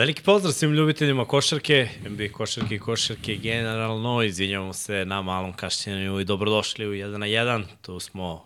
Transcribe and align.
Veliki 0.00 0.22
pozdrav 0.22 0.52
svim 0.52 0.72
ljubiteljima 0.72 1.24
košarke, 1.24 1.88
NBA 2.08 2.28
košarke 2.32 2.74
i 2.74 2.78
košarke 2.78 3.36
generalno. 3.36 4.22
Izvinjavamo 4.22 4.72
se 4.72 5.04
na 5.04 5.22
malom 5.22 5.52
kašnjenju 5.52 6.20
i 6.20 6.24
dobrodošli 6.24 6.86
u 6.86 6.92
1 6.92 7.16
na 7.16 7.26
1. 7.26 7.64
Tu 7.82 8.00
smo 8.00 8.44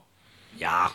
ja 0.60 0.88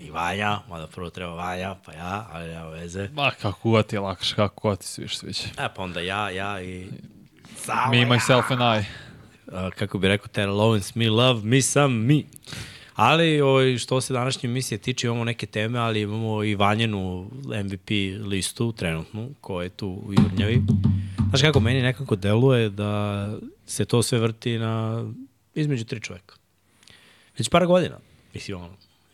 i 0.00 0.10
Vanja, 0.10 0.60
mada 0.68 0.86
prvo 0.86 1.10
treba 1.10 1.34
Vanja, 1.34 1.76
pa 1.86 1.92
ja, 1.92 2.28
ali 2.32 2.48
nema 2.48 2.68
veze. 2.68 3.08
Ma, 3.12 3.30
kako 3.30 3.70
god 3.70 3.86
ti 3.86 3.96
je 3.96 4.00
lakše, 4.00 4.34
kako 4.34 4.68
god 4.68 4.78
ti 4.78 4.86
se 4.86 5.02
više 5.02 5.16
sviđa. 5.16 5.42
E, 5.58 5.68
pa 5.76 5.82
onda 5.82 6.00
ja, 6.00 6.30
ja 6.30 6.62
i... 6.62 6.88
Samo 7.56 7.90
Me, 7.90 8.00
ja. 8.00 8.06
myself 8.06 8.42
and 8.50 8.82
I. 8.82 8.86
A, 9.52 9.70
kako 9.70 9.98
bi 9.98 10.08
rekao 10.08 10.28
Terrell 10.28 10.60
Owens, 10.60 10.96
me 10.96 11.10
love, 11.10 11.40
me 11.44 11.62
sam 11.62 11.92
me. 11.92 12.22
Ali 12.98 13.40
ovaj, 13.40 13.78
što 13.78 14.00
se 14.00 14.12
današnje 14.12 14.48
emisije 14.48 14.78
tiče, 14.78 15.06
imamo 15.06 15.24
neke 15.24 15.46
teme, 15.46 15.78
ali 15.78 16.00
imamo 16.00 16.44
i 16.44 16.54
Vanjenu 16.54 17.30
MVP 17.64 17.90
listu 18.22 18.72
trenutnu, 18.72 19.30
koja 19.40 19.64
je 19.64 19.70
tu 19.70 19.88
u 19.88 20.12
Jurnjavi. 20.14 20.62
Znaš 21.28 21.42
kako, 21.42 21.60
meni 21.60 21.82
nekako 21.82 22.16
deluje 22.16 22.70
da 22.70 23.28
se 23.66 23.84
to 23.84 24.02
sve 24.02 24.18
vrti 24.18 24.58
na 24.58 25.04
između 25.54 25.84
tri 25.84 26.00
čoveka. 26.00 26.34
Već 27.38 27.48
par 27.48 27.66
godina. 27.66 27.98
Mislim, 28.34 28.56
ono, 28.58 28.70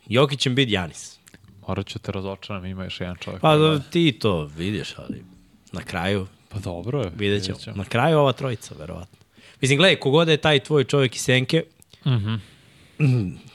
Jokić 0.07 0.39
će 0.39 0.49
biti 0.49 0.71
Janis. 0.71 1.19
Morat 1.67 1.87
ću 1.87 1.99
te 1.99 2.11
razočaram, 2.11 2.65
ima 2.65 2.83
još 2.83 3.01
jedan 3.01 3.15
čovjek. 3.15 3.41
Pa 3.41 3.57
da, 3.57 3.79
ti 3.81 4.11
to 4.11 4.45
vidiš, 4.47 4.93
ali 4.97 5.23
na 5.71 5.81
kraju 5.81 6.27
Pa 6.49 6.59
dobro 6.59 7.01
je. 7.01 7.11
vidjet 7.15 7.43
ćemo. 7.43 7.75
Na 7.75 7.85
kraju 7.85 8.17
ova 8.17 8.33
trojica, 8.33 8.75
verovatno. 8.79 9.17
Mislim, 9.61 9.77
gledaj, 9.77 9.95
kogod 9.95 10.27
je 10.27 10.37
taj 10.37 10.59
tvoj 10.59 10.83
čovjek 10.83 11.15
iz 11.15 11.21
Senke, 11.21 11.63
Mhm. 12.05 12.35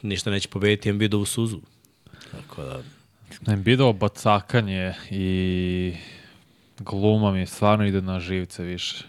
Ništa 0.03 0.31
neće 0.31 0.49
pobediti 0.49 0.89
Embiidovu 0.89 1.25
suzu. 1.25 1.61
Tako 2.31 2.63
da, 2.63 2.83
Embiidovo 3.53 3.93
bacakanje 3.93 4.95
i 5.11 5.95
gluma 6.79 7.33
mi 7.33 7.47
stvarno 7.47 7.87
ide 7.87 8.03
na 8.03 8.21
živce 8.21 8.65
više. 8.65 9.05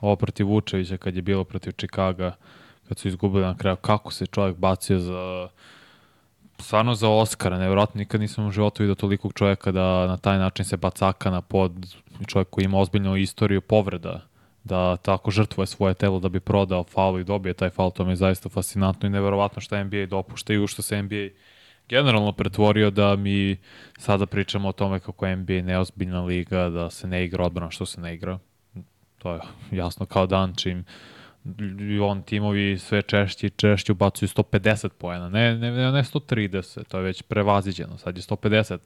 Ovo 0.00 0.16
protiv 0.16 0.46
Vučevića 0.46 0.96
kad 0.96 1.16
je 1.16 1.22
bilo 1.22 1.44
protiv 1.44 1.72
Čikaga, 1.72 2.36
kad 2.88 2.98
su 2.98 3.08
izgubili 3.08 3.44
na 3.44 3.56
kraju, 3.56 3.76
kako 3.76 4.12
se 4.12 4.26
čovjek 4.26 4.56
bacio 4.56 4.98
za 4.98 5.48
stvarno 6.58 6.94
za 6.94 7.08
Oscara, 7.08 7.58
nevjerojatno, 7.58 7.98
nikad 7.98 8.20
nisam 8.20 8.46
u 8.46 8.50
životu 8.50 8.82
vidio 8.82 8.94
tolikog 8.94 9.32
čovjeka 9.32 9.72
da 9.72 10.06
na 10.06 10.16
taj 10.16 10.38
način 10.38 10.64
se 10.64 10.76
bacaka 10.76 11.30
na 11.30 11.40
pod 11.40 11.94
čovjek 12.26 12.50
koji 12.50 12.64
ima 12.64 12.78
ozbiljnu 12.78 13.16
istoriju 13.16 13.60
povreda, 13.60 14.20
da 14.64 14.96
tako 14.96 15.30
žrtvuje 15.30 15.66
svoje 15.66 15.94
telo 15.94 16.20
da 16.20 16.28
bi 16.28 16.40
prodao 16.40 16.84
faul 16.84 17.20
i 17.20 17.24
dobije 17.24 17.54
taj 17.54 17.70
faul, 17.70 17.90
to 17.90 18.04
mi 18.04 18.12
je 18.12 18.16
zaista 18.16 18.48
fascinantno 18.48 19.06
i 19.06 19.10
neverovatno 19.10 19.60
što 19.60 19.84
NBA 19.84 20.06
dopušta 20.06 20.52
i 20.52 20.58
u 20.58 20.66
što 20.66 20.82
se 20.82 21.02
NBA 21.02 21.28
generalno 21.88 22.32
pretvorio 22.32 22.90
da 22.90 23.16
mi 23.16 23.56
sada 23.98 24.26
pričamo 24.26 24.68
o 24.68 24.72
tome 24.72 25.00
kako 25.00 25.26
je 25.26 25.36
NBA 25.36 25.52
neozbiljna 25.52 26.24
liga, 26.24 26.68
da 26.68 26.90
se 26.90 27.06
ne 27.06 27.24
igra 27.24 27.44
odbrana 27.44 27.70
što 27.70 27.86
se 27.86 28.00
ne 28.00 28.14
igra. 28.14 28.38
To 29.18 29.32
je 29.32 29.40
jasno 29.70 30.06
kao 30.06 30.26
dan 30.26 30.54
čim 30.56 30.78
i 30.78 30.84
on 32.02 32.22
timovi 32.22 32.78
sve 32.78 33.02
češće 33.02 33.46
i 33.46 33.50
češće 33.50 33.92
ubacuju 33.92 34.28
150 34.28 34.88
poena, 34.88 35.28
ne, 35.28 35.58
ne, 35.58 35.70
ne, 35.70 35.92
ne 35.92 36.02
130, 36.02 36.84
to 36.88 36.98
je 36.98 37.02
već 37.02 37.22
prevaziđeno, 37.22 37.98
sad 37.98 38.16
je 38.16 38.22
150 38.22 38.78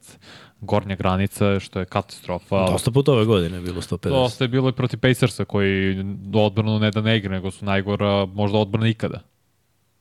gornja 0.61 0.95
granica, 0.95 1.59
što 1.59 1.79
je 1.79 1.85
katastrofa. 1.85 2.65
dosta 2.71 2.91
puta 2.91 3.11
ove 3.11 3.25
godine 3.25 3.57
je 3.57 3.61
bilo 3.61 3.81
150. 3.81 4.09
Dosta 4.09 4.43
je 4.43 4.47
bilo 4.47 4.69
i 4.69 4.73
protiv 4.73 4.99
Pacersa 4.99 5.45
koji 5.45 6.05
odbranu 6.33 6.79
ne 6.79 6.91
da 6.91 7.01
ne 7.01 7.17
igra, 7.17 7.31
nego 7.31 7.51
su 7.51 7.65
najgora 7.65 8.25
možda 8.25 8.57
odbrana 8.57 8.87
ikada. 8.87 9.19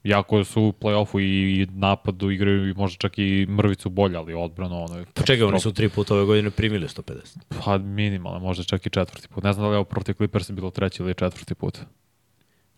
Jako 0.05 0.45
su 0.45 0.63
u 0.63 0.73
play-offu 0.73 1.21
i 1.21 1.67
napadu 1.71 2.31
igraju 2.31 2.69
i 2.69 2.75
možda 2.75 2.99
čak 2.99 3.19
i 3.19 3.47
mrvicu 3.47 3.91
bolje, 3.91 4.17
ali 4.17 4.35
odbrano 4.35 4.85
ono 4.85 4.99
je... 4.99 5.07
Pa 5.15 5.23
čekaj, 5.23 5.43
oni 5.43 5.61
su 5.61 5.73
tri 5.73 5.89
puta 5.89 6.15
ove 6.15 6.25
godine 6.25 6.51
primili 6.51 6.87
150. 6.87 7.39
Pa 7.65 7.79
minimalno, 7.79 8.39
možda 8.39 8.65
čak 8.65 8.87
i 8.87 8.91
četvrti 8.91 9.29
put. 9.29 9.45
Ne 9.45 9.53
znam 9.53 9.65
da 9.65 9.69
li 9.69 9.75
je 9.75 9.79
ovo 9.79 9.85
protiv 9.85 10.15
Clippersa 10.15 10.53
bilo 10.53 10.71
treći 10.71 11.03
ili 11.03 11.15
četvrti 11.15 11.55
put. 11.55 11.79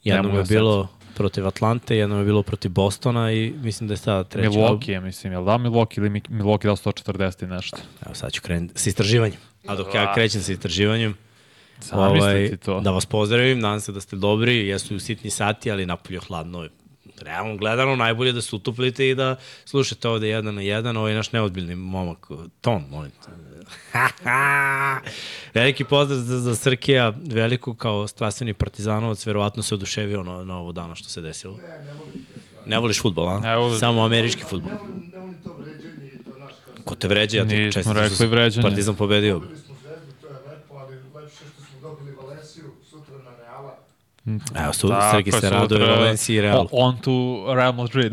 Jednom 0.07 0.33
je 0.33 0.39
da 0.39 0.47
se 0.47 0.55
bilo 0.55 0.89
protiv 1.15 1.47
Atlante, 1.47 1.97
jednom 1.97 2.19
je 2.19 2.25
bilo 2.25 2.43
protiv 2.43 2.71
Bostona 2.71 3.33
i 3.33 3.53
mislim 3.53 3.89
da 3.89 3.93
je 3.93 3.99
sada 3.99 4.25
treći. 4.25 4.49
Milwaukee 4.49 4.91
je, 4.91 5.01
mislim, 5.01 5.33
je 5.33 5.39
li 5.39 5.45
da 5.45 5.53
Milwaukee 5.53 5.99
ili 5.99 6.11
Mi- 6.11 6.21
Milwaukee 6.21 6.65
dao 6.65 6.77
140 6.77 7.45
i 7.45 7.49
nešto? 7.49 7.77
Evo 8.07 8.15
sad 8.15 8.33
ću 8.33 8.43
krenuti 8.43 8.81
sa 8.81 8.89
istraživanjem. 8.91 9.39
A 9.67 9.77
dok 9.77 9.95
ja 9.95 10.15
krećem 10.15 10.41
sa 10.41 10.53
istraživanjem, 10.53 11.15
Zamislite 11.81 12.57
to. 12.57 12.81
da 12.81 12.91
vas 12.91 13.07
pozdravim, 13.07 13.59
nadam 13.59 13.81
se 13.81 13.93
da 13.93 14.01
ste 14.01 14.17
dobri, 14.17 14.69
jesu 14.69 14.99
sitni 14.99 15.31
sati, 15.31 15.71
ali 15.71 15.87
napolje 15.87 16.21
hladno. 16.21 16.69
Realno 17.21 17.57
gledano, 17.57 17.97
najbolje 17.97 18.33
da 18.33 18.43
se 18.43 18.57
utoplite 18.57 19.09
i 19.09 19.15
da 19.15 19.37
slušate 19.65 20.09
ovde 20.09 20.29
jedan 20.29 20.55
na 20.55 20.61
jedan, 20.61 20.97
ovaj 20.97 21.15
naš 21.15 21.33
neodbiljni 21.33 21.75
momak, 21.75 22.27
ton, 22.61 22.85
molim 22.91 23.11
te. 23.11 23.31
Veliki 25.55 25.85
pozdrav 25.85 26.19
za, 26.19 26.41
za 26.41 26.55
Srkija, 26.57 27.13
veliko 27.27 27.75
kao 27.75 28.09
strastveni 28.09 28.55
partizanovac, 28.55 29.27
verovatno 29.27 29.63
se 29.63 29.75
oduševio 29.75 30.23
na, 30.23 30.45
na 30.45 30.59
ovo 30.59 30.73
dana 30.73 30.95
što 30.95 31.09
se 31.09 31.21
desilo. 31.21 31.59
Ne 32.67 32.79
voliš 32.79 33.03
futbol, 33.03 33.29
a? 33.29 33.41
Ne 33.41 33.57
volim. 33.57 33.79
Samo 33.79 34.05
američki 34.05 34.43
futbol. 34.45 34.73
ne 35.13 35.19
volim 35.19 35.35
to 35.45 35.57
vređanje 35.59 36.11
i 36.15 36.25
to 36.25 36.39
naš 36.39 36.53
kao 36.65 36.85
Ko 36.85 36.95
te 36.95 37.09
vređa, 37.09 37.39
ja 37.39 37.49
ti 37.49 37.57
Nismo 37.57 37.73
čestitam 37.73 38.03
rekli 38.03 38.27
vređanje. 38.27 38.63
Partizan 38.63 38.95
pobedio. 38.95 39.39
dobili 39.39 39.59
smo 39.59 39.75
zvezdu, 39.83 40.13
to 40.21 40.27
je 40.27 40.33
lepo, 40.33 40.75
ali 40.75 40.97
lepše 41.15 41.45
što 41.55 41.63
smo 41.65 41.81
dobili 41.89 42.13
Valenciju, 42.17 42.65
sutra 42.91 43.15
na 43.19 43.31
Reala. 43.37 43.79
Evo, 44.65 44.73
su, 44.73 44.93
Srki 45.13 45.29
je, 45.29 45.41
se 45.41 45.51
raduje 45.51 45.87
Valenciji 45.87 46.37
i 46.37 46.41
Real. 46.41 46.67
On 46.71 46.99
to 46.99 47.45
Real 47.55 47.73
Madrid. 47.73 48.13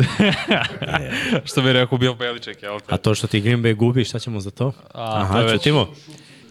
Što 1.50 1.62
bi 1.62 1.74
rekao 1.74 1.98
Bill 1.98 2.15
Beliček, 2.15 2.63
jel? 2.63 2.80
A 2.88 2.98
to 2.98 3.15
što 3.15 3.27
ti 3.27 3.42
Green 3.42 3.63
Bay 3.63 3.75
gubi, 3.75 4.06
šta 4.06 4.19
ćemo 4.19 4.39
za 4.39 4.51
to? 4.51 4.74
A, 4.94 5.21
Aha, 5.21 5.33
to 5.33 5.39
je 5.39 5.57
već-. 5.57 5.88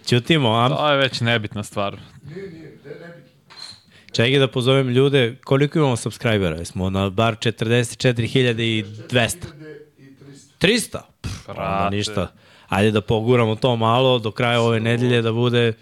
Ćutimo, 0.07 0.51
a 0.51 0.69
To 0.69 0.91
je 0.91 0.97
već 0.99 1.21
nebitna 1.21 1.63
stvar. 1.63 1.97
Nije, 2.29 2.51
nije, 2.51 2.79
čekaj 4.13 4.39
da 4.39 4.49
pozovem 4.49 4.89
ljude, 4.89 5.37
koliko 5.45 5.79
imamo 5.79 5.97
subscribera? 5.97 6.65
Smo 6.65 6.91
na 6.91 7.11
bar 7.11 7.37
44.200. 7.37 8.85
2300. 9.09 9.47
300? 10.61 10.99
Pff, 11.21 11.49
ništa. 11.91 12.33
Ajde 12.69 12.91
da 12.91 13.01
poguramo 13.01 13.55
to 13.55 13.77
malo 13.77 14.19
do 14.19 14.31
kraja 14.31 14.61
ove 14.61 14.81
nedelje 14.81 15.23
da 15.23 15.33
bude 15.33 15.73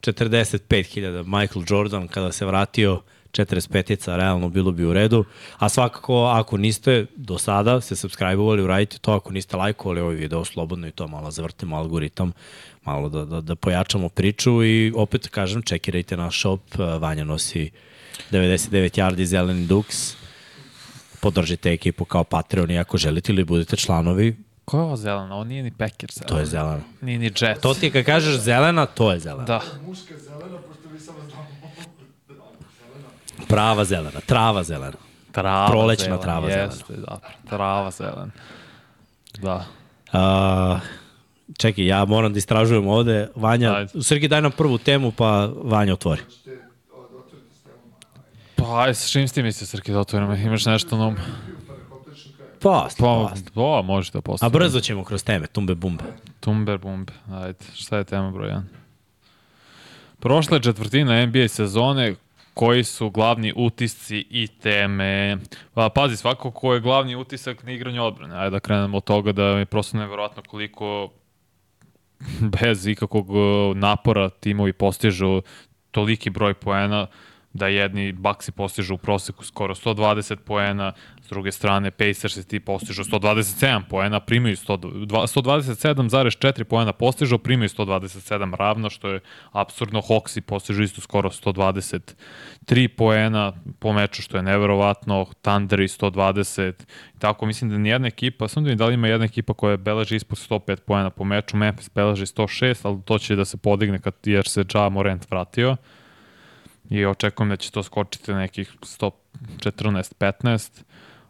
45.000. 0.00 1.40
Michael 1.40 1.64
Jordan 1.68 2.08
kada 2.08 2.32
se 2.32 2.46
vratio 2.46 3.02
45-ica, 3.32 4.16
realno 4.16 4.48
bilo 4.48 4.72
bi 4.72 4.84
u 4.84 4.92
redu. 4.92 5.24
A 5.58 5.68
svakako, 5.68 6.24
ako 6.24 6.56
niste 6.56 7.06
do 7.16 7.38
sada 7.38 7.80
se 7.80 7.94
subscribe-ovali, 7.94 8.62
uradite 8.62 8.98
to. 8.98 9.12
Ako 9.12 9.32
niste 9.32 9.56
lajkovali 9.56 10.00
ovaj 10.00 10.14
video, 10.14 10.44
slobodno 10.44 10.88
i 10.88 10.90
to 10.90 11.08
malo 11.08 11.30
zavrtimo 11.30 11.76
algoritam, 11.76 12.32
malo 12.84 13.08
da, 13.08 13.24
da, 13.24 13.40
da 13.40 13.54
pojačamo 13.54 14.08
priču 14.08 14.64
i 14.64 14.92
opet 14.96 15.28
kažem, 15.28 15.62
čekirajte 15.62 16.16
naš 16.16 16.40
shop. 16.40 16.60
Vanja 17.00 17.24
nosi 17.24 17.70
99 18.30 18.98
yardi 18.98 19.24
zeleni 19.24 19.66
duks. 19.66 20.16
Podržite 21.20 21.72
ekipu 21.72 22.04
kao 22.04 22.24
Patreon 22.24 22.70
i 22.70 22.78
ako 22.78 22.98
želite 22.98 23.32
ili 23.32 23.44
budete 23.44 23.76
članovi, 23.76 24.36
Ko 24.70 24.76
je 24.76 24.82
ovo 24.82 24.96
zelena? 24.96 25.34
Ovo 25.34 25.44
nije 25.44 25.62
ni 25.62 25.70
Packers. 25.70 26.14
to 26.26 26.38
je 26.38 26.46
zeleno. 26.46 26.80
Nije 27.00 27.18
ni 27.18 27.26
Jets. 27.26 27.60
To 27.60 27.74
ti 27.74 27.86
je 27.86 27.90
kad 27.90 28.04
kažeš 28.04 28.36
zelena, 28.36 28.86
to 28.86 29.12
je 29.12 29.18
zelena. 29.18 29.44
Da. 29.44 29.60
Muška 29.86 30.14
zelena, 30.18 30.58
pošto 30.68 30.88
vi 30.88 31.00
samo 31.00 31.18
znamo. 31.30 31.46
zelena. 32.28 33.46
Prava 33.48 33.84
zelena, 33.84 34.20
trava 34.26 34.62
zelena. 34.62 34.96
Trava 35.32 35.66
Prolećna 35.66 36.04
zelena, 36.04 36.22
trava 36.22 36.50
jeste, 36.50 36.96
da. 36.96 37.18
Trava 37.48 37.90
zelena. 37.90 38.30
Da. 39.38 39.64
A, 40.12 40.78
čekaj, 41.58 41.86
ja 41.86 42.04
moram 42.04 42.32
da 42.32 42.38
istražujem 42.38 42.86
ovde. 42.88 43.28
Vanja, 43.34 43.74
Ajde. 43.74 44.02
Srki, 44.02 44.28
daj 44.28 44.42
nam 44.42 44.52
prvu 44.52 44.78
temu, 44.78 45.12
pa 45.12 45.48
Vanja 45.62 45.92
otvori. 45.92 46.22
S. 46.28 46.48
Pa, 48.56 48.84
aj, 48.84 48.94
sa 48.94 49.08
čim 49.08 49.28
si 49.28 49.34
ti 49.34 49.42
misli, 49.42 49.66
Srki, 49.66 49.92
da 49.92 49.98
otvorimo? 50.00 50.34
Imaš 50.34 50.66
nešto 50.66 50.96
na 50.96 51.06
umu? 51.06 51.16
Pa. 52.62 52.82
Posle, 52.84 52.96
Pa, 52.98 53.28
posle. 53.30 53.44
pa, 53.54 53.82
može 53.82 54.10
da 54.10 54.18
A 54.18 54.22
postavimo. 54.22 54.58
brzo 54.58 54.80
ćemo 54.80 55.04
kroz 55.04 55.24
teme, 55.24 55.46
tumbe 55.46 55.74
bumbe. 55.74 56.04
Tumber 56.40 56.78
bumbe. 56.78 57.12
Ajde, 57.32 57.58
šta 57.74 57.96
je 57.96 58.04
tema 58.04 58.30
broj 58.30 58.48
1? 58.48 58.62
Prošla 60.18 60.56
je 60.56 60.62
četvrtina 60.62 61.26
NBA 61.26 61.48
sezone, 61.48 62.14
koji 62.54 62.84
su 62.84 63.10
glavni 63.10 63.52
utisci 63.56 64.26
i 64.30 64.46
teme. 64.48 65.38
Pa, 65.74 65.88
pazi, 65.88 66.16
svako 66.16 66.50
ko 66.50 66.74
je 66.74 66.80
glavni 66.80 67.16
utisak 67.16 67.62
na 67.62 67.72
igranju 67.72 68.04
odbrane. 68.04 68.36
Ajde 68.36 68.50
da 68.50 68.60
krenemo 68.60 68.96
od 68.96 69.04
toga 69.04 69.32
da 69.32 69.44
je 69.44 69.64
prosto 69.66 69.96
nevjerojatno 69.98 70.42
koliko 70.48 71.08
bez 72.60 72.86
ikakvog 72.86 73.30
uh, 73.30 73.36
napora 73.76 74.28
timovi 74.30 74.72
postižu 74.72 75.42
toliki 75.90 76.30
broj 76.30 76.54
poena. 76.54 77.06
Da 77.52 77.66
jedni 77.66 78.12
Baxi 78.12 78.52
postižu 78.52 78.94
u 78.94 78.98
proseku 78.98 79.44
skoro 79.44 79.74
120 79.74 80.36
poena, 80.36 80.92
s 81.22 81.28
druge 81.28 81.52
strane 81.52 81.90
Pacers 81.90 82.46
ti 82.46 82.60
postižu 82.60 83.04
127 83.04 83.82
poena, 83.88 84.20
primaju 84.20 84.56
127,4 84.56 86.64
poena 86.64 86.92
postižu, 86.92 87.38
primaju 87.38 87.68
127 87.68 88.56
ravno, 88.56 88.90
što 88.90 89.08
je 89.08 89.20
absurdno. 89.52 90.00
Hawksi 90.00 90.40
postižu 90.40 90.82
isto 90.82 91.00
skoro 91.00 91.30
123 91.30 92.88
poena 92.88 93.52
po 93.78 93.92
meču, 93.92 94.22
što 94.22 94.36
je 94.36 94.42
neverovatno. 94.42 95.26
Thunder 95.42 95.80
i 95.80 95.88
120. 95.88 96.72
Tako, 97.18 97.46
mislim 97.46 97.70
da 97.70 97.78
nijedna 97.78 98.08
ekipa, 98.08 98.48
sam 98.48 98.64
da 98.64 98.70
mi 98.70 98.76
da 98.76 98.86
li 98.86 98.94
ima 98.94 99.08
jedna 99.08 99.24
ekipa 99.24 99.54
koja 99.54 99.76
beleži 99.76 100.16
ispod 100.16 100.38
105 100.38 100.76
poena 100.76 101.10
po 101.10 101.24
meču, 101.24 101.56
Memphis 101.56 101.90
beleži 101.94 102.26
106, 102.26 102.80
ali 102.82 103.02
to 103.04 103.18
će 103.18 103.36
da 103.36 103.44
se 103.44 103.56
podigne 103.56 103.98
kad, 103.98 104.14
jer 104.24 104.48
se 104.48 104.64
Ja 104.74 104.88
Morant 104.88 105.30
vratio 105.30 105.76
i 106.90 107.06
očekujem 107.06 107.50
da 107.50 107.56
će 107.56 107.70
to 107.70 107.82
skočiti 107.82 108.32
na 108.32 108.38
nekih 108.38 108.72
114-15. 108.80 110.82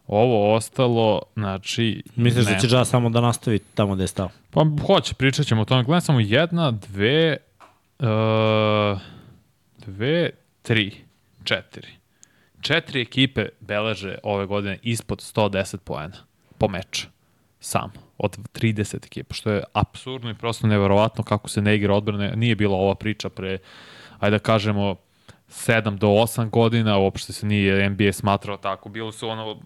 Ovo 0.07 0.55
ostalo, 0.55 1.23
znači... 1.35 2.03
Misliš 2.17 2.47
da 2.47 2.59
će 2.59 2.77
Ja 2.77 2.85
samo 2.85 3.11
da 3.11 3.21
nastavi 3.21 3.59
tamo 3.59 3.95
gde 3.95 4.05
je 4.05 4.09
stao? 4.09 4.31
Pa 4.51 4.67
hoće, 4.87 5.15
pričat 5.15 5.47
ćemo 5.47 5.63
o 5.63 5.65
tome. 5.65 5.85
Gledam 5.85 6.01
samo 6.01 6.21
jedna, 6.21 6.71
dve, 6.71 7.37
uh, 7.99 8.07
dve, 9.87 10.31
tri, 10.63 10.97
četiri. 11.45 11.89
Četiri 12.61 13.01
ekipe 13.01 13.49
beleže 13.61 14.19
ove 14.23 14.47
godine 14.47 14.79
ispod 14.83 15.19
110 15.19 15.77
poena 15.77 16.17
po 16.59 16.69
meču. 16.69 17.07
Samo. 17.61 17.93
Od 18.19 18.39
30 18.55 19.07
ekipa, 19.07 19.35
što 19.35 19.51
je 19.51 19.63
absurdno 19.73 20.31
i 20.31 20.35
prosto 20.35 20.67
neverovatno 20.67 21.25
kako 21.25 21.49
se 21.49 21.63
ne 21.63 21.77
igra 21.77 21.95
odbrane. 21.95 22.33
Nije 22.37 22.57
bila 22.57 22.77
ova 22.77 22.95
priča 22.95 23.29
pre, 23.29 23.59
ajde 24.19 24.37
da 24.37 24.43
kažemo, 24.43 24.97
7 25.51 25.99
do 25.99 26.07
8 26.07 26.51
godina, 26.51 26.99
uopšte 26.99 27.33
se 27.33 27.47
nije 27.47 27.91
NBA 27.91 28.13
smatrao 28.13 28.57
tako. 28.57 28.89
Bilo 28.89 29.13
su 29.13 29.29
ono 29.29 29.57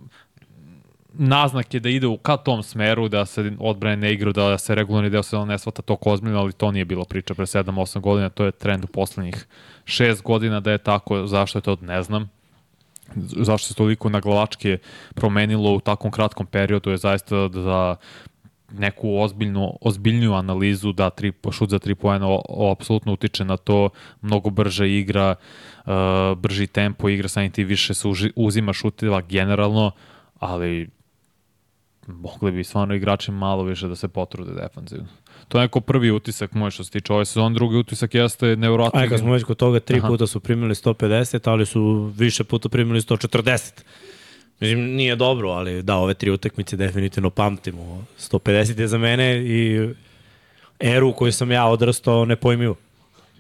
naznake 1.13 1.81
da 1.81 1.89
ide 1.89 2.07
u 2.07 2.17
ka 2.17 2.37
tom 2.37 2.63
smeru, 2.63 3.09
da 3.09 3.27
se 3.27 3.53
odbrane 3.59 3.97
ne 3.97 4.13
igra, 4.13 4.33
da 4.33 4.59
se 4.59 4.75
regularni 4.75 5.11
deo 5.11 5.23
se 5.23 5.37
ne 5.37 5.59
svata 5.59 5.83
to 5.83 5.97
ozbiljno, 6.01 6.39
ali 6.39 6.53
to 6.53 6.71
nije 6.71 6.85
bilo 6.85 7.05
priča 7.05 7.35
pre 7.35 7.47
7-8 7.47 8.01
godina, 8.01 8.29
to 8.29 8.45
je 8.45 8.53
trend 8.53 8.85
u 8.85 8.87
poslednjih 8.87 9.47
6 9.85 10.23
godina 10.23 10.61
da 10.61 10.73
je 10.73 10.79
tako, 10.79 11.27
zašto 11.27 11.59
je 11.59 11.63
to 11.63 11.77
ne 11.81 12.03
znam. 12.03 12.31
Zašto 13.17 13.69
se 13.69 13.75
toliko 13.75 14.09
naglavačke 14.09 14.79
promenilo 15.15 15.75
u 15.75 15.81
takvom 15.81 16.13
kratkom 16.13 16.47
periodu 16.47 16.91
je 16.91 16.97
zaista 16.97 17.49
da 17.49 17.97
neku 18.79 19.17
ozbiljnu, 19.17 19.79
ozbiljniju 19.81 20.35
analizu 20.35 20.93
da 20.93 21.11
tri, 21.11 21.33
šut 21.53 21.71
za 21.71 21.79
tri 21.79 21.95
poena 21.95 22.39
apsolutno 22.73 23.13
utiče 23.13 23.45
na 23.45 23.57
to, 23.57 23.89
mnogo 24.23 24.51
brže 24.51 24.91
igra, 24.91 25.35
uh, 25.87 25.93
brži 26.39 26.67
tempo 26.67 27.09
igra, 27.09 27.29
samim 27.29 27.51
ti 27.51 27.65
više 27.65 27.95
se 27.95 28.09
uži, 28.09 28.33
uzima 28.37 28.73
šutiva 28.73 29.21
generalno, 29.21 29.91
ali 30.39 30.89
mogli 32.07 32.53
bi 32.53 32.65
stvarno 32.65 32.95
igrači 32.95 33.31
malo 33.31 33.63
više 33.63 33.89
da 33.89 33.97
se 33.97 34.09
potrude 34.09 34.53
defanzivno. 34.53 35.09
To 35.49 35.59
je 35.59 35.63
neko 35.63 35.81
prvi 35.81 36.11
utisak 36.11 36.53
moj 36.53 36.71
što 36.71 36.85
se 36.85 36.91
tiče 36.91 37.13
ove 37.13 37.25
sezone, 37.25 37.55
drugi 37.55 37.77
utisak 37.77 38.15
jeste 38.15 38.57
nevjerojatno. 38.57 39.01
Aj, 39.01 39.09
kad 39.09 39.21
smo 39.21 39.33
već 39.33 39.45
kod 39.45 39.57
toga, 39.57 39.81
tri 39.81 39.99
Aha. 39.99 40.09
puta 40.09 40.27
su 40.27 40.41
primili 40.41 40.75
150, 40.75 41.51
ali 41.51 41.67
su 41.67 42.13
više 42.17 42.45
puta 42.45 42.69
primili 42.69 43.01
140. 43.01 43.83
Mislim, 44.61 44.81
nije 44.81 45.17
dobro, 45.17 45.51
ali 45.51 45.83
da, 45.83 45.97
ove 45.97 46.15
tri 46.15 46.31
utakmice 46.31 46.77
definitivno 46.77 47.31
pamtimo. 47.31 48.05
150 48.19 48.81
je 48.81 48.89
za 48.89 48.99
mene 48.99 49.37
i 49.37 49.89
eru 50.81 51.09
u 51.09 51.13
kojoj 51.13 51.33
sam 51.33 51.53
ja 51.53 51.67
odrastao 51.67 52.25
nepojmivo. 52.25 52.77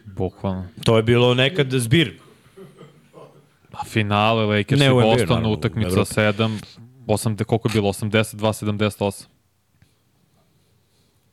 Bukvalno. 0.04 0.68
To 0.84 0.96
je 0.96 1.02
bilo 1.02 1.34
nekad 1.34 1.70
zbir. 1.70 2.18
Pa 3.70 3.84
finale 3.84 4.58
Lakers 4.58 4.80
ne, 4.80 4.86
i 4.86 4.90
Boston, 4.90 5.28
naravno, 5.28 5.50
utakmica 5.50 6.00
7, 6.00 6.64
8, 7.06 7.44
koliko 7.44 7.68
je 7.68 7.72
bilo? 7.72 7.92
82, 7.92 8.36
78. 8.36 9.26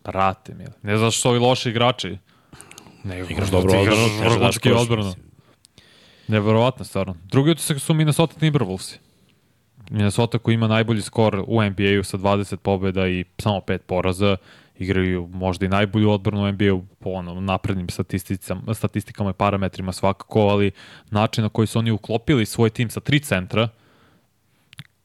Brate, 0.04 0.54
mi. 0.54 0.66
Ne 0.82 0.98
znaš 0.98 1.18
što 1.18 1.30
ovi 1.30 1.40
loši 1.40 1.70
igrači. 1.70 2.18
Ne, 3.04 3.20
igraš 3.30 3.50
dobro 3.50 3.80
odbranu. 3.80 4.08
Igraš 4.08 4.34
vrhunski 4.34 4.72
odbranu. 4.72 5.14
Neverovatno, 6.28 6.86
stvarno. 6.86 7.16
Drugi 7.24 7.52
utisak 7.52 7.80
su 7.80 7.94
Minnesota 7.94 8.40
Timberwolvesi. 8.40 8.98
Minnesota 9.92 10.38
koji 10.38 10.54
ima 10.54 10.68
najbolji 10.68 11.02
skor 11.02 11.44
u 11.48 11.64
NBA-u 11.64 12.04
sa 12.04 12.18
20 12.18 12.56
pobjeda 12.56 13.08
i 13.08 13.26
samo 13.38 13.60
5 13.60 13.78
poraza, 13.78 14.38
igraju 14.78 15.30
možda 15.34 15.66
i 15.66 15.70
najbolju 15.70 16.12
odbranu 16.12 16.44
u 16.44 16.52
NBA-u 16.52 16.84
po 17.00 17.10
ono, 17.10 17.42
naprednim 17.42 17.88
statistikama, 18.74 19.30
i 19.30 19.34
parametrima 19.38 19.92
svakako, 19.92 20.40
ali 20.40 20.72
način 21.10 21.44
na 21.44 21.50
koji 21.50 21.68
su 21.68 21.80
oni 21.80 21.92
uklopili 21.92 22.46
svoj 22.46 22.70
tim 22.70 22.90
sa 22.90 23.00
tri 23.00 23.20
centra, 23.20 23.70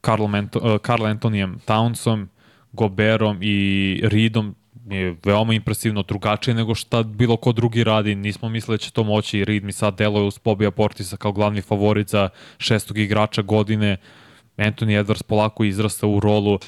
Carl, 0.01 0.27
Mento, 0.27 0.59
uh, 0.59 0.81
Carl 0.85 1.05
Antonijem 1.05 1.59
Townsom, 1.65 2.27
Goberom 2.71 3.37
i 3.41 4.01
Reedom 4.03 4.55
je 4.89 5.15
veoma 5.25 5.53
impresivno 5.53 6.03
drugačije 6.03 6.53
nego 6.53 6.75
šta 6.75 7.03
bilo 7.03 7.37
ko 7.37 7.51
drugi 7.51 7.83
radi. 7.83 8.15
Nismo 8.15 8.49
mislili 8.49 8.77
da 8.77 8.81
će 8.81 8.91
to 8.91 9.03
moći. 9.03 9.45
Reed 9.45 9.63
mi 9.63 9.71
sad 9.71 9.97
deluje 9.97 10.23
uz 10.23 10.39
Bobija 10.43 10.71
Portisa 10.71 11.17
kao 11.17 11.31
glavni 11.31 11.61
favorit 11.61 12.09
za 12.09 12.29
šestog 12.57 12.97
igrača 12.97 13.41
godine. 13.41 13.97
Anthony 14.57 15.03
Edwards 15.03 15.23
polako 15.23 15.63
izrasta 15.63 16.07
u 16.07 16.19
rolu 16.19 16.59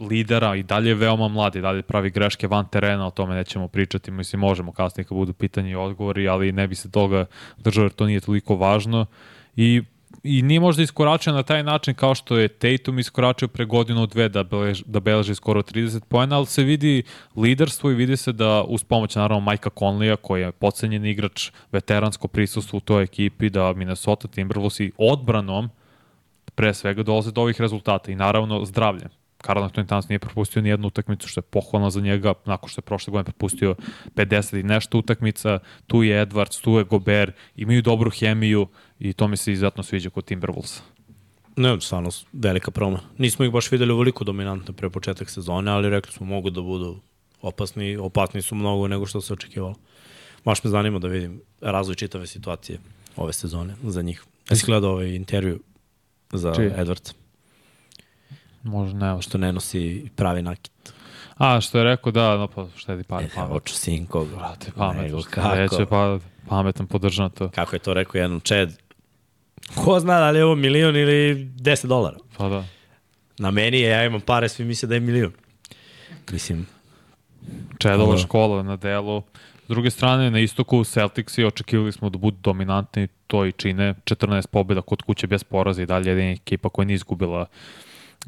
lidera 0.00 0.56
i 0.56 0.62
dalje 0.62 0.88
je 0.88 0.94
veoma 0.94 1.28
mlad 1.28 1.56
i 1.56 1.60
dalje 1.60 1.82
pravi 1.82 2.10
greške 2.10 2.46
van 2.46 2.68
terena, 2.68 3.06
o 3.06 3.10
tome 3.10 3.34
nećemo 3.34 3.68
pričati, 3.68 4.10
mislim 4.10 4.40
možemo 4.40 4.72
kasnije 4.72 5.04
kad 5.04 5.16
budu 5.16 5.32
pitanje 5.32 5.70
i 5.70 5.74
odgovori, 5.74 6.28
ali 6.28 6.52
ne 6.52 6.68
bi 6.68 6.74
se 6.74 6.90
toga 6.90 7.26
držao 7.58 7.82
jer 7.82 7.92
to 7.92 8.06
nije 8.06 8.20
toliko 8.20 8.56
važno. 8.56 9.06
I 9.56 9.82
i 10.22 10.42
nije 10.42 10.60
možda 10.60 10.82
iskoračio 10.82 11.32
na 11.32 11.42
taj 11.42 11.62
način 11.62 11.94
kao 11.94 12.14
što 12.14 12.36
je 12.36 12.48
Tatum 12.48 12.98
iskoračio 12.98 13.48
pre 13.48 13.64
godinu 13.64 14.06
dve 14.06 14.28
da, 14.28 14.42
beleži, 14.44 14.84
da 14.86 15.00
beleži 15.00 15.34
skoro 15.34 15.62
30 15.62 16.00
pojena, 16.08 16.36
ali 16.36 16.46
se 16.46 16.62
vidi 16.62 17.02
liderstvo 17.36 17.90
i 17.90 17.94
vidi 17.94 18.16
se 18.16 18.32
da 18.32 18.62
uz 18.62 18.84
pomoć 18.84 19.14
naravno 19.14 19.40
Majka 19.40 19.70
Conleya 19.70 20.16
koji 20.16 20.42
je 20.42 20.52
pocenjen 20.52 21.06
igrač, 21.06 21.50
veteransko 21.72 22.28
prisustvo 22.28 22.76
u 22.76 22.80
toj 22.80 23.02
ekipi, 23.02 23.50
da 23.50 23.72
Minnesota 23.72 24.28
Timberwolves 24.28 24.82
i 24.82 24.92
odbranom 24.98 25.70
pre 26.56 26.74
svega 26.74 27.02
dolaze 27.02 27.30
do 27.30 27.40
ovih 27.40 27.60
rezultata 27.60 28.12
i 28.12 28.16
naravno 28.16 28.64
zdravlje. 28.64 29.08
Karl 29.38 29.62
Anthony 29.62 29.86
Towns 29.86 30.08
nije 30.08 30.18
propustio 30.18 30.62
ni 30.62 30.68
jednu 30.68 30.88
utakmicu, 30.88 31.28
što 31.28 31.38
je 31.38 31.42
pohvalno 31.42 31.90
za 31.90 32.00
njega, 32.00 32.34
nakon 32.44 32.68
što 32.68 32.78
je 32.78 32.82
prošle 32.82 33.10
godine 33.10 33.24
propustio 33.24 33.74
50 34.14 34.60
i 34.60 34.62
nešto 34.62 34.98
utakmica, 34.98 35.58
tu 35.86 36.02
je 36.02 36.26
Edwards, 36.26 36.60
tu 36.62 36.78
je 36.78 36.84
Gober, 36.84 37.32
imaju 37.56 37.82
dobru 37.82 38.10
hemiju 38.10 38.66
i 38.98 39.12
to 39.12 39.28
mi 39.28 39.36
se 39.36 39.52
izuzetno 39.52 39.82
sviđa 39.82 40.10
kod 40.10 40.24
Timberwolves. 40.24 40.80
Ne, 41.56 41.80
stvarno 41.80 42.10
velika 42.32 42.70
promena. 42.70 43.02
Nismo 43.18 43.44
ih 43.44 43.52
baš 43.52 43.72
videli 43.72 43.94
veliko 43.94 44.24
dominantno 44.24 44.74
pre 44.74 44.90
početak 44.90 45.30
sezone, 45.30 45.70
ali 45.70 45.90
rekli 45.90 46.12
smo 46.12 46.26
mogu 46.26 46.50
da 46.50 46.60
budu 46.60 46.96
opasni, 47.42 47.96
opasni 47.96 48.42
su 48.42 48.54
mnogo 48.54 48.88
nego 48.88 49.06
što 49.06 49.20
se 49.20 49.32
očekivalo. 49.32 49.74
Baš 50.44 50.64
me 50.64 50.70
zanima 50.70 50.98
da 50.98 51.08
vidim 51.08 51.40
razvoj 51.60 51.94
čitave 51.94 52.26
situacije 52.26 52.78
ove 53.16 53.32
sezone 53.32 53.74
za 53.82 54.02
njih. 54.02 54.24
Jesi 54.50 54.66
gledao 54.66 54.90
ovaj 54.90 55.14
intervju 55.14 55.60
za 56.32 56.54
Čije? 56.54 56.74
Edwardsa. 56.78 57.12
Možda 58.62 59.14
ne. 59.14 59.22
Što 59.22 59.38
ne 59.38 59.52
nosi 59.52 60.10
pravi 60.16 60.42
nakit. 60.42 60.92
A, 61.36 61.60
što 61.60 61.78
je 61.78 61.84
rekao 61.84 62.12
da, 62.12 62.36
no 62.36 62.48
pa 62.48 62.66
štedi 62.76 63.04
pare. 63.04 63.24
E, 63.24 63.28
pamet. 63.34 63.50
Hoću 63.50 63.74
sinko. 63.74 64.24
Brate, 64.24 64.70
pametno. 64.76 65.22
Kako? 65.30 65.56
Neće 65.56 65.86
pa 65.86 66.18
pametan 66.48 66.86
podržan 66.86 67.30
to. 67.30 67.50
Kako 67.50 67.76
je 67.76 67.80
to 67.80 67.94
rekao 67.94 68.18
jedan 68.18 68.40
Čed? 68.40 68.70
Ko 69.84 70.00
zna 70.00 70.18
da 70.18 70.30
li 70.30 70.38
je 70.38 70.44
ovo 70.44 70.54
milion 70.54 70.96
ili 70.96 71.48
10 71.56 71.86
dolara? 71.86 72.16
Pa 72.36 72.48
da. 72.48 72.64
Na 73.38 73.50
meni 73.50 73.80
je, 73.80 73.90
ja 73.90 74.04
imam 74.04 74.20
pare, 74.20 74.48
svi 74.48 74.64
misle 74.64 74.88
da 74.88 74.94
je 74.94 75.00
milion. 75.00 75.32
Mislim, 76.32 76.66
Čedova 77.78 78.18
škola 78.18 78.62
na 78.62 78.76
delu. 78.76 79.22
S 79.66 79.68
druge 79.68 79.90
strane, 79.90 80.30
na 80.30 80.38
istoku 80.38 80.84
Celticsi 80.84 81.44
očekivali 81.44 81.92
smo 81.92 82.10
da 82.10 82.18
budu 82.18 82.36
dominantni, 82.42 83.08
to 83.26 83.46
i 83.46 83.52
čine. 83.52 83.94
14 84.04 84.46
pobjeda 84.46 84.82
kod 84.82 85.02
kuće 85.02 85.26
bez 85.26 85.44
poraza 85.44 85.82
i 85.82 85.86
dalje 85.86 86.10
jedina 86.10 86.30
ekipa 86.30 86.68
koja 86.68 86.86
nije 86.86 86.94
izgubila 86.94 87.46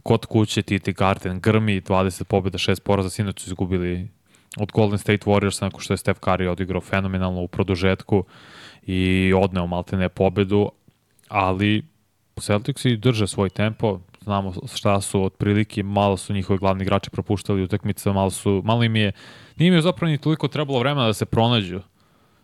kod 0.02 0.26
kuće, 0.26 0.62
Titi 0.62 0.92
Garden 0.92 1.40
grmi, 1.40 1.80
20 1.80 2.24
pobjeda, 2.24 2.58
6 2.58 2.80
poraza, 2.80 3.10
sinoć 3.10 3.40
su 3.40 3.50
izgubili 3.50 4.08
od 4.56 4.72
Golden 4.72 4.98
State 4.98 5.24
Warriors 5.26 5.62
nakon 5.62 5.80
što 5.80 5.92
je 5.92 5.96
Steph 5.96 6.20
Curry 6.20 6.48
odigrao 6.48 6.80
fenomenalno 6.80 7.40
u 7.40 7.48
produžetku 7.48 8.24
i 8.86 9.32
odneo 9.36 9.66
maltene 9.66 10.08
pobedu, 10.08 10.70
ali 11.28 11.82
Celticsi 12.40 12.96
drže 12.96 13.26
svoj 13.26 13.50
tempo, 13.50 14.00
znamo 14.28 14.52
šta 14.74 15.00
su 15.00 15.24
otprilike, 15.24 15.82
malo 15.82 16.16
su 16.16 16.32
njihovi 16.32 16.58
glavni 16.58 16.82
igrači 16.82 17.10
propuštali 17.10 17.62
utakmice, 17.62 18.12
malo 18.12 18.30
su, 18.30 18.62
malo 18.64 18.84
im 18.84 18.96
je, 18.96 19.12
nije 19.56 19.68
im 19.68 19.74
je 19.74 19.82
zapravo 19.82 20.10
ni 20.10 20.18
toliko 20.18 20.48
trebalo 20.48 20.78
vremena 20.78 21.06
da 21.06 21.14
se 21.14 21.26
pronađu. 21.26 21.80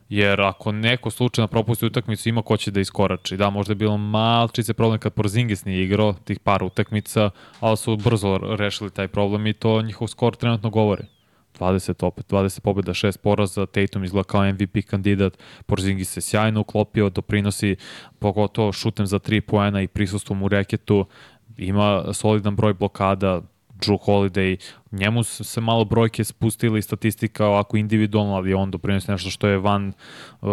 Jer 0.08 0.40
ako 0.40 0.72
neko 0.72 1.10
slučajno 1.10 1.48
propusti 1.48 1.86
utakmicu, 1.86 2.28
ima 2.28 2.42
ko 2.42 2.56
će 2.56 2.70
da 2.70 2.80
iskorači. 2.80 3.36
Da, 3.36 3.50
možda 3.50 3.72
je 3.72 3.76
bilo 3.76 3.96
malčice 3.96 4.74
problem 4.74 4.98
kad 4.98 5.12
Porzingis 5.12 5.64
nije 5.64 5.84
igrao 5.84 6.12
tih 6.12 6.40
par 6.40 6.64
utakmica, 6.64 7.30
ali 7.60 7.76
su 7.76 7.96
brzo 7.96 8.38
rešili 8.38 8.90
taj 8.90 9.08
problem 9.08 9.46
i 9.46 9.52
to 9.52 9.82
njihov 9.82 10.08
skor 10.08 10.36
trenutno 10.36 10.70
govori. 10.70 11.04
20 11.58 12.06
opet, 12.06 12.26
20 12.30 12.60
pobjeda, 12.60 12.92
6 12.92 13.18
poraza, 13.18 13.66
Tatum 13.66 14.04
izgleda 14.04 14.24
kao 14.24 14.52
MVP 14.52 14.86
kandidat, 14.86 15.38
Porzingis 15.66 16.10
se 16.10 16.20
sjajno 16.20 16.60
uklopio, 16.60 17.10
doprinosi 17.10 17.76
pogotovo 18.18 18.72
šutem 18.72 19.06
za 19.06 19.18
3 19.18 19.40
poena 19.40 19.82
i 19.82 19.88
prisustvom 19.88 20.42
u 20.42 20.48
reketu, 20.48 21.06
ima 21.56 22.12
solidan 22.12 22.56
broj 22.56 22.74
blokada, 22.74 23.42
Drew 23.74 23.98
Holiday, 23.98 24.56
njemu 24.92 25.22
se 25.22 25.60
malo 25.60 25.84
brojke 25.84 26.24
spustili 26.24 26.82
statistika 26.82 27.46
ovako 27.46 27.76
individualno, 27.76 28.34
ali 28.34 28.54
on 28.54 28.70
doprinosi 28.70 29.10
nešto 29.10 29.30
što 29.30 29.48
je 29.48 29.58
van, 29.58 29.88
uh, 29.88 30.48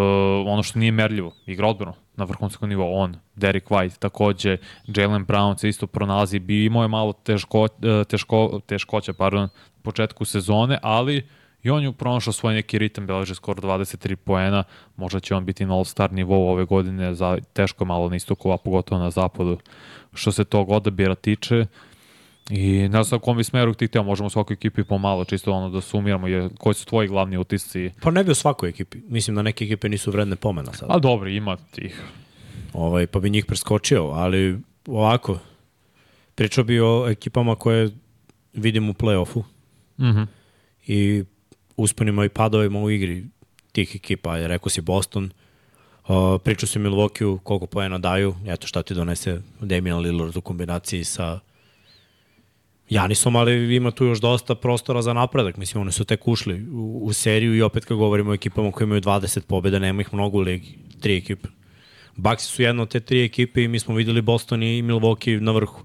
ono 0.48 0.64
što 0.64 0.80
nije 0.80 0.92
merljivo, 0.92 1.34
igra 1.46 1.68
odbrano 1.68 1.94
na 2.16 2.26
vrhunskom 2.26 2.70
nivou, 2.70 2.96
on, 2.96 3.16
Derek 3.36 3.70
White 3.70 4.00
takođe, 4.00 4.58
Jalen 4.88 5.26
Brown 5.26 5.58
se 5.58 5.70
isto 5.70 5.88
pronalazi, 5.88 6.40
bi 6.40 6.66
imao 6.66 6.82
je 6.82 6.88
malo 6.88 7.14
teško, 7.14 7.62
uh, 7.62 7.68
teško, 8.08 8.60
teškoća, 8.66 9.14
pardon, 9.14 9.50
početku 9.82 10.26
sezone, 10.26 10.80
ali 10.82 11.28
i 11.64 11.70
on 11.70 11.84
je 11.84 11.92
pronašao 11.92 12.34
svoj 12.34 12.54
neki 12.54 12.78
ritam, 12.78 13.08
beleže 13.08 13.36
skoro 13.36 13.62
23 13.62 14.16
poena, 14.16 14.64
možda 14.96 15.20
će 15.20 15.36
on 15.36 15.46
biti 15.46 15.66
na 15.66 15.74
all-star 15.74 16.12
nivou 16.12 16.50
ove 16.50 16.66
godine, 16.66 17.14
za, 17.16 17.38
teško 17.54 17.86
malo 17.86 18.10
na 18.10 18.16
istoku, 18.16 18.52
a 18.52 18.58
pogotovo 18.58 19.02
na 19.02 19.10
zapadu. 19.10 19.58
Što 20.14 20.32
se 20.32 20.44
tog 20.44 20.70
odabira 20.70 21.16
tiče, 21.16 21.66
I 22.50 22.90
ne 22.90 23.04
znam 23.04 23.20
kom 23.20 23.38
bi 23.38 23.44
smeru 23.44 23.74
ti 23.74 23.88
htio, 23.88 24.04
možemo 24.04 24.30
svakoj 24.30 24.54
ekipi 24.54 24.84
pomalo, 24.84 25.26
čisto 25.26 25.52
ono 25.52 25.70
da 25.70 25.82
sumiramo, 25.82 26.28
je, 26.28 26.50
koji 26.58 26.74
su 26.74 26.86
tvoji 26.86 27.08
glavni 27.08 27.38
utisci? 27.38 27.92
Pa 28.02 28.12
ne 28.12 28.24
bi 28.24 28.32
u 28.32 28.36
svakoj 28.36 28.70
ekipi. 28.70 28.98
Mislim 29.08 29.36
da 29.36 29.42
neke 29.42 29.66
ekipe 29.66 29.90
nisu 29.90 30.12
vredne 30.12 30.36
pomena 30.36 30.74
sad. 30.74 30.90
A 30.92 31.00
dobro, 31.00 31.30
ima 31.30 31.58
tih. 31.58 32.02
Ovaj, 32.74 33.08
pa 33.08 33.20
bi 33.20 33.30
njih 33.30 33.46
preskočio, 33.46 34.04
ali 34.04 34.60
ovako, 34.88 35.40
pričao 36.36 36.64
bi 36.64 36.82
o 36.82 37.08
ekipama 37.10 37.56
koje 37.56 37.90
vidim 38.54 38.90
u 38.90 38.94
play-offu 38.94 39.44
Mm 39.98 40.04
-hmm. 40.04 40.28
i 40.88 41.24
usponima 41.82 42.26
i 42.26 42.30
padovima 42.30 42.80
u 42.80 42.90
igri 42.90 43.26
tih 43.72 43.96
ekipa. 43.96 44.38
Je, 44.38 44.48
rekao 44.48 44.70
si 44.70 44.82
Boston, 44.82 45.32
uh, 46.08 46.42
pričao 46.44 46.68
si 46.68 46.80
Milwaukee 46.80 47.40
koliko 47.44 47.66
poena 47.66 47.98
daju, 47.98 48.36
eto 48.48 48.68
šta 48.68 48.84
ti 48.84 48.94
donese 48.94 49.42
Damian 49.60 50.00
Lillard 50.00 50.38
u 50.38 50.42
kombinaciji 50.42 51.04
sa 51.04 51.40
Janisom, 52.90 53.36
ali 53.36 53.76
ima 53.76 53.92
tu 53.92 54.06
još 54.06 54.20
dosta 54.20 54.56
prostora 54.56 55.02
za 55.02 55.14
napredak. 55.14 55.58
Mislim, 55.58 55.82
oni 55.82 55.92
su 55.92 56.06
tek 56.06 56.28
ušli 56.28 56.68
u, 56.72 57.00
u 57.04 57.14
seriju 57.14 57.56
i 57.56 57.62
opet 57.62 57.86
kad 57.86 57.98
govorimo 57.98 58.32
o 58.32 58.34
ekipama 58.34 58.72
koje 58.72 58.86
imaju 58.86 59.02
20 59.02 59.42
pobjeda, 59.42 59.80
nema 59.80 60.02
ih 60.02 60.14
mnogo 60.14 60.38
u 60.38 60.42
ligi, 60.42 60.78
tri 61.00 61.18
ekipe. 61.18 61.48
Baxi 62.16 62.46
su 62.46 62.62
jedna 62.62 62.84
od 62.84 62.90
te 62.90 63.00
tri 63.00 63.24
ekipe 63.24 63.64
i 63.64 63.68
mi 63.68 63.80
smo 63.80 63.96
videli 63.96 64.22
Boston 64.22 64.64
i 64.64 64.84
Milwaukee 64.84 65.40
na 65.40 65.52
vrhu. 65.52 65.84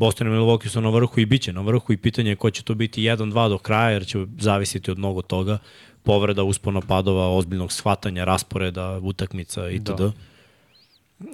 Boston 0.00 0.26
i 0.26 0.30
Milwaukee 0.30 0.68
su 0.68 0.80
na 0.80 0.90
vrhu 0.90 1.20
i 1.20 1.26
bit 1.26 1.42
će 1.42 1.52
na 1.52 1.60
vrhu 1.60 1.92
i 1.92 1.96
pitanje 1.96 2.30
je 2.30 2.36
ko 2.36 2.50
će 2.50 2.62
to 2.62 2.74
biti 2.74 3.02
1-2 3.02 3.48
do 3.48 3.58
kraja 3.58 3.90
jer 3.90 4.06
će 4.06 4.26
zavisiti 4.38 4.90
od 4.90 4.98
mnogo 4.98 5.22
toga. 5.22 5.58
Povreda, 6.02 6.42
uspona 6.42 6.80
padova, 6.80 7.28
ozbiljnog 7.36 7.72
shvatanja, 7.72 8.24
rasporeda, 8.24 9.00
utakmica 9.02 9.70
itd. 9.70 9.96
Da. 9.96 10.12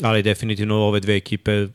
Ali 0.02 0.22
definitivno 0.22 0.74
ove 0.76 1.00
dve 1.00 1.16
ekipe 1.16 1.66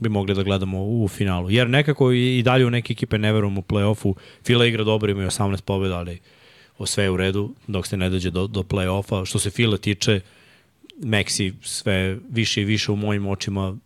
bi 0.00 0.08
mogli 0.08 0.34
da 0.34 0.42
gledamo 0.42 0.82
u 0.84 1.08
finalu. 1.08 1.50
Jer 1.50 1.70
nekako 1.70 2.12
i, 2.12 2.38
i 2.38 2.42
dalje 2.42 2.66
u 2.66 2.70
neke 2.70 2.92
ekipe 2.92 3.18
ne 3.18 3.32
verujem 3.32 3.58
u 3.58 3.62
play-offu. 3.62 4.14
Fila 4.44 4.66
igra 4.66 4.84
dobro, 4.84 5.10
imaju 5.10 5.28
18 5.28 5.60
pobjeda, 5.60 5.98
ali 5.98 6.18
o 6.78 6.86
sve 6.86 7.04
je 7.04 7.10
u 7.10 7.16
redu 7.16 7.54
dok 7.66 7.86
se 7.86 7.96
ne 7.96 8.10
dođe 8.10 8.30
do, 8.30 8.46
do 8.46 8.62
play-offa. 8.62 9.24
Što 9.24 9.38
se 9.38 9.50
Fila 9.50 9.76
tiče, 9.76 10.20
Maxi 10.98 11.52
sve 11.62 12.18
više 12.30 12.62
i 12.62 12.64
više 12.64 12.92
u 12.92 12.96
mojim 12.96 13.26
očima 13.26 13.76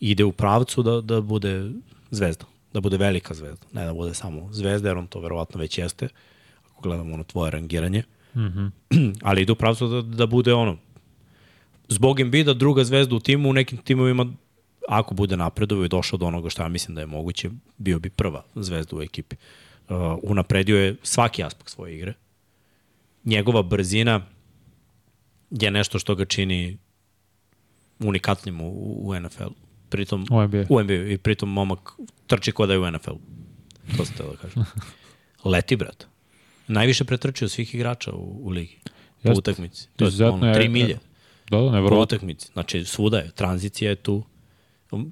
ide 0.00 0.24
u 0.24 0.32
pravcu 0.32 0.82
da, 0.82 1.00
da 1.00 1.20
bude 1.20 1.70
zvezda. 2.10 2.44
Da 2.72 2.80
bude 2.80 2.96
velika 2.96 3.34
zvezda. 3.34 3.66
Ne 3.72 3.84
da 3.84 3.94
bude 3.94 4.14
samo 4.14 4.48
zvezda, 4.52 4.88
jer 4.88 4.98
on 4.98 5.06
to 5.06 5.20
verovatno 5.20 5.60
već 5.60 5.78
jeste. 5.78 6.08
Ako 6.70 6.82
gledamo 6.82 7.14
ono 7.14 7.24
tvoje 7.24 7.50
rangiranje. 7.50 8.02
Mm 8.34 8.40
-hmm. 8.40 8.70
ali 9.28 9.42
ide 9.42 9.52
u 9.52 9.56
pravcu 9.56 9.88
da, 9.88 10.02
da 10.02 10.26
bude 10.26 10.54
ono 10.54 10.76
zbog 11.88 12.20
Embida 12.20 12.54
druga 12.54 12.84
zvezda 12.84 13.14
u 13.14 13.20
timu, 13.20 13.50
u 13.50 13.52
nekim 13.52 13.78
timovima 13.78 14.26
ako 14.88 15.14
bude 15.14 15.36
napredovao 15.36 15.84
i 15.84 15.88
došao 15.88 16.16
do 16.16 16.26
onoga 16.26 16.50
što 16.50 16.62
ja 16.62 16.68
mislim 16.68 16.94
da 16.94 17.00
je 17.00 17.06
moguće, 17.06 17.50
bio 17.78 17.98
bi 17.98 18.10
prva 18.10 18.44
zvezda 18.54 18.96
u 18.96 19.02
ekipi. 19.02 19.36
Uh, 19.88 19.96
unapredio 20.22 20.78
je 20.78 20.96
svaki 21.02 21.42
aspekt 21.42 21.70
svoje 21.70 21.94
igre. 21.94 22.14
Njegova 23.24 23.62
brzina 23.62 24.26
je 25.50 25.70
nešto 25.70 25.98
što 25.98 26.14
ga 26.14 26.24
čini 26.24 26.78
unikatnim 27.98 28.60
u, 28.60 28.70
u 29.08 29.20
NFL. 29.20 29.50
Pritom, 29.88 30.26
U 30.30 30.42
NBA. 30.42 30.64
U 30.68 30.82
NBA. 30.82 30.94
I 30.94 31.18
pritom 31.18 31.52
momak 31.52 31.92
trči 32.26 32.52
kod 32.52 32.68
da 32.68 32.74
je 32.74 32.80
u 32.80 32.90
NFL. 32.90 33.14
To 33.96 34.04
teo 34.16 34.30
da 34.30 34.36
kažem. 34.36 34.64
Leti, 35.44 35.76
brat. 35.76 36.06
Najviše 36.68 37.04
pretrčio 37.04 37.48
svih 37.48 37.74
igrača 37.74 38.12
u, 38.12 38.40
u 38.42 38.50
ligi. 38.50 38.78
Po 39.22 39.32
utakmici. 39.36 39.88
To 39.96 40.04
je 40.04 40.28
ono, 40.28 40.54
tri 40.54 40.68
milje 40.68 40.98
Da, 41.50 41.56
da, 41.56 41.62
po 41.62 41.70
nevjerovatno. 41.70 42.00
utakmici. 42.00 42.48
Znači, 42.52 42.84
svuda 42.84 43.18
je. 43.18 43.30
Tranzicija 43.30 43.90
je 43.90 43.96
tu. 43.96 44.24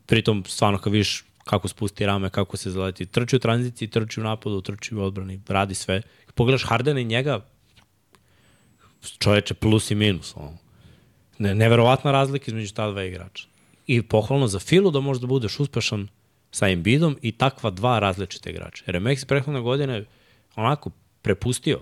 Pritom, 0.06 0.44
stvarno, 0.46 0.78
kad 0.78 0.92
vidiš 0.92 1.24
kako 1.44 1.68
spusti 1.68 2.06
rame, 2.06 2.30
kako 2.30 2.56
se 2.56 2.70
zaleti. 2.70 3.06
Trči 3.06 3.36
u 3.36 3.38
tranziciji, 3.38 3.88
trči 3.88 4.20
u 4.20 4.24
napadu, 4.24 4.60
trči 4.60 4.94
u 4.94 5.02
odbrani, 5.02 5.40
radi 5.48 5.74
sve. 5.74 6.02
Pogledaš 6.34 6.64
Hardena 6.64 7.00
i 7.00 7.04
njega, 7.04 7.46
čoveče, 9.18 9.54
plus 9.54 9.90
i 9.90 9.94
minus. 9.94 10.36
Ono. 10.36 10.58
Ne, 11.38 11.54
neverovatna 11.54 12.12
razlika 12.12 12.44
između 12.48 12.74
ta 12.74 12.90
dva 12.90 13.04
igrača. 13.04 13.46
I 13.86 14.02
pohvalno 14.02 14.46
za 14.46 14.58
Filu 14.58 14.90
da 14.90 15.00
možda 15.00 15.26
budeš 15.26 15.60
uspešan 15.60 16.08
sa 16.50 16.68
Embiidom 16.68 17.16
i 17.22 17.32
takva 17.32 17.70
dva 17.70 17.98
različite 17.98 18.50
igrača. 18.50 18.84
Jer 18.86 18.94
je 18.94 19.16
prethodne 19.28 19.60
godine 19.60 20.04
onako 20.56 20.90
prepustio. 21.22 21.80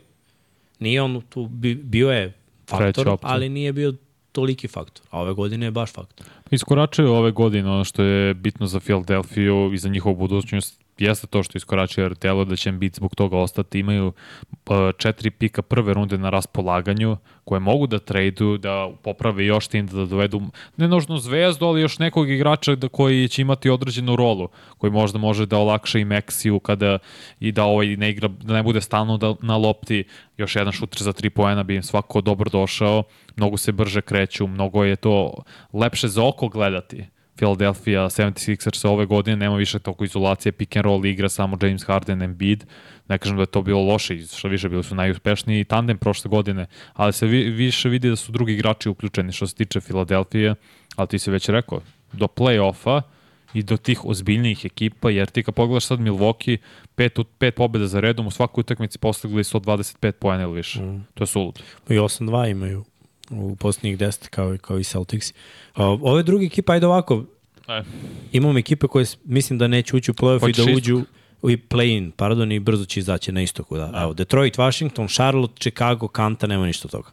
Nije 0.78 1.02
on 1.02 1.22
tu, 1.28 1.46
bi, 1.46 1.74
bio 1.74 2.10
je 2.10 2.32
faktor, 2.68 3.16
ali 3.22 3.48
nije 3.48 3.72
bio 3.72 3.94
toliki 4.32 4.68
faktor. 4.68 5.06
A 5.10 5.20
ove 5.20 5.32
godine 5.32 5.66
je 5.66 5.70
baš 5.70 5.92
faktor. 5.92 6.26
Iskoračaju 6.50 7.12
ove 7.12 7.30
godine, 7.30 7.70
ono 7.70 7.84
što 7.84 8.02
je 8.02 8.34
bitno 8.34 8.66
za 8.66 8.80
Philadelphia 8.80 9.52
i 9.74 9.78
za 9.78 9.88
njihovu 9.88 10.16
budućnost 10.16 10.81
jeste 10.98 11.26
to 11.26 11.42
što 11.42 11.58
iskoračuje 11.58 12.04
jer 12.04 12.14
telo 12.14 12.44
da 12.44 12.56
će 12.56 12.68
Embiid 12.68 12.94
zbog 12.94 13.14
toga 13.14 13.36
ostati. 13.36 13.78
Imaju 13.78 14.06
uh, 14.06 14.76
četiri 14.98 15.30
pika 15.30 15.62
prve 15.62 15.94
runde 15.94 16.18
na 16.18 16.30
raspolaganju 16.30 17.16
koje 17.44 17.60
mogu 17.60 17.86
da 17.86 17.98
traduju, 17.98 18.58
da 18.58 18.90
poprave 19.02 19.44
još 19.44 19.68
tim, 19.68 19.86
da 19.86 20.06
dovedu 20.06 20.40
ne 20.76 20.88
nužno 20.88 21.16
zvezdu, 21.18 21.66
ali 21.66 21.80
još 21.80 21.98
nekog 21.98 22.30
igrača 22.30 22.74
da, 22.74 22.88
koji 22.88 23.28
će 23.28 23.42
imati 23.42 23.70
određenu 23.70 24.16
rolu, 24.16 24.48
koji 24.78 24.90
možda 24.90 25.18
može 25.18 25.46
da 25.46 25.58
olakša 25.58 25.98
i 25.98 26.04
Meksiju 26.04 26.60
kada 26.60 26.98
i 27.40 27.52
da 27.52 27.64
ovaj 27.64 27.96
ne 27.96 28.10
igra, 28.10 28.28
da 28.28 28.54
ne 28.54 28.62
bude 28.62 28.80
stalno 28.80 29.18
da, 29.18 29.34
na 29.42 29.56
lopti, 29.56 30.04
još 30.36 30.56
jedan 30.56 30.72
šuter 30.72 31.02
za 31.02 31.12
tri 31.12 31.30
poena 31.30 31.62
bi 31.62 31.74
im 31.74 31.82
svako 31.82 32.20
dobro 32.20 32.50
došao, 32.50 33.02
mnogo 33.36 33.56
se 33.56 33.72
brže 33.72 34.00
kreću, 34.00 34.46
mnogo 34.46 34.84
je 34.84 34.96
to 34.96 35.42
lepše 35.72 36.08
za 36.08 36.24
oko 36.24 36.48
gledati. 36.48 37.04
Philadelphia 37.36 38.04
76ers 38.04 38.88
ove 38.88 39.06
godine 39.06 39.36
nema 39.36 39.56
više 39.56 39.78
toko 39.78 40.04
izolacije, 40.04 40.52
pick 40.52 40.76
and 40.76 40.84
roll 40.84 41.06
igra 41.06 41.28
samo 41.28 41.58
James 41.62 41.84
Harden, 41.84 42.22
Embiid. 42.22 42.64
Ne 43.08 43.18
kažem 43.18 43.36
da 43.36 43.42
je 43.42 43.46
to 43.46 43.62
bilo 43.62 43.82
loše, 43.82 44.18
što 44.26 44.48
više 44.48 44.68
bili 44.68 44.84
su 44.84 44.94
najuspešniji 44.94 45.64
tandem 45.64 45.98
prošle 45.98 46.28
godine, 46.28 46.66
ali 46.92 47.12
se 47.12 47.26
vi, 47.26 47.50
više 47.50 47.88
vidi 47.88 48.10
da 48.10 48.16
su 48.16 48.32
drugi 48.32 48.52
igrači 48.52 48.88
uključeni 48.88 49.32
što 49.32 49.46
se 49.46 49.54
tiče 49.54 49.80
Philadelphia, 49.80 50.54
ali 50.96 51.08
ti 51.08 51.18
si 51.18 51.30
već 51.30 51.48
rekao, 51.48 51.80
do 52.12 52.26
play-offa 52.26 53.02
i 53.54 53.62
do 53.62 53.76
tih 53.76 54.04
ozbiljnijih 54.04 54.64
ekipa, 54.64 55.10
jer 55.10 55.30
ti 55.30 55.42
kad 55.42 55.54
pogledaš 55.54 55.86
sad 55.86 56.00
Milwaukee, 56.00 56.56
pet, 56.94 57.18
pet 57.38 57.54
pobjeda 57.54 57.86
za 57.86 58.00
redom, 58.00 58.26
u 58.26 58.30
svakoj 58.30 58.60
utakmici 58.60 58.98
postigli 58.98 59.42
125 59.42 60.12
poena 60.12 60.42
ili 60.42 60.54
više. 60.54 60.82
Mm. 60.82 61.06
To 61.14 61.22
je 61.22 61.26
suludo. 61.26 61.60
I 61.88 61.94
8-2 61.94 62.50
imaju 62.50 62.84
u 63.32 63.56
posljednjih 63.56 63.98
10 63.98 64.28
kao, 64.28 64.56
kao 64.60 64.78
i 64.78 64.84
Celtics. 64.84 65.32
A, 65.74 65.86
ove 65.86 66.22
druge 66.22 66.46
ekipe, 66.46 66.72
ajde 66.72 66.86
ovako, 66.86 67.24
E. 67.68 67.82
imamo 68.32 68.58
ekipe 68.58 68.86
koje 68.86 69.06
mislim 69.24 69.58
da 69.58 69.68
neće 69.68 69.96
ući 69.96 70.10
u 70.10 70.14
play-off 70.14 70.48
i 70.48 70.52
da 70.52 70.76
uđu 70.76 71.02
u 71.42 71.50
i 71.50 71.56
play-in, 71.56 72.10
pardon, 72.10 72.52
i 72.52 72.60
brzo 72.60 72.84
će 72.84 73.00
izaći 73.00 73.32
na 73.32 73.42
istoku. 73.42 73.76
Da. 73.76 73.90
Evo, 74.02 74.14
Detroit, 74.14 74.58
Washington, 74.58 75.08
Charlotte, 75.08 75.54
Chicago, 75.60 76.08
Kanta, 76.08 76.46
nema 76.46 76.66
ništa 76.66 76.86
od 76.86 76.92
toga. 76.92 77.10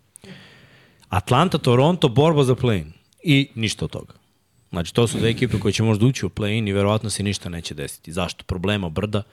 Atlanta, 1.10 1.58
Toronto, 1.58 2.10
borba 2.10 2.44
za 2.44 2.56
play-in 2.56 2.92
i 3.24 3.48
ništa 3.56 3.86
od 3.86 3.92
toga. 3.92 4.14
Znači, 4.70 4.94
to 4.94 5.08
su 5.08 5.18
dve 5.18 5.30
ekipe 5.30 5.60
koje 5.60 5.72
će 5.72 5.84
možda 5.84 6.06
ući 6.06 6.26
u 6.26 6.30
play-in 6.30 6.70
i 6.70 6.74
verovatno 6.74 7.10
se 7.10 7.24
ništa 7.24 7.50
neće 7.50 7.74
desiti. 7.74 8.14
Zašto? 8.14 8.44
Problema 8.44 8.90
brda, 8.90 9.20
e, 9.20 9.24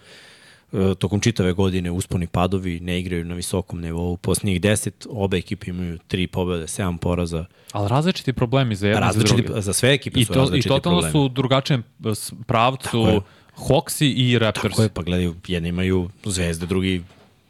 tokom 0.94 1.20
čitave 1.20 1.52
godine 1.52 1.90
usponi 1.90 2.26
padovi, 2.26 2.80
ne 2.80 3.00
igraju 3.00 3.24
na 3.24 3.34
visokom 3.34 3.80
nivou. 3.80 4.16
Posljednjih 4.16 4.60
10, 4.60 4.90
obe 5.10 5.36
ekipe 5.36 5.70
imaju 5.70 5.98
tri 5.98 6.26
pobjede, 6.26 6.64
7 6.64 6.98
poraza. 6.98 7.44
Ali 7.72 7.88
različiti 7.88 8.32
problemi 8.32 8.76
za 8.76 8.86
jedne 8.88 8.98
i 8.98 9.02
za 9.02 9.06
Različiti, 9.06 9.42
druge. 9.42 9.60
za 9.60 9.72
sve 9.72 9.92
ekipe 9.92 10.20
I, 10.20 10.24
su 10.24 10.32
to, 10.32 10.38
I 10.38 10.40
različiti 10.40 10.68
totalno 10.68 10.98
problemi. 11.00 11.12
su 11.12 11.20
u 11.20 11.28
drugačijem 11.30 11.80
e, 11.80 12.08
pravcu. 12.46 13.22
Hawksi 13.58 14.12
i 14.16 14.38
Raptors. 14.38 14.70
Tako 14.70 14.82
je, 14.82 14.88
pa 14.88 15.02
gledaju, 15.02 15.34
jedni 15.46 15.68
imaju 15.68 16.10
zvezde, 16.24 16.66
drugi, 16.66 17.02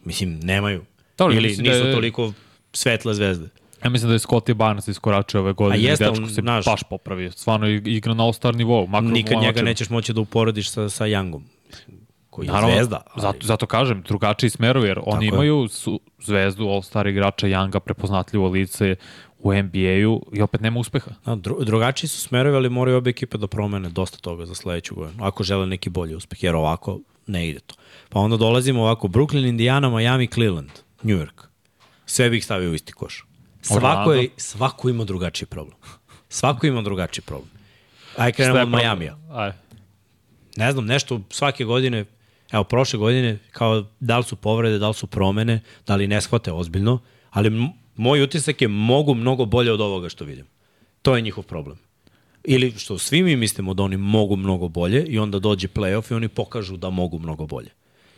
mislim, 0.05 0.41
nemaju. 0.41 0.85
Dobro, 1.19 1.35
Ili 1.35 1.43
mislim 1.43 1.67
da 1.67 1.73
nisu 1.73 1.87
je- 1.87 1.95
toliko 1.95 2.33
svetle 2.73 3.15
zvezde. 3.15 3.49
Ja 3.85 3.91
mislim 3.91 4.09
da 4.09 4.15
je 4.15 4.19
Scottie 4.19 4.55
Barnes 4.55 4.89
iskoračio 4.89 5.41
ove 5.41 5.53
godine. 5.53 5.79
A 5.79 5.91
jeste, 5.91 6.05
i 6.05 6.09
dečko 6.09 6.23
on, 6.23 6.29
se 6.29 6.35
znaš- 6.35 6.65
baš 6.65 6.83
popravio. 6.83 7.33
Stvarno 7.33 7.69
i- 7.69 7.83
igra 7.87 8.15
na 8.15 8.25
all-star 8.25 8.55
nivou. 8.55 8.89
Nikad 9.03 9.41
njega 9.41 9.63
nećeš 9.63 9.91
moći 9.91 10.13
da 10.13 10.21
uporediš 10.21 10.71
sa, 10.71 10.89
sa 10.89 11.05
Youngom. 11.05 11.41
Koji 12.37 12.47
je 12.47 12.53
zvezda. 12.63 13.01
Ali... 13.15 13.23
Zato, 13.23 13.47
zato 13.47 13.67
kažem, 13.67 14.03
drugačiji 14.03 14.51
smerovi, 14.51 14.89
jer 14.89 14.99
oni 15.07 15.27
Tako 15.27 15.37
imaju 15.37 15.69
su, 15.69 16.01
zvezdu, 16.21 16.65
all-star 16.65 17.09
igrača, 17.09 17.47
Younga, 17.47 17.79
prepoznatljivo 17.79 18.49
lice 18.49 18.97
u 19.39 19.55
NBA-u 19.55 20.27
i 20.33 20.43
opet 20.43 20.61
nema 20.61 20.81
uspeha. 20.81 21.11
Da, 21.25 21.35
dru, 21.35 21.65
drugačiji 21.65 22.09
su 22.09 22.21
smerovi, 22.21 22.57
ali 22.57 22.69
moraju 22.69 22.97
obe 22.97 23.11
ekipe 23.11 23.39
da 23.39 23.47
promene 23.47 23.89
dosta 23.89 24.19
toga 24.19 24.47
za 24.47 24.55
sledeću 24.55 24.95
godinu, 24.95 25.25
ako 25.25 25.45
žele 25.45 25.67
neki 25.67 25.91
bolji 25.91 26.15
uspeh, 26.15 26.43
jer 26.43 26.57
ovako 26.57 26.99
ne 27.27 27.49
ide 27.49 27.61
to. 27.61 27.75
Pa 28.09 28.21
onda 28.21 28.37
dolazimo 28.37 28.83
ovako, 28.83 29.09
Brooklyn, 29.09 29.49
Indiana, 29.49 29.91
Miami, 29.91 30.27
Cleveland, 30.27 30.71
New 31.03 31.17
York. 31.17 31.47
Sve 32.07 32.31
bih 32.31 32.45
stavio 32.45 32.71
u 32.71 32.75
isti 32.75 32.93
koš. 32.93 33.27
Svako, 33.63 34.13
je, 34.13 34.29
svako 34.37 34.89
ima 34.89 35.05
drugačiji 35.05 35.47
problem. 35.47 35.77
Svako 36.29 36.67
ima 36.67 36.83
drugačiji 36.83 37.25
problem. 37.25 37.51
Aj 38.17 38.33
krenemo 38.33 38.61
od 38.61 38.69
Majamija. 38.69 39.17
Aj. 39.33 39.53
Ne 40.57 40.73
znam, 40.73 40.87
nešto 40.87 41.21
svake 41.31 41.65
godine, 41.65 42.05
evo 42.53 42.65
prošle 42.65 42.99
godine, 42.99 43.39
kao 43.51 43.85
da 44.01 44.19
li 44.19 44.25
su 44.25 44.37
povrede, 44.37 44.79
da 44.79 44.89
li 44.89 44.95
su 44.95 45.07
promene, 45.07 45.61
da 45.87 45.97
li 45.97 46.07
ne 46.07 46.21
shvate 46.21 46.53
ozbiljno, 46.53 46.99
ali 47.31 47.71
moj 47.97 48.23
utisak 48.23 48.63
je 48.63 48.69
mogu 48.69 49.15
mnogo 49.15 49.45
bolje 49.45 49.73
od 49.73 49.81
ovoga 49.81 50.09
što 50.09 50.25
vidim. 50.25 50.47
To 51.03 51.17
je 51.17 51.23
njihov 51.23 51.45
problem. 51.45 51.79
Ili 52.45 52.73
što 52.79 52.99
svi 52.99 53.23
mi 53.23 53.37
mislimo 53.37 53.75
da 53.75 53.83
oni 53.83 53.97
mogu 53.97 54.37
mnogo 54.37 54.69
bolje 54.69 55.05
i 55.05 55.19
onda 55.19 55.39
dođe 55.39 55.69
playoff 55.69 56.13
i 56.13 56.15
oni 56.15 56.29
pokažu 56.29 56.77
da 56.77 56.91
mogu 56.91 57.19
mnogo 57.19 57.47
bolje. 57.47 57.71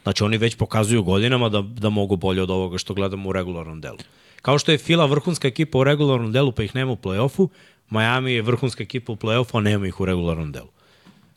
Znači 0.03 0.25
oni 0.25 0.39
već 0.39 0.57
pokazuju 0.57 1.03
godinama 1.03 1.49
da, 1.49 1.63
da 1.63 1.89
mogu 1.89 2.17
bolje 2.17 2.43
od 2.43 2.51
ovoga 2.51 2.79
što 2.79 2.95
gledamo 2.95 3.29
u 3.29 3.33
regularnom 3.33 3.81
delu. 3.81 3.99
Kao 4.43 4.59
što 4.59 4.73
je 4.73 4.79
Fila 4.79 5.07
vrhunska 5.07 5.49
ekipa 5.49 5.79
u 5.79 5.85
regularnom 5.85 6.33
delu 6.33 6.53
pa 6.53 6.63
ih 6.63 6.75
nema 6.75 6.93
u 6.93 6.97
play-offu, 6.97 7.49
Miami 7.91 8.33
je 8.33 8.43
vrhunska 8.43 8.83
ekipa 8.83 9.13
u 9.13 9.17
play-offu, 9.17 9.59
a 9.59 9.61
nema 9.61 9.87
ih 9.87 10.01
u 10.01 10.05
regularnom 10.05 10.53
delu. 10.53 10.69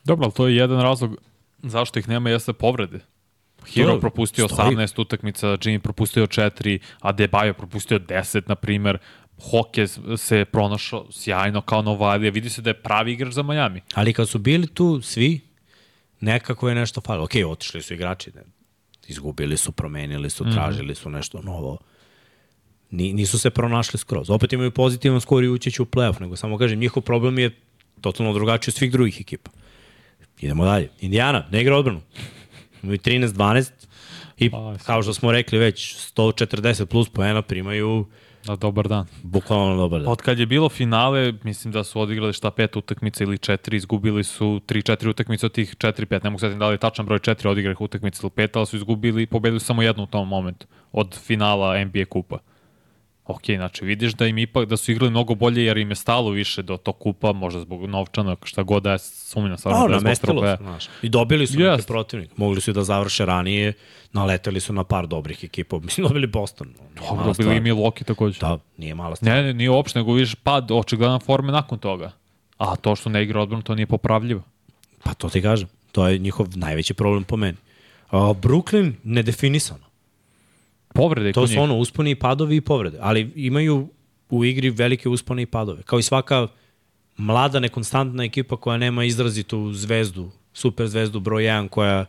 Dobro, 0.03 0.25
ali 0.25 0.33
to 0.33 0.47
je 0.47 0.55
jedan 0.55 0.81
razlog 0.81 1.17
zašto 1.63 1.99
ih 1.99 2.09
nema 2.09 2.29
jeste 2.29 2.53
povrede. 2.53 2.99
Hero 3.73 3.99
propustio 3.99 4.47
stoji. 4.47 4.75
18 4.75 5.01
utakmica, 5.01 5.47
Jimmy 5.47 5.79
propustio 5.79 6.27
4, 6.27 6.79
Adebayo 7.01 7.53
propustio 7.53 7.99
10, 7.99 8.41
na 8.47 8.55
primer. 8.55 8.97
Hoke 9.51 9.87
se 10.17 10.45
pronašao 10.45 11.05
sjajno 11.11 11.61
kao 11.61 11.81
Novalija. 11.81 12.31
Vidi 12.31 12.49
se 12.49 12.61
da 12.61 12.69
je 12.69 12.81
pravi 12.81 13.11
igrač 13.13 13.33
za 13.33 13.43
Miami. 13.43 13.81
Ali 13.93 14.13
kad 14.13 14.29
su 14.29 14.39
bili 14.39 14.67
tu 14.67 15.01
svi, 15.01 15.39
nekako 16.19 16.69
je 16.69 16.75
nešto 16.75 17.01
falilo. 17.01 17.23
Ok, 17.23 17.31
otišli 17.47 17.81
su 17.81 17.93
igrači, 17.93 18.31
ne. 18.35 18.41
izgubili 19.07 19.57
su, 19.57 19.71
promenili 19.71 20.29
su, 20.29 20.45
tražili 20.53 20.95
su 20.95 21.09
nešto 21.09 21.41
novo. 21.41 21.77
Ni, 22.91 23.13
nisu 23.13 23.39
se 23.39 23.49
pronašli 23.49 23.99
skroz. 23.99 24.29
Opet 24.29 24.53
imaju 24.53 24.71
pozitivan 24.71 25.21
skor 25.21 25.43
i 25.43 25.49
ući 25.49 25.71
će 25.71 25.81
u 25.81 25.85
playoff, 25.85 26.21
nego 26.21 26.35
samo 26.35 26.57
kažem, 26.57 26.79
njihov 26.79 27.03
problem 27.03 27.39
je 27.39 27.59
totalno 28.01 28.33
drugačiji 28.33 28.71
od 28.71 28.75
svih 28.75 28.91
drugih 28.91 29.21
ekipa. 29.21 29.51
Idemo 30.41 30.65
dalje. 30.65 30.89
Indiana, 31.01 31.45
ne 31.51 31.61
igra 31.61 31.77
odbranu. 31.77 32.01
Imaju 32.83 32.97
13-12 32.97 33.71
i 34.37 34.49
Pa, 34.49 34.75
kao 34.85 35.03
što 35.03 35.13
smo 35.13 35.31
rekli 35.31 35.57
već, 35.59 35.95
140 36.15 36.85
plus 36.85 37.09
poena 37.09 37.41
primaju 37.41 38.05
Na 38.47 38.55
dobar 38.55 38.87
dan. 38.87 39.05
bukvalno 39.23 39.69
na 39.69 39.75
dobar 39.75 40.01
dan. 40.01 40.11
Od 40.11 40.21
kad 40.21 40.39
je 40.39 40.45
bilo 40.45 40.69
finale, 40.69 41.33
mislim 41.43 41.71
da 41.71 41.83
su 41.83 42.01
odigrali 42.01 42.33
šta 42.33 42.51
pet 42.51 42.75
utakmica 42.75 43.23
ili 43.23 43.37
četiri, 43.37 43.77
izgubili 43.77 44.23
su 44.23 44.61
3-4 44.67 45.09
utakmice 45.09 45.45
od 45.45 45.51
tih 45.51 45.75
4-5. 45.75 46.23
Ne 46.23 46.29
mogu 46.29 46.47
da 46.59 46.67
li 46.67 46.73
je 46.73 46.77
tačan 46.77 47.05
broj 47.05 47.19
4 47.19 47.47
odigranih 47.47 47.81
utakmica 47.81 48.19
ili 48.23 48.47
5, 48.47 48.57
ali 48.57 48.65
su 48.65 48.75
izgubili, 48.75 49.25
pobedili 49.25 49.59
samo 49.59 49.81
jednu 49.81 50.03
u 50.03 50.07
tom 50.07 50.27
momentu 50.27 50.67
od 50.91 51.19
finala 51.19 51.83
NBA 51.83 52.05
kupa. 52.05 52.37
Ok, 53.31 53.45
znači 53.45 53.85
vidiš 53.85 54.13
da 54.13 54.27
im 54.27 54.37
ipak 54.37 54.65
da 54.65 54.77
su 54.77 54.91
igrali 54.91 55.11
mnogo 55.11 55.35
bolje 55.35 55.65
jer 55.65 55.77
im 55.77 55.89
je 55.89 55.95
stalo 55.95 56.29
više 56.29 56.61
do 56.61 56.77
tog 56.77 56.99
kupa, 56.99 57.31
možda 57.31 57.59
zbog 57.59 57.85
novčanog, 57.85 58.39
šta 58.43 58.63
god 58.63 58.83
da 58.83 58.91
je 58.91 58.99
sumnjam 58.99 59.57
stvarno 59.57 59.87
Da, 59.87 59.95
namestilo 59.95 60.41
se, 60.41 60.57
znaš. 60.61 60.85
I 61.01 61.09
dobili 61.09 61.47
su 61.47 61.59
Jest. 61.61 61.77
neke 61.77 61.87
protivnike. 61.87 62.33
Mogli 62.37 62.61
su 62.61 62.71
i 62.71 62.73
da 62.73 62.83
završe 62.83 63.25
ranije, 63.25 63.73
naleteli 64.13 64.59
su 64.59 64.73
na 64.73 64.83
par 64.83 65.07
dobrih 65.07 65.43
ekipa. 65.43 65.79
Mislim, 65.85 66.07
dobili 66.07 66.27
Boston. 66.27 66.73
Dobro, 67.09 67.33
stvar. 67.33 67.47
bili 67.47 67.57
i 67.57 67.73
Milwaukee 67.73 68.03
takođe. 68.03 68.39
Da, 68.39 68.57
nije 68.77 68.95
mala 68.95 69.15
stvar. 69.15 69.35
Ne, 69.35 69.43
ne, 69.43 69.53
nije 69.53 69.69
uopšte, 69.69 69.99
nego 69.99 70.13
vidiš 70.13 70.35
pad 70.35 70.71
očigledan 70.71 71.19
forme 71.19 71.51
nakon 71.51 71.79
toga. 71.79 72.11
A 72.57 72.75
to 72.75 72.95
što 72.95 73.09
ne 73.09 73.23
igra 73.23 73.41
odbranu, 73.41 73.63
to 73.63 73.75
nije 73.75 73.87
popravljivo. 73.87 74.41
Pa 75.03 75.13
to 75.13 75.29
ti 75.29 75.41
kažem. 75.41 75.67
To 75.91 76.07
je 76.07 76.17
njihov 76.17 76.47
najveći 76.55 76.93
problem 76.93 77.23
po 77.23 77.37
meni. 77.37 77.57
A, 78.09 78.17
Brooklyn, 78.17 78.93
nedefinisano. 79.03 79.90
Povrede 80.93 81.33
To 81.33 81.47
su 81.47 81.53
njih. 81.53 81.61
ono 81.61 81.77
usponi 81.77 82.11
i 82.11 82.15
padovi 82.15 82.55
i 82.55 82.61
povrede. 82.61 82.97
Ali 83.01 83.31
imaju 83.35 83.89
u 84.29 84.45
igri 84.45 84.69
velike 84.69 85.09
uspone 85.09 85.41
i 85.41 85.45
padove. 85.45 85.83
Kao 85.83 85.99
i 85.99 86.03
svaka 86.03 86.47
mlada, 87.17 87.59
nekonstantna 87.59 88.23
ekipa 88.23 88.57
koja 88.57 88.77
nema 88.77 89.03
izrazitu 89.03 89.73
zvezdu, 89.73 90.31
super 90.53 90.87
zvezdu 90.87 91.19
broj 91.19 91.43
1 91.43 91.69
koja 91.69 92.05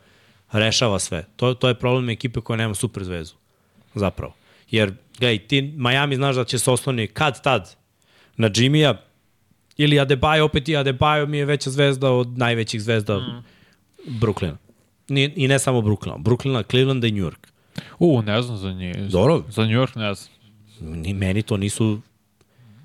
rešava 0.52 0.98
sve. 0.98 1.24
To, 1.36 1.54
to 1.54 1.68
je 1.68 1.74
problem 1.74 2.08
ekipe 2.08 2.40
koja 2.40 2.56
nema 2.56 2.74
super 2.74 3.04
zvezdu. 3.04 3.36
Zapravo. 3.94 4.34
Jer, 4.70 4.92
gledaj, 5.18 5.38
ti 5.38 5.62
Miami 5.62 6.16
znaš 6.16 6.36
da 6.36 6.44
će 6.44 6.58
se 6.58 6.70
osloni 6.70 7.06
kad 7.06 7.42
tad 7.42 7.76
na 8.36 8.50
Jimmya 8.54 8.94
ili 9.76 9.96
Adebayo, 9.96 10.40
opet 10.42 10.68
i 10.68 10.72
Adebayo 10.72 11.26
mi 11.26 11.38
je 11.38 11.44
veća 11.44 11.70
zvezda 11.70 12.10
od 12.10 12.38
najvećih 12.38 12.82
zvezda 12.82 13.18
mm. 13.18 13.44
Brooklyna. 14.06 14.56
I 15.36 15.48
ne 15.48 15.58
samo 15.58 15.80
Brooklyna. 15.80 16.16
Brooklyna, 16.18 16.62
Clevelanda 16.70 17.06
i 17.06 17.12
New 17.12 17.24
York. 17.24 17.51
U, 17.98 18.22
ne 18.22 18.42
znam 18.42 18.56
za 18.56 18.72
njih. 18.72 18.96
Dobro. 18.96 19.42
Za 19.48 19.62
New 19.62 19.70
York 19.72 19.96
ne 19.98 20.14
znam. 20.14 20.32
Ni 20.80 21.14
meni 21.14 21.42
to 21.42 21.56
nisu... 21.56 22.00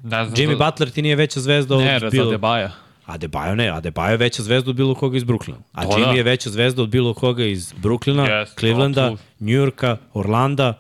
Ne 0.04 0.26
znam 0.26 0.36
Jimmy 0.36 0.58
za... 0.58 0.66
Butler 0.66 0.90
ti 0.90 1.02
nije 1.02 1.16
veća 1.16 1.40
zvezda 1.40 1.76
od 1.76 1.84
Ne, 1.84 2.00
bilo... 2.12 2.32
Debaja. 2.32 2.72
Adebayo 3.08 3.56
ne, 3.56 3.72
Adebayo 3.72 4.10
je 4.12 4.18
veća 4.18 4.44
zvezda 4.44 4.70
od 4.70 4.76
bilo 4.76 4.96
koga 4.96 5.18
iz 5.18 5.24
Brooklyna. 5.24 5.56
A 5.72 5.84
To 5.84 5.90
Jimmy 5.90 6.06
da. 6.06 6.12
je 6.12 6.24
veća 6.24 6.50
zvezda 6.50 6.82
od 6.82 6.90
bilo 6.90 7.14
koga 7.14 7.46
iz 7.46 7.74
Brooklyna, 7.74 8.30
Jest, 8.30 8.60
Clevelanda, 8.60 9.16
Yorka, 9.40 9.98
Orlanda. 10.14 10.80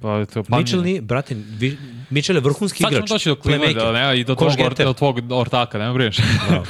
Pa, 0.00 0.24
to, 0.26 0.42
pa 0.42 0.58
Mitchell 0.58 0.82
nije, 0.82 1.00
brate, 1.00 1.34
vi, 1.34 1.76
Mitchell 2.10 2.36
je 2.36 2.40
vrhunski 2.40 2.82
Sad 2.82 2.90
ćemo 2.90 2.98
igrač. 2.98 3.08
doći 3.10 3.28
do 3.28 3.34
Clevelanda, 3.34 3.80
playmaker. 3.80 3.92
ne, 4.08 4.20
i 4.20 4.24
do 4.24 4.34
tvog, 4.34 4.52
or, 4.66 4.74
do 4.74 4.92
tvog 4.92 5.32
ortaka, 5.32 5.78
nema 5.78 5.94
brineš. 5.94 6.16
Da. 6.50 6.62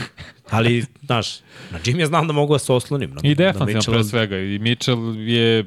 Ali, 0.50 0.84
znaš, 1.02 1.38
na 1.70 1.78
Jimmy 1.78 2.06
znam 2.06 2.26
da 2.26 2.32
mogu 2.32 2.54
da 2.54 2.58
se 2.58 2.72
oslonim. 2.72 3.10
Na, 3.10 3.20
I 3.22 3.34
defanzivno 3.34 3.82
na 3.86 3.92
pre 3.92 4.04
svega. 4.04 4.38
I 4.38 4.58
Mitchell 4.58 5.16
je 5.18 5.64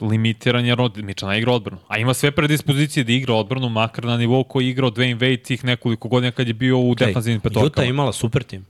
limitiran 0.00 0.66
jer 0.66 0.78
ne 1.22 1.38
igra 1.38 1.52
odbranu. 1.52 1.80
A 1.88 1.98
ima 1.98 2.14
sve 2.14 2.30
predispozicije 2.30 3.04
da 3.04 3.12
igra 3.12 3.34
odbranu, 3.34 3.68
makar 3.68 4.04
na 4.04 4.16
nivou 4.16 4.44
koji 4.44 4.64
je 4.64 4.70
igrao 4.70 4.90
Dwayne 4.90 5.18
Wade 5.18 5.42
tih 5.42 5.64
nekoliko 5.64 6.08
godina 6.08 6.30
kad 6.30 6.48
je 6.48 6.54
bio 6.54 6.78
u 6.78 6.94
defanzivnim 6.94 7.38
Utah 7.38 7.52
petorkama. 7.52 7.84
je 7.84 7.90
imala 7.90 8.12
super 8.12 8.42
tim. 8.42 8.66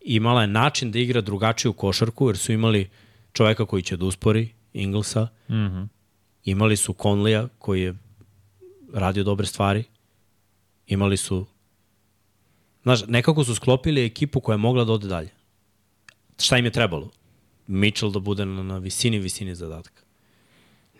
Imala 0.00 0.40
je 0.40 0.46
način 0.46 0.90
da 0.90 0.98
igra 0.98 1.20
drugačiju 1.20 1.72
košarku, 1.72 2.28
jer 2.28 2.36
su 2.36 2.52
imali 2.52 2.88
čoveka 3.32 3.66
koji 3.66 3.82
će 3.82 3.96
da 3.96 4.06
uspori, 4.06 4.48
Inglesa. 4.72 5.28
Mm. 5.48 5.54
-hmm. 5.54 5.88
Imali 6.44 6.76
su 6.76 6.92
Conleya, 6.92 7.48
koji 7.58 7.82
je 7.82 7.94
radio 8.94 9.24
dobre 9.24 9.46
stvari. 9.46 9.84
Imali 10.86 11.16
su... 11.16 11.46
Znaš, 12.82 13.06
nekako 13.06 13.44
su 13.44 13.54
sklopili 13.54 14.04
ekipu 14.04 14.40
koja 14.40 14.54
je 14.54 14.58
mogla 14.58 14.84
da 14.84 14.92
ode 14.92 15.08
dalje. 15.08 15.28
Šta 16.38 16.58
im 16.58 16.64
je 16.64 16.70
trebalo? 16.70 17.10
Mitchell 17.66 18.12
da 18.12 18.18
bude 18.18 18.46
na, 18.46 18.62
na 18.62 18.78
visini, 18.78 19.18
visini 19.18 19.54
zadatka. 19.54 20.07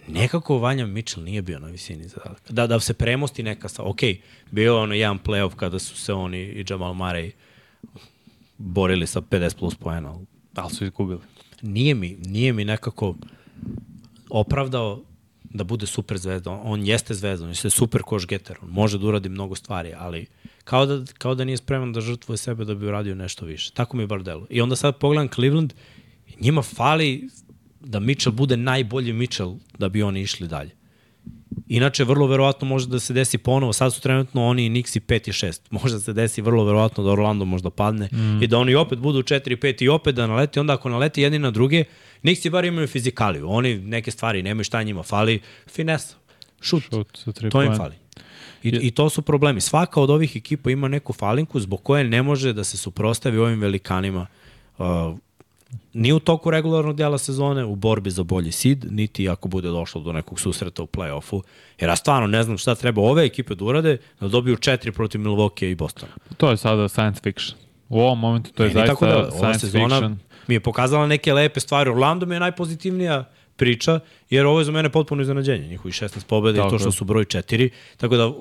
Nekako 0.08 0.58
Vanja 0.58 0.86
Mitchell 0.86 1.24
nije 1.24 1.42
bio 1.42 1.58
na 1.58 1.68
visini 1.68 2.08
zadatka. 2.08 2.52
Da, 2.52 2.66
da 2.66 2.80
se 2.80 2.94
premosti 2.94 3.42
neka 3.42 3.68
sa... 3.68 3.82
Ok, 3.82 3.98
bio 4.50 4.64
je 4.64 4.72
ono 4.72 4.94
jedan 4.94 5.18
playoff 5.18 5.54
kada 5.54 5.78
su 5.78 5.96
se 5.96 6.12
oni 6.12 6.38
i 6.38 6.64
Jamal 6.68 6.94
Murray 6.94 7.30
borili 8.58 9.06
sa 9.06 9.20
50 9.20 9.58
plus 9.58 9.74
poena. 9.74 10.14
ali 10.54 10.68
li 10.68 10.74
su 10.74 10.84
izgubili? 10.84 11.20
Nije 11.62 11.94
mi, 11.94 12.16
nije 12.26 12.52
mi 12.52 12.64
nekako 12.64 13.14
opravdao 14.30 15.02
da 15.44 15.64
bude 15.64 15.86
super 15.86 16.18
zvezda. 16.18 16.50
On, 16.50 16.86
jeste 16.86 17.14
zvezda, 17.14 17.44
on 17.44 17.50
je 17.50 17.70
super 17.70 18.02
koš 18.02 18.26
getter, 18.26 18.56
on 18.62 18.68
može 18.68 18.98
da 18.98 19.06
uradi 19.06 19.28
mnogo 19.28 19.54
stvari, 19.54 19.94
ali 19.98 20.26
kao 20.64 20.86
da, 20.86 21.04
kao 21.18 21.34
da 21.34 21.44
nije 21.44 21.56
spreman 21.56 21.92
da 21.92 22.00
žrtvuje 22.00 22.36
sebe 22.36 22.64
da 22.64 22.74
bi 22.74 22.86
uradio 22.86 23.14
nešto 23.14 23.46
više. 23.46 23.72
Tako 23.72 23.96
mi 23.96 24.06
bar 24.06 24.22
delo. 24.22 24.46
I 24.50 24.60
onda 24.60 24.76
sad 24.76 24.98
pogledam 24.98 25.28
Cleveland, 25.28 25.74
njima 26.40 26.62
fali 26.62 27.28
da 27.80 28.00
Mitchell 28.00 28.36
bude 28.36 28.56
najbolji 28.56 29.12
Mitchell 29.12 29.56
da 29.78 29.88
bi 29.88 30.02
oni 30.02 30.20
išli 30.20 30.48
dalje. 30.48 30.70
Inače, 31.68 32.04
vrlo 32.04 32.26
verovatno 32.26 32.68
može 32.68 32.86
da 32.86 33.00
se 33.00 33.12
desi 33.12 33.38
ponovo, 33.38 33.72
sad 33.72 33.94
su 33.94 34.00
trenutno 34.00 34.46
oni 34.46 34.66
i 34.66 34.68
Knicks 34.68 34.96
i 34.96 35.00
5 35.00 35.28
i 35.28 35.32
6. 35.32 35.60
Može 35.80 35.94
da 35.94 36.00
se 36.00 36.12
desi 36.12 36.42
vrlo 36.42 36.64
verovatno 36.64 37.04
da 37.04 37.10
Orlando 37.10 37.44
možda 37.44 37.70
padne 37.70 38.08
mm. 38.12 38.42
i 38.42 38.46
da 38.46 38.58
oni 38.58 38.74
opet 38.74 38.98
budu 38.98 39.22
4 39.22 39.52
i 39.52 39.56
5 39.56 39.84
i 39.84 39.88
opet 39.88 40.14
da 40.14 40.26
naleti, 40.26 40.60
onda 40.60 40.72
ako 40.72 40.88
naleti 40.88 41.22
jedni 41.22 41.38
na 41.38 41.50
druge, 41.50 41.84
Knicks 42.20 42.46
bar 42.50 42.64
imaju 42.64 42.86
fizikaliju. 42.86 43.50
Oni 43.50 43.78
neke 43.78 44.10
stvari 44.10 44.42
nemaju 44.42 44.64
šta 44.64 44.82
njima 44.82 45.02
fali, 45.02 45.40
finesa, 45.66 46.16
šut, 46.60 46.82
Šut 47.24 47.50
to 47.50 47.62
im 47.62 47.76
fali. 47.76 47.94
I, 48.62 48.68
I 48.68 48.90
to 48.90 49.10
su 49.10 49.22
problemi. 49.22 49.60
Svaka 49.60 50.00
od 50.00 50.10
ovih 50.10 50.36
ekipa 50.36 50.70
ima 50.70 50.88
neku 50.88 51.12
falinku 51.12 51.60
zbog 51.60 51.82
koje 51.82 52.04
ne 52.04 52.22
može 52.22 52.52
da 52.52 52.64
se 52.64 52.76
suprostavi 52.76 53.38
ovim 53.38 53.60
velikanima 53.60 54.26
uh, 54.78 54.86
ni 55.92 56.12
u 56.12 56.18
toku 56.18 56.50
regularnog 56.50 56.96
dela 56.96 57.18
sezone, 57.18 57.64
u 57.64 57.76
borbi 57.76 58.10
za 58.10 58.22
bolji 58.22 58.52
sid, 58.52 58.86
niti 58.90 59.28
ako 59.28 59.48
bude 59.48 59.68
došlo 59.68 60.00
do 60.00 60.12
nekog 60.12 60.40
susreta 60.40 60.82
u 60.82 60.86
play-offu. 60.86 61.42
Jer 61.80 61.90
ja 61.90 61.96
stvarno 61.96 62.26
ne 62.26 62.42
znam 62.42 62.58
šta 62.58 62.74
treba 62.74 63.02
ove 63.02 63.24
ekipe 63.24 63.54
da 63.54 63.64
urade, 63.64 63.98
da 64.20 64.28
dobiju 64.28 64.56
četiri 64.56 64.92
protiv 64.92 65.20
Milwaukee 65.20 65.70
i 65.70 65.74
Bostona. 65.74 66.12
To 66.36 66.50
je 66.50 66.56
sada 66.56 66.88
science 66.88 67.20
fiction. 67.22 67.58
U 67.88 68.00
ovom 68.00 68.18
momentu 68.20 68.50
to 68.52 68.62
je 68.62 68.68
Meni 68.68 68.74
zaista 68.74 68.94
tako 68.94 69.06
da, 69.06 69.30
science 69.30 69.66
sezona- 69.66 69.88
fiction. 69.90 70.18
mi 70.46 70.54
je 70.54 70.60
pokazala 70.60 71.06
neke 71.06 71.32
lepe 71.32 71.60
stvari. 71.60 71.90
Orlando 71.90 72.26
mi 72.26 72.34
je 72.34 72.40
najpozitivnija 72.40 73.24
priča, 73.56 74.00
jer 74.30 74.46
ovo 74.46 74.58
je 74.58 74.64
za 74.64 74.72
mene 74.72 74.88
potpuno 74.88 75.22
iznenađenje. 75.22 75.68
Njihovi 75.68 75.92
16 75.92 76.24
pobjeda 76.26 76.66
i 76.66 76.70
to 76.70 76.78
što 76.78 76.92
su 76.92 77.04
broj 77.04 77.24
4. 77.24 77.68
Tako 77.96 78.16
da 78.16 78.32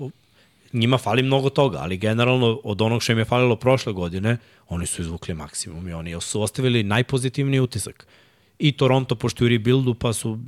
njima 0.73 0.97
fali 0.97 1.23
mnogo 1.23 1.49
toga, 1.49 1.77
ali 1.81 1.97
generalno 1.97 2.59
od 2.63 2.81
onog 2.81 3.03
što 3.03 3.11
im 3.11 3.17
je 3.17 3.25
falilo 3.25 3.55
prošle 3.55 3.93
godine, 3.93 4.37
oni 4.67 4.85
su 4.85 5.01
izvukli 5.01 5.33
maksimum 5.33 5.87
i 5.87 5.93
oni 5.93 6.21
su 6.21 6.41
ostavili 6.41 6.83
najpozitivniji 6.83 7.59
utisak. 7.59 8.07
I 8.59 8.71
Toronto, 8.71 9.15
pošto 9.15 9.43
je 9.43 9.45
u 9.45 9.49
rebuildu, 9.49 9.93
pa 9.93 10.13
su 10.13 10.39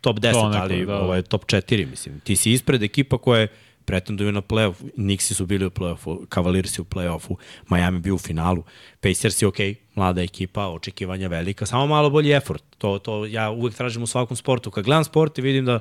top 0.00 0.18
10, 0.18 0.26
neko, 0.26 0.62
ali 0.62 0.86
da. 0.86 0.98
ovo 0.98 1.14
je 1.14 1.22
top 1.22 1.44
4, 1.44 1.90
mislim. 1.90 2.20
Ti 2.20 2.36
si 2.36 2.52
ispred 2.52 2.82
ekipa 2.82 3.18
koja 3.18 3.40
je 3.40 3.48
pretenduju 3.84 4.32
na 4.32 4.42
playoff. 4.42 4.74
Nixi 4.96 5.34
su 5.34 5.46
bili 5.46 5.66
u 5.66 5.70
playoffu, 5.70 6.26
Cavaliersi 6.34 6.80
u 6.80 6.84
playoffu, 6.84 7.36
Miami 7.70 7.98
bio 7.98 8.14
u 8.14 8.18
finalu. 8.18 8.62
Pacers 9.00 9.42
je 9.42 9.48
ok, 9.48 9.56
mlada 9.94 10.22
ekipa, 10.22 10.66
očekivanja 10.68 11.28
velika, 11.28 11.66
samo 11.66 11.86
malo 11.86 12.10
bolji 12.10 12.32
effort. 12.32 12.64
To, 12.78 12.98
to 12.98 13.26
ja 13.26 13.50
uvek 13.50 13.74
tražim 13.74 14.02
u 14.02 14.06
svakom 14.06 14.36
sportu. 14.36 14.70
Kad 14.70 14.84
gledam 14.84 15.04
sport 15.04 15.38
i 15.38 15.42
vidim 15.42 15.64
da 15.64 15.80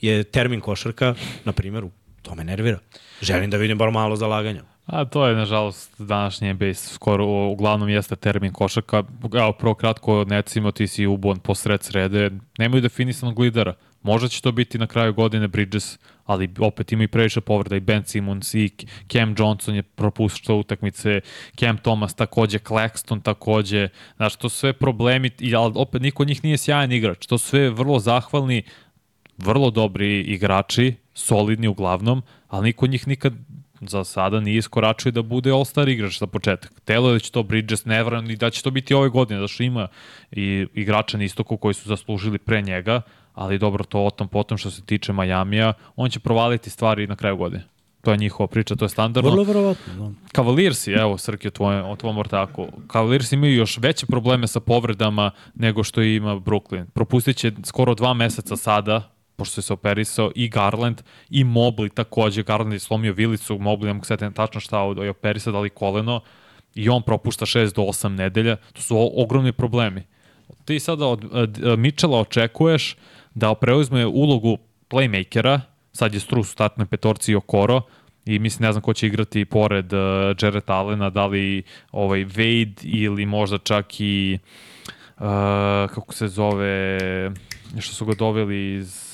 je 0.00 0.24
termin 0.24 0.60
košarka, 0.60 1.14
na 1.44 1.52
primjer, 1.52 1.84
to 2.26 2.34
me 2.34 2.44
nervira. 2.44 2.78
Želim 3.22 3.50
da 3.50 3.56
vidim 3.56 3.78
bar 3.78 3.90
malo 3.90 4.16
zalaganja. 4.16 4.62
A 4.86 5.04
to 5.04 5.26
je, 5.26 5.34
nažalost, 5.34 5.94
današnje 5.98 6.54
base 6.54 6.94
skoro 6.94 7.26
uglavnom 7.26 7.88
jeste 7.88 8.16
termin 8.16 8.52
košarka. 8.52 9.02
Evo, 9.34 9.52
prvo 9.52 9.74
kratko, 9.74 10.24
necimo 10.28 10.70
ti 10.70 10.86
si 10.86 11.06
ubon 11.06 11.38
posred 11.38 11.82
srede, 11.82 12.30
nemaju 12.58 12.80
definisanog 12.80 13.38
lidera. 13.38 13.74
Možda 14.02 14.28
će 14.28 14.42
to 14.42 14.52
biti 14.52 14.78
na 14.78 14.86
kraju 14.86 15.14
godine 15.14 15.48
Bridges, 15.48 15.98
ali 16.24 16.50
opet 16.58 16.92
ima 16.92 17.04
i 17.04 17.08
previše 17.08 17.40
povreda 17.40 17.76
i 17.76 17.80
Ben 17.80 18.04
Simmons 18.04 18.54
i 18.54 18.70
Cam 19.08 19.34
Johnson 19.38 19.74
je 19.74 19.82
propuštao 19.82 20.56
utakmice, 20.56 21.20
Cam 21.56 21.78
Thomas 21.78 22.14
takođe, 22.14 22.58
Claxton 22.58 23.22
takođe, 23.22 23.88
znaš, 24.16 24.36
to 24.36 24.48
sve 24.48 24.72
problemi, 24.72 25.30
ali 25.56 25.72
opet 25.74 26.02
niko 26.02 26.22
od 26.22 26.28
njih 26.28 26.44
nije 26.44 26.56
sjajan 26.56 26.92
igrač, 26.92 27.26
to 27.26 27.38
sve 27.38 27.70
vrlo 27.70 27.98
zahvalni, 27.98 28.62
vrlo 29.38 29.70
dobri 29.70 30.20
igrači, 30.20 30.94
solidni 31.16 31.68
uglavnom, 31.68 32.22
ali 32.48 32.64
niko 32.64 32.86
njih 32.86 33.08
nikad 33.08 33.32
za 33.80 34.04
sada 34.04 34.40
nije 34.40 34.58
iskoračio 34.58 35.12
da 35.12 35.22
bude 35.22 35.50
all-star 35.50 35.88
igrač 35.88 36.18
za 36.18 36.26
početak. 36.26 36.80
Telo 36.84 37.08
je 37.08 37.12
da 37.12 37.18
će 37.18 37.32
to 37.32 37.42
Bridges 37.42 37.84
nevran 37.84 38.30
i 38.30 38.36
da 38.36 38.50
će 38.50 38.62
to 38.62 38.70
biti 38.70 38.94
ove 38.94 39.08
godine, 39.08 39.40
da 39.40 39.48
što 39.48 39.62
ima 39.62 39.88
i 40.30 40.66
igrača 40.74 41.18
na 41.18 41.24
istoku 41.24 41.56
koji 41.56 41.74
su 41.74 41.88
zaslužili 41.88 42.38
pre 42.38 42.62
njega, 42.62 43.02
ali 43.34 43.58
dobro, 43.58 43.84
to 43.84 44.04
o 44.04 44.10
tom 44.10 44.28
potom 44.28 44.58
što 44.58 44.70
se 44.70 44.82
tiče 44.82 45.12
Majamija, 45.12 45.72
on 45.96 46.10
će 46.10 46.20
provaliti 46.20 46.70
stvari 46.70 47.06
na 47.06 47.16
kraju 47.16 47.36
godine. 47.36 47.64
To 48.00 48.10
je 48.10 48.16
njihova 48.16 48.46
priča, 48.46 48.76
to 48.76 48.84
je 48.84 48.88
standardno. 48.88 49.30
Vrlo 49.30 49.44
verovatno, 49.44 49.94
da. 49.94 50.10
Cavaliersi, 50.36 50.92
evo 50.92 51.18
Srki 51.18 51.48
o 51.48 51.50
tvojem, 51.50 51.84
o 51.84 51.96
tvom 51.96 52.18
ortaku, 52.18 52.66
Cavaliersi 52.92 53.34
imaju 53.34 53.54
još 53.54 53.78
veće 53.78 54.06
probleme 54.06 54.46
sa 54.46 54.60
povredama 54.60 55.30
nego 55.54 55.84
što 55.84 56.02
ima 56.02 56.34
Brooklyn. 56.34 56.84
Propustit 56.84 57.36
će 57.36 57.52
skoro 57.64 57.94
dva 57.94 58.14
meseca 58.14 58.56
sada, 58.56 59.15
pošto 59.36 59.62
se 59.62 59.72
operisao 59.72 60.32
i 60.34 60.48
Garland 60.48 61.02
i 61.30 61.44
Mobley 61.44 61.94
takođe. 61.94 62.42
Garland 62.42 62.72
je 62.72 62.78
slomio 62.78 63.12
vilicu, 63.12 63.58
Mobley 63.58 63.84
ne 63.84 63.92
mogu 63.92 64.32
tačno 64.34 64.60
šta 64.60 64.78
je 65.02 65.10
operisao, 65.10 65.52
da 65.52 65.60
li 65.60 65.70
koleno 65.70 66.20
i 66.74 66.88
on 66.88 67.02
propušta 67.02 67.46
6 67.46 67.74
do 67.74 67.82
8 67.82 68.08
nedelja. 68.08 68.56
To 68.72 68.82
su 68.82 69.10
ogromni 69.22 69.52
problemi. 69.52 70.02
Ti 70.64 70.80
sada 70.80 71.06
od, 71.06 71.24
od 71.32 71.78
Mitchella 71.78 72.20
očekuješ 72.20 72.96
da 73.34 73.54
preuzme 73.54 74.06
ulogu 74.06 74.58
playmakera, 74.90 75.60
sad 75.92 76.14
je 76.14 76.20
Strus 76.20 76.48
u 76.48 76.52
startnoj 76.52 76.86
petorci 76.86 77.32
i 77.32 77.34
Okoro, 77.34 77.82
i 78.26 78.38
mislim 78.38 78.66
ne 78.66 78.72
znam 78.72 78.82
ko 78.82 78.94
će 78.94 79.06
igrati 79.06 79.44
pored 79.44 79.92
uh, 79.92 80.00
Jared 80.42 80.70
Allena, 80.70 81.10
da 81.10 81.26
li 81.26 81.62
ovaj 81.92 82.24
Wade 82.24 82.74
ili 82.82 83.26
možda 83.26 83.58
čak 83.58 84.00
i 84.00 84.38
uh, 85.16 85.22
kako 85.94 86.14
se 86.14 86.28
zove 86.28 86.98
što 87.78 87.94
su 87.94 88.06
ga 88.06 88.14
doveli 88.14 88.74
iz 88.74 89.05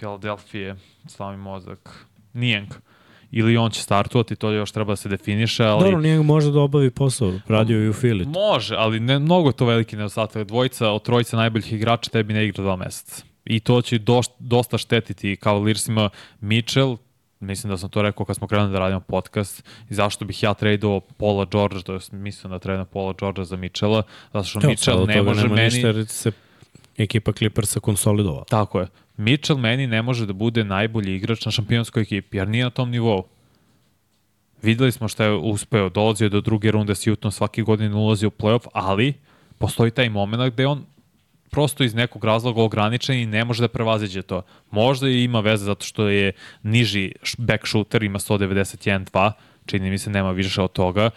Filadelfije, 0.00 0.76
slavi 1.06 1.36
mozak, 1.36 2.06
Nijenk 2.32 2.74
ili 3.30 3.56
on 3.56 3.70
će 3.70 3.82
startovati, 3.82 4.36
to 4.36 4.50
još 4.50 4.72
treba 4.72 4.92
da 4.92 4.96
se 4.96 5.08
definiše, 5.08 5.64
ali... 5.64 5.84
Dobro, 5.84 6.00
nije 6.00 6.22
može 6.22 6.50
da 6.50 6.60
obavi 6.60 6.90
posao, 6.90 7.32
radio 7.48 7.84
i 7.84 7.88
u 7.88 7.92
Fili. 7.92 8.24
Može, 8.24 8.74
ali 8.78 9.00
ne, 9.00 9.18
mnogo 9.18 9.52
to 9.52 9.66
veliki 9.66 9.96
nedostatak. 9.96 10.46
Dvojica 10.46 10.90
od 10.90 11.02
trojica 11.02 11.36
najboljih 11.36 11.72
igrača 11.72 12.10
tebi 12.10 12.34
ne 12.34 12.46
igra 12.46 12.64
dva 12.64 12.76
meseca. 12.76 13.24
I 13.44 13.60
to 13.60 13.82
će 13.82 13.98
dosta, 13.98 14.34
dosta 14.38 14.78
štetiti 14.78 15.36
Cavaliersima 15.36 16.10
Mitchell, 16.40 16.96
mislim 17.40 17.70
da 17.70 17.76
sam 17.76 17.88
to 17.88 18.02
rekao 18.02 18.26
kad 18.26 18.36
smo 18.36 18.46
krenuli 18.46 18.72
da 18.72 18.78
radimo 18.78 19.00
podcast, 19.00 19.64
i 19.90 19.94
zašto 19.94 20.24
bih 20.24 20.42
ja 20.42 20.54
tradeo 20.54 21.00
Paula 21.00 21.46
George, 21.52 21.82
to 21.82 21.92
je 21.92 22.00
mislim 22.12 22.50
da 22.50 22.58
tradeo 22.58 22.84
Paula 22.84 23.14
George 23.20 23.44
za 23.44 23.56
Mitchella, 23.56 24.02
zato 24.32 24.44
što 24.44 24.60
Mitchell 24.60 25.06
ne 25.06 25.22
može 25.22 25.48
meni... 25.48 25.62
Ništa, 25.62 26.04
se 26.06 26.32
ekipa 26.98 27.32
Clippersa 27.32 27.80
konsolidova. 27.80 28.44
Tako 28.48 28.80
je. 28.80 28.86
Mitchell 29.20 29.58
meni 29.58 29.86
ne 29.86 30.02
može 30.02 30.26
da 30.26 30.32
bude 30.32 30.64
najbolji 30.64 31.16
igrač 31.16 31.44
na 31.44 31.52
šampionskoj 31.52 32.02
ekipi, 32.02 32.36
jer 32.36 32.48
nije 32.48 32.64
na 32.64 32.70
tom 32.70 32.90
nivou. 32.90 33.24
Videli 34.62 34.92
smo 34.92 35.08
šta 35.08 35.24
je 35.24 35.34
uspeo, 35.34 35.88
dolazio 35.88 36.28
do 36.28 36.40
druge 36.40 36.70
runde 36.70 36.94
s 36.94 37.06
Utah, 37.06 37.32
svaki 37.32 37.62
godin 37.62 37.94
ulazi 37.94 38.26
u 38.26 38.30
playoff, 38.30 38.68
ali 38.72 39.14
postoji 39.58 39.90
taj 39.90 40.08
moment 40.08 40.52
gde 40.52 40.66
on 40.66 40.84
prosto 41.50 41.84
iz 41.84 41.94
nekog 41.94 42.24
razloga 42.24 42.62
ograničen 42.62 43.18
i 43.18 43.26
ne 43.26 43.44
može 43.44 43.62
da 43.62 43.68
prevaziđe 43.68 44.22
to. 44.22 44.42
Možda 44.70 45.08
i 45.08 45.24
ima 45.24 45.40
veze 45.40 45.64
zato 45.64 45.84
što 45.84 46.08
je 46.08 46.32
niži 46.62 47.12
back 47.38 47.66
shooter, 47.66 48.02
ima 48.02 48.18
191-2, 48.18 49.32
čini 49.66 49.90
mi 49.90 49.98
se 49.98 50.10
nema 50.10 50.30
više 50.30 50.62
od 50.62 50.72
toga, 50.72 51.10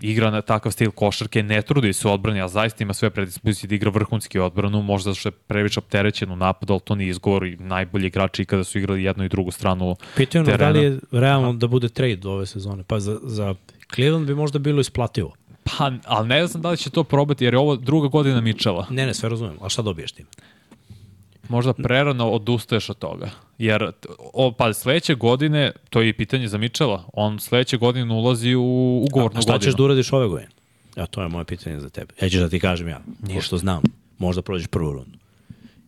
igra 0.00 0.30
na 0.30 0.42
takav 0.42 0.72
stil 0.72 0.90
košarke, 0.90 1.42
ne 1.42 1.62
trudi 1.62 1.92
se 1.92 2.08
u 2.08 2.12
odbrani, 2.12 2.42
a 2.42 2.48
zaista 2.48 2.84
ima 2.84 2.94
sve 2.94 3.10
predispozicije 3.10 3.68
da 3.68 3.74
igra 3.74 3.90
vrhunski 3.90 4.38
odbranu, 4.38 4.82
možda 4.82 5.14
što 5.14 5.28
je 5.28 5.32
previše 5.32 5.80
opterećen 5.80 6.30
u 6.30 6.36
napadu, 6.36 6.72
ali 6.72 6.80
to 6.80 6.94
nije 6.94 7.10
izgovor 7.10 7.44
i 7.44 7.56
najbolji 7.56 8.06
igrači 8.06 8.44
kada 8.44 8.64
su 8.64 8.78
igrali 8.78 9.02
jednu 9.02 9.24
i 9.24 9.28
drugu 9.28 9.50
stranu 9.50 9.96
Pitanje 10.16 10.44
terena. 10.44 10.72
da 10.72 10.78
li 10.78 10.84
je 10.84 10.98
realno 11.10 11.52
da 11.52 11.66
bude 11.66 11.88
trade 11.88 12.28
ove 12.28 12.46
sezone, 12.46 12.84
pa 12.86 13.00
za, 13.00 13.18
za 13.22 13.54
Cleveland 13.94 14.26
bi 14.26 14.34
možda 14.34 14.58
bilo 14.58 14.80
isplativo. 14.80 15.32
Pa, 15.64 15.92
ali 16.04 16.28
ne 16.28 16.46
znam 16.46 16.62
da 16.62 16.70
li 16.70 16.76
će 16.76 16.90
to 16.90 17.04
probati, 17.04 17.44
jer 17.44 17.54
je 17.54 17.58
ovo 17.58 17.76
druga 17.76 18.08
godina 18.08 18.40
Mičela. 18.40 18.86
Ne, 18.90 19.06
ne, 19.06 19.14
sve 19.14 19.28
razumem, 19.28 19.56
a 19.60 19.68
šta 19.68 19.82
dobiješ 19.82 20.12
tim? 20.12 20.26
Možda 21.50 21.72
prerano 21.72 22.30
odustaješ 22.30 22.90
od 22.90 22.98
toga. 22.98 23.30
Jer, 23.58 23.92
o, 24.32 24.52
pa 24.52 24.72
sledeće 24.72 25.14
godine, 25.14 25.72
to 25.90 26.00
je 26.00 26.08
i 26.08 26.12
pitanje 26.12 26.48
za 26.48 26.58
Mičela, 26.58 27.04
on 27.12 27.40
sledeće 27.40 27.76
godine 27.76 28.14
ulazi 28.14 28.54
u 28.54 28.60
ugovornu 29.06 29.28
godinu. 29.28 29.38
A 29.38 29.42
šta 29.42 29.52
godinu. 29.52 29.70
ćeš 29.70 29.76
da 29.76 29.82
uradiš 29.82 30.12
ove 30.12 30.28
godine? 30.28 30.50
Ja, 30.96 31.06
to 31.06 31.22
je 31.22 31.28
moje 31.28 31.44
pitanje 31.44 31.80
za 31.80 31.88
tebe. 31.88 32.14
Ja 32.22 32.28
ćeš 32.28 32.40
da 32.40 32.48
ti 32.48 32.60
kažem 32.60 32.88
ja, 32.88 33.00
Nije. 33.22 33.40
što 33.40 33.58
znam, 33.58 33.82
možda 34.18 34.42
prođeš 34.42 34.66
prvu 34.66 34.92
rundu. 34.92 35.18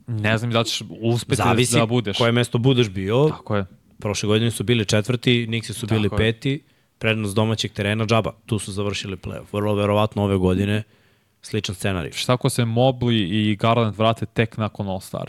Ne 0.07 0.38
znam 0.38 0.51
da 0.51 0.64
ćeš 0.64 0.83
uspeti 1.01 1.37
Zavisi 1.37 1.77
da 1.77 1.87
budeš. 1.87 2.18
koje 2.18 2.33
mesto 2.33 2.59
budeš 2.59 2.88
bio. 2.88 3.29
Tako 3.29 3.57
je. 3.57 3.64
Prošle 3.98 4.27
godine 4.27 4.51
su 4.51 4.64
bili 4.64 4.85
četvrti, 4.85 5.46
Nixi 5.46 5.72
su 5.72 5.87
bili 5.87 6.09
Tako 6.09 6.16
peti. 6.16 6.51
Je 6.51 6.59
prednost 6.98 7.35
domaćeg 7.35 7.72
terena 7.72 8.07
džaba. 8.07 8.33
Tu 8.46 8.59
su 8.59 8.72
završili 8.72 9.16
playoff. 9.16 9.44
Vrlo 9.53 9.75
verovatno 9.75 10.25
ove 10.25 10.37
godine 10.37 10.83
sličan 11.42 11.75
scenarij. 11.75 12.12
Šta 12.12 12.33
ako 12.33 12.51
se 12.51 12.62
Mobley 12.62 13.27
i 13.33 13.57
Garland 13.57 13.96
vrate 13.96 14.27
tek 14.27 14.57
nakon 14.57 14.87
All-Star? 14.87 15.27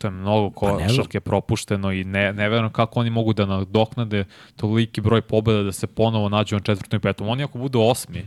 To 0.00 0.06
je 0.06 0.10
mnogo 0.10 0.50
košarke 0.50 1.20
pa 1.20 1.24
propušteno 1.24 1.92
i 1.92 2.04
ne, 2.04 2.32
ne 2.32 2.48
verujem 2.48 2.72
kako 2.72 3.00
oni 3.00 3.10
mogu 3.10 3.32
da 3.32 3.46
nadoknade 3.46 4.24
toliki 4.56 5.00
broj 5.00 5.22
pobjeda 5.22 5.62
da 5.62 5.72
se 5.72 5.86
ponovo 5.86 6.28
nađu 6.28 6.56
na 6.56 6.60
četvrtom 6.60 6.96
i 6.96 7.00
petom. 7.00 7.28
Oni 7.28 7.42
ako 7.42 7.58
budu 7.58 7.80
osmi, 7.80 8.26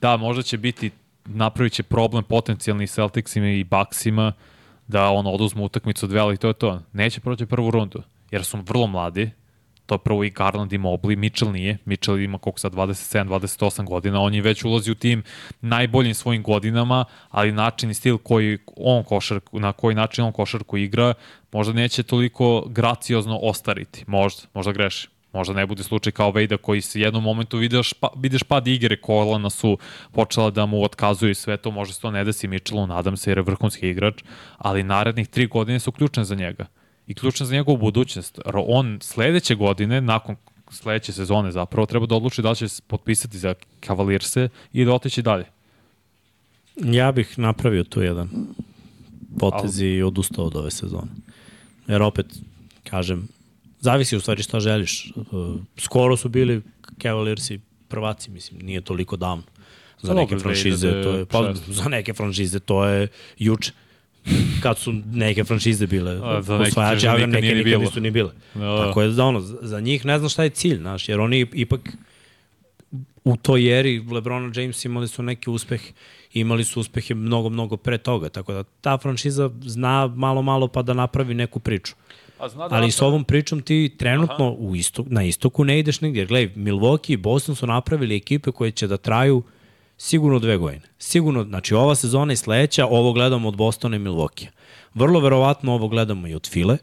da, 0.00 0.16
možda 0.16 0.42
će 0.42 0.58
biti, 0.58 0.90
napravit 1.24 1.72
će 1.72 1.82
problem 1.82 2.24
potencijalni 2.24 2.86
Celticsima 2.86 3.48
i 3.48 3.64
Bucksima 3.64 4.32
da 4.88 5.10
on 5.10 5.26
oduzmu 5.26 5.64
utakmicu 5.64 6.06
dve, 6.06 6.20
ali 6.20 6.36
to 6.36 6.48
je 6.48 6.54
to. 6.54 6.80
Neće 6.92 7.20
proći 7.20 7.46
prvu 7.46 7.70
rundu, 7.70 8.02
jer 8.30 8.44
su 8.44 8.58
vrlo 8.66 8.86
mladi, 8.86 9.30
to 9.86 9.98
prvo 9.98 10.24
i 10.24 10.30
Garland 10.30 10.72
i 10.72 10.78
Mobley, 10.78 11.16
Mitchell 11.16 11.52
nije, 11.52 11.78
Mitchell 11.84 12.20
ima 12.20 12.38
koliko 12.38 12.58
sad 12.58 12.72
27-28 12.72 13.84
godina, 13.84 14.20
on 14.20 14.34
je 14.34 14.42
već 14.42 14.64
ulazi 14.64 14.90
u 14.90 14.94
tim 14.94 15.22
najboljim 15.60 16.14
svojim 16.14 16.42
godinama, 16.42 17.04
ali 17.30 17.52
način 17.52 17.90
i 17.90 17.94
stil 17.94 18.18
koji 18.18 18.58
on 18.76 19.04
košarku, 19.04 19.60
na 19.60 19.72
koji 19.72 19.94
način 19.94 20.24
on 20.24 20.32
košarku 20.32 20.76
igra, 20.76 21.14
možda 21.52 21.72
neće 21.72 22.02
toliko 22.02 22.64
graciozno 22.68 23.38
ostariti, 23.42 24.04
možda, 24.06 24.42
možda 24.54 24.72
greši. 24.72 25.08
Možda 25.32 25.54
ne 25.54 25.66
bude 25.66 25.82
slučaj 25.82 26.12
kao 26.12 26.30
Vejda 26.30 26.56
koji 26.56 26.80
se 26.80 27.00
jednom 27.00 27.22
momentu 27.22 27.58
vidiš, 27.58 27.92
pa, 27.92 28.08
vidiš 28.16 28.42
pad 28.42 28.66
igre, 28.66 29.00
kolana 29.00 29.50
su 29.50 29.78
počela 30.12 30.50
da 30.50 30.66
mu 30.66 30.82
otkazuju 30.84 31.30
i 31.30 31.34
sve 31.34 31.56
to, 31.56 31.70
možda 31.70 31.94
se 31.94 32.00
to 32.00 32.10
ne 32.10 32.24
desi 32.24 32.48
Mitchellu, 32.48 32.86
nadam 32.86 33.16
se 33.16 33.30
jer 33.30 33.38
je 33.38 33.42
vrhunski 33.42 33.88
igrač, 33.88 34.22
ali 34.58 34.82
narednih 34.82 35.28
tri 35.28 35.46
godine 35.46 35.80
su 35.80 35.92
ključne 35.92 36.24
za 36.24 36.34
njega 36.34 36.66
i 37.06 37.14
ključna 37.14 37.46
za 37.46 37.54
njegovu 37.54 37.76
budućnost. 37.76 38.38
On 38.54 38.98
sledeće 39.02 39.54
godine, 39.54 40.00
nakon 40.00 40.36
sledeće 40.70 41.12
sezone 41.12 41.52
zapravo, 41.52 41.86
treba 41.86 42.06
da 42.06 42.14
odluči 42.14 42.42
da 42.42 42.50
li 42.50 42.56
će 42.56 42.68
se 42.68 42.82
potpisati 42.86 43.38
za 43.38 43.54
Cavalierse 43.86 44.48
i 44.72 44.84
da 44.84 44.94
otići 44.94 45.22
dalje. 45.22 45.44
Ja 46.76 47.12
bih 47.12 47.38
napravio 47.38 47.84
tu 47.84 48.02
jedan 48.02 48.28
potez 49.38 49.80
i 49.80 50.02
odustao 50.02 50.44
od 50.44 50.56
ove 50.56 50.70
sezone. 50.70 51.10
Jer 51.86 52.02
opet, 52.02 52.26
kažem, 52.84 53.28
zavisi 53.80 54.16
u 54.16 54.20
stvari 54.20 54.42
šta 54.42 54.60
želiš. 54.60 55.12
Skoro 55.76 56.16
su 56.16 56.28
bili 56.28 56.62
Cavaliersi 57.02 57.60
prvaci, 57.88 58.30
mislim, 58.30 58.60
nije 58.60 58.80
toliko 58.80 59.16
davno. 59.16 59.42
Za 60.02 60.14
Pa 60.14 60.20
neke 60.20 60.38
franšize 60.38 61.02
to 61.02 61.10
je, 61.10 61.26
pa 61.26 61.38
2006. 61.38 61.72
za 61.72 61.88
neke 61.88 62.12
franšize 62.12 62.60
to 62.60 62.84
je 62.84 63.08
juče. 63.38 63.72
Kad 64.62 64.78
su 64.78 64.92
neke 65.12 65.44
franšize 65.44 65.86
bile 65.86 66.20
A, 66.22 66.42
za 66.42 66.58
neke 66.58 66.68
osvajači, 66.68 67.06
kaže, 67.06 67.08
a 67.08 67.26
nikad 67.26 67.30
neke 67.30 67.46
ni 67.46 67.54
nikad 67.54 67.64
bilo. 67.64 67.80
nisu 67.80 68.00
ni 68.00 68.10
bile. 68.10 68.32
Da, 68.54 68.60
da. 68.60 68.86
Tako 68.86 69.02
je 69.02 69.08
da 69.08 69.24
ono, 69.24 69.40
za 69.40 69.80
njih 69.80 70.06
ne 70.06 70.18
znam 70.18 70.28
šta 70.28 70.42
je 70.42 70.50
cilj, 70.50 70.76
znaš, 70.76 71.08
jer 71.08 71.20
oni 71.20 71.46
ipak 71.52 71.80
u 73.24 73.36
toj 73.36 73.78
eri 73.80 74.04
Lebrona 74.10 74.52
James 74.54 74.84
imali 74.84 75.08
su 75.08 75.22
neki 75.22 75.50
uspeh, 75.50 75.82
imali 76.32 76.64
su 76.64 76.80
uspehe 76.80 77.14
mnogo, 77.14 77.48
mnogo 77.48 77.76
pre 77.76 77.98
toga, 77.98 78.28
tako 78.28 78.52
da 78.52 78.62
ta 78.80 78.98
franšiza 78.98 79.50
zna 79.60 80.06
malo, 80.06 80.42
malo 80.42 80.68
pa 80.68 80.82
da 80.82 80.94
napravi 80.94 81.34
neku 81.34 81.60
priču. 81.60 81.94
A 82.38 82.48
zna 82.48 82.68
da 82.68 82.74
Ali 82.76 82.90
s 82.90 83.02
ovom 83.02 83.24
pričom 83.24 83.62
ti 83.62 83.94
trenutno 83.98 84.52
u 84.52 84.76
istok, 84.76 85.06
na 85.10 85.24
istoku 85.24 85.64
ne 85.64 85.78
ideš 85.78 86.00
nigdje. 86.00 86.26
Gledaj, 86.26 86.54
Milwaukee 86.56 87.12
i 87.12 87.16
Boston 87.16 87.56
su 87.56 87.66
napravili 87.66 88.16
ekipe 88.16 88.50
koje 88.50 88.70
će 88.70 88.86
da 88.86 88.96
traju 88.96 89.42
sigurno 89.96 90.38
dve 90.38 90.56
godine. 90.56 90.82
Sigurno, 90.98 91.44
znači 91.44 91.74
ova 91.74 91.94
sezona 91.94 92.32
i 92.32 92.36
sledeća, 92.36 92.86
ovo 92.86 93.12
gledamo 93.12 93.48
od 93.48 93.56
Bostona 93.56 93.96
i 93.96 93.98
Milwaukee. 93.98 94.46
Vrlo 94.94 95.20
verovatno 95.20 95.72
ovo 95.72 95.88
gledamo 95.88 96.28
i 96.28 96.34
od 96.34 96.48
File, 96.48 96.76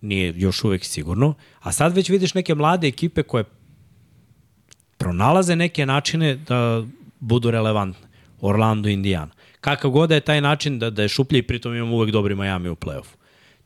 nije 0.00 0.34
još 0.36 0.64
uvek 0.64 0.84
sigurno, 0.84 1.34
a 1.60 1.72
sad 1.72 1.96
već 1.96 2.08
vidiš 2.08 2.34
neke 2.34 2.54
mlade 2.54 2.88
ekipe 2.88 3.22
koje 3.22 3.44
pronalaze 4.98 5.56
neke 5.56 5.86
načine 5.86 6.34
da 6.34 6.84
budu 7.20 7.50
relevantne. 7.50 8.06
Orlando, 8.40 8.88
Indiana. 8.88 9.32
Kakav 9.60 9.90
god 9.90 10.08
da 10.08 10.14
je 10.14 10.20
taj 10.20 10.40
način 10.40 10.78
da, 10.78 10.90
da 10.90 11.02
je 11.02 11.08
šuplje 11.08 11.38
i 11.38 11.42
pritom 11.42 11.74
imamo 11.74 11.96
uvek 11.96 12.10
dobri 12.10 12.34
Miami 12.34 12.68
u 12.68 12.76
play-offu. 12.76 13.16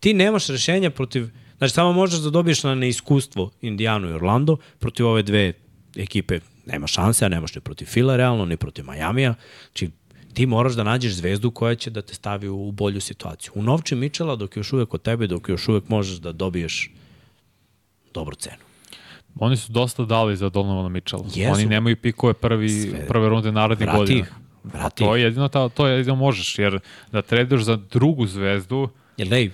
Ti 0.00 0.14
nemaš 0.14 0.46
rešenja 0.46 0.90
protiv, 0.90 1.28
znači 1.58 1.74
samo 1.74 1.92
možeš 1.92 2.20
da 2.20 2.30
dobiješ 2.30 2.62
na 2.62 2.74
neiskustvo 2.74 3.50
Indijanu 3.60 4.08
i 4.08 4.12
Orlando, 4.12 4.56
protiv 4.78 5.06
ove 5.06 5.22
dve 5.22 5.52
ekipe 5.96 6.40
nema 6.72 6.87
šanse, 6.87 7.24
a 7.24 7.28
nemaš 7.28 7.54
ni 7.54 7.61
protiv 7.61 7.87
Fila 7.87 8.16
realno, 8.16 8.44
ni 8.44 8.56
protiv 8.56 8.85
Majamija. 8.85 9.35
Znači 9.66 9.90
ti 10.35 10.46
moraš 10.46 10.72
da 10.72 10.85
nađeš 10.85 11.12
zvezdu 11.12 11.50
koja 11.50 11.74
će 11.74 11.90
da 11.90 12.02
te 12.02 12.14
stavi 12.14 12.48
u 12.48 12.72
bolju 12.72 13.00
situaciju. 13.00 13.52
U 13.54 13.62
novči 13.62 13.94
Mičela 13.94 14.37
dok 14.37 14.56
je 14.56 14.61
još 14.61 14.72
uvek 14.72 14.94
od 14.94 15.02
tebe, 15.02 15.26
dok 15.26 15.48
još 15.48 15.68
uvek 15.68 15.88
možeš 15.88 16.16
da 16.18 16.33
dobiješ 16.33 16.90
dobru 18.14 18.35
cenu. 18.37 18.62
Oni 19.38 19.56
su 19.56 19.72
dosta 19.72 20.04
dali 20.04 20.37
za 20.37 20.48
Donovana 20.48 20.88
Mitchella. 20.88 21.24
Jesu. 21.35 21.52
Oni 21.52 21.66
nemaju 21.66 21.96
pikove 21.96 22.35
prvi, 22.35 22.68
Sve. 22.68 23.06
prve 23.06 23.28
runde 23.28 23.52
narednih 23.52 23.88
Vrati 23.88 23.98
godina. 23.98 24.20
ih. 24.20 24.33
Vrati 24.64 25.04
To 25.04 25.16
je 25.16 25.22
jedino, 25.22 25.48
ta, 25.48 25.68
to 25.68 25.87
je 25.87 25.96
jedino 25.96 26.14
možeš, 26.14 26.59
jer 26.59 26.80
da 27.12 27.22
traduješ 27.22 27.62
za 27.62 27.76
drugu 27.76 28.26
zvezdu, 28.26 28.88
Jer 29.16 29.28
ne, 29.28 29.50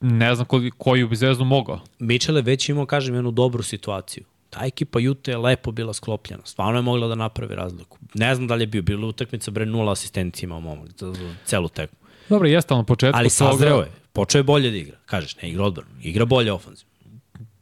ne 0.00 0.34
znam 0.34 0.46
koji, 0.46 0.70
koju 0.70 1.08
bi 1.08 1.16
zvezdu 1.16 1.44
mogao. 1.44 1.80
Mitchell 1.98 2.38
je 2.38 2.42
već 2.42 2.68
imao, 2.68 2.86
kažem, 2.86 3.14
jednu 3.14 3.30
dobru 3.30 3.62
situaciju. 3.62 4.24
Ta 4.56 4.66
ekipa 4.66 4.98
Jute 4.98 5.30
je 5.30 5.38
lepo 5.38 5.72
bila 5.72 5.92
sklopljena. 5.92 6.42
Stvarno 6.44 6.78
je 6.78 6.82
mogla 6.82 7.08
da 7.08 7.14
napravi 7.14 7.54
razliku. 7.54 7.98
Ne 8.14 8.34
znam 8.34 8.48
da 8.48 8.54
li 8.54 8.62
je 8.62 8.66
bio, 8.66 8.82
bila 8.82 9.06
utakmica, 9.06 9.50
bre, 9.50 9.66
nula 9.66 9.92
asistencija 9.92 10.46
imao 10.46 10.60
momak 10.60 10.88
za, 10.98 11.14
celu 11.44 11.68
tekmu. 11.68 11.98
Dobro, 12.28 12.48
jeste, 12.48 12.74
na 12.74 12.82
početku 12.82 13.18
Ali 13.18 13.30
sazreo 13.30 13.80
je. 13.80 13.90
Počeo 14.12 14.38
je 14.38 14.42
bolje 14.42 14.70
da 14.70 14.76
igra. 14.76 14.96
Kažeš, 15.06 15.36
ne 15.42 15.50
igra 15.50 15.64
odbranu. 15.64 15.90
Igra 16.02 16.24
bolje 16.24 16.52
ofenzivno. 16.52 16.92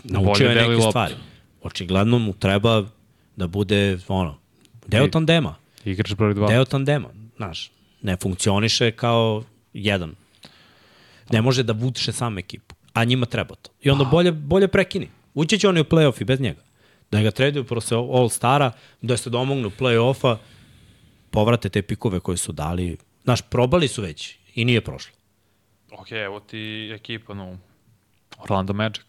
Naučio 0.05 0.49
je 0.49 0.55
neke 0.55 0.83
stvari. 0.89 1.15
Očigledno 1.63 2.19
mu 2.19 2.33
treba 2.33 2.85
da 3.37 3.47
bude, 3.47 3.99
ono, 4.09 4.39
deo 4.87 5.09
tandema. 5.09 5.55
Igrač 5.85 6.15
broj 6.15 6.35
2. 6.35 6.49
Deo 6.49 6.65
tandema. 6.65 7.09
Znaš, 7.37 7.71
ne 8.03 8.17
funkcioniše 8.17 8.91
kao 8.91 9.43
jedan. 9.73 10.15
Ne 11.31 11.43
može 11.43 11.63
da 11.63 11.73
vuče 11.73 12.13
sam 12.13 12.39
ekipu. 12.39 12.75
A 12.93 13.05
njima 13.05 13.27
treba 13.27 13.55
to. 13.55 13.71
I 13.83 13.91
onda 13.91 14.05
bolje, 14.05 14.33
bolje 14.33 14.69
prekini. 14.69 15.09
Ući 15.35 15.59
će 15.59 15.69
oni 15.69 15.81
u 15.81 15.85
play-off 15.85 16.23
i 16.23 16.25
bez 16.25 16.41
njega. 16.41 16.61
Da 17.11 17.23
ga 17.23 17.31
traduju 17.31 17.65
posle 17.65 17.97
All-Stara, 17.97 18.71
da 19.03 19.17
se 19.17 19.31
domognu 19.31 19.71
play-offa, 19.79 20.37
povrate 21.31 21.69
te 21.69 21.83
pikove 21.83 22.21
koje 22.21 22.37
su 22.37 22.53
dali. 22.53 22.97
Znaš, 23.25 23.43
probali 23.43 23.89
su 23.89 24.03
već 24.03 24.37
i 24.55 24.65
nije 24.65 24.81
prošlo. 24.81 25.13
Ok, 25.93 26.13
evo 26.13 26.41
ti 26.41 26.91
ekipa, 26.95 27.35
no, 27.35 27.59
Orlando 28.39 28.73
Magic. 28.73 29.05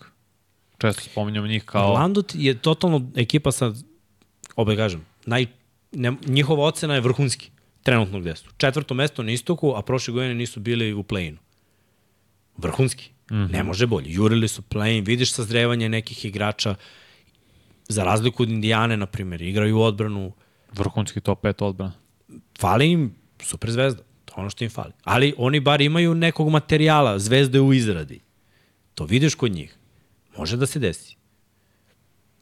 Često 0.77 1.01
spominjamo 1.01 1.47
njih 1.47 1.65
kao... 1.65 1.91
Orlando 1.91 2.23
je 2.34 2.58
totalno 2.58 3.12
ekipa 3.15 3.51
sa, 3.51 3.73
obe 4.55 4.75
kažem, 4.75 5.05
naj, 5.25 5.45
ne, 5.91 6.13
njihova 6.25 6.65
ocena 6.65 6.95
je 6.95 7.01
vrhunski. 7.01 7.49
Trenutno 7.84 8.19
gde 8.19 8.36
su. 8.36 8.45
Četvrto 8.58 8.93
mesto 8.93 9.23
na 9.23 9.31
istoku, 9.31 9.73
a 9.75 9.81
prošle 9.81 10.13
godine 10.13 10.36
nisu 10.36 10.60
bili 10.60 10.93
u 10.93 11.03
play-inu. 11.03 11.38
Vrhunski. 12.58 13.10
Mm 13.31 13.36
-hmm. 13.36 13.51
Ne 13.51 13.63
može 13.63 13.88
bolje. 13.88 14.13
Jurili 14.13 14.47
su 14.47 14.62
play-in, 14.62 15.05
vidiš 15.05 15.34
sazrevanje 15.34 15.89
nekih 15.89 16.25
igrača, 16.25 16.75
za 17.87 18.03
razliku 18.03 18.43
od 18.43 18.49
Indijane, 18.49 18.97
na 18.97 19.05
primjer, 19.05 19.41
igraju 19.41 19.77
u 19.77 19.81
odbranu, 19.81 20.31
Vrhunski 20.73 21.21
top 21.21 21.43
5 21.43 21.63
odbrana. 21.63 21.93
fali 22.59 22.91
im 22.91 23.15
super 23.39 23.71
zvezda. 23.71 24.03
To 24.25 24.33
je 24.33 24.39
ono 24.41 24.49
što 24.49 24.63
im 24.63 24.69
fali. 24.69 24.91
Ali 25.03 25.33
oni 25.37 25.59
bar 25.59 25.81
imaju 25.81 26.15
nekog 26.15 26.49
materijala, 26.49 27.19
zvezde 27.19 27.59
u 27.59 27.73
izradi. 27.73 28.19
To 28.95 29.05
vidiš 29.05 29.35
kod 29.35 29.51
njih. 29.51 29.75
Može 30.37 30.57
da 30.57 30.65
se 30.65 30.79
desi. 30.79 31.15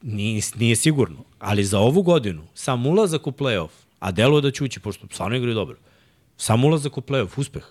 Nije, 0.02 0.42
nije 0.56 0.76
sigurno. 0.76 1.24
Ali 1.38 1.64
za 1.64 1.78
ovu 1.78 2.02
godinu, 2.02 2.42
sam 2.54 2.86
ulazak 2.86 3.26
u 3.26 3.32
play-off, 3.32 3.70
a 3.98 4.12
deluje 4.12 4.42
da 4.42 4.50
će 4.50 4.64
ući, 4.64 4.80
pošto 4.80 5.06
stvarno 5.12 5.36
igraju 5.36 5.54
dobro, 5.54 5.76
sam 6.36 6.64
ulazak 6.64 6.98
u 6.98 7.00
play-off, 7.00 7.40
uspeh. 7.40 7.64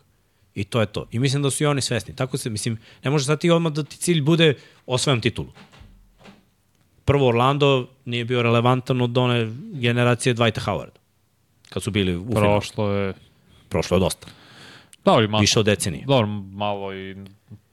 I 0.55 0.63
to 0.63 0.79
je 0.79 0.85
to. 0.85 1.07
I 1.11 1.19
mislim 1.19 1.43
da 1.43 1.51
su 1.51 1.63
i 1.63 1.67
oni 1.67 1.81
svesni. 1.81 2.15
Tako 2.15 2.37
se, 2.37 2.49
mislim, 2.49 2.77
ne 3.03 3.11
može 3.11 3.25
sad 3.25 3.39
ti 3.39 3.49
odmah 3.49 3.73
da 3.73 3.83
ti 3.83 3.97
cilj 3.97 4.21
bude 4.21 4.53
osvajam 4.85 5.21
titulu. 5.21 5.51
Prvo, 7.05 7.27
Orlando 7.27 7.87
nije 8.05 8.25
bio 8.25 8.41
relevantan 8.41 9.01
od 9.01 9.17
one 9.17 9.47
generacije 9.73 10.35
Dwighta 10.35 10.59
Howarda. 10.65 10.99
Kad 11.69 11.83
su 11.83 11.91
bili 11.91 12.15
u 12.17 12.25
finalu. 12.27 12.59
Prošlo 12.59 12.91
je... 12.91 13.13
Prošlo 13.69 13.97
je 13.97 13.99
dosta. 13.99 14.27
Dobro, 15.05 15.27
malo, 15.27 15.41
Više 15.41 15.59
od 15.59 15.65
decenije. 15.65 16.05
dobro, 16.07 16.27
malo 16.51 16.95
i 16.95 17.15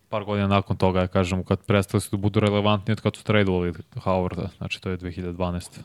par 0.09 0.25
godina 0.25 0.47
nakon 0.49 0.77
toga, 0.77 1.01
ja 1.01 1.07
kažem, 1.07 1.45
kad 1.45 1.61
prestali 1.61 2.01
su 2.01 2.09
da 2.11 2.17
budu 2.17 2.41
relevantni 2.41 2.93
od 2.93 3.01
kad 3.01 3.17
su 3.17 3.25
tradovali 3.25 3.73
Howarda, 3.95 4.49
znači 4.59 4.81
to 4.81 4.91
je 4.91 4.99
2012. 4.99 5.79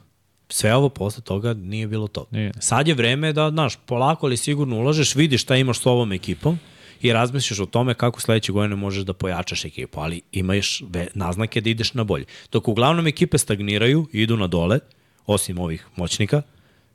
Sve 0.50 0.76
ovo 0.76 0.90
posle 0.90 1.24
toga 1.24 1.54
nije 1.54 1.88
bilo 1.88 2.08
to. 2.08 2.26
Nije. 2.32 2.52
Sad 2.60 2.88
je 2.88 2.94
vreme 2.94 3.34
da, 3.34 3.50
znaš, 3.50 3.76
polako 3.86 4.26
ali 4.26 4.38
sigurno 4.38 4.78
ulažeš, 4.80 5.16
vidiš 5.16 5.42
šta 5.42 5.56
imaš 5.56 5.80
s 5.80 5.86
ovom 5.86 6.12
ekipom 6.12 6.60
i 7.02 7.14
razmisliš 7.14 7.60
o 7.60 7.66
tome 7.66 7.94
kako 7.94 8.22
sledeće 8.22 8.52
godine 8.52 8.76
možeš 8.76 9.04
da 9.04 9.14
pojačaš 9.14 9.66
ekipu, 9.66 10.00
ali 10.00 10.22
imaš 10.32 10.84
naznake 11.14 11.62
da 11.62 11.70
ideš 11.70 11.94
na 11.94 12.04
bolje. 12.04 12.26
Dok 12.52 12.68
uglavnom 12.68 13.08
ekipe 13.08 13.38
stagniraju 13.38 14.08
i 14.14 14.22
idu 14.22 14.38
na 14.38 14.48
dole, 14.48 14.80
osim 15.26 15.60
ovih 15.60 15.88
moćnika, 15.96 16.42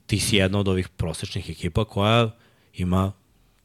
ti 0.06 0.20
si 0.20 0.36
jedna 0.36 0.58
od 0.58 0.68
ovih 0.68 0.88
prosečnih 0.88 1.50
ekipa 1.50 1.84
koja 1.84 2.30
ima 2.74 3.12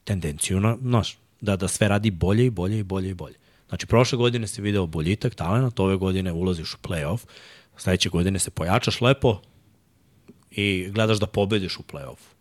tendenciju 0.04 0.60
na, 0.60 0.78
znaš, 0.82 1.18
da, 1.42 1.56
da 1.56 1.68
sve 1.68 1.88
radi 1.88 2.12
bolje 2.12 2.46
i 2.46 2.50
bolje 2.50 2.80
i 2.80 2.84
bolje 2.84 3.10
i 3.10 3.14
bolje. 3.14 3.36
Znači, 3.70 3.88
prošle 3.88 4.18
godine 4.18 4.48
si 4.48 4.62
video 4.62 4.86
boljitak, 4.86 5.36
talent, 5.36 5.80
ove 5.80 5.96
godine 5.96 6.32
ulaziš 6.32 6.74
u 6.74 6.78
play-off, 6.78 7.20
sledeće 7.78 8.10
godine 8.10 8.40
se 8.40 8.50
pojačaš 8.50 9.02
lepo 9.02 9.42
i 10.52 10.90
gledaš 10.92 11.18
da 11.20 11.26
pobediš 11.26 11.78
u 11.78 11.84
play-offu. 11.84 12.36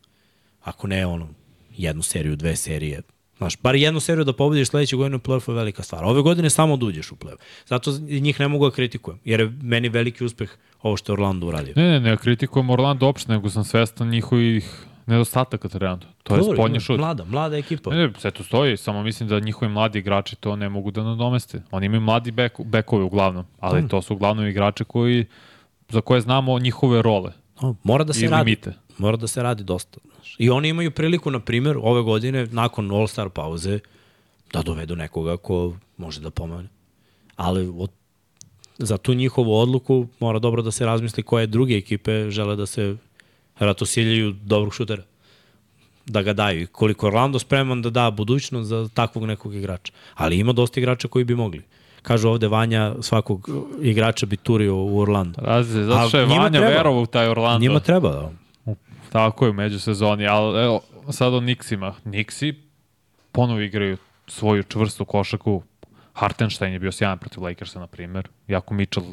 Ako 0.63 0.87
ne, 0.87 1.07
ono, 1.07 1.29
jednu 1.77 2.03
seriju, 2.03 2.37
dve 2.37 2.57
serije, 2.57 3.03
Znaš, 3.39 3.59
bar 3.59 3.75
jednu 3.75 4.01
seriju 4.01 4.25
da 4.25 4.33
pobediš 4.33 4.69
sledeće 4.69 4.97
godine 4.97 5.17
u 5.17 5.21
play-offu 5.21 5.51
je 5.51 5.57
velika 5.57 5.83
stvar. 5.83 6.05
Ove 6.05 6.23
godine 6.23 6.51
samo 6.51 6.77
da 6.77 6.87
uđeš 6.87 7.13
u 7.13 7.17
play-off. 7.17 7.37
Zato 7.67 7.91
njih 8.01 8.41
ne 8.41 8.49
mogu 8.49 8.65
da 8.65 8.75
kritikujem, 8.75 9.19
jer 9.25 9.41
je 9.41 9.53
meni 9.63 9.89
veliki 9.89 10.25
uspeh 10.25 10.51
ovo 10.83 10.97
što 10.97 11.13
je 11.13 11.15
Orlando 11.15 11.47
uradio. 11.47 11.73
Ne, 11.77 11.91
ne, 11.91 12.01
ne 12.01 12.17
kritikujem 12.17 12.71
Orlando 12.71 13.07
uopšte, 13.07 13.33
nego 13.33 13.51
sam 13.51 13.65
svestan 13.65 14.09
njihovih 14.11 14.85
nedostataka 15.07 15.69
trenutno. 15.69 16.09
To 16.23 16.35
je 16.35 16.41
Dobro, 16.41 16.57
spoljni 16.57 16.75
ima, 16.75 16.81
šut. 16.81 16.99
Mlada, 16.99 17.25
mlada 17.25 17.57
ekipa. 17.57 17.91
Ne, 17.91 17.97
ne, 17.97 18.13
sve 18.19 18.31
to 18.31 18.43
stoji, 18.43 18.77
samo 18.77 19.03
mislim 19.03 19.29
da 19.29 19.41
njihovi 19.41 19.73
mladi 19.73 19.99
igrači 19.99 20.37
to 20.37 20.57
ne 20.57 20.69
mogu 20.69 20.91
da 20.91 21.03
nadomeste. 21.03 21.63
Oni 21.71 21.87
imaju 21.87 22.01
mladi 22.01 22.31
bek, 22.31 22.61
bekove 22.61 23.05
uglavnom, 23.05 23.45
ali 23.61 23.83
Da. 23.83 23.89
to 23.89 24.03
su 24.03 24.15
uglavnom 24.15 24.47
igrači 24.47 24.85
koji, 24.85 25.27
za 25.89 26.01
koje 26.01 26.21
znamo 26.21 26.59
njihove 26.59 27.03
role 27.03 27.33
No, 27.63 27.77
mora 27.83 28.05
da 28.05 28.13
se 28.13 28.29
radi. 28.29 28.45
limite. 28.45 28.73
Mora 28.99 29.17
da 29.17 29.27
se 29.27 29.43
radi 29.43 29.65
dosta. 29.65 29.99
Znaš. 30.15 30.37
I 30.39 30.51
oni 30.51 30.69
imaju 30.69 30.91
priliku, 30.91 31.31
na 31.31 31.41
primjer, 31.41 31.77
ove 31.83 32.03
godine, 32.03 32.47
nakon 32.47 32.91
All-Star 32.91 33.29
pauze, 33.29 33.79
da 34.53 34.63
dovedu 34.63 34.97
nekoga 34.97 35.37
ko 35.37 35.75
može 35.97 36.21
da 36.21 36.31
pomene. 36.31 36.69
Ali 37.37 37.73
od, 37.79 37.91
za 38.79 38.99
tu 38.99 39.15
njihovu 39.15 39.55
odluku 39.55 40.07
mora 40.21 40.39
dobro 40.39 40.63
da 40.63 40.71
se 40.71 40.87
razmisli 40.87 41.23
koje 41.23 41.47
druge 41.47 41.77
ekipe 41.77 42.31
žele 42.31 42.57
da 42.57 42.67
se 42.67 42.97
ratosiljaju 43.59 44.33
dobrog 44.33 44.75
šutera. 44.75 45.03
Da 46.07 46.23
ga 46.23 46.33
daju. 46.33 46.63
I 46.63 46.67
koliko 46.67 47.07
Orlando 47.07 47.39
spreman 47.39 47.83
da 47.83 47.91
da 47.91 48.11
budućnost 48.11 48.69
za 48.69 48.89
takvog 48.95 49.25
nekog 49.25 49.55
igrača. 49.55 49.93
Ali 50.15 50.39
ima 50.39 50.53
dosta 50.53 50.81
igrača 50.81 51.09
koji 51.09 51.25
bi 51.25 51.35
mogli. 51.35 51.63
Kažu 52.03 52.29
ovde 52.29 52.49
Vanja 52.49 52.95
svakog 53.01 53.49
igrača 53.83 54.27
bi 54.27 54.37
turio 54.37 54.77
u 54.77 54.99
Orlando. 54.99 55.41
Razi, 55.41 55.85
zato 55.85 56.09
što 56.09 56.19
je 56.19 56.27
Vanja 56.27 56.61
verovao 56.61 57.03
u 57.03 57.07
taj 57.07 57.29
Orlando. 57.29 57.63
Njima 57.63 57.81
treba 57.81 58.11
da. 58.13 58.44
Tako 59.15 59.45
je 59.45 59.51
u 59.51 59.55
međusezoni, 59.55 60.27
ali 60.27 60.65
evo, 60.65 60.81
sad 61.11 61.35
o 61.35 61.41
Nixima. 61.41 61.93
Nixi 62.05 62.55
ponovo 63.33 63.61
igraju 63.61 63.97
svoju 64.27 64.63
čvrstu 64.63 65.05
košaku. 65.05 65.63
Hartenstein 66.13 66.73
je 66.73 66.79
bio 66.79 66.93
sjajan 66.93 67.19
protiv 67.19 67.43
Lakersa, 67.43 67.81
na 67.81 67.87
primjer. 67.87 68.29
Jako 68.49 68.75
Mitchell 68.75 69.07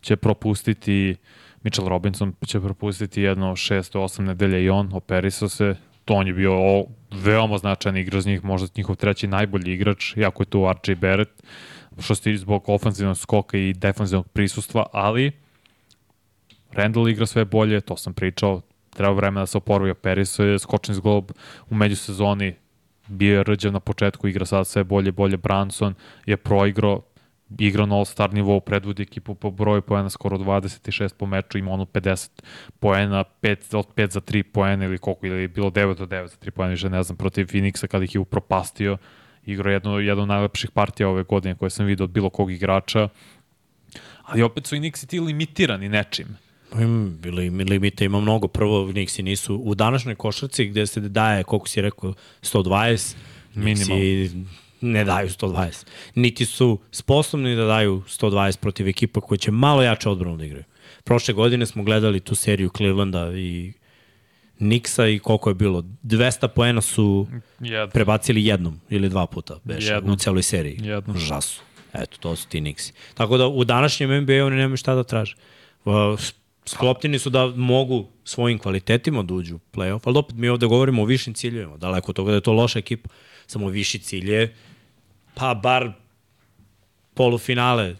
će 0.00 0.16
propustiti 0.16 1.16
Mitchell 1.62 1.88
Robinson 1.88 2.32
će 2.46 2.60
propustiti 2.60 3.22
jedno 3.22 3.52
6-8 3.52 4.20
nedelja 4.20 4.58
i 4.58 4.70
on 4.70 4.90
operisao 4.92 5.48
se. 5.48 5.74
To 6.04 6.14
on 6.14 6.26
je 6.26 6.32
bio 6.32 6.54
o, 6.54 6.86
veoma 7.10 7.58
značajan 7.58 7.96
igrač 7.96 8.24
njih, 8.24 8.44
možda 8.44 8.68
njihov 8.76 8.96
treći 8.96 9.26
najbolji 9.26 9.72
igrač, 9.72 10.16
jako 10.16 10.42
je 10.42 10.46
tu 10.46 10.72
RJ 10.72 10.94
Barrett, 10.94 11.42
što 11.98 12.14
ste 12.14 12.36
zbog 12.36 12.68
ofenzivnog 12.68 13.18
skoka 13.18 13.58
i 13.58 13.72
defanzivnog 13.72 14.28
prisustva, 14.28 14.86
ali 14.92 15.32
Randall 16.72 17.08
igra 17.08 17.26
sve 17.26 17.44
bolje, 17.44 17.80
to 17.80 17.96
sam 17.96 18.14
pričao, 18.14 18.62
treba 18.96 19.12
vremena 19.12 19.42
da 19.42 19.46
se 19.46 19.58
oporavi, 19.58 19.90
operisao 19.90 20.46
je, 20.46 20.58
skočni 20.58 20.94
zglob 20.94 21.30
u 21.70 21.74
međusezoni, 21.74 22.54
bio 23.08 23.36
je 23.36 23.42
rđav 23.42 23.72
na 23.72 23.80
početku, 23.80 24.28
igra 24.28 24.46
sad 24.46 24.66
sve 24.66 24.84
bolje, 24.84 25.12
bolje, 25.12 25.36
Branson 25.36 25.94
je 26.26 26.36
proigrao, 26.36 27.02
igra 27.58 27.86
na 27.86 27.96
all-star 27.96 28.32
nivou, 28.34 28.60
predvodi 28.60 29.02
ekipu 29.02 29.34
po 29.34 29.50
broju 29.50 29.82
poena, 29.82 30.10
skoro 30.10 30.38
26 30.38 31.14
po 31.14 31.26
meču, 31.26 31.58
ima 31.58 31.70
ono 31.70 31.84
50 31.84 32.42
poena, 32.80 33.24
5, 33.42 33.76
od 33.76 33.86
5 33.94 34.10
za 34.10 34.20
3 34.20 34.42
poena 34.42 34.84
ili 34.84 34.98
koliko, 34.98 35.26
ili 35.26 35.48
bilo 35.48 35.70
9 35.70 36.02
od 36.02 36.08
9 36.08 36.26
za 36.26 36.36
3 36.36 36.50
poena, 36.50 36.70
više 36.70 36.90
ne 36.90 37.02
znam, 37.02 37.16
protiv 37.16 37.46
Phoenixa 37.46 37.86
kada 37.86 38.04
ih 38.04 38.14
je 38.14 38.20
upropastio, 38.20 38.96
igrao 39.44 39.72
jednu, 39.72 40.00
jednu 40.00 40.22
od 40.22 40.28
najlepših 40.28 40.70
partija 40.70 41.08
ove 41.08 41.22
godine 41.22 41.54
koje 41.54 41.70
sam 41.70 41.86
vidio 41.86 42.04
od 42.04 42.10
bilo 42.10 42.30
kog 42.30 42.52
igrača, 42.52 43.08
ali 44.22 44.42
opet 44.42 44.66
su 44.66 44.76
i 44.76 44.80
Nixi 44.80 45.06
ti 45.06 45.20
limitirani 45.20 45.88
nečim. 45.88 46.45
Im, 46.80 47.18
bili, 47.22 47.50
limite 47.50 48.04
ima 48.04 48.20
mnogo. 48.20 48.48
Prvo, 48.48 48.86
Nixi 48.86 49.22
nisu 49.22 49.56
u 49.56 49.74
današnjoj 49.74 50.14
košarci 50.14 50.66
gde 50.66 50.86
se 50.86 51.00
daje, 51.00 51.44
koliko 51.44 51.68
si 51.68 51.80
rekao, 51.80 52.14
120, 52.42 53.14
Nixi 53.54 54.44
ne 54.80 55.04
daju 55.04 55.28
120. 55.28 55.86
Niti 56.14 56.44
su 56.46 56.78
sposobni 56.90 57.56
da 57.56 57.64
daju 57.64 58.02
120 58.08 58.58
protiv 58.58 58.88
ekipa 58.88 59.20
koja 59.20 59.38
će 59.38 59.50
malo 59.50 59.82
jače 59.82 60.08
odbranu 60.08 60.36
da 60.36 60.44
igraju. 60.44 60.64
Prošle 61.04 61.34
godine 61.34 61.66
smo 61.66 61.82
gledali 61.82 62.20
tu 62.20 62.34
seriju 62.34 62.70
Clevelanda 62.76 63.32
i 63.36 63.72
Nixa 64.60 65.14
i 65.14 65.18
koliko 65.18 65.50
je 65.50 65.54
bilo? 65.54 65.82
200 66.02 66.48
poena 66.48 66.80
su 66.80 67.26
Jedno. 67.60 67.90
prebacili 67.92 68.46
jednom 68.46 68.80
ili 68.90 69.08
dva 69.08 69.26
puta 69.26 69.58
beše, 69.64 69.98
u 69.98 70.16
celoj 70.16 70.42
seriji. 70.42 70.78
Jednom. 70.82 71.18
Žasu. 71.18 71.62
Eto, 71.92 72.16
to 72.20 72.36
su 72.36 72.48
ti 72.48 72.60
Nixi. 72.60 72.92
Tako 73.14 73.36
da 73.36 73.46
u 73.46 73.64
današnjem 73.64 74.22
NBA 74.22 74.44
oni 74.44 74.56
nemaju 74.56 74.76
šta 74.76 74.94
da 74.94 75.04
traže. 75.04 75.36
Sklopljeni 76.66 77.18
su 77.18 77.30
da 77.30 77.46
mogu 77.46 78.06
svojim 78.24 78.58
kvalitetima 78.58 79.22
da 79.22 79.34
uđu 79.34 79.56
u 79.56 79.60
playoff, 79.72 80.00
ali 80.04 80.18
opet 80.18 80.36
mi 80.36 80.48
ovde 80.48 80.66
govorimo 80.66 81.02
o 81.02 81.06
višim 81.06 81.34
ciljevima. 81.34 81.76
Daleko 81.76 82.10
od 82.10 82.16
toga 82.16 82.30
da 82.30 82.34
je 82.34 82.40
to 82.40 82.52
loša 82.52 82.78
ekipa. 82.78 83.08
Samo 83.46 83.68
viši 83.68 83.98
cilj 83.98 84.30
je 84.30 84.54
pa 85.34 85.54
bar 85.54 85.92
polufinale 87.14 87.96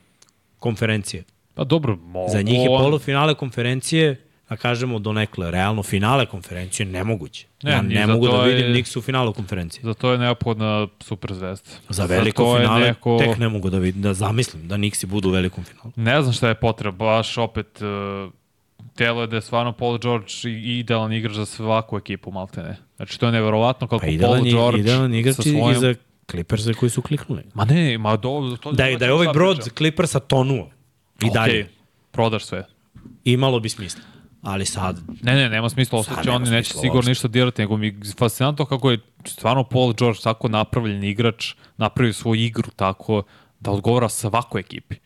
konferencije. 0.58 1.24
Pa 1.54 1.64
dobro, 1.64 1.96
mogu. 1.96 2.32
Za 2.32 2.42
njih 2.42 2.60
je 2.60 2.66
polufinale 2.68 3.34
konferencije, 3.34 4.22
da 4.48 4.56
kažemo 4.56 4.98
donekle, 4.98 5.50
realno 5.50 5.82
finale 5.82 6.26
konferencije 6.26 6.86
nemoguće. 6.86 7.46
Ne, 7.62 7.70
ja 7.70 7.82
ne 7.82 8.06
za 8.06 8.12
mogu 8.12 8.28
da 8.28 8.42
vidim 8.42 8.66
je- 8.66 8.74
Nix 8.74 8.98
u 8.98 9.02
finalu 9.02 9.32
konferencije. 9.32 9.82
Za 9.82 9.94
to 9.94 10.12
je 10.12 10.18
neophodna 10.18 10.88
super 11.00 11.34
zvezda. 11.34 11.70
Za 11.88 12.04
veliko 12.06 12.56
je 12.56 12.60
finale 12.60 12.86
neko- 12.86 13.18
tek 13.18 13.38
ne 13.38 13.48
mogu 13.48 13.70
da 13.70 13.78
vidim, 13.78 14.02
da 14.02 14.14
zamislim 14.14 14.68
da 14.68 14.76
Nixi 14.76 15.06
budu 15.06 15.28
u 15.28 15.32
velikom 15.32 15.64
finalu. 15.64 15.92
Ne 15.96 16.22
znam 16.22 16.32
šta 16.32 16.48
je 16.48 16.54
potreba, 16.54 16.96
baš 16.96 17.38
opet 17.38 17.82
uh, 17.82 18.32
telo 18.96 19.20
je 19.20 19.26
da 19.26 19.36
je 19.36 19.42
stvarno 19.42 19.72
Paul 19.72 19.98
George 19.98 20.26
idealan 20.64 21.12
igrač 21.12 21.34
za 21.36 21.46
svaku 21.46 21.98
ekipu, 21.98 22.30
maltene. 22.30 22.76
Znači 22.96 23.20
to 23.20 23.26
je 23.26 23.32
neverovatno 23.32 23.86
kako 23.86 24.06
Pa 24.06 24.26
Paul 24.26 24.44
George 24.44 24.80
idealan 24.80 25.14
igrač 25.14 25.36
sa 25.36 25.42
svojom... 25.42 25.72
i 25.72 25.74
za 25.74 25.94
Clipperse 26.30 26.74
koji 26.74 26.90
su 26.90 27.02
kliknuli. 27.02 27.42
Ma 27.54 27.64
ne, 27.64 27.98
ma 27.98 28.16
do, 28.16 28.56
to 28.60 28.72
Da 28.72 28.84
je, 28.84 28.96
da 28.98 29.04
je 29.04 29.12
ovaj 29.12 29.28
brod 29.32 29.68
Clippersa 29.76 30.20
tonuo 30.20 30.70
i 31.22 31.30
dalje, 31.30 31.52
Okay, 31.52 31.66
prodaš 32.10 32.44
sve. 32.44 32.64
imalo 33.24 33.60
bi 33.60 33.68
smisla. 33.68 34.00
Ali 34.42 34.66
sad, 34.66 35.00
Ne, 35.22 35.34
ne, 35.34 35.48
nema 35.48 35.68
smisla, 35.68 35.98
ostaće 35.98 36.30
oni 36.30 36.50
neće 36.50 36.72
sigurno 36.72 36.94
uopšte. 36.94 37.10
ništa 37.10 37.28
dirati, 37.28 37.62
nego 37.62 37.76
mi 37.76 37.86
je 37.86 37.94
fascinantno 38.18 38.64
kako 38.64 38.90
je 38.90 38.98
stvarno 39.24 39.64
Paul 39.64 39.92
George 39.92 40.18
tako 40.22 40.48
napravljen 40.48 41.04
igrač, 41.04 41.54
napravio 41.76 42.12
svoju 42.12 42.40
igru 42.40 42.70
tako 42.76 43.22
da 43.60 43.70
odgovara 43.70 44.08
svakoj 44.08 44.60
ekipi. 44.60 44.96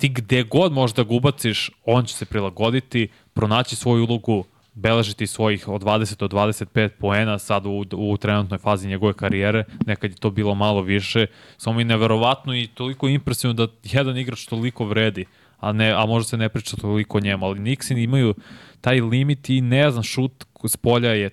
Ti 0.00 0.08
gde 0.08 0.42
god 0.42 0.72
možeš 0.72 0.94
da 0.94 1.04
ga 1.04 1.14
ubaciš, 1.14 1.70
on 1.84 2.04
će 2.04 2.14
se 2.14 2.24
prilagoditi, 2.24 3.08
pronaći 3.32 3.76
svoju 3.76 4.04
ulogu, 4.04 4.44
beležiti 4.74 5.26
svojih 5.26 5.68
od 5.68 5.82
20 5.82 6.18
do 6.18 6.28
25 6.28 6.88
poena 6.88 7.38
sad 7.38 7.66
u, 7.66 7.84
u 7.92 8.16
trenutnoj 8.16 8.58
fazi 8.58 8.88
njegove 8.88 9.12
karijere, 9.12 9.64
nekad 9.86 10.10
je 10.10 10.16
to 10.16 10.30
bilo 10.30 10.54
malo 10.54 10.82
više, 10.82 11.26
samo 11.56 11.80
je 11.80 11.84
neverovatno 11.84 12.54
i 12.54 12.66
toliko 12.66 13.08
impresivno 13.08 13.54
da 13.54 13.66
jedan 13.82 14.18
igrač 14.18 14.46
toliko 14.46 14.84
vredi, 14.84 15.24
a, 15.58 15.72
ne, 15.72 15.92
a 15.92 16.06
možda 16.06 16.28
se 16.28 16.36
ne 16.36 16.48
priča 16.48 16.76
toliko 16.76 17.18
o 17.18 17.20
njemu, 17.20 17.46
ali 17.46 17.60
Nixin 17.60 18.04
imaju 18.04 18.34
taj 18.80 19.00
limit 19.00 19.50
i 19.50 19.60
ne 19.60 19.90
znam, 19.90 20.02
šut 20.02 20.44
s 20.64 20.76
polja 20.76 21.10
je 21.10 21.30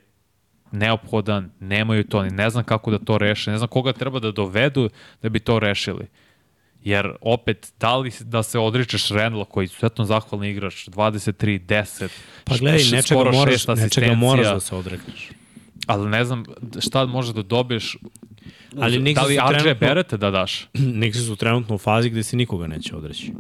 neophodan, 0.71 1.51
nemaju 1.59 2.03
to, 2.03 2.23
ne 2.23 2.49
znam 2.49 2.63
kako 2.63 2.91
da 2.91 2.99
to 2.99 3.17
reše, 3.17 3.51
ne 3.51 3.57
znam 3.57 3.67
koga 3.67 3.93
treba 3.93 4.19
da 4.19 4.31
dovedu 4.31 4.89
da 5.21 5.29
bi 5.29 5.39
to 5.39 5.59
rešili. 5.59 6.07
Jer 6.83 7.11
opet, 7.21 7.73
da 7.79 7.97
li 7.97 8.11
da 8.21 8.43
se 8.43 8.59
odričeš 8.59 9.09
Randall 9.09 9.45
koji 9.45 9.63
je 9.63 9.65
izuzetno 9.65 10.05
zahvalni 10.05 10.49
igrač, 10.49 10.87
23, 10.87 11.59
10, 11.59 12.07
pa 12.43 12.57
gledaj, 12.57 12.79
š- 12.79 12.91
nečega 12.91 13.01
skoro 13.03 13.31
moraš, 13.31 13.53
šest 13.53 13.67
nečega 13.67 13.81
asistencija, 13.81 14.15
moraš 14.15 14.45
da 14.45 14.59
se 14.59 14.75
odrekneš. 14.75 15.29
ali 15.87 16.09
ne 16.09 16.25
znam 16.25 16.43
šta 16.79 17.05
možeš 17.05 17.33
da 17.33 17.41
dobiješ, 17.43 17.97
Ali 18.75 19.13
da 19.13 19.21
li 19.21 19.35
trenutno- 19.37 19.75
Barrett 19.77 20.13
da 20.13 20.31
daš? 20.31 20.67
Nixi 21.01 21.25
su 21.25 21.35
trenutno 21.35 21.75
u 21.75 21.79
fazi 21.79 22.09
gde 22.09 22.23
se 22.23 22.35
nikoga 22.37 22.67
neće 22.67 22.95
odreći. 22.95 23.31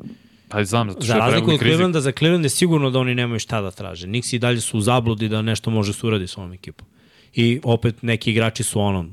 Pa 0.49 0.63
znam, 0.63 0.89
zato 0.89 1.01
što 1.01 1.07
Za 1.07 1.13
je 1.13 1.19
razliku 1.21 1.51
od. 1.51 1.59
Clevelanda, 1.59 2.01
za 2.01 2.11
Cleveland 2.11 2.45
je 2.45 2.49
sigurno 2.49 2.89
da 2.89 2.99
oni 2.99 3.15
nemaju 3.15 3.39
šta 3.39 3.61
da 3.61 3.71
traže. 3.71 4.07
Nixi 4.07 4.35
i 4.35 4.39
dalje 4.39 4.61
su 4.61 4.77
u 4.77 4.81
zabludi 4.81 5.29
da 5.29 5.41
nešto 5.41 5.69
može 5.69 5.93
se 5.93 6.07
uradi 6.07 6.27
s 6.27 6.37
ovom 6.37 6.53
ekipom. 6.53 6.87
I 7.33 7.59
opet 7.63 8.01
neki 8.01 8.31
igrači 8.31 8.63
su 8.63 8.79
ono, 8.81 9.05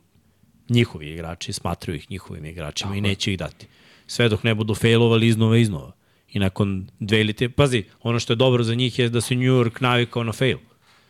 njihovi 0.68 1.10
igrači, 1.10 1.52
smatraju 1.52 1.96
ih 1.96 2.10
njihovim 2.10 2.44
igračima 2.44 2.88
Tako 2.88 2.98
i 2.98 3.00
neće 3.00 3.32
ih 3.32 3.38
dati. 3.38 3.66
Sve 4.06 4.28
dok 4.28 4.42
ne 4.42 4.54
budu 4.54 4.74
failovali 4.74 5.26
iznova 5.28 5.56
i 5.56 5.60
iznova. 5.60 5.92
I 6.28 6.38
nakon 6.38 6.70
dve 7.00 7.20
ili 7.20 7.32
te... 7.32 7.48
Pazi, 7.48 7.84
ono 8.02 8.18
što 8.18 8.32
je 8.32 8.36
dobro 8.36 8.62
za 8.62 8.74
njih 8.74 8.98
je 8.98 9.08
da 9.08 9.20
se 9.20 9.34
New 9.34 9.54
York 9.54 9.70
navikao 9.80 10.24
na 10.24 10.32
fail. 10.32 10.58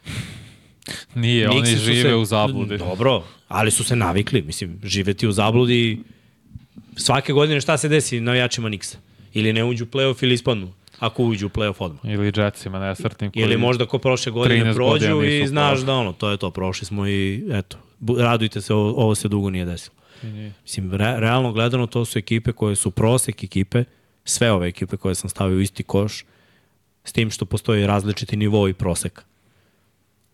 Nije, 1.14 1.48
oni 1.50 1.58
Knicksi 1.58 1.76
su 1.76 1.84
žive 1.84 2.02
se- 2.02 2.14
u 2.14 2.24
zabludi. 2.24 2.78
Dobro, 2.78 3.22
ali 3.48 3.70
su 3.70 3.84
se 3.84 3.96
navikli. 3.96 4.42
Mislim, 4.42 4.80
živeti 4.84 5.26
u 5.26 5.32
zabludi 5.32 6.00
svake 6.96 7.32
godine 7.32 7.60
šta 7.60 7.78
se 7.78 7.88
desi 7.88 8.20
navijačima 8.20 8.68
Nixa? 8.68 8.96
Ili 9.32 9.52
ne 9.52 9.64
uđu 9.64 9.84
u 9.84 9.88
playoff 9.88 10.22
ili 10.22 10.34
ispadnu, 10.34 10.72
ako 10.98 11.24
uđu 11.24 11.46
u 11.46 11.50
playoff 11.50 11.74
odmah. 11.78 12.00
Ili 12.04 12.32
Jetsima 12.36 12.78
nesretnim. 12.80 13.30
koji- 13.32 13.42
Ili 13.42 13.56
možda 13.56 13.86
ko 13.86 13.98
prošle 13.98 14.32
godine 14.32 14.60
13 14.64 14.78
godina 14.80 15.10
prođu 15.10 15.24
i 15.24 15.46
znaš 15.46 15.78
play-offu. 15.78 15.84
da 15.84 15.94
ono, 15.94 16.12
to 16.12 16.30
je 16.30 16.36
to, 16.36 16.50
prošli 16.50 16.86
smo 16.86 17.08
i 17.08 17.44
eto, 17.52 17.76
radujte 18.18 18.60
se, 18.60 18.74
ovo, 18.74 18.90
ovo 18.96 19.14
se 19.14 19.28
dugo 19.28 19.50
nije 19.50 19.64
desilo. 19.64 19.94
Nije. 20.32 20.52
Mislim, 20.62 20.92
re, 20.92 21.20
realno 21.20 21.52
gledano 21.52 21.86
to 21.86 22.04
su 22.04 22.18
ekipe 22.18 22.52
koje 22.52 22.76
su 22.76 22.90
prosek 22.90 23.44
ekipe, 23.44 23.84
sve 24.24 24.52
ove 24.52 24.68
ekipe 24.68 24.96
koje 24.96 25.14
sam 25.14 25.30
stavio 25.30 25.56
u 25.56 25.60
isti 25.60 25.82
koš, 25.82 26.24
s 27.04 27.12
tim 27.12 27.30
što 27.30 27.44
postoji 27.44 27.86
različiti 27.86 28.36
nivo 28.36 28.68
i 28.68 28.74
proseka. 28.74 29.22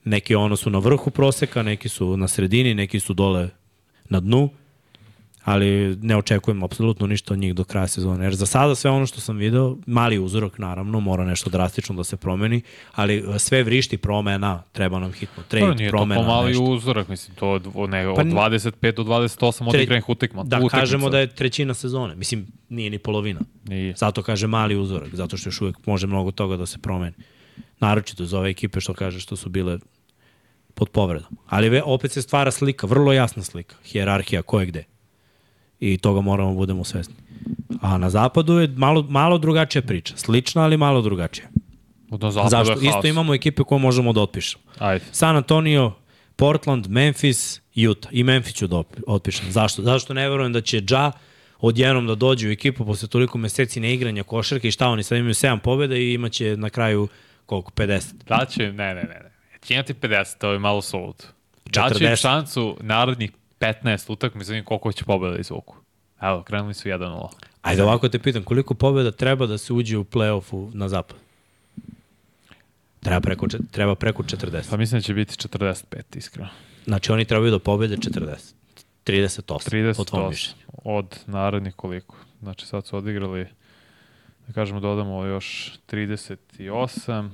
Neki 0.04 0.34
ono 0.34 0.56
su 0.56 0.70
na 0.70 0.78
vrhu 0.78 1.10
proseka, 1.10 1.62
neki 1.62 1.88
su 1.88 2.16
na 2.16 2.28
sredini, 2.28 2.74
neki 2.74 3.00
su 3.00 3.14
dole 3.14 3.48
na 4.08 4.20
dnu, 4.20 4.50
ali 5.50 5.96
ne 6.02 6.16
očekujem 6.16 6.62
apsolutno 6.62 7.06
ništa 7.06 7.34
od 7.34 7.40
njih 7.40 7.54
do 7.54 7.64
kraja 7.64 7.86
sezone. 7.86 8.24
Jer 8.24 8.34
za 8.34 8.46
sada 8.46 8.74
sve 8.74 8.90
ono 8.90 9.06
što 9.06 9.20
sam 9.20 9.36
video, 9.36 9.76
mali 9.86 10.18
uzorak 10.18 10.58
naravno, 10.58 11.00
mora 11.00 11.24
nešto 11.24 11.50
drastično 11.50 11.94
da 11.94 12.04
se 12.04 12.16
promeni, 12.16 12.62
ali 12.92 13.24
sve 13.38 13.62
vrišti 13.62 13.98
promena, 13.98 14.62
treba 14.72 14.98
nam 14.98 15.12
hitno 15.12 15.42
To 15.42 15.48
trade, 15.48 15.74
nije 15.74 15.90
promena, 15.90 16.20
to 16.20 16.26
pomali 16.26 16.48
nešto. 16.48 16.62
uzorak, 16.64 17.08
mislim, 17.08 17.36
to 17.36 17.50
od, 17.50 17.90
ne, 17.90 18.08
od 18.08 18.16
Pa 18.16 18.22
n- 18.22 18.30
25 18.30 18.92
do 18.92 19.02
28 19.04 19.68
odigranih 19.68 20.08
utekma. 20.08 20.42
Da 20.44 20.56
utakmica. 20.56 20.76
kažemo 20.76 21.10
da 21.10 21.18
je 21.18 21.26
trećina 21.26 21.74
sezone. 21.74 22.14
Mislim, 22.14 22.46
nije 22.68 22.90
ni 22.90 22.98
polovina. 22.98 23.40
Nije. 23.64 23.94
Zato 23.96 24.22
kaže 24.22 24.46
mali 24.46 24.76
uzorak, 24.76 25.14
zato 25.14 25.36
što 25.36 25.48
još 25.48 25.60
uvek 25.60 25.86
može 25.86 26.06
mnogo 26.06 26.30
toga 26.30 26.56
da 26.56 26.66
se 26.66 26.78
promeni. 26.78 27.16
Naročito 27.80 28.24
za 28.24 28.38
ove 28.38 28.50
ekipe 28.50 28.80
što 28.80 28.94
kaže 28.94 29.20
što 29.20 29.36
su 29.36 29.48
bile 29.48 29.78
pod 30.74 30.88
povredom. 30.88 31.36
Ali 31.46 31.82
opet 31.84 32.12
se 32.12 32.22
stvara 32.22 32.50
slika, 32.50 32.86
vrlo 32.86 33.12
jasna 33.12 33.42
slika, 33.42 33.76
hijerarhija 33.84 34.42
ko 34.42 34.60
je 34.60 34.66
gde. 34.66 34.84
I 35.80 35.98
toga 35.98 36.20
moramo 36.20 36.50
da 36.50 36.56
budemo 36.56 36.84
svesni. 36.84 37.14
A 37.80 37.98
na 37.98 38.10
zapadu 38.10 38.58
je 38.58 38.68
malo, 38.68 39.02
malo 39.02 39.38
drugačija 39.38 39.82
priča. 39.82 40.16
Slična, 40.16 40.62
ali 40.62 40.76
malo 40.76 41.02
drugačija. 41.02 41.46
Na 42.10 42.30
zapadu 42.30 42.50
Zašto? 42.50 42.72
je. 42.72 42.88
Isto 42.88 43.06
imamo 43.06 43.34
ekipe 43.34 43.62
koje 43.62 43.78
možemo 43.78 44.12
da 44.12 44.20
otpišemo. 44.20 44.64
Ajde. 44.78 45.04
San 45.12 45.36
Antonio, 45.36 45.92
Portland, 46.36 46.86
Memphis, 46.88 47.60
Utah. 47.90 48.10
I 48.14 48.22
Memphis 48.22 48.54
ću 48.54 48.66
da 48.66 48.82
otpišem. 49.06 49.50
Zašto? 49.50 49.82
Zašto 49.82 50.14
ne 50.14 50.28
verujem 50.28 50.52
da 50.52 50.60
će 50.60 50.82
Ja 50.90 51.12
odjednom 51.60 52.06
da 52.06 52.14
dođe 52.14 52.48
u 52.48 52.50
ekipu 52.50 52.84
posle 52.84 53.08
toliko 53.08 53.38
meseci 53.38 53.80
neigranja 53.80 54.22
košarke 54.22 54.68
i 54.68 54.70
šta 54.70 54.88
oni 54.88 55.02
sad 55.02 55.18
imaju 55.18 55.34
7 55.34 55.58
pobjeda 55.58 55.96
i 55.96 56.12
imaće 56.12 56.56
na 56.56 56.70
kraju 56.70 57.08
koliko, 57.46 57.70
50. 57.70 58.12
Daće, 58.28 58.72
ne, 58.72 58.94
ne, 58.94 59.02
ne, 59.02 59.02
ne. 59.02 59.30
Će 59.62 59.74
imati 59.74 59.94
50, 59.94 60.38
to 60.38 60.52
je 60.52 60.58
malo 60.58 60.82
solud. 60.82 61.26
Daće 61.66 62.04
im 62.04 62.10
40. 62.10 62.20
šansu 62.20 62.76
narednih 62.80 63.30
15 63.60 64.12
utakmica, 64.12 64.52
vidim 64.52 64.64
koliko 64.64 64.92
će 64.92 65.04
pobjeda 65.04 65.38
izvuku. 65.38 65.76
Evo, 66.20 66.42
krenuli 66.42 66.74
su 66.74 66.88
1-0. 66.88 67.28
Ajde 67.62 67.82
ovako 67.82 68.08
te 68.08 68.18
pitam, 68.18 68.42
koliko 68.42 68.74
pobjeda 68.74 69.10
treba 69.10 69.46
da 69.46 69.58
se 69.58 69.72
uđe 69.72 69.98
u 69.98 70.04
play-offu 70.04 70.70
na 70.74 70.88
zapad? 70.88 71.16
Treba 73.00 73.20
preko, 73.20 73.46
treba 73.70 73.94
preko 73.94 74.22
40. 74.22 74.70
Pa 74.70 74.76
mislim 74.76 74.98
da 74.98 75.02
će 75.02 75.14
biti 75.14 75.34
45, 75.48 76.02
iskreno. 76.14 76.48
Znači 76.84 77.12
oni 77.12 77.24
trebaju 77.24 77.50
da 77.50 77.58
pobede 77.58 77.96
40. 77.96 78.54
38, 79.06 79.96
po 79.96 80.04
tvom 80.04 80.22
38 80.22 80.28
mišljenju. 80.28 80.62
od 80.84 81.18
narednih 81.26 81.74
koliko. 81.74 82.16
Znači 82.42 82.66
sad 82.66 82.86
su 82.86 82.96
odigrali, 82.96 83.46
da 84.46 84.52
kažemo 84.52 84.80
dodamo 84.80 85.24
još 85.24 85.72
38, 85.90 87.28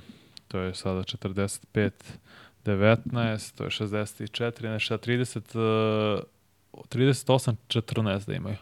to 0.47 0.59
je 0.59 0.75
sada 0.75 0.99
45, 0.99 1.91
19, 2.67 3.55
to 3.55 3.63
je 3.63 3.69
64, 3.69 4.69
nešto 4.69 4.97
30, 4.97 6.17
uh, 6.73 6.83
38, 6.89 7.55
14 7.67 8.27
da 8.27 8.33
imaju. 8.35 8.55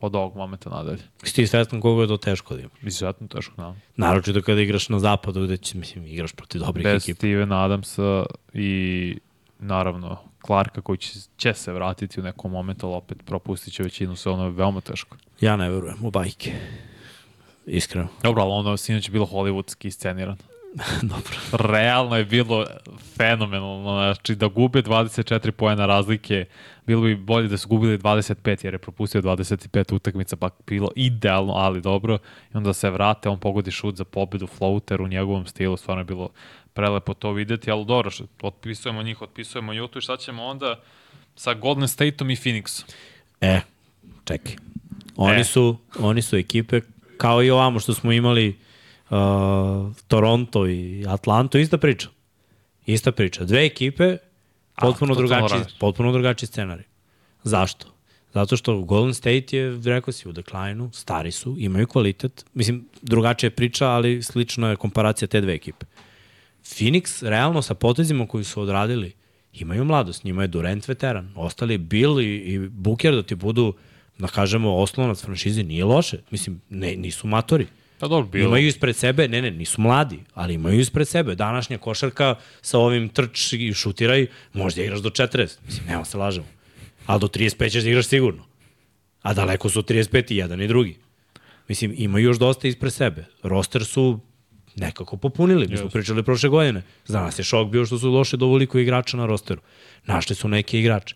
Od 0.00 0.14
ovog 0.14 0.36
momenta 0.36 0.70
nadalje. 0.70 1.02
Si 1.22 1.34
ti 1.34 1.46
svestan 1.46 1.80
koliko 1.80 2.02
je 2.02 2.08
to 2.08 2.16
teško 2.16 2.54
da 2.54 2.60
ima? 2.60 2.70
Izuzetno 2.82 3.26
teško, 3.26 3.54
da. 3.56 3.74
Naročito 3.96 4.42
kada 4.42 4.60
igraš 4.60 4.88
na 4.88 4.98
zapadu, 4.98 5.44
gde 5.44 5.56
će, 5.56 5.78
mislim, 5.78 6.06
igraš 6.06 6.32
protiv 6.32 6.60
dobrih 6.60 6.84
Bez 6.84 7.02
ekipa. 7.02 7.18
Steven 7.18 7.52
Adamsa 7.52 8.26
i 8.54 9.18
naravno 9.58 10.18
Clarka 10.46 10.80
koji 10.80 10.98
će, 10.98 11.20
će 11.36 11.54
se 11.54 11.72
vratiti 11.72 12.20
u 12.20 12.22
nekom 12.22 12.52
momentu, 12.52 12.86
ali 12.86 12.96
opet 12.96 13.18
propustit 13.24 13.74
će 13.74 13.82
većinu, 13.82 14.16
sve 14.16 14.32
ono 14.32 14.44
je 14.44 14.50
veoma 14.50 14.80
teško. 14.80 15.16
Ja 15.40 15.56
ne 15.56 15.70
verujem 15.70 16.04
u 16.04 16.10
bajke. 16.10 16.52
Iskreno. 17.66 18.08
Dobro, 18.22 18.42
ali 18.42 18.52
ono 18.52 18.76
sinoć 18.76 19.08
je 19.08 19.12
bilo 19.12 19.26
hollywoodski 19.26 19.86
isceniran. 19.86 20.36
Dobro. 21.02 21.36
Realno 21.52 22.16
je 22.16 22.24
bilo 22.24 22.66
fenomenalno, 23.16 23.92
znači 23.92 24.34
da 24.34 24.48
gube 24.48 24.82
24 24.82 25.50
poena 25.50 25.86
razlike, 25.86 26.44
bilo 26.86 27.02
bi 27.02 27.16
bolje 27.16 27.48
da 27.48 27.56
su 27.56 27.68
gubili 27.68 27.98
25 27.98 28.64
jer 28.64 28.74
je 28.74 28.78
propustio 28.78 29.22
25 29.22 29.94
utakmica, 29.94 30.36
pa 30.36 30.50
bilo 30.66 30.90
idealno, 30.96 31.52
ali 31.52 31.80
dobro. 31.80 32.18
I 32.54 32.56
onda 32.56 32.72
se 32.72 32.90
vrate, 32.90 33.28
on 33.28 33.38
pogodi 33.38 33.70
šut 33.70 33.96
za 33.96 34.04
pobedu, 34.04 34.46
floater 34.46 35.02
u 35.02 35.08
njegovom 35.08 35.46
stilu, 35.46 35.76
stvarno 35.76 36.00
je 36.00 36.04
bilo 36.04 36.30
prelepo 36.72 37.14
to 37.14 37.32
videti, 37.32 37.70
ali 37.70 37.84
dobro, 37.84 38.10
otpisujemo 38.42 39.02
njih, 39.02 39.22
otpisujemo 39.22 39.72
Jutu 39.72 39.98
i 39.98 40.02
šta 40.02 40.16
ćemo 40.16 40.44
onda 40.44 40.80
sa 41.36 41.54
Golden 41.54 41.88
Stateom 41.88 42.30
i 42.30 42.36
Phoenixom? 42.36 42.82
E, 43.40 43.60
čekaj. 44.24 44.56
Oni, 45.16 45.40
E. 45.40 45.44
su, 45.44 45.76
oni 45.98 46.22
su 46.22 46.36
ekipe 46.36 46.80
kao 47.16 47.42
i 47.42 47.50
ovamo 47.50 47.80
što 47.80 47.94
smo 47.94 48.12
imali 48.12 48.58
Toronto 50.06 50.66
i 50.68 51.04
Atlanto, 51.08 51.58
ista 51.58 51.78
priča. 51.78 52.08
Ista 52.86 53.12
priča. 53.12 53.44
Dve 53.44 53.64
ekipe, 53.64 54.16
potpuno, 54.80 55.14
totalno 55.14 55.14
drugačiji, 55.14 55.74
potpuno 55.80 56.12
drugačiji 56.12 56.46
scenarij. 56.46 56.84
Zašto? 57.42 57.86
Zato 58.34 58.56
što 58.56 58.80
Golden 58.80 59.14
State 59.14 59.56
je, 59.56 59.80
rekao 59.84 60.12
si, 60.12 60.28
u 60.28 60.32
deklajnu, 60.32 60.90
stari 60.92 61.30
su, 61.30 61.56
imaju 61.58 61.86
kvalitet. 61.86 62.44
Mislim, 62.54 62.88
drugačija 63.02 63.48
je 63.48 63.54
priča, 63.56 63.88
ali 63.88 64.22
slično 64.22 64.70
je 64.70 64.76
komparacija 64.76 65.28
te 65.28 65.40
dve 65.40 65.54
ekipe. 65.54 65.86
Phoenix, 66.62 67.28
realno, 67.28 67.62
sa 67.62 67.74
potezima 67.74 68.26
koji 68.26 68.44
su 68.44 68.60
odradili, 68.60 69.12
imaju 69.52 69.84
mladost. 69.84 70.24
Njima 70.24 70.42
je 70.42 70.48
Durant 70.48 70.88
veteran. 70.88 71.32
Ostali 71.36 71.78
Bill 71.78 72.20
i, 72.20 72.36
i 72.36 72.58
Booker 72.58 73.14
da 73.14 73.22
ti 73.22 73.34
budu, 73.34 73.74
da 74.18 74.26
kažemo, 74.26 74.76
oslonac 74.76 75.22
franšize 75.22 75.62
nije 75.62 75.84
loše. 75.84 76.18
Mislim, 76.30 76.60
ne, 76.70 76.96
nisu 76.96 77.26
matori. 77.26 77.66
Pa 77.98 78.08
dobro, 78.08 78.28
bilo. 78.28 78.48
Imaju 78.48 78.66
ispred 78.66 78.96
sebe, 78.96 79.28
ne, 79.28 79.42
ne, 79.42 79.50
nisu 79.50 79.80
mladi, 79.80 80.18
ali 80.34 80.54
imaju 80.54 80.80
ispred 80.80 81.08
sebe. 81.08 81.34
Današnja 81.34 81.78
košarka 81.78 82.34
sa 82.60 82.78
ovim 82.78 83.08
trč 83.08 83.52
i 83.52 83.72
šutiraj, 83.74 84.26
možda 84.52 84.82
igraš 84.82 85.00
do 85.00 85.10
40. 85.10 85.56
Mislim, 85.66 85.86
nema 85.86 86.04
se 86.04 86.18
lažemo. 86.18 86.46
Ali 87.06 87.20
do 87.20 87.26
35 87.26 87.72
ćeš 87.72 87.82
da 87.82 87.90
igraš 87.90 88.06
sigurno. 88.06 88.44
A 89.22 89.34
daleko 89.34 89.68
su 89.68 89.82
35 89.82 90.32
i 90.32 90.36
jedan 90.36 90.62
i 90.62 90.68
drugi. 90.68 90.96
Mislim, 91.68 91.94
imaju 91.96 92.24
još 92.24 92.38
dosta 92.38 92.68
ispred 92.68 92.92
sebe. 92.92 93.24
Roster 93.42 93.84
su 93.84 94.20
nekako 94.76 95.16
popunili. 95.16 95.68
Mi 95.68 95.76
smo 95.76 95.88
pričali 95.88 96.22
prošle 96.22 96.48
godine. 96.48 96.82
Za 97.06 97.20
nas 97.20 97.38
je 97.38 97.44
šok 97.44 97.68
bio 97.68 97.86
što 97.86 97.98
su 97.98 98.10
došli 98.10 98.38
do 98.38 98.46
ovoliko 98.46 98.78
igrača 98.78 99.16
na 99.16 99.26
rosteru. 99.26 99.60
Našli 100.06 100.36
su 100.36 100.48
neke 100.48 100.80
igrače. 100.80 101.14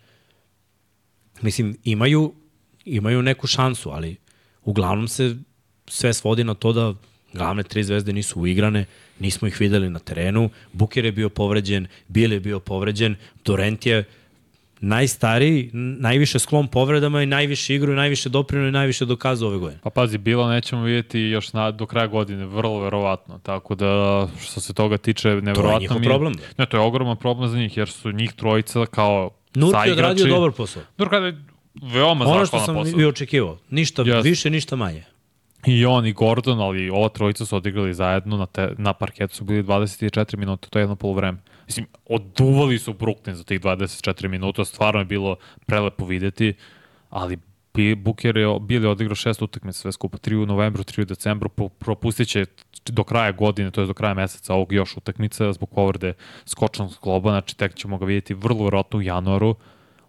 Mislim, 1.42 1.76
imaju, 1.84 2.34
imaju 2.84 3.22
neku 3.22 3.46
šansu, 3.46 3.90
ali 3.90 4.16
uglavnom 4.62 5.08
se 5.08 5.36
sve 5.86 6.12
svodi 6.12 6.44
na 6.44 6.54
to 6.54 6.72
da 6.72 6.94
glavne 7.34 7.62
tri 7.62 7.84
zvezde 7.84 8.12
nisu 8.12 8.40
uigrane, 8.40 8.84
nismo 9.18 9.48
ih 9.48 9.60
videli 9.60 9.90
na 9.90 9.98
terenu, 9.98 10.50
Buker 10.72 11.04
je 11.04 11.12
bio 11.12 11.28
povređen, 11.28 11.86
Bill 12.08 12.32
je 12.32 12.40
bio 12.40 12.60
povređen, 12.60 13.14
Durant 13.44 13.86
je 13.86 14.04
najstariji, 14.80 15.70
najviše 15.98 16.38
sklon 16.38 16.68
povredama 16.68 17.22
i 17.22 17.26
najviše 17.26 17.74
igru 17.74 17.92
i 17.92 17.96
najviše 17.96 18.28
doprinu 18.28 18.68
i 18.68 18.72
najviše 18.72 19.04
dokazao 19.04 19.48
ove 19.48 19.58
godine. 19.58 19.80
Pa 19.82 19.90
pazi, 19.90 20.18
bilo 20.18 20.48
nećemo 20.48 20.82
vidjeti 20.82 21.20
još 21.20 21.52
na, 21.52 21.70
do 21.70 21.86
kraja 21.86 22.06
godine, 22.06 22.46
vrlo 22.46 22.80
verovatno. 22.80 23.38
Tako 23.38 23.74
da, 23.74 23.88
što 24.42 24.60
se 24.60 24.72
toga 24.72 24.98
tiče, 24.98 25.28
neverovatno 25.30 25.78
njihov 25.78 25.98
mi 25.98 26.06
je- 26.06 26.10
problem. 26.10 26.34
Ne, 26.58 26.66
to 26.66 26.76
je 26.76 26.80
ogroman 26.80 27.16
problem 27.16 27.48
za 27.48 27.58
njih, 27.58 27.76
jer 27.76 27.88
su 27.88 28.12
njih 28.12 28.32
trojica 28.32 28.86
kao 28.86 29.30
Nurk 29.54 29.86
je 29.86 29.92
odradio 29.92 30.26
dobar 30.26 30.50
posao. 30.52 30.82
Nurk 30.98 31.12
je 31.12 31.42
veoma 31.74 32.24
Ono 32.26 32.46
što 32.46 32.58
zahvalan 32.58 32.66
sam 32.66 32.74
posao. 32.84 33.00
i 33.00 33.06
očekivao. 33.06 33.58
Ništa 33.70 34.02
Jeste. 34.02 34.28
više, 34.28 34.50
ništa 34.50 34.76
manje. 34.76 35.04
I 35.66 35.86
on 35.86 36.06
i 36.06 36.12
Gordon, 36.12 36.60
ali 36.60 36.90
ova 36.90 37.08
trojica 37.08 37.46
su 37.46 37.56
odigrali 37.56 37.94
zajedno 37.94 38.36
na, 38.36 38.46
te, 38.46 38.74
na 38.78 38.92
parketu 38.92 39.34
su 39.34 39.44
bili 39.44 39.62
24 39.62 40.36
minuta, 40.36 40.68
to 40.68 40.78
je 40.78 40.82
jedno 40.82 40.96
polovreme. 40.96 41.38
Mislim, 41.66 41.86
oduvali 42.06 42.78
su 42.78 42.92
Brooklyn 42.92 43.32
za 43.32 43.44
tih 43.44 43.60
24 43.60 44.28
minuta, 44.28 44.64
stvarno 44.64 45.00
je 45.00 45.04
bilo 45.04 45.36
prelepo 45.66 46.04
videti, 46.04 46.54
ali 47.10 47.38
Booker 47.96 48.36
je 48.36 48.58
bili 48.60 48.86
odigrao 48.86 49.14
šest 49.14 49.42
utakmica 49.42 49.78
sve 49.78 49.92
skupa, 49.92 50.18
tri 50.18 50.36
u 50.36 50.46
novembru, 50.46 50.84
tri 50.84 51.02
u 51.02 51.04
decembru, 51.04 51.48
propustit 51.78 52.28
će 52.28 52.46
do 52.86 53.04
kraja 53.04 53.32
godine, 53.32 53.70
to 53.70 53.80
je 53.80 53.86
do 53.86 53.94
kraja 53.94 54.14
meseca 54.14 54.54
ovog 54.54 54.72
još 54.72 54.96
utakmica 54.96 55.52
zbog 55.52 55.70
povrede 55.70 56.14
skočnog 56.46 56.98
globa, 57.02 57.30
znači 57.30 57.56
tek 57.56 57.74
ćemo 57.74 57.98
ga 57.98 58.06
vidjeti 58.06 58.34
vrlo 58.34 58.62
vjerojatno 58.62 58.98
u 58.98 59.02
januaru. 59.02 59.54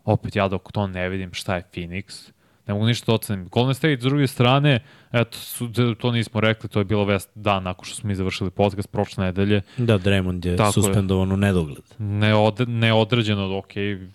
Opet 0.06 0.36
ja 0.36 0.48
dok 0.48 0.72
to 0.72 0.88
ne 0.88 1.10
vidim 1.10 1.34
šta 1.34 1.56
je 1.56 1.64
Phoenix, 1.74 2.32
ne 2.68 2.74
mogu 2.74 2.86
ništa 2.86 3.06
da 3.06 3.16
ocenim. 3.16 3.48
Golden 3.48 3.76
State, 3.76 3.98
s 4.02 4.04
druge 4.04 4.28
strane, 4.28 4.80
eto, 5.12 5.38
su, 5.38 5.70
to 6.00 6.12
nismo 6.12 6.42
rekli, 6.42 6.70
to 6.70 6.80
je 6.80 6.86
bilo 6.86 7.06
vest 7.06 7.30
dan 7.36 7.64
nakon 7.64 7.86
što 7.86 7.96
smo 7.96 8.08
mi 8.08 8.16
završili 8.16 8.52
podcast 8.52 8.92
prošle 8.92 9.26
nedelje. 9.26 9.62
Da, 9.78 10.00
Draymond 10.00 10.46
je 10.46 10.56
Tako 10.56 10.68
je. 10.68 10.74
suspendovan 10.74 11.32
u 11.32 11.38
nedogled. 11.38 11.84
Neod, 11.98 12.70
neodređeno, 12.70 13.58
ok, 13.58 13.74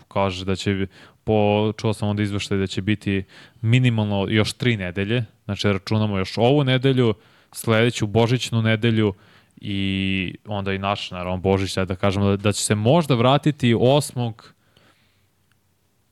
kaže 0.08 0.44
da 0.44 0.56
će, 0.56 0.86
po, 1.24 1.72
čuo 1.76 1.92
sam 1.92 2.08
onda 2.08 2.22
izveštaj 2.22 2.58
da 2.58 2.66
će 2.66 2.82
biti 2.82 3.24
minimalno 3.60 4.26
još 4.28 4.52
tri 4.52 4.76
nedelje, 4.76 5.24
znači 5.44 5.68
računamo 5.68 6.18
još 6.18 6.38
ovu 6.38 6.64
nedelju, 6.64 7.14
sledeću 7.52 8.06
Božićnu 8.06 8.62
nedelju 8.62 9.14
i 9.60 10.34
onda 10.46 10.72
i 10.72 10.78
naš, 10.78 11.10
naravno, 11.10 11.36
Božić, 11.36 11.74
da 11.74 11.96
kažemo 11.96 12.28
da, 12.28 12.36
da 12.36 12.52
će 12.52 12.62
se 12.62 12.74
možda 12.74 13.14
vratiti 13.14 13.74
8. 13.74 14.32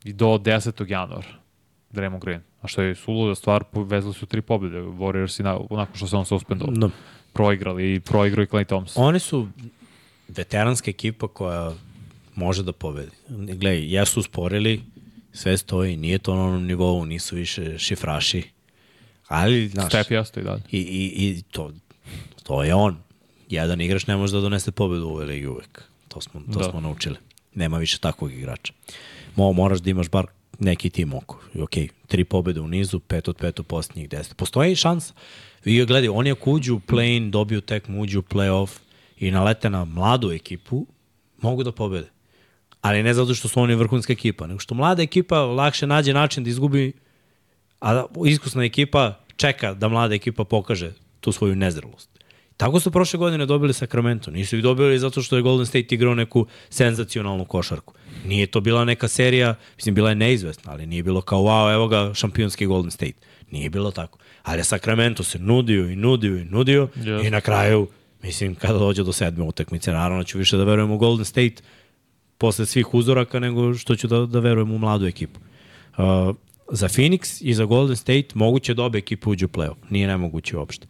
i 0.03 0.13
do 0.13 0.27
10. 0.27 0.91
januara. 0.91 1.46
Draymond 1.91 2.19
Green. 2.21 2.41
A 2.61 2.67
što 2.67 2.81
je 2.81 2.95
suluda 2.95 3.35
stvar, 3.35 3.63
vezali 3.73 4.13
su 4.13 4.25
tri 4.25 4.41
pobjede. 4.41 4.77
Warriors 4.77 5.39
i 5.39 5.43
na, 5.43 5.59
nakon 5.69 5.95
što 5.95 6.07
se 6.07 6.15
on 6.15 6.25
suspendovao. 6.25 6.75
Da. 6.75 6.89
Proigrali 7.33 7.95
i 7.95 7.99
proigrao 7.99 8.43
i 8.43 8.47
Clay 8.47 8.65
Thompson. 8.65 9.03
Oni 9.05 9.19
su 9.19 9.47
veteranska 10.27 10.91
ekipa 10.91 11.27
koja 11.27 11.73
može 12.35 12.63
da 12.63 12.71
pobedi. 12.71 13.11
Gledaj, 13.29 13.93
jesu 13.95 14.19
usporili, 14.19 14.81
sve 15.33 15.57
stoji, 15.57 15.97
nije 15.97 16.17
to 16.17 16.35
na 16.35 16.41
onom 16.43 16.65
nivou, 16.65 17.05
nisu 17.05 17.35
više 17.35 17.77
šifraši. 17.77 18.43
Ali, 19.27 19.67
znaš, 19.67 19.87
Step 19.87 20.11
jeste 20.11 20.39
i 20.39 20.43
dalje. 20.43 20.61
i, 20.71 20.77
i, 20.79 21.11
i 21.29 21.41
to, 21.51 21.71
to 22.43 22.63
je 22.63 22.75
on. 22.75 22.97
Jedan 23.49 23.81
igrač 23.81 24.07
ne 24.07 24.15
može 24.17 24.33
da 24.33 24.41
donese 24.41 24.71
pobedu 24.71 25.05
u 25.05 25.09
ovoj 25.09 25.25
ligi 25.25 25.47
uvek. 25.47 25.83
To 26.07 26.21
smo, 26.21 26.41
to 26.53 26.59
Da. 26.59 26.69
smo 26.71 26.79
naučili. 26.79 27.15
Nema 27.55 27.77
više 27.77 27.99
takvog 27.99 28.33
igrača. 28.33 28.73
Mo, 29.35 29.51
moraš 29.51 29.79
da 29.79 29.89
imaš 29.89 30.09
bar 30.09 30.25
neki 30.59 30.89
tim 30.89 31.13
oko. 31.13 31.39
I 31.55 31.61
Ok, 31.61 31.71
tri 32.07 32.23
pobede 32.23 32.59
u 32.59 32.67
nizu, 32.67 32.99
pet 32.99 33.27
od 33.27 33.37
pet 33.37 33.59
u 33.59 33.63
posljednjih 33.63 34.09
deset. 34.09 34.37
Postoji 34.37 34.75
šansa. 34.75 35.13
I 35.65 35.85
gledaj, 35.85 36.09
oni 36.09 36.31
ako 36.31 36.51
uđu 36.51 36.75
u 36.75 36.79
play-in, 36.79 37.31
dobiju 37.31 37.61
tekmu, 37.61 38.01
uđu 38.01 38.19
u 38.19 38.21
play-off 38.21 38.79
i 39.19 39.31
nalete 39.31 39.69
na 39.69 39.85
mladu 39.85 40.31
ekipu, 40.31 40.85
mogu 41.41 41.63
da 41.63 41.71
pobede. 41.71 42.09
Ali 42.81 43.03
ne 43.03 43.13
zato 43.13 43.33
što 43.33 43.47
su 43.47 43.59
oni 43.59 43.75
vrhunska 43.75 44.13
ekipa, 44.13 44.47
nego 44.47 44.59
što 44.59 44.75
mlada 44.75 45.03
ekipa 45.03 45.39
lakše 45.39 45.87
nađe 45.87 46.13
način 46.13 46.43
da 46.43 46.49
izgubi, 46.49 46.93
a 47.81 48.05
iskusna 48.25 48.63
ekipa 48.63 49.19
čeka 49.35 49.73
da 49.73 49.87
mlada 49.87 50.15
ekipa 50.15 50.43
pokaže 50.43 50.93
tu 51.19 51.31
svoju 51.31 51.55
nezrelost. 51.55 52.16
Tako 52.57 52.79
su 52.79 52.91
prošle 52.91 53.17
godine 53.17 53.45
dobili 53.45 53.73
Sacramento. 53.73 54.31
Nisu 54.31 54.57
ih 54.57 54.63
dobili 54.63 54.99
zato 54.99 55.21
što 55.21 55.35
je 55.35 55.41
Golden 55.41 55.65
State 55.65 55.95
igrao 55.95 56.15
neku 56.15 56.45
senzacionalnu 56.69 57.45
košarku. 57.45 57.93
Nije 58.25 58.47
to 58.47 58.61
bila 58.61 58.85
neka 58.85 59.07
serija, 59.07 59.55
mislim, 59.75 59.95
bila 59.95 60.09
je 60.09 60.15
neizvesna, 60.15 60.71
ali 60.71 60.85
nije 60.85 61.03
bilo 61.03 61.21
kao, 61.21 61.41
wow, 61.41 61.73
evo 61.73 61.87
ga 61.87 62.13
šampionski 62.13 62.65
Golden 62.65 62.91
State. 62.91 63.13
Nije 63.51 63.69
bilo 63.69 63.91
tako. 63.91 64.19
Ali 64.43 64.63
Sacramento 64.63 65.23
se 65.23 65.39
nudio 65.39 65.89
i 65.89 65.95
nudio 65.95 66.37
i 66.37 66.45
nudio 66.45 66.87
Yes. 66.95 67.27
i 67.27 67.29
na 67.29 67.41
kraju, 67.41 67.87
mislim, 68.23 68.55
kada 68.55 68.79
dođe 68.79 69.03
do 69.03 69.13
sedme 69.13 69.43
utakmice, 69.43 69.91
naravno 69.91 70.23
ću 70.23 70.37
više 70.37 70.57
da 70.57 70.63
verujem 70.63 70.91
u 70.91 70.97
Golden 70.97 71.25
State 71.25 71.55
posle 72.37 72.65
svih 72.65 72.93
uzoraka 72.93 73.39
nego 73.39 73.73
što 73.73 73.95
ću 73.95 74.07
da, 74.07 74.25
da 74.25 74.39
verujem 74.39 74.71
u 74.71 74.77
mladu 74.77 75.05
ekipu. 75.05 75.39
Uh, 75.97 76.35
za 76.71 76.87
Phoenix 76.87 77.41
i 77.41 77.53
za 77.53 77.65
Golden 77.65 77.95
State 77.95 78.27
moguće 78.33 78.73
da 78.73 78.83
obe 78.83 78.97
ekipe 78.97 79.29
uđu 79.29 79.45
u 79.45 79.49
playoff. 79.49 79.75
Nije 79.89 80.07
nemoguće 80.07 80.57
uopšte. 80.57 80.87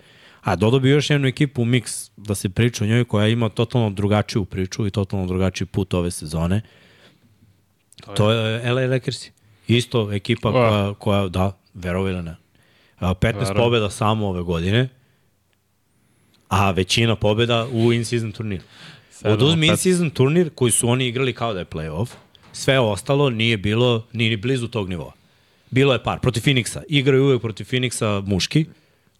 A 0.48 0.56
dodao 0.56 0.80
bi 0.80 0.90
još 0.90 1.10
jednu 1.10 1.28
ekipu 1.28 1.66
mix 1.66 2.12
da 2.18 2.36
se 2.36 2.50
priča 2.50 2.84
o 2.84 2.88
njoj 2.88 3.04
koja 3.04 3.28
ima 3.28 3.50
totalno 3.50 3.90
drugačiju 3.90 4.46
priču 4.46 4.88
i 4.88 4.92
totalno 4.92 5.28
drugačiji 5.28 5.66
put 5.66 5.94
ove 5.94 6.12
sezone. 6.12 6.62
To 8.06 8.12
je, 8.12 8.16
to 8.16 8.32
je 8.32 8.74
LA 8.74 8.82
Lakersi. 8.82 9.32
Isto 9.68 10.12
ekipa 10.14 10.52
koja, 10.52 10.94
koja 10.94 11.28
da, 11.28 11.58
verovi 11.74 12.12
ili 12.12 12.24
ne. 12.24 12.36
A, 13.00 13.14
15 13.14 13.34
Verujem. 13.34 13.56
pobjeda 13.56 13.90
samo 13.90 14.28
ove 14.28 14.42
godine, 14.42 14.90
a 16.50 16.72
većina 16.72 17.16
pobjeda 17.16 17.68
u 17.72 17.94
in-season 17.94 18.32
turniru. 18.32 18.64
Oduzmi 19.24 19.68
in-season 19.68 20.10
turnir 20.10 20.50
koji 20.56 20.72
su 20.72 20.90
oni 20.90 21.08
igrali 21.08 21.34
kao 21.34 21.54
da 21.54 21.60
je 21.60 21.66
playoff, 21.66 22.08
sve 22.54 22.80
ostalo 22.80 23.30
nije 23.30 23.58
bilo 23.58 24.06
ni 24.14 24.38
blizu 24.38 24.68
tog 24.68 24.90
nivoa. 24.90 25.12
Bilo 25.72 25.94
je 25.94 26.04
par. 26.04 26.20
Protiv 26.20 26.44
Phoenixa. 26.44 26.82
Igraju 26.90 27.24
uvek 27.24 27.42
protiv 27.42 27.66
Phoenixa 27.66 28.28
muški. 28.28 28.66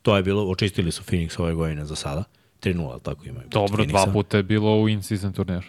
To 0.08 0.16
je 0.16 0.24
bilo, 0.24 0.44
očistili 0.44 0.92
su 0.92 1.04
Phoenix 1.04 1.42
ove 1.42 1.54
godine 1.54 1.86
za 1.86 1.96
sada. 1.96 2.24
3-0, 2.62 2.92
ali 2.92 3.02
tako 3.02 3.26
imaju. 3.26 3.48
Dobro, 3.48 3.86
dva 3.86 4.06
puta 4.06 4.38
je 4.38 4.44
bilo 4.44 4.82
u 4.82 4.90
in-season 4.90 5.34
turniru. 5.34 5.68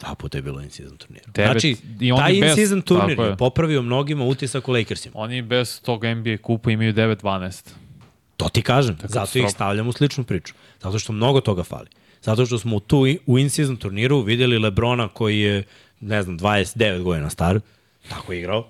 Dva 0.00 0.14
puta 0.14 0.38
je 0.38 0.42
bilo 0.42 0.60
in-season 0.60 0.96
turnir. 0.96 1.22
Devet- 1.26 1.46
Znači, 1.46 1.76
i 2.00 2.12
oni 2.12 2.20
taj 2.20 2.32
in-season 2.34 2.82
turnir 2.82 3.08
tako 3.08 3.24
je 3.24 3.36
popravio 3.36 3.82
mnogima 3.82 4.24
utisak 4.24 4.68
u 4.68 4.72
Lakersima. 4.72 5.12
Oni 5.16 5.42
bez 5.42 5.80
tog 5.80 6.04
NBA 6.06 6.36
kupa 6.38 6.70
imaju 6.70 6.92
9-12. 6.92 7.68
To 8.36 8.48
ti 8.48 8.62
kažem. 8.62 8.96
Zato 9.00 9.38
ih 9.38 9.50
stavljam 9.50 9.88
u 9.88 9.92
sličnu 9.92 10.24
priču. 10.24 10.54
Zato 10.80 10.98
što 10.98 11.12
mnogo 11.12 11.40
toga 11.40 11.62
fali. 11.62 11.88
Zato 12.22 12.46
što 12.46 12.58
smo 12.58 12.80
tu 12.80 12.96
u 13.26 13.38
in-season 13.38 13.76
turniru 13.76 14.20
vidjeli 14.20 14.58
Lebrona 14.58 15.08
koji 15.08 15.40
je, 15.40 15.64
ne 16.00 16.22
znam, 16.22 16.38
29 16.38 17.02
godina 17.02 17.30
star, 17.30 17.60
tako 18.08 18.32
je 18.32 18.38
igrao. 18.38 18.68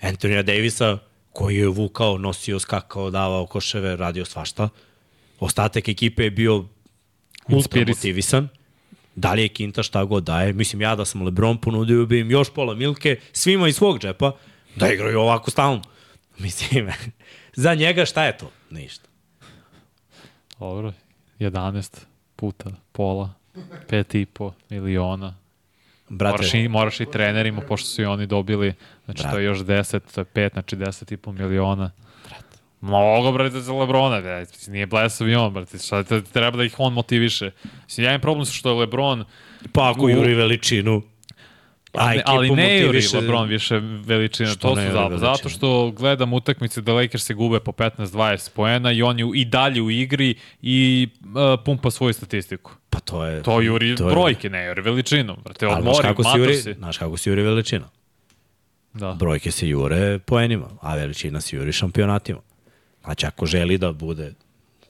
Antonija 0.00 0.42
Davisa 0.42 0.98
koji 1.34 1.56
je 1.56 1.68
vukao, 1.68 2.18
nosio, 2.18 2.58
skakao, 2.58 3.10
davao 3.10 3.46
koševe, 3.46 3.96
radio 3.96 4.24
svašta. 4.24 4.68
Ostatak 5.40 5.88
ekipe 5.88 6.24
je 6.24 6.30
bio 6.30 6.64
ultra 7.48 7.84
motivisan. 7.88 8.48
Da 9.14 9.32
li 9.32 9.42
je 9.42 9.48
Kinta 9.48 9.82
šta 9.82 10.04
god 10.04 10.24
daje. 10.24 10.52
Mislim, 10.52 10.82
ja 10.82 10.94
da 10.96 11.04
sam 11.04 11.22
Lebron 11.22 11.58
ponudio 11.58 12.06
bi 12.06 12.20
im 12.20 12.30
još 12.30 12.54
pola 12.54 12.74
milke, 12.74 13.20
svima 13.32 13.68
iz 13.68 13.76
svog 13.76 13.98
džepa, 13.98 14.32
da 14.76 14.92
igraju 14.92 15.20
ovako 15.20 15.50
stalno. 15.50 15.82
Mislim, 16.38 16.88
za 17.54 17.74
njega 17.74 18.04
šta 18.04 18.24
je 18.24 18.38
to? 18.38 18.50
Ništa. 18.70 19.08
Dobro, 20.58 20.92
11 21.38 21.98
puta 22.36 22.70
pola, 22.92 23.34
5,5 23.90 24.52
miliona. 24.70 25.34
Brate, 26.08 26.32
Moraš 26.32 26.54
i, 26.54 26.68
moraš 26.68 27.00
i 27.00 27.06
trenerima, 27.06 27.60
pošto 27.60 27.88
su 27.88 28.02
i 28.02 28.06
oni 28.06 28.26
dobili, 28.26 28.74
znači 29.04 29.18
Brate. 29.18 29.30
to 29.30 29.38
je 29.38 29.44
još 29.44 29.58
10, 29.58 30.00
to 30.14 30.20
je 30.20 30.24
5, 30.26 30.52
znači 30.52 30.76
10,5 30.76 31.32
miliona. 31.34 31.90
Mnogo, 32.80 33.32
brate, 33.32 33.60
za 33.60 33.72
Lebrona, 33.72 34.20
brate. 34.20 34.70
Nije 34.70 34.86
blesav 34.86 35.28
i 35.28 35.34
on, 35.34 35.52
brate. 35.52 35.78
Šta 35.78 36.02
te, 36.02 36.22
treba 36.22 36.56
da 36.56 36.64
ih 36.64 36.74
on 36.78 36.92
motiviše. 36.92 37.50
Mislim, 37.84 38.04
ja 38.04 38.10
imam 38.10 38.20
problem 38.20 38.46
što 38.46 38.68
je 38.70 38.74
Lebron, 38.74 39.24
pa 39.72 39.90
ako 39.90 40.02
u- 40.02 40.10
juri 40.10 40.34
veličinu, 40.34 41.02
a 41.94 42.08
ne, 42.08 42.22
ali 42.26 42.50
ne 42.50 42.76
juri 42.76 42.86
motiviše- 42.88 43.16
Lebron 43.16 43.48
više 43.48 43.76
veličina. 43.80 44.48
Što 44.48 44.58
To 44.60 44.74
su 44.76 44.82
juri 44.82 45.18
zato, 45.18 45.48
što 45.48 45.90
gledam 45.90 46.32
utakmice 46.32 46.80
da 46.80 46.92
Lakers 46.92 47.24
se 47.24 47.34
gube 47.34 47.60
po 47.60 47.72
15-20 47.72 48.50
poena 48.50 48.92
i 48.92 49.02
on 49.02 49.18
je 49.18 49.26
i 49.34 49.44
dalje 49.44 49.82
u 49.82 49.90
igri 49.90 50.34
i 50.62 51.08
uh, 51.22 51.26
pumpa 51.64 51.90
svoju 51.90 52.12
statistiku. 52.12 52.70
Pa 52.94 53.00
to 53.00 53.24
je... 53.24 53.42
To 53.42 53.60
juri 53.60 53.96
to 53.96 54.08
je- 54.08 54.14
brojke, 54.14 54.50
ne 54.50 54.66
juri 54.66 54.82
veličinu. 54.82 55.36
Brate, 55.44 55.66
Ali 55.66 55.82
znaš 55.82 55.96
odmori, 55.98 56.08
kako, 56.08 56.22
mator 56.22 56.40
juri, 56.40 56.56
si. 56.56 56.74
znaš 56.74 56.98
kako 56.98 57.16
se 57.16 57.30
juri 57.30 57.42
veličina? 57.42 57.88
Da. 58.92 59.12
Brojke 59.18 59.50
se 59.50 59.68
jure 59.68 60.18
poenima, 60.18 60.70
a 60.80 60.94
veličina 60.94 61.40
se 61.40 61.56
juri 61.56 61.72
šampionatima. 61.72 62.40
Znači, 63.04 63.26
ako 63.26 63.46
želi 63.46 63.78
da 63.78 63.92
bude 63.92 64.32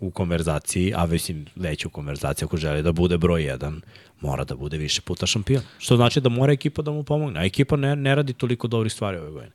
u 0.00 0.11
konverzaciji, 0.11 0.92
a 0.96 1.07
mislim 1.07 1.46
već 1.57 1.84
u 1.84 1.90
konverzaciji, 1.90 2.46
ako 2.46 2.57
želi 2.57 2.82
da 2.82 2.92
bude 2.92 3.18
broj 3.18 3.42
1, 3.42 3.80
mora 4.20 4.44
da 4.44 4.55
bude 4.57 4.78
više 4.78 5.00
puta 5.00 5.26
šampion. 5.26 5.62
Što 5.78 5.96
znači 5.96 6.20
da 6.20 6.28
mora 6.28 6.52
ekipa 6.52 6.82
da 6.82 6.90
mu 6.90 7.02
pomogne. 7.02 7.40
A 7.40 7.44
ekipa 7.44 7.76
ne, 7.76 7.96
ne 7.96 8.14
radi 8.14 8.32
toliko 8.32 8.68
dobrih 8.68 8.92
stvari 8.92 9.18
ove 9.18 9.30
godine. 9.30 9.52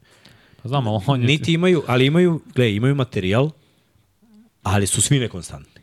Pa 0.63 0.69
znam, 0.69 0.87
ali 0.87 1.03
on 1.07 1.21
je... 1.21 1.27
Niti 1.27 1.53
imaju, 1.53 1.83
ali 1.87 2.05
imaju, 2.05 2.41
gle, 2.55 2.75
imaju 2.75 2.95
materijal, 2.95 3.49
ali 4.63 4.87
su 4.87 5.01
svi 5.01 5.19
nekonstantni. 5.19 5.81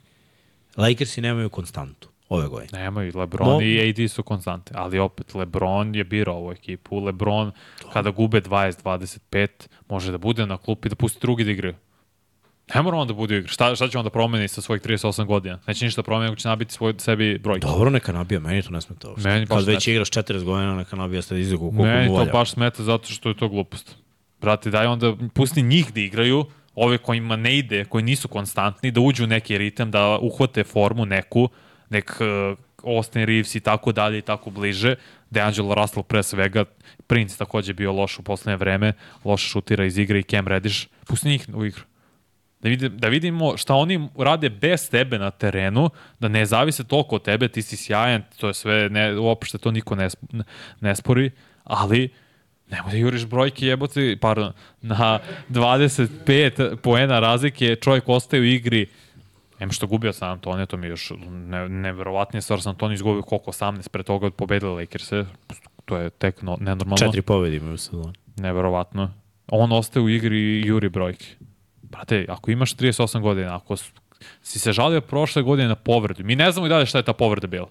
Lakersi 0.77 1.21
nemaju 1.21 1.49
konstantu 1.51 2.09
ove 2.29 2.49
godine. 2.49 2.79
Nemaju, 2.83 3.13
Lebron 3.15 3.49
Mo- 3.49 3.63
i 3.63 3.91
AD 3.91 4.11
su 4.11 4.23
konstante, 4.23 4.75
ali 4.77 4.99
opet 4.99 5.35
Lebron 5.35 5.95
je 5.95 6.05
birao 6.05 6.37
ovu 6.37 6.53
ekipu. 6.53 7.01
Lebron, 7.01 7.53
kada 7.93 8.11
gube 8.11 8.41
20-25, 8.41 9.49
može 9.89 10.13
da 10.13 10.19
bude 10.19 10.47
na 10.47 10.57
klupi, 10.57 10.89
da 10.89 10.95
pusti 10.95 11.19
drugi 11.21 11.45
da 11.45 11.51
igraju. 11.51 11.75
Ne 12.75 12.83
mora 12.83 12.97
on 12.97 13.09
da 13.09 13.15
bude 13.15 13.35
u 13.35 13.39
igri. 13.39 13.49
Šta, 13.49 13.75
šta 13.77 13.89
će 13.89 13.99
on 13.99 14.05
da 14.05 14.11
promeni 14.11 14.49
sa 14.49 14.61
svojih 14.61 14.83
38 14.83 15.25
godina? 15.25 15.59
Neće 15.67 15.85
ništa 15.85 16.03
promeni, 16.03 16.27
ako 16.29 16.37
će 16.37 16.49
nabiti 16.49 16.75
svoj, 16.75 16.95
sebi 16.99 17.39
brojke. 17.39 17.67
Dobro, 17.67 17.91
neka 17.91 18.13
nabija, 18.13 18.41
meni 18.41 18.63
to 18.63 18.71
ne 18.71 18.81
smeta 18.81 19.09
uopšte. 19.09 19.29
Meni 19.29 19.47
Kad 19.47 19.65
već 19.65 19.87
ne 19.87 19.93
igraš 19.93 20.11
40 20.11 20.45
godina, 20.45 20.75
neka 20.77 20.97
nabija 20.97 21.23
statistiku 21.23 21.61
koliko 21.61 21.83
Meni 21.83 22.09
mu 22.09 22.15
to 22.15 22.19
volja. 22.21 22.33
baš 22.33 22.51
smeta 22.51 22.83
zato 22.83 23.09
što 23.09 23.29
je 23.29 23.37
to 23.37 23.49
glupost. 23.49 23.97
Brate, 24.41 24.71
daj 24.71 24.87
onda, 24.87 25.15
pusti 25.35 25.63
njih 25.63 25.93
da 25.95 26.01
igraju, 26.01 26.45
ove 26.75 26.99
kojima 26.99 27.37
ne 27.37 27.59
ide, 27.59 27.85
koji 27.85 28.05
nisu 28.05 28.29
konstantni, 28.29 28.91
da 28.91 29.01
uđu 29.01 29.25
u 29.25 29.27
neki 29.27 29.59
ritam, 29.59 29.91
da 29.91 30.19
uhvate 30.19 30.65
formu 30.65 31.05
neku, 31.05 31.49
nek 31.91 32.17
uh, 32.21 32.59
Austin 32.85 33.25
Reeves 33.25 33.55
i 33.55 33.61
tako 33.61 33.93
dalje 33.93 34.19
i 34.19 34.23
tako 34.23 34.51
bliže. 34.51 34.95
DeAngelo 35.31 35.75
Russell 35.75 36.03
pre 36.03 36.23
svega, 36.23 36.65
Prince 37.07 37.39
takođe 37.39 37.73
bio 37.73 37.93
loš 37.93 38.19
u 38.19 38.23
poslednje 38.23 38.57
vreme, 38.57 38.93
loše 39.25 39.49
šutira 39.49 39.85
iz 39.85 39.99
igre 39.99 40.19
i 40.19 40.23
Cam 40.23 40.49
Reddish. 40.49 40.87
Pusti 41.07 41.29
njih 41.29 41.47
u 41.55 41.65
igru. 41.65 41.83
Da, 42.61 42.69
vidim, 42.69 42.99
da 42.99 43.09
vidimo 43.09 43.57
šta 43.57 43.75
oni 43.75 44.09
rade 44.19 44.49
bez 44.49 44.91
tebe 44.91 45.19
na 45.19 45.31
terenu, 45.31 45.91
da 46.21 46.29
ne 46.29 46.47
zavise 46.47 46.85
toliko 46.85 47.17
od 47.17 47.25
tebe, 47.25 47.49
ti 47.49 47.63
si 47.63 47.77
sjajan, 47.77 48.23
to 48.41 48.49
je 48.49 48.55
sve, 48.55 48.89
ne, 48.89 49.19
uopšte 49.19 49.59
to 49.59 49.71
niko 49.71 49.95
ne, 49.95 50.09
ne 50.81 50.97
spori, 50.97 51.31
ali 51.65 52.09
nemoj 52.71 52.91
da 52.91 52.97
juriš 52.97 53.27
brojke 53.27 53.67
jebote, 53.67 54.17
pardon, 54.21 54.53
na 54.83 55.19
25 55.51 56.77
poena 56.77 57.21
razlike, 57.21 57.77
čovjek 57.77 58.09
ostaje 58.09 58.41
u 58.41 58.45
igri, 58.45 58.87
Em 59.59 59.71
što 59.71 59.87
gubio 59.87 60.13
San 60.13 60.31
Antonio, 60.31 60.67
to 60.67 60.77
mi 60.77 60.87
je 60.87 60.91
još 60.91 61.13
ne, 61.31 61.69
neverovatnije 61.69 62.43
stvar, 62.43 62.63
San 62.63 62.71
Antonio 62.71 62.95
izgubio 62.95 63.23
koliko, 63.23 63.51
18 63.51 63.89
pre 63.89 64.03
toga 64.03 64.31
pobedili 64.31 64.75
Lakers-e, 64.75 65.25
to 65.85 65.97
je 65.97 66.11
tek 66.11 66.43
no, 66.43 66.57
nenormalno. 66.61 66.97
Četiri 66.97 67.23
pobedi 67.23 67.57
imaju 67.57 67.75
u 67.75 67.79
sezoni. 67.79 68.13
Neverovatno. 68.37 69.11
On 69.49 69.73
ostaje 69.73 70.03
u 70.05 70.09
igri 70.09 70.39
i 70.39 70.67
juri 70.67 70.89
brojke. 70.89 71.27
Brate, 71.83 72.27
ako 72.29 72.51
imaš 72.51 72.77
38 72.77 73.21
godina, 73.21 73.57
ako 73.57 73.77
si 74.43 74.59
se 74.59 74.73
žalio 74.73 75.01
prošle 75.01 75.43
godine 75.43 75.69
na 75.69 75.75
povredu, 75.75 76.25
mi 76.25 76.37
ne 76.37 76.53
znamo 76.53 76.67
i 76.67 76.71
dalje 76.71 76.87
šta 76.87 76.99
je 76.99 77.05
ta 77.05 77.13
povreda 77.13 77.47
bila. 77.47 77.69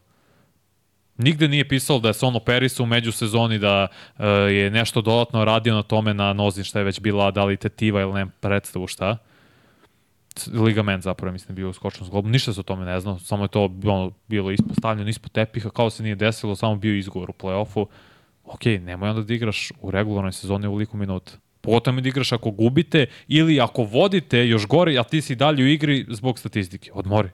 Nigde 1.18 1.48
nije 1.48 1.68
pisalo 1.68 2.00
da 2.00 2.08
je 2.08 2.14
se 2.14 2.26
on 2.26 2.36
operisao 2.36 2.84
u 2.84 2.88
međusezoni, 2.88 3.60
da 3.60 3.88
uh, 3.88 4.26
je 4.50 4.70
nešto 4.72 5.02
dodatno 5.02 5.46
radio 5.46 5.76
na 5.76 5.84
tome 5.84 6.14
na 6.14 6.34
nozi 6.34 6.64
šta 6.64 6.80
je 6.80 6.86
već 6.86 7.00
bila, 7.00 7.32
da 7.32 7.46
li 7.46 7.58
tetiva 7.58 8.02
ili 8.02 8.14
ne 8.14 8.26
predstavu 8.40 8.88
šta. 8.88 9.18
C- 9.18 9.35
Ligament 10.54 11.04
zapravo 11.04 11.32
mislim 11.32 11.48
da 11.48 11.54
bio 11.54 11.70
u 11.70 11.74
skočnom 11.74 12.08
zglobu. 12.08 12.30
Ništa 12.30 12.54
se 12.54 12.60
o 12.60 12.64
tome 12.64 12.86
ne 12.86 13.00
zna, 13.00 13.20
samo 13.20 13.44
je 13.44 13.48
to 13.48 13.64
ono, 13.84 14.12
bilo 14.28 14.52
ispostavljeno 14.52 15.10
ispod 15.10 15.32
tepiha, 15.32 15.70
kao 15.70 15.90
se 15.90 16.04
nije 16.04 16.16
desilo, 16.16 16.56
samo 16.56 16.76
bio 16.76 16.98
izgovor 16.98 17.30
u 17.30 17.34
play-offu. 17.34 17.86
Ok, 18.44 18.66
nemoj 18.66 19.10
onda 19.10 19.22
da 19.22 19.34
igraš 19.34 19.72
u 19.82 19.92
regularnoj 19.92 20.32
sezoni 20.32 20.68
u 20.68 20.76
liku 20.76 20.98
minuta. 20.98 21.32
Pogotovo 21.62 22.02
da 22.02 22.10
igraš 22.10 22.32
ako 22.32 22.52
gubite 22.52 23.06
ili 23.28 23.60
ako 23.60 23.84
vodite 23.84 24.48
još 24.48 24.68
gore, 24.68 24.98
a 24.98 25.04
ti 25.04 25.22
si 25.22 25.36
dalje 25.36 25.64
u 25.64 25.68
igri 25.68 26.06
zbog 26.10 26.40
statistike. 26.40 26.92
Odmori. 26.94 27.30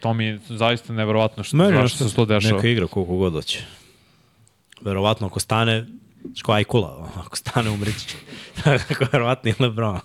To 0.00 0.14
mi 0.14 0.24
je 0.24 0.38
zaista 0.48 0.92
neverovatno 0.92 1.42
što, 1.42 1.56
Meni 1.56 1.72
zašto 1.72 2.08
se 2.08 2.16
to 2.16 2.24
dešava. 2.24 2.56
Neka 2.56 2.68
igra 2.68 2.86
koliko 2.86 3.16
god 3.16 3.32
hoće. 3.32 3.64
Verovatno 4.80 5.26
ako 5.26 5.40
stane, 5.40 5.86
što 6.34 6.52
Ajkula, 6.52 7.10
ako 7.26 7.36
stane 7.36 7.70
umreći 7.70 8.08
će. 8.08 8.16
ako 8.90 9.04
verovatno 9.12 9.50
i 9.50 9.54
Lebron. 9.58 10.00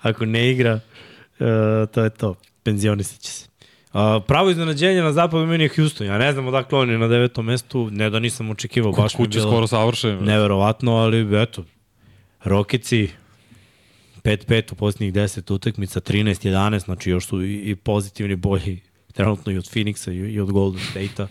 Ako 0.00 0.26
ne 0.26 0.50
igra, 0.50 0.74
uh, 0.74 1.46
to 1.90 2.04
je 2.04 2.10
to. 2.10 2.34
Penzionisat 2.62 3.20
će 3.20 3.30
se. 3.30 3.46
Uh, 3.92 4.00
pravo 4.26 4.50
iznenađenje 4.50 5.02
na 5.02 5.12
zapadu 5.12 5.46
meni 5.46 5.64
je 5.64 5.70
Houston. 5.76 6.06
Ja 6.06 6.18
ne 6.18 6.32
znam 6.32 6.46
odakle 6.46 6.78
on 6.78 6.90
je 6.90 6.98
na 6.98 7.08
devetom 7.08 7.46
mestu, 7.46 7.88
ne 7.90 8.10
da 8.10 8.18
nisam 8.18 8.50
očekivao, 8.50 8.92
baš 8.92 9.14
je 9.14 9.16
Kuće 9.16 9.38
bilo 9.38 9.50
skoro 9.50 9.66
savršen. 9.66 10.24
neverovatno, 10.24 10.96
ali 10.96 11.42
eto, 11.42 11.64
Rokici 12.44 13.08
5-5 14.24 14.72
u 14.72 14.74
posljednjih 14.74 15.12
10 15.12 15.54
utakmica, 15.54 16.00
13-11, 16.00 16.84
znači 16.84 17.10
još 17.10 17.26
su 17.26 17.42
i, 17.42 17.54
i 17.54 17.76
pozitivni 17.76 18.36
bolji 18.36 18.80
trenutno 19.12 19.52
i 19.52 19.58
od 19.58 19.64
Phoenixa 19.64 20.12
i, 20.12 20.32
i 20.32 20.40
od 20.40 20.52
Golden 20.52 20.82
State-a. 20.90 21.26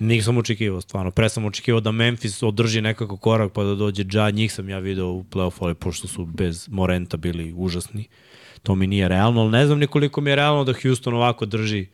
Nisam 0.00 0.38
očekivao, 0.38 0.80
stvarno. 0.80 1.10
Pre 1.10 1.28
sam 1.28 1.44
očekivao 1.44 1.80
da 1.80 1.92
Memphis 1.92 2.42
održi 2.42 2.80
nekako 2.80 3.16
korak 3.16 3.52
pa 3.52 3.64
da 3.64 3.74
dođe 3.74 4.04
Ja, 4.12 4.30
njih 4.30 4.52
sam 4.52 4.68
ja 4.68 4.78
video 4.78 5.06
u 5.06 5.24
playoff, 5.24 5.56
ali 5.60 5.74
pošto 5.74 6.08
su 6.08 6.24
bez 6.24 6.68
Morenta 6.68 7.16
bili 7.16 7.54
užasni. 7.56 8.08
To 8.62 8.74
mi 8.74 8.86
nije 8.86 9.08
realno, 9.08 9.40
ali 9.40 9.50
ne 9.50 9.66
znam 9.66 9.78
nikoliko 9.78 10.20
mi 10.20 10.30
je 10.30 10.36
realno 10.36 10.64
da 10.64 10.72
Houston 10.82 11.14
ovako 11.14 11.46
drži 11.46 11.86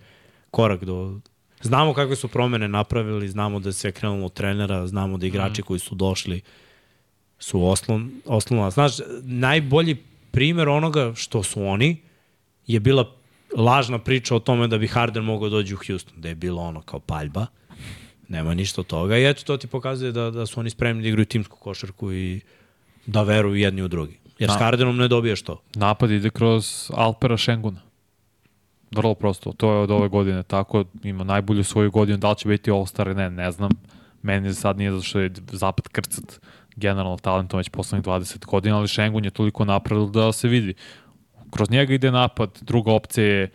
korak 0.51 0.85
do... 0.85 1.21
Znamo 1.63 1.95
kakve 1.95 2.17
su 2.17 2.29
promene 2.29 2.69
napravili, 2.69 3.29
znamo 3.29 3.61
da 3.61 3.69
je 3.69 3.73
sve 3.73 3.93
krenulo 3.93 4.27
od 4.27 4.33
trenera, 4.33 4.87
znamo 4.87 5.19
da 5.19 5.27
igrači 5.27 5.63
koji 5.63 5.81
su 5.81 5.95
došli 5.95 6.41
su 7.39 7.67
oslon, 7.67 8.11
oslonala. 8.25 8.71
Znaš, 8.71 8.93
najbolji 9.23 9.97
primer 10.31 10.69
onoga 10.69 11.13
što 11.17 11.43
su 11.43 11.63
oni 11.63 11.97
je 12.67 12.81
bila 12.81 13.13
lažna 13.57 13.99
priča 13.99 14.37
o 14.37 14.41
tome 14.41 14.69
da 14.69 14.79
bi 14.79 14.89
Harden 14.89 15.25
mogao 15.25 15.49
dođi 15.49 15.75
u 15.75 15.79
Houston, 15.87 16.21
da 16.21 16.29
je 16.29 16.35
bilo 16.35 16.63
ono 16.63 16.81
kao 16.81 17.01
paljba. 17.01 17.47
Nema 18.29 18.55
ništa 18.55 18.81
od 18.81 18.87
toga 18.87 19.19
i 19.19 19.27
eto 19.27 19.43
to 19.43 19.57
ti 19.57 19.67
pokazuje 19.67 20.13
da, 20.13 20.31
da 20.31 20.47
su 20.47 20.61
oni 20.61 20.71
spremni 20.71 21.03
da 21.03 21.09
igraju 21.09 21.27
timsku 21.27 21.57
košarku 21.57 22.13
i 22.13 22.41
da 23.07 23.23
veruju 23.23 23.55
jedni 23.55 23.83
u 23.83 23.89
drugi. 23.89 24.19
Jer 24.39 24.51
s. 24.51 24.55
Hardenom 24.59 24.97
ne 24.97 25.09
dobiješ 25.09 25.43
to. 25.43 25.63
Napad 25.75 26.11
ide 26.11 26.31
kroz 26.31 26.91
Alpera 26.95 27.37
Šenguna. 27.37 27.81
Vrlo 28.91 29.15
prosto. 29.15 29.53
To 29.53 29.73
je 29.73 29.79
od 29.79 29.91
ove 29.91 30.09
godine 30.09 30.43
tako. 30.43 30.85
Ima 31.03 31.25
najbolju 31.25 31.65
svoju 31.65 31.91
godinu. 31.91 32.19
Da 32.19 32.31
li 32.31 32.37
će 32.37 32.49
biti 32.49 32.71
All-Star, 32.71 33.17
ne, 33.17 33.31
ne 33.31 33.51
znam. 33.51 33.71
Meni 34.23 34.55
sad 34.55 34.79
nije 34.79 34.91
zato 34.91 35.03
što 35.03 35.21
je 35.21 35.33
zapad 35.53 35.89
krcat 35.89 36.41
generalno 36.77 37.17
talentom 37.17 37.59
već 37.59 37.69
poslednjih 37.69 38.07
20 38.07 38.47
godina, 38.47 38.79
ali 38.79 38.89
Šengun 38.89 39.25
je 39.25 39.31
toliko 39.31 39.65
napravil 39.65 40.07
da 40.07 40.33
se 40.33 40.49
vidi. 40.49 40.75
Kroz 41.51 41.71
njega 41.71 41.95
ide 41.95 42.11
napad, 42.11 42.59
druga 42.61 42.93
opcija 42.93 43.27
je 43.27 43.51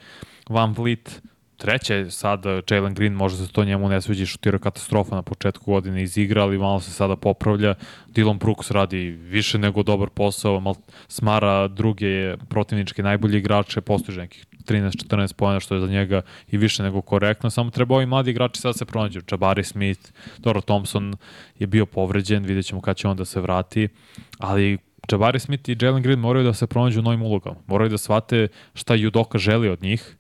Van 0.50 0.74
Vliet, 0.74 1.22
treća 1.62 1.96
je 1.96 2.12
sad 2.12 2.44
Jalen 2.70 2.94
Green, 2.94 3.14
možda 3.14 3.46
se 3.46 3.52
to 3.52 3.64
njemu 3.66 3.90
ne 3.90 4.02
sviđa, 4.02 4.26
šutira 4.26 4.58
katastrofa 4.58 5.16
na 5.16 5.22
početku 5.22 5.72
godine 5.72 6.04
iz 6.04 6.18
igra, 6.18 6.44
ali 6.44 6.58
malo 6.58 6.80
se 6.80 6.92
sada 6.92 7.16
popravlja. 7.16 7.76
Dylan 8.08 8.40
Brooks 8.40 8.72
radi 8.72 9.10
više 9.10 9.58
nego 9.58 9.84
dobar 9.84 10.10
posao, 10.10 10.60
mal, 10.60 10.76
smara 11.08 11.68
druge 11.68 12.38
protivničke 12.50 13.04
najbolje 13.04 13.38
igrače, 13.38 13.82
postiže 13.82 14.22
nekih 14.22 14.46
13-14 14.66 15.34
pojena, 15.34 15.60
što 15.60 15.76
je 15.76 15.82
za 15.82 15.88
njega 15.88 16.22
i 16.52 16.58
više 16.58 16.84
nego 16.84 17.02
korektno. 17.02 17.50
Samo 17.50 17.70
treba 17.70 17.96
ovi 17.96 18.06
mladi 18.06 18.32
igrači 18.32 18.62
sad 18.62 18.78
se 18.78 18.86
pronađu. 18.86 19.22
Jabari 19.32 19.64
Smith, 19.64 20.10
Doro 20.38 20.62
Thompson 20.62 21.14
je 21.60 21.68
bio 21.68 21.86
povređen, 21.86 22.44
vidjet 22.44 22.66
ćemo 22.66 22.82
kada 22.82 22.94
će 22.94 23.08
on 23.08 23.18
da 23.18 23.26
se 23.26 23.42
vrati, 23.42 23.88
ali 24.40 24.78
Jabari 25.12 25.40
Smith 25.40 25.70
i 25.70 25.78
Jalen 25.82 26.04
Green 26.04 26.20
moraju 26.20 26.46
da 26.46 26.54
se 26.54 26.68
pronađu 26.68 27.00
u 27.00 27.04
novim 27.04 27.22
ulogama. 27.22 27.56
Moraju 27.68 27.90
da 27.90 27.98
shvate 27.98 28.48
šta 28.74 28.96
Judoka 28.96 29.38
želi 29.38 29.70
od 29.70 29.84
njih, 29.84 30.18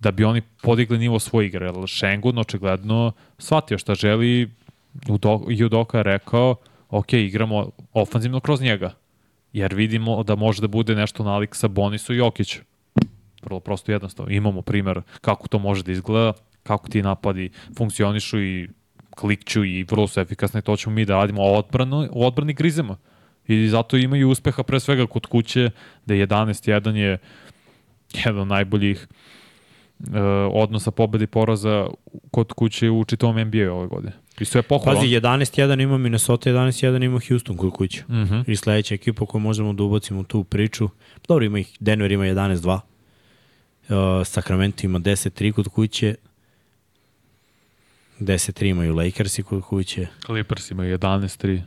da 0.00 0.10
bi 0.10 0.24
oni 0.24 0.42
podigli 0.62 0.98
nivo 0.98 1.18
svoje 1.18 1.46
igre. 1.46 1.66
Jer 1.66 1.74
Šengun 1.86 2.38
očigledno 2.38 3.12
shvatio 3.38 3.78
šta 3.78 3.94
želi, 3.94 4.50
Udo- 5.08 5.46
Judoka 5.48 5.98
je 5.98 6.02
rekao, 6.04 6.56
ok, 6.88 7.12
igramo 7.12 7.70
ofanzivno 7.92 8.40
kroz 8.40 8.60
njega, 8.60 8.94
jer 9.52 9.74
vidimo 9.74 10.22
da 10.22 10.34
može 10.34 10.60
da 10.60 10.68
bude 10.68 10.94
nešto 10.94 11.24
nalik 11.24 11.54
sa 11.54 11.68
Bonisu 11.68 12.14
i 12.14 12.16
Jokiću. 12.16 12.60
Vrlo 13.42 13.60
prosto 13.60 13.92
jednostavno. 13.92 14.32
Imamo 14.32 14.62
primer 14.62 15.02
kako 15.20 15.48
to 15.48 15.58
može 15.58 15.82
da 15.82 15.92
izgleda, 15.92 16.32
kako 16.62 16.88
ti 16.88 17.02
napadi 17.02 17.50
funkcionišu 17.76 18.42
i 18.42 18.68
klikću 19.10 19.64
i 19.64 19.82
vrlo 19.82 20.06
su 20.06 20.20
efikasni, 20.20 20.62
to 20.62 20.76
ćemo 20.76 20.94
mi 20.94 21.04
da 21.04 21.16
radimo 21.16 21.42
odbranu, 21.42 22.08
u 22.12 22.26
odbrani 22.26 22.52
grizemo. 22.52 22.96
I 23.46 23.68
zato 23.68 23.96
imaju 23.96 24.30
uspeha 24.30 24.62
pre 24.62 24.80
svega 24.80 25.06
kod 25.06 25.26
kuće, 25.26 25.70
da 26.06 26.14
11-1 26.14 26.94
je 26.94 27.18
jedan 28.24 28.38
od 28.38 28.48
najboljih 28.48 29.06
odnosa 30.52 30.90
pobeda 30.90 31.24
i 31.24 31.26
poraza 31.26 31.86
kod 32.30 32.52
kuće 32.52 32.90
u 32.90 33.04
čitavom 33.04 33.40
NBA 33.40 33.72
ove 33.72 33.86
godine. 33.86 34.12
I 34.40 34.44
sve 34.44 34.62
pohvala. 34.62 35.00
Pazi, 35.00 35.06
11-1 35.08 35.82
ima 35.82 35.98
Minnesota, 35.98 36.50
11-1 36.50 37.04
ima 37.04 37.20
Houston 37.28 37.56
kod 37.56 37.72
kuće. 37.72 38.04
Mm 38.08 38.12
-hmm. 38.12 38.44
I 38.46 38.56
sledeća 38.56 38.94
ekipa 38.94 39.26
koju 39.26 39.40
možemo 39.40 39.72
da 39.72 39.82
ubacimo 39.82 40.20
u 40.20 40.24
tu 40.24 40.44
priču. 40.44 40.88
Dobro, 41.28 41.44
ima 41.44 41.58
ih, 41.58 41.76
Denver 41.80 42.12
ima 42.12 42.24
11-2. 42.24 42.80
Uh, 43.88 44.26
Sacramento 44.26 44.86
ima 44.86 44.98
10-3 44.98 45.52
kod 45.52 45.68
kuće. 45.68 46.14
10-3 48.20 48.70
imaju 48.70 48.94
Lakersi 48.94 49.42
kod 49.42 49.62
kuće. 49.62 50.06
Clippers 50.26 50.70
imaju 50.70 50.98
11-3. 50.98 51.60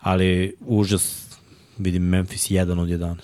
Ali 0.00 0.54
užas, 0.60 1.36
vidim 1.78 2.02
Memphis 2.02 2.50
1 2.50 2.80
od 2.80 2.88
11. 2.88 3.16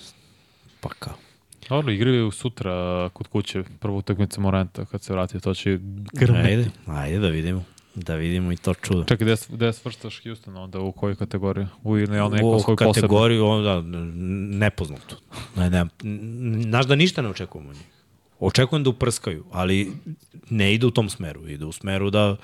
Pa 0.81 0.89
kao. 0.89 1.22
Dobro, 1.69 1.91
igraju 1.91 2.31
sutra 2.31 3.09
kod 3.13 3.27
kuće, 3.27 3.63
prvu 3.79 3.97
utakmicu 3.97 4.41
Moranta 4.41 4.85
kad 4.85 5.01
se 5.03 5.13
vrati, 5.13 5.39
to 5.39 5.53
će 5.53 5.69
Ajde, 5.69 5.81
grmeti. 6.13 6.69
ajde 6.85 7.19
da 7.19 7.27
vidimo. 7.27 7.63
Da 7.95 8.15
vidimo 8.15 8.51
i 8.51 8.57
to 8.57 8.73
čudo. 8.73 9.03
Čekaj, 9.03 9.25
gde, 9.25 9.35
gde 9.49 9.73
svrstaš 9.73 10.23
Houston 10.23 10.57
onda, 10.57 10.79
u 10.79 10.91
koju 10.91 11.15
kategoriju? 11.15 11.67
U 11.83 11.97
ili 11.97 12.19
ono 12.19 12.35
neko 12.35 12.47
u 12.47 12.59
svoju 12.59 12.77
posebnu? 12.77 12.93
kategoriju 12.93 13.45
onda 13.45 13.81
nepoznato. 14.57 15.15
Ne, 15.55 15.69
ne, 15.69 15.85
znaš 16.61 16.85
da 16.85 16.95
ništa 16.95 17.21
ne 17.21 17.29
očekujemo 17.29 17.69
od 17.69 17.75
njih. 17.75 17.85
Očekujem 18.39 18.83
da 18.83 18.89
uprskaju, 18.89 19.45
ali 19.51 19.91
ne 20.49 20.73
ide 20.73 20.85
u 20.85 20.91
tom 20.91 21.09
smeru. 21.09 21.47
Ide 21.47 21.65
u 21.65 21.71
smeru 21.71 22.09
da 22.09 22.35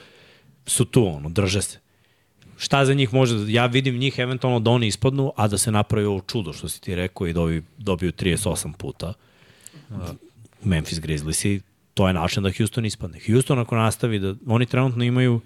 su 0.65 0.85
tu, 0.85 1.07
ono, 1.07 1.29
drže 1.29 1.61
se. 1.61 1.79
Šta 2.59 2.85
za 2.85 2.93
njih 2.93 3.13
može, 3.13 3.35
da- 3.35 3.51
ja 3.51 3.65
vidim 3.65 3.97
njih 3.97 4.19
eventualno 4.19 4.59
da 4.59 4.71
oni 4.71 4.87
ispadnu, 4.87 5.33
a 5.35 5.47
da 5.47 5.57
se 5.57 5.71
napravi 5.71 6.05
ovo 6.05 6.21
čudo 6.21 6.53
što 6.53 6.69
si 6.69 6.81
ti 6.81 6.95
rekao 6.95 7.27
i 7.27 7.33
dobi, 7.33 7.63
dobiju 7.77 8.11
38 8.11 8.73
puta. 8.73 9.13
Da. 9.89 10.13
Memphis 10.63 10.99
Grizzlies 10.99 11.43
to 11.93 12.07
je 12.07 12.13
način 12.13 12.43
da 12.43 12.51
Houston 12.57 12.85
ispadne. 12.85 13.19
Houston 13.27 13.59
ako 13.59 13.75
nastavi 13.75 14.19
da, 14.19 14.35
oni 14.47 14.65
trenutno 14.65 15.03
imaju 15.03 15.41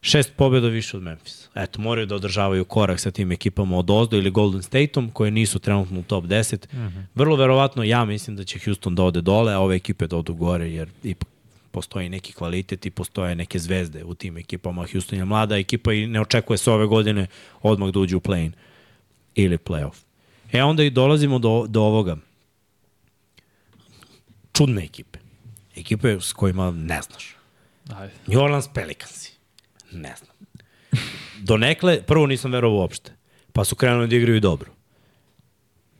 šest 0.00 0.32
pobjeda 0.36 0.68
više 0.68 0.96
od 0.96 1.02
Memphis. 1.02 1.48
Eto, 1.54 1.80
moraju 1.80 2.06
da 2.06 2.14
održavaju 2.14 2.64
korak 2.64 3.00
sa 3.00 3.10
tim 3.10 3.32
ekipama 3.32 3.78
od 3.78 3.90
Ozdo 3.90 4.16
ili 4.16 4.30
Golden 4.30 4.62
Stateom, 4.62 5.10
koje 5.10 5.30
nisu 5.30 5.58
trenutno 5.58 6.00
u 6.00 6.02
top 6.02 6.24
10. 6.24 6.66
Mm 6.72 6.78
-hmm. 6.78 7.04
Vrlo 7.14 7.36
verovatno, 7.36 7.82
ja 7.82 8.04
mislim 8.04 8.36
da 8.36 8.44
će 8.44 8.58
Houston 8.58 8.94
da 8.94 9.02
ode 9.02 9.20
dole, 9.20 9.52
a 9.52 9.58
ove 9.58 9.76
ekipe 9.76 10.06
da 10.06 10.16
odu 10.16 10.34
gore, 10.34 10.70
jer 10.70 10.88
ipak 11.02 11.28
postoji 11.72 12.08
neki 12.08 12.32
kvalitet 12.32 12.86
i 12.86 12.90
postoje 12.90 13.34
neke 13.34 13.58
zvezde 13.58 14.04
u 14.04 14.14
tim 14.14 14.36
ekipama. 14.36 14.86
Houston 14.92 15.18
je 15.18 15.24
mlada 15.24 15.56
ekipa 15.56 15.92
i 15.92 16.06
ne 16.06 16.20
očekuje 16.20 16.58
se 16.58 16.70
ove 16.70 16.86
godine 16.86 17.26
odmah 17.62 17.90
da 17.90 18.00
uđe 18.00 18.16
u 18.16 18.20
play-in 18.20 18.52
ili 19.34 19.58
playoff. 19.58 20.04
E 20.52 20.62
onda 20.62 20.82
i 20.82 20.90
dolazimo 20.90 21.38
do, 21.38 21.66
do 21.68 21.82
ovoga. 21.82 22.16
Čudne 24.52 24.84
ekipe. 24.84 25.18
Ekipe 25.76 26.20
s 26.20 26.32
kojima 26.32 26.70
ne 26.70 27.02
znaš. 27.02 27.36
Ajde. 27.96 28.12
New 28.26 28.40
Orleans 28.40 28.68
Pelicansi. 28.74 29.32
Ne 29.92 30.14
znam. 30.18 30.36
Donekle, 31.38 32.02
prvo 32.02 32.26
nisam 32.26 32.52
verovao 32.52 32.78
uopšte. 32.78 33.12
Pa 33.52 33.64
su 33.64 33.76
krenuli 33.76 34.08
da 34.08 34.16
igraju 34.16 34.40
dobro. 34.40 34.70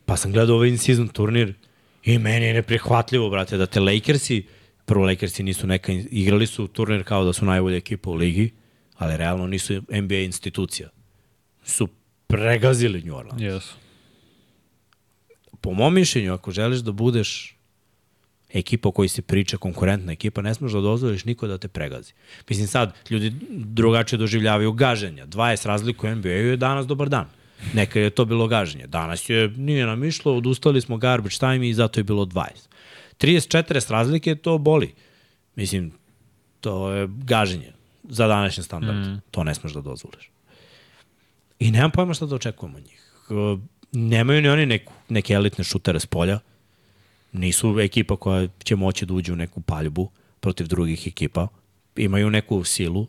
Pa 0.07 0.17
sam 0.17 0.33
gledao 0.33 0.57
ovaj 0.57 0.69
in-season 0.69 1.09
turnir 1.09 1.55
i 2.05 2.19
meni 2.19 2.47
je 2.47 2.55
neprihvatljivo, 2.55 3.31
brate, 3.31 3.57
da 3.57 3.67
te 3.67 3.81
Lakersi, 3.81 4.47
prvo 4.93 5.05
Lakersi 5.05 5.43
nisu 5.43 5.67
neka, 5.67 5.93
igrali 5.93 6.47
su 6.47 6.69
turnir 6.69 7.05
kao 7.05 7.25
da 7.25 7.33
su 7.33 7.45
najbolja 7.45 7.77
ekipa 7.77 8.11
u 8.11 8.15
ligi, 8.15 8.51
ali 8.99 9.17
realno 9.17 9.47
nisu 9.47 9.83
NBA 9.89 10.15
institucija. 10.15 10.89
Su 11.65 11.89
pregazili 12.27 13.03
New 13.03 13.17
Orleans. 13.17 13.43
Jesu. 13.43 13.75
Po 15.61 15.73
mom 15.73 15.95
mišljenju, 15.95 16.33
ako 16.33 16.51
želiš 16.51 16.81
da 16.81 16.93
budeš 16.93 17.57
ekipa 18.53 18.89
o 18.89 18.93
kojoj 18.93 19.09
se 19.09 19.23
priča, 19.23 19.57
konkurentna 19.57 20.13
ekipa, 20.13 20.43
ne 20.43 20.55
smeš 20.55 20.73
da 20.73 20.81
dozvoliš 20.81 21.25
niko 21.25 21.47
da 21.47 21.59
te 21.59 21.69
pregazi. 21.69 22.13
Mislim 22.49 22.67
sad, 22.67 22.93
ljudi 23.11 23.33
drugačije 23.51 24.19
doživljavaju 24.19 24.73
gaženja. 24.73 25.27
20 25.27 25.67
razliku 25.67 26.07
u 26.07 26.11
NBA-u 26.11 26.53
je 26.53 26.57
danas 26.57 26.87
dobar 26.87 27.09
dan. 27.09 27.31
Nekad 27.75 28.03
je 28.03 28.11
to 28.11 28.25
bilo 28.25 28.47
gaženje. 28.47 28.87
Danas 28.87 29.29
je, 29.29 29.49
nije 29.49 29.87
nam 29.87 30.05
išlo, 30.05 30.37
odustali 30.37 30.81
smo 30.81 30.97
garbage 30.97 31.37
time 31.37 31.69
i 31.69 31.75
zato 31.75 32.01
je 32.01 32.05
bilo 32.05 32.25
20. 32.25 32.72
30-40 33.19 33.91
razlike, 33.91 34.35
to 34.35 34.59
boli. 34.59 34.95
Mislim, 35.57 35.93
to 36.61 36.91
je 36.91 37.09
gaženje 37.09 37.73
za 38.09 38.27
današnji 38.27 38.63
standard. 38.63 39.07
Mm. 39.07 39.21
To 39.31 39.45
ne 39.45 39.55
smeš 39.55 39.73
da 39.73 39.81
dozvoliš. 39.81 40.31
I 41.59 41.71
nemam 41.71 41.91
pojma 41.91 42.15
šta 42.15 42.27
da 42.27 42.35
očekujemo 42.35 42.77
od 42.79 42.85
njih. 42.85 43.13
Nemaju 43.93 44.43
ni 44.43 44.49
oni 44.49 44.67
neku, 44.67 44.93
neke 45.09 45.33
elitne 45.33 45.65
šutere 45.65 46.01
s 46.01 46.07
polja. 46.07 46.39
Nisu 47.33 47.81
ekipa 47.81 48.17
koja 48.17 48.49
će 48.65 48.77
moći 48.77 49.07
da 49.07 49.15
uđe 49.15 49.33
u 49.33 49.37
neku 49.37 49.61
paljbu 49.61 50.11
protiv 50.41 50.67
drugih 50.67 51.07
ekipa. 51.07 51.49
Imaju 51.97 52.31
neku 52.31 52.65
silu 52.65 53.07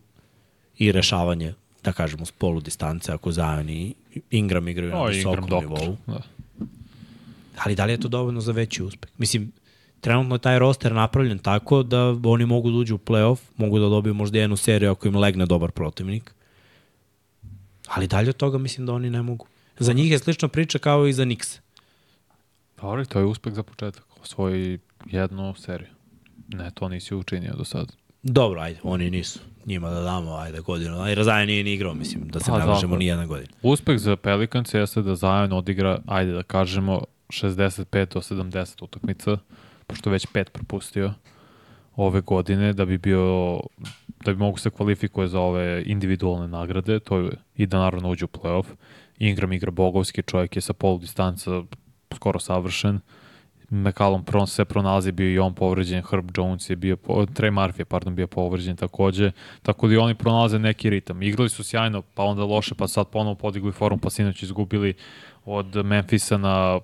i 0.78 0.91
rešavanje, 0.91 1.54
da 1.84 1.93
kažemo, 1.93 2.26
s 2.26 2.32
polu 2.32 2.62
distance, 2.62 3.12
ako 3.12 3.32
Zion 3.32 3.70
i 3.70 3.93
Ingram 4.32 4.68
igraju 4.68 4.91
na 4.91 5.01
O, 5.01 5.08
visokom 5.08 5.49
nivou. 5.62 5.97
Da. 6.08 6.22
Ali 7.58 7.76
da 7.76 7.86
li 7.86 7.93
je 7.93 7.99
to 7.99 8.08
dovoljno 8.08 8.41
za 8.41 8.51
veći 8.51 8.84
uspeh? 8.84 9.12
Mislim, 9.18 9.51
trenutno 10.04 10.36
je 10.36 10.39
taj 10.39 10.60
roster 10.60 10.91
napravljen 10.91 11.39
tako 11.39 11.84
da 11.84 12.16
oni 12.24 12.45
mogu 12.45 12.72
da 12.72 12.78
uđu 12.78 12.95
u 12.95 12.97
playoff, 12.97 13.38
mogu 13.58 13.80
da 13.80 13.89
dobiju 13.89 14.14
možda 14.14 14.39
jednu 14.39 14.56
seriju 14.56 14.91
ako 14.91 15.08
im 15.08 15.18
legne 15.18 15.45
dobar 15.45 15.72
protivnik. 15.72 16.34
Ali 17.88 18.08
dalje 18.08 18.30
od 18.30 18.36
toga 18.36 18.58
mislim 18.58 18.86
da 18.86 18.93
oni 18.93 19.10
ne 19.10 19.22
mogu. 19.22 19.45
Za 19.80 19.93
njih 19.93 20.12
je 20.12 20.20
slična 20.20 20.47
priča 20.47 20.80
kao 20.80 21.08
i 21.08 21.14
za 21.14 21.24
Knicks. 21.24 21.60
Dobro, 22.82 23.06
to 23.06 23.20
je 23.20 23.26
uspeh 23.26 23.54
za 23.54 23.64
početak. 23.64 24.04
Osvoji 24.22 24.80
jednu 25.06 25.54
seriju. 25.58 25.89
Ne, 26.47 26.72
to 26.74 26.89
nisi 26.89 27.16
učinio 27.16 27.54
do 27.58 27.64
sada. 27.64 27.93
Dobro, 28.24 28.62
ajde, 28.62 28.80
oni 28.84 29.10
nisu. 29.10 29.39
Njima 29.66 29.89
da 29.89 30.01
damo, 30.01 30.36
ajde, 30.36 30.60
godinu. 30.60 31.01
Ajde, 31.01 31.16
Razaja 31.16 31.45
nije 31.45 31.64
ni 31.64 31.74
igrao, 31.74 31.93
mislim, 31.93 32.28
da 32.28 32.39
se 32.39 32.51
Pa, 32.51 32.60
ne 32.60 32.66
možemo 32.66 32.82
dobro. 32.82 32.99
ni 32.99 33.06
jedna 33.06 33.26
godina. 33.26 33.54
Uspeh 33.62 33.99
za 33.99 34.16
Pelicans 34.16 34.74
jeste 34.74 35.01
da 35.01 35.16
Zion 35.16 35.54
odigra, 35.54 35.99
ajde 36.06 36.32
da 36.32 36.43
kažemo, 36.43 37.01
65 37.30 38.14
do 38.14 38.20
70 38.20 38.84
utakmica, 38.84 39.38
pošto 39.94 40.10
već 40.10 40.28
pet 40.34 40.52
propustio 40.54 41.14
ove 41.96 42.22
godine, 42.22 42.74
da 42.74 42.86
bi 42.86 42.98
bio 42.98 43.60
da 44.26 44.34
bi 44.34 44.39
mogu 44.39 44.58
se 44.58 44.70
kvalifikuje 44.70 45.28
za 45.28 45.39
ove 45.39 45.84
individualne 45.86 46.48
nagrade, 46.48 47.00
to 47.00 47.18
je 47.18 47.32
i 47.56 47.66
da 47.66 47.80
naravno 47.80 48.10
uđe 48.10 48.26
u 48.26 48.28
playoff. 48.28 48.66
Ingram 49.20 49.54
igra 49.54 49.72
bogovski, 49.72 50.22
čovjek 50.22 50.56
je 50.56 50.62
sa 50.62 50.74
polu 50.74 50.98
distanca 50.98 51.62
skoro 52.16 52.39
savršen. 52.39 53.00
McCallum 53.70 54.24
Pron 54.24 54.48
se 54.48 54.66
pronalazi, 54.66 55.12
bio 55.12 55.30
i 55.30 55.39
on 55.39 55.54
povređen, 55.54 56.04
Herb 56.10 56.32
Jones 56.38 56.70
je 56.70 56.76
bio, 56.76 56.96
Trey 57.06 57.52
Murphy 57.52 57.80
je, 57.80 57.86
pardon, 57.86 58.16
bio 58.16 58.28
povređen 58.28 58.76
takođe, 58.76 59.32
tako 59.62 59.88
da 59.88 59.94
i 59.94 59.98
oni 59.98 60.16
pronalaze 60.16 60.60
neki 60.60 60.89
ritam. 60.89 61.22
Igrali 61.22 61.50
su 61.50 61.64
sjajno, 61.64 62.02
pa 62.02 62.24
onda 62.24 62.44
loše, 62.44 62.76
pa 62.76 62.88
sad 62.88 63.08
ponovo 63.08 63.36
podigli 63.36 63.72
formu, 63.72 63.98
pa 63.98 64.10
sinoć 64.10 64.44
izgubili 64.44 64.94
od 65.46 65.86
Memfisa 65.86 66.38
na 66.38 66.80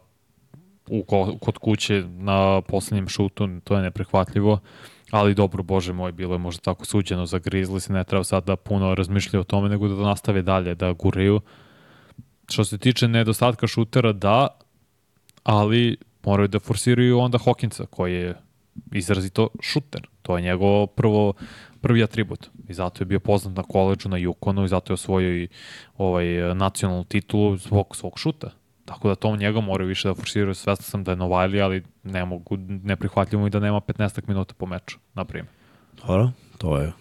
u, 0.89 1.03
ko- 1.03 1.37
kod 1.39 1.57
kuće 1.57 2.03
na 2.07 2.61
poslednjem 2.61 3.07
šutu, 3.07 3.47
to 3.63 3.75
je 3.75 3.81
neprehvatljivo, 3.81 4.59
ali 5.11 5.35
dobro, 5.35 5.63
bože 5.63 5.93
moj, 5.93 6.11
bilo 6.11 6.35
je 6.35 6.39
možda 6.39 6.61
tako 6.61 6.85
suđeno 6.85 7.25
za 7.25 7.39
Grizzlies, 7.39 7.89
ne 7.89 8.03
treba 8.03 8.23
sad 8.23 8.45
da 8.45 8.55
puno 8.55 8.95
razmišljaju 8.95 9.41
o 9.41 9.43
tome, 9.43 9.69
nego 9.69 9.87
da 9.87 9.95
nastave 9.95 10.41
dalje, 10.41 10.75
da 10.75 10.93
guraju. 10.93 11.41
Što 12.49 12.63
se 12.63 12.77
tiče 12.77 13.07
nedostatka 13.07 13.67
šutera, 13.67 14.13
da, 14.13 14.47
ali 15.43 15.97
moraju 16.25 16.47
da 16.47 16.59
forsiraju 16.59 17.19
onda 17.19 17.37
Hawkinsa, 17.37 17.85
koji 17.85 18.13
je 18.13 18.35
izrazito 18.91 19.47
šuter. 19.61 20.07
To 20.21 20.37
je 20.37 20.43
njegov 20.43 20.87
prvo, 20.87 21.33
prvi 21.81 22.03
atribut. 22.03 22.49
I 22.67 22.73
zato 22.73 23.01
je 23.01 23.05
bio 23.05 23.19
poznat 23.19 23.55
na 23.55 23.63
koleđu, 23.63 24.09
na 24.09 24.17
Yukonu, 24.17 24.65
i 24.65 24.67
zato 24.67 24.91
je 24.91 24.93
osvojio 24.93 25.43
i 25.43 25.47
ovaj, 25.97 26.55
nacionalnu 26.55 27.03
titulu 27.03 27.57
zbog 27.57 27.95
svog 27.95 28.19
šuta. 28.19 28.51
Tako 28.89 29.07
da 29.07 29.15
to 29.15 29.35
njega 29.35 29.61
moraju 29.61 29.87
više 29.87 30.07
da 30.07 30.15
forsiraju. 30.15 30.55
Svesno 30.55 30.83
sam 30.83 31.03
da 31.03 31.11
je 31.11 31.15
Novajli, 31.15 31.61
ali 31.61 31.83
ne 32.03 32.25
mogu, 32.25 32.57
neprihvatljivo 32.83 33.47
i 33.47 33.49
da 33.49 33.59
nema 33.59 33.81
15 33.81 34.21
minuta 34.27 34.53
po 34.57 34.65
meču, 34.65 34.97
na 35.13 35.25
primjer. 35.25 35.53
Dobro, 36.07 36.31
to 36.57 36.77
je 36.77 36.91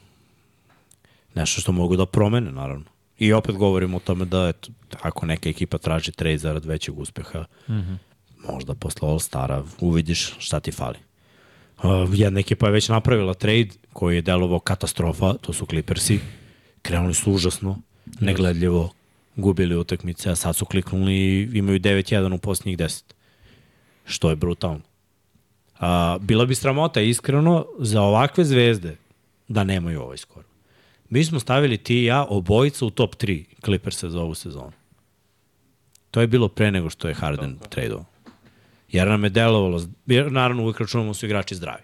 nešto 1.34 1.61
što 1.61 1.72
mogu 1.72 1.97
da 1.97 2.07
promene, 2.07 2.53
naravno. 2.53 2.84
I 3.18 3.32
opet 3.32 3.57
govorimo 3.57 3.97
o 3.97 4.01
tome 4.01 4.24
da 4.24 4.49
eto, 4.49 4.70
ako 5.03 5.26
neka 5.26 5.49
ekipa 5.49 5.78
traži 5.78 6.12
trade 6.12 6.39
zarad 6.39 6.64
većeg 6.64 6.99
uspeha, 6.99 7.45
mm 7.68 7.72
-hmm. 7.72 7.97
možda 8.53 8.74
posle 8.74 9.09
All 9.09 9.18
Stara 9.18 9.64
uvidiš 9.80 10.34
šta 10.39 10.61
ti 10.61 10.72
fali. 10.72 10.99
Uh, 11.78 11.84
jedna 12.12 12.41
ekipa 12.41 12.66
je 12.66 12.72
već 12.72 12.89
napravila 12.89 13.34
trade 13.34 13.68
koji 13.93 14.16
je 14.16 14.22
delovao 14.22 14.59
katastrofa, 14.59 15.34
to 15.34 15.53
su 15.53 15.66
Clippersi. 15.66 16.20
Krenuli 16.82 17.14
su 17.14 17.32
užasno, 17.32 17.78
negledljivo, 18.20 18.91
gubili 19.39 19.76
utakmice, 19.76 20.30
a 20.30 20.36
sad 20.36 20.57
su 20.57 20.64
kliknuli 20.64 21.14
i 21.14 21.49
imaju 21.53 21.80
9-1 21.80 22.34
u 22.34 22.39
posljednjih 22.39 22.78
10. 22.78 23.03
Što 24.05 24.30
je 24.30 24.36
brutalno. 24.36 24.80
A, 25.80 26.18
bila 26.20 26.47
bi 26.47 26.55
sramota, 26.55 27.01
iskreno, 27.01 27.66
za 27.78 28.03
ovakve 28.03 28.45
zvezde 28.45 28.97
da 29.49 29.64
nemaju 29.64 30.03
ovaj 30.03 30.16
skor. 30.16 30.43
Mi 31.11 31.24
smo 31.24 31.41
stavili 31.41 31.78
ti 31.78 32.01
i 32.01 32.05
ja 32.05 32.26
obojica 32.28 32.86
u 32.86 32.91
top 32.91 33.14
3 33.16 33.45
Clippersa 33.64 34.11
za 34.11 34.20
ovu 34.20 34.34
sezonu. 34.34 34.72
To 36.11 36.20
je 36.20 36.26
bilo 36.26 36.49
pre 36.49 36.70
nego 36.70 36.91
što 36.91 37.09
je 37.09 37.14
Harden 37.14 37.59
tradeo. 37.68 38.05
Jer 38.93 39.09
nam 39.09 39.24
je 39.24 39.30
delovalo, 39.30 39.82
jer 40.07 40.32
naravno 40.32 40.62
uvijek 40.62 40.80
računamo 40.80 41.14
su 41.14 41.26
igrači 41.26 41.55
zdravi. 41.55 41.82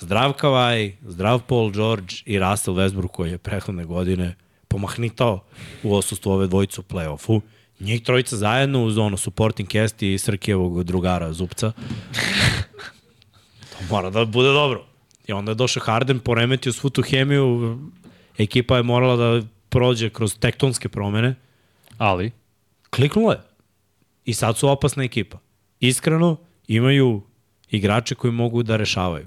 Zdrav 0.00 0.32
Kavaj, 0.32 0.92
zdrav 1.02 1.40
Paul 1.46 1.70
George 1.70 2.14
i 2.26 2.38
Russell 2.38 2.76
Westbrook 2.76 3.08
koji 3.08 3.30
je 3.30 3.38
prethodne 3.38 3.84
godine 3.84 4.34
pomahnitao 4.72 5.44
u 5.82 5.94
osustvu 5.94 6.30
ove 6.30 6.46
dvojice 6.46 6.80
u 6.80 6.84
play-offu. 6.84 7.40
Njih 7.80 8.02
trojica 8.02 8.36
zajedno 8.36 8.84
uz 8.84 8.98
ono 8.98 9.16
supporting 9.16 9.68
cast 9.68 10.02
i 10.02 10.18
Srkijevog 10.18 10.84
drugara 10.84 11.32
Zupca. 11.32 11.72
to 13.70 13.78
mora 13.90 14.10
da 14.10 14.24
bude 14.24 14.48
dobro. 14.48 14.84
I 15.28 15.32
onda 15.32 15.50
je 15.50 15.54
došao 15.54 15.82
Harden, 15.84 16.20
poremetio 16.20 16.72
svu 16.72 16.90
tu 16.90 17.02
hemiju, 17.02 17.78
ekipa 18.38 18.76
je 18.76 18.82
morala 18.82 19.16
da 19.16 19.46
prođe 19.68 20.10
kroz 20.10 20.38
tektonske 20.38 20.88
promene. 20.88 21.34
Ali, 21.98 22.32
Kliknulo 22.96 23.32
je. 23.32 23.40
I 24.24 24.34
sad 24.34 24.58
su 24.58 24.68
opasna 24.68 25.04
ekipa. 25.04 25.38
Iskreno, 25.80 26.36
imaju 26.68 27.22
igrače 27.70 28.14
koji 28.14 28.32
mogu 28.32 28.62
da 28.62 28.76
rešavaju. 28.76 29.26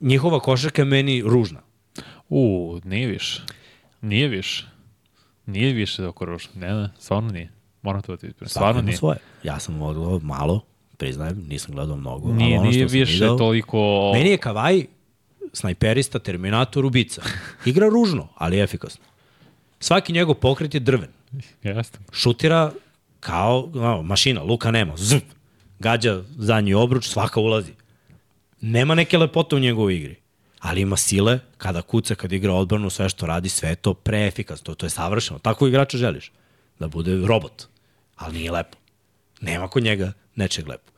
Njihova 0.00 0.40
košarka 0.40 0.82
je 0.82 0.86
meni 0.86 1.22
ružna. 1.22 1.60
U, 2.28 2.80
nije 2.84 3.06
više. 3.06 3.42
Nije 4.00 4.28
više. 4.28 4.66
Nije 5.46 5.72
više 5.72 6.06
oko 6.06 6.24
ružno. 6.24 6.50
Ne, 6.54 6.74
ne, 6.74 6.88
stvarno 6.98 7.30
nije. 7.30 7.50
Moram 7.82 8.02
to 8.02 8.12
da 8.12 8.16
ti 8.16 8.26
ispravim. 8.26 8.48
Stvarno 8.48 8.82
nije. 8.82 8.96
svoje. 8.96 9.18
Ja 9.42 9.58
sam 9.58 9.82
odgledao 9.82 10.18
malo, 10.18 10.60
priznajem, 10.96 11.44
nisam 11.48 11.74
gledao 11.74 11.96
mnogo. 11.96 12.28
ali 12.28 12.36
Nije, 12.36 12.58
ono 12.58 12.70
nije 12.70 12.84
više 12.84 13.24
video- 13.24 13.38
toliko... 13.38 14.10
Meni 14.14 14.30
je 14.30 14.38
Kavaj 14.38 14.84
snajperista, 15.52 16.18
terminator, 16.18 16.84
ubica. 16.84 17.22
Igra 17.64 17.88
ružno, 17.88 18.28
ali 18.34 18.60
efikasno. 18.60 19.04
Svaki 19.80 20.12
njegov 20.12 20.34
pokret 20.34 20.74
je 20.74 20.80
drven. 20.80 21.08
Jeste. 21.62 21.98
Šutira 22.12 22.72
kao 23.20 23.70
no, 23.74 24.02
mašina, 24.02 24.42
luka 24.42 24.70
nema. 24.70 24.92
Zp, 24.96 25.24
gađa 25.78 26.22
zadnji 26.36 26.74
obruč, 26.74 27.08
svaka 27.08 27.40
ulazi. 27.40 27.72
Nema 28.60 28.94
neke 28.94 29.18
lepote 29.18 29.56
u 29.56 29.58
njegovoj 29.58 29.96
igri. 29.96 30.16
Ali 30.60 30.80
ima 30.80 30.96
sile, 30.96 31.38
kada 31.56 31.82
kuca, 31.82 32.14
kada 32.14 32.36
igra 32.36 32.52
odbranu, 32.52 32.90
sve 32.90 33.08
što 33.08 33.26
radi, 33.26 33.48
sve 33.48 33.74
to 33.74 33.94
preefikasno. 33.94 34.64
To, 34.64 34.74
to 34.74 34.86
je 34.86 34.90
savršeno. 34.90 35.38
Tako 35.38 35.66
igrača 35.66 35.98
želiš. 35.98 36.32
Da 36.78 36.88
bude 36.88 37.16
robot. 37.26 37.66
Ali 38.16 38.38
nije 38.38 38.50
lepo. 38.50 38.78
Nema 39.40 39.68
kod 39.68 39.82
njega 39.82 40.12
nečeg 40.34 40.68
lepo. 40.68 40.92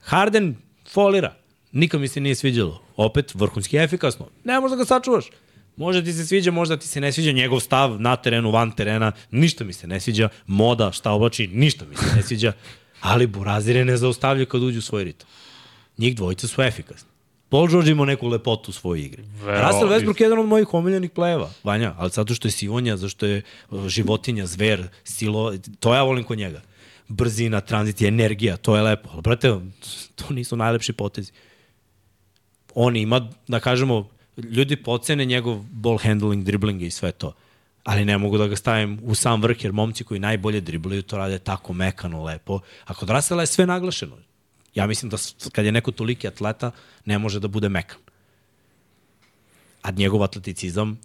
Harden 0.00 0.56
folira. 0.92 1.34
Nikad 1.72 2.00
mi 2.00 2.08
se 2.08 2.20
nije 2.20 2.34
sviđalo. 2.34 2.82
Opet, 2.96 3.34
vrhunski 3.34 3.76
efikasno. 3.76 4.28
Ne 4.44 4.60
možda 4.60 4.76
ga 4.76 4.84
sačuvaš. 4.84 5.24
Možda 5.76 6.04
ti 6.04 6.12
se 6.12 6.26
sviđa, 6.26 6.50
možda 6.50 6.76
ti 6.76 6.88
se 6.88 7.00
ne 7.00 7.12
sviđa 7.12 7.32
njegov 7.32 7.60
stav 7.60 8.00
na 8.00 8.16
terenu, 8.16 8.50
van 8.50 8.70
terena, 8.70 9.12
ništa 9.30 9.64
mi 9.64 9.72
se 9.72 9.86
ne 9.86 10.00
sviđa, 10.00 10.28
moda, 10.46 10.92
šta 10.92 11.10
oblači, 11.10 11.46
ništa 11.46 11.84
mi 11.84 11.96
se 11.96 12.16
ne 12.16 12.22
sviđa, 12.22 12.52
ali 13.00 13.26
Burazire 13.26 13.84
ne 13.84 13.96
zaustavljaju 13.96 14.46
kad 14.46 14.62
uđu 14.62 14.78
u 14.78 14.82
svoj 14.82 15.04
ritam. 15.04 15.28
Njih 15.98 16.16
dvojica 16.16 16.48
su 16.48 16.62
efikasni. 16.62 17.09
Paul 17.50 17.68
George 17.68 17.90
ima 17.90 18.04
neku 18.04 18.28
lepotu 18.28 18.70
u 18.70 18.72
svojoj 18.72 19.00
igri. 19.04 19.22
Vero- 19.44 19.66
Russell 19.66 19.90
Westbrook 19.90 20.20
je 20.20 20.24
jedan 20.24 20.38
od 20.38 20.46
mojih 20.46 20.74
omiljenih 20.74 21.10
plejeva, 21.10 21.50
Vanja, 21.64 21.94
ali 21.98 22.10
zato 22.10 22.34
što 22.34 22.48
je 22.48 22.52
sivonja, 22.52 22.96
zašto 22.96 23.26
je 23.26 23.42
uh, 23.70 23.88
životinja, 23.88 24.46
zver, 24.46 24.88
silo, 25.04 25.52
to 25.80 25.94
ja 25.94 26.02
volim 26.02 26.24
kod 26.24 26.38
njega. 26.38 26.62
Brzina, 27.08 27.60
tranzicija, 27.60 28.08
energija, 28.08 28.56
to 28.56 28.76
je 28.76 28.82
lepo. 28.82 29.08
Ali, 29.12 29.22
brate, 29.22 29.48
to 30.14 30.34
nisu 30.34 30.56
najlepši 30.56 30.92
potezi. 30.92 31.32
On 32.74 32.96
ima, 32.96 33.30
da 33.48 33.60
kažemo, 33.60 34.08
ljudi 34.36 34.76
pocene 34.76 35.24
njegov 35.24 35.58
ball 35.70 35.98
handling, 35.98 36.44
dribbling 36.44 36.82
i 36.82 36.90
sve 36.90 37.12
to. 37.12 37.32
Ali 37.84 38.04
ne 38.04 38.18
mogu 38.18 38.38
da 38.38 38.46
ga 38.46 38.56
stavim 38.56 39.00
u 39.02 39.14
sam 39.14 39.42
vrh, 39.42 39.64
jer 39.64 39.72
momci 39.72 40.04
koji 40.04 40.20
najbolje 40.20 40.60
driblaju 40.60 41.02
to 41.02 41.16
rade 41.16 41.38
tako 41.38 41.72
mekano, 41.72 42.24
lepo. 42.24 42.60
A 42.84 42.94
kod 42.94 43.10
Russella 43.10 43.42
je 43.42 43.46
sve 43.46 43.66
naglašeno. 43.66 44.16
Ja 44.74 44.86
mislim 44.86 45.10
da 45.10 45.16
kad 45.52 45.64
je 45.64 45.72
neko 45.72 45.90
toliki 45.90 46.28
atleta, 46.28 46.70
ne 47.04 47.18
može 47.18 47.40
da 47.40 47.48
bude 47.48 47.68
mekan. 47.68 47.98
A 49.82 49.90
njegov 49.90 50.22
atleticizam 50.22 51.00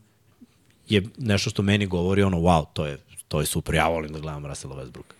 je 0.89 1.03
nešto 1.17 1.49
što 1.49 1.63
meni 1.63 1.85
govori 1.85 2.23
ono, 2.23 2.37
wow, 2.37 2.65
to 2.73 2.85
je, 2.85 2.97
to 3.27 3.39
je 3.39 3.45
super, 3.45 3.75
ja 3.75 3.87
volim 3.87 4.13
da 4.13 4.19
gledam 4.19 4.45
Russella 4.45 4.75
Westbrooka. 4.75 5.13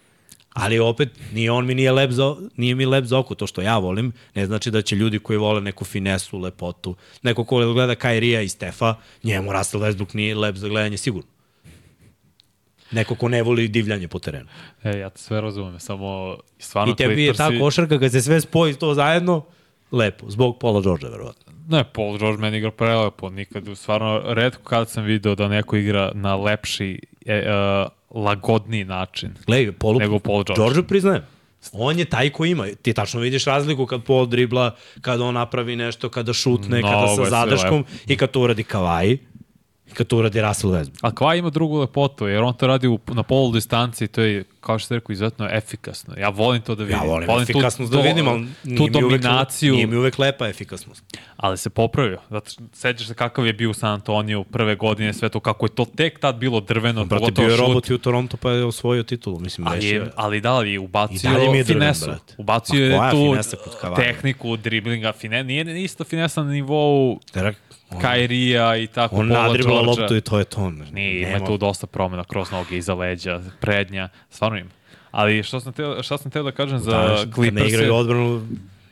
Ali 0.53 0.79
opet, 0.79 1.09
nije 1.33 1.51
on 1.51 1.65
mi 1.65 1.75
nije 1.75 1.91
lep 1.91 2.11
za, 2.11 2.35
nije 2.57 2.75
mi 2.75 2.85
lep 2.85 3.05
za 3.05 3.19
oko, 3.19 3.35
to 3.35 3.47
što 3.47 3.61
ja 3.61 3.77
volim, 3.77 4.13
ne 4.35 4.45
znači 4.45 4.71
da 4.71 4.81
će 4.81 4.95
ljudi 4.95 5.19
koji 5.19 5.37
vole 5.37 5.61
neku 5.61 5.85
finesu, 5.85 6.39
lepotu, 6.39 6.95
neko 7.21 7.43
ko 7.43 7.73
gleda 7.73 7.95
Kairija 7.95 8.41
i 8.41 8.49
Stefa, 8.49 8.95
njemu 9.23 9.53
Russell 9.53 9.83
Westbrook 9.83 10.15
nije 10.15 10.35
lep 10.35 10.55
za 10.55 10.67
gledanje 10.67 10.97
sigurno. 10.97 11.34
Neko 12.95 13.15
ko 13.15 13.29
ne 13.29 13.43
voli 13.43 13.67
divljanje 13.67 14.07
po 14.07 14.19
terenu. 14.19 14.47
E, 14.83 14.97
ja 14.97 15.09
te 15.09 15.19
sve 15.21 15.41
razumem, 15.41 15.79
samo 15.79 16.37
stvarno 16.59 16.93
I 16.93 16.95
tebi 16.95 17.23
je 17.23 17.33
ta 17.33 17.49
košarka, 17.59 17.99
kad 17.99 18.11
se 18.11 18.21
sve 18.21 18.41
spoji 18.41 18.73
to 18.73 18.93
zajedno, 18.93 19.43
lepo, 19.91 20.29
zbog 20.29 20.59
Paula 20.59 20.81
Georgea, 20.81 21.09
verovatno. 21.09 21.53
Ne, 21.69 21.83
Paul 21.83 22.17
George 22.17 22.41
meni 22.41 22.57
igra 22.57 22.71
prelepo, 22.71 23.29
nikad, 23.29 23.63
stvarno, 23.75 24.21
redko 24.25 24.63
kad 24.63 24.89
sam 24.89 25.03
video 25.03 25.35
da 25.35 25.47
neko 25.47 25.75
igra 25.75 26.11
na 26.13 26.35
lepši, 26.35 26.99
e, 27.25 27.33
e, 27.33 27.43
lagodniji 28.09 28.85
način. 28.85 29.33
Gledaj, 29.47 29.71
Paul, 29.71 29.97
Nego 29.97 30.19
Paul 30.19 30.43
George. 30.43 30.61
George 30.61 30.87
priznajem. 30.87 31.23
On 31.71 31.99
je 31.99 32.05
taj 32.05 32.29
ko 32.29 32.45
ima. 32.45 32.67
Ti 32.81 32.93
tačno 32.93 33.19
vidiš 33.19 33.45
razliku 33.45 33.85
kad 33.85 34.03
Paul 34.03 34.25
dribla, 34.25 34.75
kada 35.01 35.23
on 35.23 35.33
napravi 35.33 35.75
nešto, 35.75 36.09
kada 36.09 36.33
šutne, 36.33 36.79
Mnogo 36.79 36.93
kada 36.93 37.15
sa 37.15 37.29
zadrškom 37.29 37.85
i 38.07 38.17
kad 38.17 38.31
to 38.31 38.41
uradi 38.41 38.65
i 39.03 39.17
kad 39.93 40.07
to 40.07 40.17
uradi 40.17 40.41
Russell 40.41 40.73
Westbrook. 40.73 40.99
A 41.01 41.15
Kva 41.15 41.35
ima 41.35 41.49
drugu 41.49 41.79
lepotu, 41.79 42.27
jer 42.27 42.43
on 42.43 42.53
to 42.53 42.67
radi 42.67 42.87
u, 42.87 42.99
na 43.07 43.23
polu 43.23 43.51
distanci, 43.51 44.07
to 44.07 44.21
je, 44.21 44.43
kao 44.59 44.79
što 44.79 44.85
ste 44.85 44.95
rekao, 44.95 45.13
izuzetno 45.13 45.47
efikasno. 45.51 46.13
Ja 46.17 46.29
volim 46.29 46.61
to 46.61 46.75
da 46.75 46.83
vidim. 46.83 46.99
Ja 46.99 47.03
volim, 47.09 47.27
volim 47.27 47.43
efikasnost 47.43 47.91
tu, 47.91 47.97
da 47.97 48.03
vidim, 48.03 48.27
ali 48.27 48.45
tu 48.63 48.69
nije 48.69 49.05
uvek, 49.05 49.21
dominaciju, 49.21 49.73
nije 49.73 49.87
mi 49.87 49.95
uvek 49.95 50.19
lepa 50.19 50.47
efikasnost. 50.47 51.03
ali 51.37 51.57
se 51.57 51.69
popravio. 51.69 52.19
Zato 52.29 52.49
što 52.49 52.63
sećaš 52.73 53.07
se 53.07 53.13
kakav 53.13 53.45
je 53.45 53.53
bio 53.53 53.69
u 53.69 53.73
San 53.73 53.93
Antoniju 53.93 54.43
prve 54.43 54.75
godine, 54.75 55.13
sve 55.13 55.29
to, 55.29 55.39
kako 55.39 55.65
je 55.65 55.69
to 55.69 55.85
tek 55.85 56.19
tad 56.19 56.35
bilo 56.35 56.59
drveno, 56.59 57.05
Brate, 57.05 57.31
bio 57.31 57.49
je 57.49 57.57
robot 57.57 57.89
i 57.89 57.93
u 57.93 57.97
Toronto 57.97 58.37
pa 58.37 58.51
je 58.51 58.65
osvojio 58.65 59.03
titulu, 59.03 59.39
mislim, 59.39 59.67
Ali, 59.67 59.85
je, 59.85 59.95
je. 59.95 60.11
ali 60.15 60.41
da 60.41 60.59
li 60.59 60.71
je 60.71 60.79
ubacio 60.79 61.29
I 61.31 61.51
mi 61.51 61.57
je 61.57 61.63
drven, 61.63 61.81
finesu. 61.81 62.05
brate. 62.05 62.35
Ubacio 62.37 62.85
je 62.85 62.99
tu 63.11 63.35
tehniku, 63.95 64.57
driblinga, 64.57 65.13
fine, 65.13 65.43
nije 65.43 65.83
isto 65.83 66.03
finesa 66.03 66.43
na 66.43 66.51
nivou 66.51 67.19
Terak, 67.31 67.55
Kairija 67.97 68.77
i 68.77 68.87
tako 68.87 69.15
on 69.15 69.27
nadribla 69.27 69.81
loptu 69.81 70.15
i 70.15 70.21
to 70.21 70.39
je 70.39 70.45
to. 70.45 70.69
Nije, 70.69 71.29
ima 71.29 71.45
tu 71.45 71.57
dosta 71.57 71.87
promjena 71.87 72.23
kroz 72.23 72.51
noge, 72.51 72.77
iza 72.77 72.93
leđa, 72.93 73.41
prednja, 73.61 74.09
stvarno 74.29 74.57
ima. 74.57 74.69
Ali 75.11 75.43
što 75.43 75.59
sam 75.59 75.73
teo, 75.73 76.03
šta 76.03 76.17
sam 76.17 76.31
teo 76.31 76.43
da 76.43 76.51
kažem 76.51 76.79
za 76.79 76.91
Znaš, 76.91 77.19
kad 77.19 77.27
ne 77.27 77.33
Clippers? 77.33 77.67
igraju 77.67 77.95
odbranu, 77.95 78.47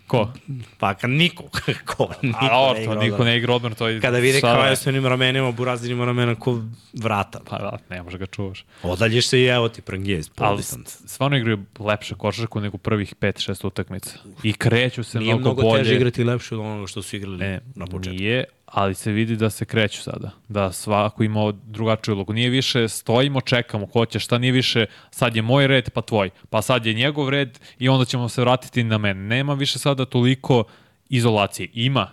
Ko? 0.07 0.31
pa 0.79 0.93
kad 0.93 1.09
niko, 1.09 1.43
ko, 1.87 2.09
niko 2.21 2.37
A 2.41 2.49
dobro, 2.49 2.75
ne 2.75 2.83
igra 2.83 2.95
niko 3.03 3.23
ne 3.23 3.37
igra 3.37 3.53
odbranu, 3.53 3.75
to 3.75 3.87
je... 3.87 4.01
Kada 4.01 4.17
vide 4.17 4.37
šta 4.37 4.47
da 4.47 4.55
kao 4.55 4.65
je? 4.65 4.75
s 4.75 4.87
onim 4.87 5.05
ramenima, 5.05 5.51
burazinima 5.51 6.05
ramena 6.05 6.35
ko 6.35 6.59
vrata. 6.93 7.39
Pa 7.45 7.57
da, 7.57 7.77
ne 7.89 8.03
može 8.03 8.17
ga 8.17 8.25
čuvaš. 8.25 8.65
Odaljiš 8.83 9.27
se 9.27 9.39
i 9.39 9.45
evo 9.45 9.69
ti 9.69 9.81
prangije 9.81 10.17
iz 10.19 10.29
Ali 10.29 10.49
podistanca. 10.49 11.07
stvarno 11.07 11.37
igraju 11.37 11.59
lepše 11.79 12.15
košarku 12.15 12.59
nego 12.61 12.77
prvih 12.77 13.13
5-6 13.15 13.67
utakmica. 13.67 14.17
I 14.43 14.53
kreću 14.53 15.03
se 15.03 15.19
Nije 15.19 15.35
mnogo, 15.35 15.43
mnogo 15.43 15.61
bolje. 15.61 15.83
teže 15.83 15.95
igrati 15.95 16.23
lepše 16.23 16.55
od 16.55 16.61
onoga 16.61 16.87
što 16.87 17.01
su 17.01 17.15
igrali 17.15 17.37
Ne, 17.37 17.59
na 17.75 17.85
početku. 17.85 18.09
nije, 18.11 18.43
ali 18.73 18.95
se 18.95 19.11
vidi 19.11 19.35
da 19.35 19.49
se 19.49 19.65
kreću 19.65 20.01
sada. 20.01 20.31
Da 20.47 20.71
svako 20.71 21.23
ima 21.23 21.51
drugačiju 21.51 22.15
ulogu. 22.15 22.33
Nije 22.33 22.49
više 22.49 22.89
stojimo, 22.89 23.41
čekamo, 23.41 23.87
ko 23.87 24.05
će, 24.05 24.19
šta 24.19 24.37
nije 24.37 24.51
više, 24.51 24.85
sad 25.11 25.35
je 25.35 25.41
moj 25.41 25.67
red, 25.67 25.89
pa 25.89 26.01
tvoj. 26.01 26.29
Pa 26.49 26.61
sad 26.61 26.85
je 26.85 26.93
njegov 26.93 27.29
red 27.29 27.59
i 27.79 27.89
onda 27.89 28.05
ćemo 28.05 28.29
se 28.29 28.41
vratiti 28.41 28.83
na 28.83 28.97
mene. 28.97 29.21
Nema 29.35 29.53
više 29.53 29.79
sada 29.79 30.05
toliko 30.05 30.63
izolacije. 31.09 31.69
Ima 31.73 32.09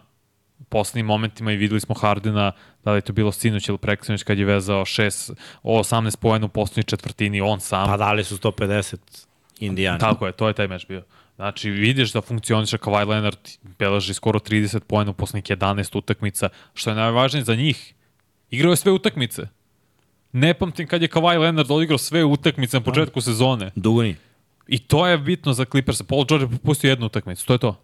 u 0.58 0.64
poslednjim 0.64 1.06
momentima 1.06 1.52
i 1.52 1.56
videli 1.56 1.80
smo 1.80 1.94
Hardena, 1.94 2.52
da 2.84 2.92
li 2.92 2.98
je 2.98 3.02
to 3.02 3.12
bilo 3.12 3.32
sinoć 3.32 3.68
ili 3.68 3.78
preksinoć 3.78 4.22
kad 4.22 4.38
je 4.38 4.44
vezao 4.44 4.84
6, 4.84 5.32
18 5.62 6.16
pojena 6.16 6.46
u 6.46 6.48
poslednjoj 6.48 6.84
četvrtini, 6.84 7.40
on 7.40 7.60
sam. 7.60 7.86
Pa 7.86 7.96
dali 7.96 8.24
su 8.24 8.36
150 8.36 8.96
Indijani. 9.60 10.00
Tako 10.00 10.26
je, 10.26 10.32
to 10.32 10.48
je 10.48 10.54
taj 10.54 10.68
meč 10.68 10.86
bio. 10.86 11.02
Znači, 11.40 11.70
vidiš 11.70 12.12
da 12.12 12.20
funkcioniše 12.20 12.76
Kawhi 12.76 13.08
Leonard, 13.08 13.38
beleži 13.78 14.14
skoro 14.14 14.38
30 14.38 14.80
poena 14.80 15.10
u 15.10 15.14
poslednjih 15.14 15.44
11 15.58 15.98
utakmica, 15.98 16.48
što 16.74 16.90
je 16.90 16.96
najvažnije 16.96 17.44
za 17.44 17.54
njih. 17.54 17.94
Igrao 18.50 18.70
je 18.70 18.76
sve 18.76 18.92
utakmice. 18.92 19.48
Ne 20.32 20.54
pamtim 20.54 20.86
kad 20.86 21.02
je 21.02 21.08
Kawhi 21.08 21.38
Leonard 21.38 21.70
odigrao 21.70 21.98
sve 21.98 22.24
utakmice 22.24 22.76
na 22.76 22.82
početku 22.82 23.20
sezone. 23.20 23.70
Dugo 23.76 24.02
nije. 24.02 24.16
I 24.68 24.78
to 24.78 25.06
je 25.06 25.18
bitno 25.18 25.52
za 25.52 25.64
Clippers. 25.64 26.02
Paul 26.02 26.24
George 26.28 26.44
je 26.44 26.48
propustio 26.48 26.90
jednu 26.90 27.06
utakmicu, 27.06 27.46
to 27.46 27.52
je 27.52 27.58
to. 27.58 27.80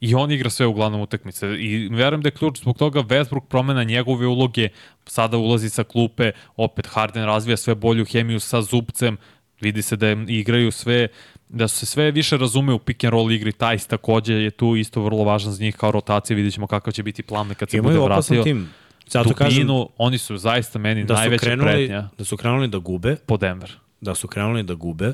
I 0.00 0.14
on 0.14 0.30
igra 0.30 0.50
sve 0.50 0.66
uglavnom 0.66 1.00
utakmice. 1.00 1.46
I 1.46 1.88
verujem 1.88 2.22
da 2.22 2.28
je 2.28 2.38
ključ 2.38 2.60
zbog 2.60 2.78
toga 2.78 3.00
Westbrook 3.00 3.46
promena 3.48 3.84
njegove 3.84 4.26
uloge, 4.26 4.68
sada 5.06 5.36
ulazi 5.36 5.70
sa 5.70 5.84
klupe, 5.84 6.32
opet 6.56 6.86
Harden 6.86 7.24
razvija 7.24 7.56
sve 7.56 7.74
bolju 7.74 8.04
hemiju 8.04 8.40
sa 8.40 8.62
zupcem, 8.62 9.16
vidi 9.60 9.82
se 9.82 9.96
da 9.96 10.08
je, 10.08 10.24
igraju 10.28 10.72
sve, 10.72 11.08
da 11.54 11.68
se 11.68 11.86
sve 11.86 12.10
više 12.10 12.36
razume 12.36 12.72
u 12.72 12.78
pick 12.78 13.04
and 13.04 13.12
roll 13.12 13.32
igri, 13.32 13.52
Tajs 13.52 13.86
takođe 13.86 14.34
je 14.34 14.50
tu 14.50 14.76
isto 14.76 15.02
vrlo 15.02 15.24
važan 15.24 15.52
za 15.52 15.62
njih 15.64 15.76
kao 15.76 15.90
rotacija, 15.90 16.36
vidjet 16.36 16.54
ćemo 16.54 16.66
kakav 16.66 16.92
će 16.92 17.02
biti 17.02 17.22
plan 17.22 17.54
kad 17.54 17.70
se 17.70 17.76
Imaju 17.76 18.00
bude 18.00 18.04
vratio. 18.04 18.42
tim. 18.42 18.68
Zato 19.06 19.34
kažem 19.34 19.66
Dubinu, 19.66 19.88
oni 19.98 20.18
su 20.18 20.36
zaista 20.36 20.78
meni 20.78 21.04
da 21.04 21.14
najveća 21.14 21.44
krenuli, 21.46 21.70
pretnja 21.72 22.08
da 22.18 22.24
su 22.24 22.36
krenuli 22.36 22.68
da 22.68 22.78
gube, 22.78 23.16
po 23.26 23.36
Denver. 23.36 23.72
da 24.00 24.14
su 24.14 24.28
krenuli 24.28 24.62
da 24.62 24.74
gube, 24.74 25.12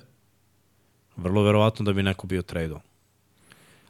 vrlo 1.16 1.42
verovatno 1.42 1.84
da 1.84 1.92
bi 1.92 2.02
neko 2.02 2.26
bio 2.26 2.42
tradeo. 2.42 2.80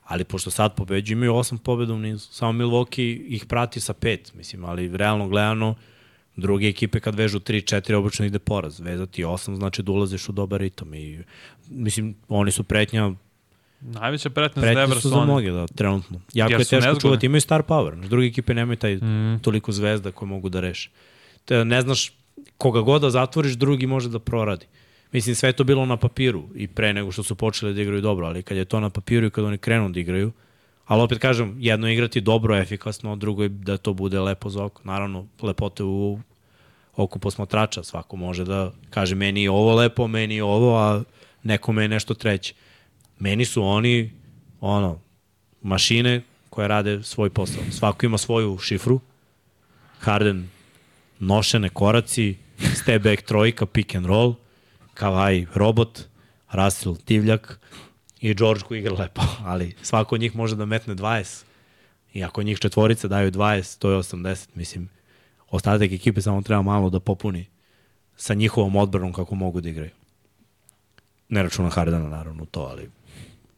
Ali 0.05 0.25
pošto 0.25 0.51
sad 0.51 0.75
pobeđuju, 0.75 1.17
imaju 1.17 1.35
osam 1.35 1.59
pobeda 1.59 1.93
u 1.95 1.99
nizu. 1.99 2.29
Samo 2.33 2.53
Milwaukee 2.53 3.25
ih 3.29 3.45
prati 3.47 3.81
sa 3.81 3.93
pet, 3.93 4.35
mislim, 4.35 4.65
ali 4.65 4.97
realno 4.97 5.29
gledano, 5.29 5.75
druge 6.41 6.69
ekipe 6.69 7.01
kad 7.01 7.15
vežu 7.15 7.41
3-4 7.41 7.95
obično 7.95 8.27
ide 8.27 8.39
poraz. 8.39 8.81
Vezati 8.81 9.25
8 9.25 9.55
znači 9.57 9.83
da 9.83 9.93
ulaziš 9.93 10.29
u 10.29 10.33
dobar 10.33 10.61
ritam 10.61 10.95
i 10.95 11.19
mislim 11.69 12.15
oni 12.29 12.51
su 12.51 12.65
pretnja 12.65 13.11
Najveća 13.81 14.31
pretnja 14.31 14.61
za 14.61 14.67
pretnja 14.67 14.81
Denver 14.81 14.97
su 14.97 15.03
su 15.03 15.09
za 15.09 15.21
mnoge 15.25 15.51
da 15.51 15.67
trenutno. 15.67 16.21
Jako 16.35 16.53
Jer 16.53 16.61
je 16.61 16.65
teško 16.65 16.77
nezgodni. 16.77 17.01
čuvati, 17.01 17.27
imaju 17.27 17.41
star 17.41 17.63
power. 17.63 18.09
Druge 18.09 18.27
ekipe 18.27 18.55
nemaju 18.55 18.77
taj 18.77 18.97
Mm. 18.97 19.39
toliko 19.43 19.73
zvezda 19.73 20.13
koje 20.13 20.29
mogu 20.29 20.49
da 20.49 20.61
reše. 20.61 20.91
Te, 21.45 21.65
ne 21.65 21.81
znaš 21.81 22.13
koga 22.57 22.81
god 22.81 23.03
da 23.03 23.11
zatvoriš, 23.11 23.53
drugi 23.53 23.87
može 23.87 24.09
da 24.09 24.19
proradi. 24.19 24.67
Mislim, 25.13 25.35
sve 25.35 25.49
je 25.49 25.53
to 25.53 25.65
bilo 25.65 25.87
na 25.87 25.97
papiru 25.97 26.45
i 26.55 26.67
pre 26.69 26.93
nego 26.93 27.13
što 27.13 27.23
su 27.23 27.35
počeli 27.35 27.75
da 27.75 27.83
igraju 27.83 28.01
dobro, 28.01 28.27
ali 28.27 28.43
kad 28.43 28.57
je 28.57 28.65
to 28.65 28.81
na 28.81 28.91
papiru 28.91 29.27
i 29.27 29.31
kad 29.31 29.45
oni 29.45 29.59
krenu 29.59 29.89
da 29.89 30.01
igraju, 30.01 30.33
ali 30.87 31.03
opet 31.03 31.19
kažem, 31.19 31.57
jedno 31.59 31.87
je 31.89 31.95
igrati 31.95 32.21
dobro, 32.21 32.57
efikasno, 32.57 33.17
drugo 33.17 33.43
je 33.43 33.49
da 33.49 33.77
to 33.77 33.93
bude 33.93 34.21
lepo 34.21 34.51
za 34.51 34.65
oko. 34.65 34.83
Naravno, 34.85 35.27
lepote 35.43 35.85
u 35.85 36.21
oku 36.97 37.19
posmatrača, 37.19 37.83
svako 37.83 38.17
može 38.17 38.45
da 38.45 38.73
kaže 38.91 39.15
meni 39.15 39.43
je 39.43 39.51
ovo 39.51 39.75
lepo, 39.75 40.07
meni 40.07 40.35
je 40.35 40.45
ovo, 40.45 40.79
a 40.79 41.03
nekome 41.43 41.83
je 41.83 41.89
nešto 41.89 42.15
treće. 42.15 42.55
Meni 43.19 43.45
su 43.45 43.65
oni, 43.65 44.13
ono, 44.61 45.01
mašine 45.63 46.23
koje 46.51 46.69
rade 46.69 47.03
svoj 47.03 47.31
posao. 47.31 47.63
Svako 47.71 48.07
ima 48.07 48.19
svoju 48.19 48.59
šifru. 48.59 49.01
Harden 49.99 50.49
nošene 51.19 51.69
koraci, 51.69 52.37
step 52.75 53.03
back 53.03 53.23
trojka, 53.23 53.67
pick 53.67 53.95
and 53.95 54.07
roll, 54.07 54.35
Kawhi 54.95 55.47
robot, 55.55 56.01
Russell 56.53 56.97
divljak 57.07 57.61
i 58.21 58.35
George 58.35 58.65
koji 58.69 58.79
igra 58.79 58.95
lepo, 58.95 59.23
ali 59.51 59.75
svako 59.83 60.15
od 60.15 60.21
njih 60.21 60.37
može 60.37 60.57
da 60.57 60.65
metne 60.65 60.95
20. 60.95 61.45
I 62.13 62.25
ako 62.25 62.43
njih 62.43 62.59
četvorica 62.59 63.09
daju 63.09 63.31
20, 63.31 63.79
to 63.79 63.91
je 63.91 63.99
80, 63.99 64.49
mislim. 64.55 64.89
Ostatak 65.51 65.93
ekipe 65.93 66.23
samo 66.23 66.43
treba 66.43 66.63
malo 66.63 66.91
da 66.91 67.01
popuni 67.01 67.47
sa 68.17 68.35
njihovom 68.35 68.77
odbranom 68.77 69.13
kako 69.13 69.35
mogu 69.35 69.61
da 69.61 69.69
igraju. 69.69 69.91
Ne 71.29 71.43
računa 71.43 71.69
Hardana 71.69 72.09
naravno 72.09 72.45
to, 72.45 72.61
ali 72.61 72.91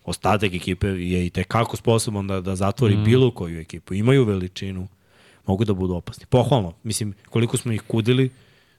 ostatak 0.05 0.55
ekipe 0.55 0.87
je 0.87 1.27
i 1.27 1.31
tekako 1.31 1.77
sposoban 1.77 2.27
da, 2.27 2.41
da 2.41 2.57
zatvori 2.57 2.97
mm. 2.97 3.05
bilo 3.05 3.31
koju 3.31 3.61
ekipu. 3.61 3.95
Imaju 3.95 4.25
veličinu, 4.25 4.89
mogu 5.47 5.65
da 5.65 5.75
budu 5.75 5.95
opasni. 5.95 6.27
Pohvalno, 6.27 6.75
mislim, 6.83 7.15
koliko 7.31 7.57
smo 7.57 7.73
ih 7.73 7.83
kudili 7.83 8.31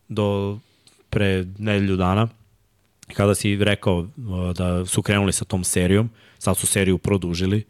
do 0.09 0.59
pre 1.09 1.45
nedelju 1.57 1.95
dana, 1.95 2.27
kada 3.13 3.35
si 3.35 3.55
rekao 3.55 3.99
uh, 3.99 4.07
da 4.57 4.85
su 4.85 5.01
krenuli 5.01 5.33
sa 5.33 5.45
tom 5.45 5.63
serijom, 5.63 6.09
sad 6.39 6.57
su 6.57 6.67
seriju 6.67 6.97
produžili 6.97 7.63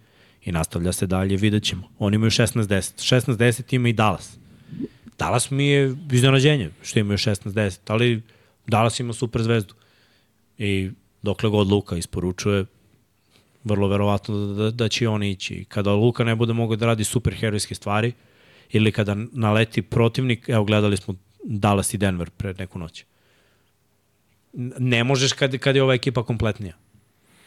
i 0.45 0.51
nastavlja 0.51 0.91
se 0.91 1.07
dalje, 1.07 1.37
vidjet 1.37 1.63
ćemo. 1.63 1.89
Oni 1.99 2.15
imaju 2.15 2.31
16-10. 2.31 2.71
16-10 3.17 3.75
ima 3.75 3.89
i 3.89 3.93
Dallas. 3.93 4.37
Dallas 5.19 5.51
mi 5.51 5.67
je 5.67 5.95
iznenađenje 6.11 6.69
što 6.81 6.99
imaju 6.99 7.17
16-10, 7.17 7.79
ali 7.87 8.21
Dallas 8.67 8.99
ima 8.99 9.13
super 9.13 9.41
zvezdu. 9.41 9.73
I 10.57 10.91
dokle 11.21 11.49
god 11.49 11.67
Luka 11.67 11.97
isporučuje, 11.97 12.65
vrlo 13.63 13.87
verovatno 13.87 14.37
da, 14.37 14.63
da, 14.63 14.71
da 14.71 14.89
će 14.89 15.07
on 15.07 15.23
ići. 15.23 15.65
Kada 15.69 15.91
Luka 15.91 16.23
ne 16.23 16.35
bude 16.35 16.53
mogao 16.53 16.75
da 16.75 16.85
radi 16.85 17.03
super 17.03 17.33
herojske 17.35 17.75
stvari, 17.75 18.11
ili 18.71 18.91
kada 18.91 19.15
naleti 19.31 19.81
protivnik, 19.81 20.49
evo 20.49 20.63
gledali 20.63 20.97
smo 20.97 21.15
Dallas 21.43 21.93
i 21.93 21.97
Denver 21.97 22.29
pre 22.29 22.53
neku 22.53 22.79
noć. 22.79 23.05
Ne 24.79 25.03
možeš 25.03 25.33
kad, 25.33 25.57
kad 25.57 25.75
je 25.75 25.83
ova 25.83 25.93
ekipa 25.93 26.23
kompletnija. 26.23 26.73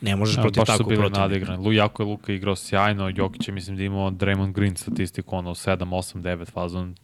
Ne 0.01 0.17
možeš 0.17 0.37
Ja, 0.37 0.43
protiv 0.43 0.61
baš 0.61 0.67
su 0.67 0.73
takvog 0.73 0.89
bili 0.89 1.01
protivnika. 1.01 1.29
nadigrani. 1.29 1.65
Lu, 1.65 1.73
jako 1.73 2.03
je 2.03 2.07
Luka 2.07 2.33
igrao 2.33 2.57
sjajno, 2.57 3.13
Jokić 3.17 3.49
je 3.49 3.55
mislim 3.55 3.77
da 3.77 3.83
imao 3.83 4.11
Draymond 4.11 4.53
Green 4.53 4.77
statistiku, 4.77 5.37
ono 5.37 5.51
7, 5.51 5.77
8, 5.79 6.23
9 6.23 6.51
fazon 6.51 6.95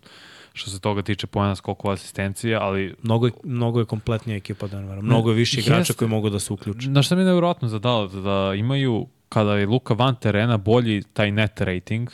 što 0.52 0.70
se 0.70 0.80
toga 0.80 1.02
tiče 1.02 1.26
pojena 1.26 1.56
skokova 1.56 1.94
asistencije, 1.94 2.56
ali 2.56 2.94
Mnogo 3.02 3.26
je, 3.26 3.32
mnogo 3.44 3.78
je 3.78 3.84
kompletnija 3.84 4.36
ekipa 4.36 4.66
Denvera. 4.66 5.02
Mnogo 5.02 5.30
je 5.30 5.36
više 5.36 5.60
igrača 5.60 5.78
Jeste. 5.80 5.94
koji 5.94 6.08
mogu 6.08 6.30
da 6.30 6.38
se 6.38 6.52
uključe. 6.52 6.86
Znaš 6.86 7.06
šta 7.06 7.14
mi 7.14 7.20
je 7.20 7.26
nevjerojatno 7.26 7.68
za 7.68 7.78
Dallas? 7.78 8.12
Da 8.12 8.54
imaju, 8.56 9.06
kada 9.28 9.56
je 9.56 9.66
Luka 9.66 9.94
van 9.94 10.14
terena, 10.14 10.56
bolji 10.56 11.02
taj 11.12 11.30
net 11.30 11.60
rating 11.60 12.10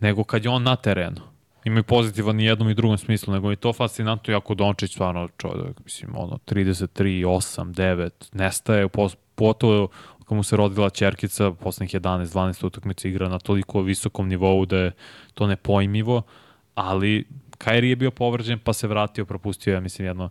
nego 0.00 0.24
kad 0.24 0.44
je 0.44 0.50
on 0.50 0.62
na 0.62 0.76
terenu. 0.76 1.20
Imaju 1.64 1.84
pozitivan 1.84 2.40
i 2.40 2.44
jednom 2.44 2.70
i 2.70 2.74
drugom 2.74 2.98
smislu, 2.98 3.34
nego 3.34 3.50
je 3.50 3.56
to 3.56 3.72
fascinantno 3.72 4.32
jako 4.32 4.54
Dončić, 4.54 4.92
stvarno 4.92 5.28
čovjek, 5.38 5.84
mislim, 5.84 6.10
ono, 6.16 6.38
33, 6.46 7.26
8, 7.26 7.72
9, 7.74 8.10
nestaje, 8.32 8.88
pogotovo 9.34 9.88
kad 10.26 10.36
mu 10.36 10.42
se 10.42 10.56
rodila 10.56 10.90
čerkica, 10.90 11.52
poslednjih 11.52 12.00
11, 12.00 12.26
12 12.26 12.66
utakmica 12.66 13.08
igra 13.08 13.28
na 13.28 13.38
toliko 13.38 13.82
visokom 13.82 14.28
nivou 14.28 14.66
da 14.66 14.76
je 14.76 14.92
to 15.34 15.46
nepojmivo, 15.46 16.22
ali 16.82 17.24
Kairi 17.58 17.88
je 17.88 17.96
bio 17.96 18.10
povređen 18.10 18.58
pa 18.58 18.72
se 18.72 18.88
vratio, 18.88 19.24
propustio 19.24 19.74
je, 19.74 19.80
mislim, 19.80 20.06
jedno, 20.06 20.28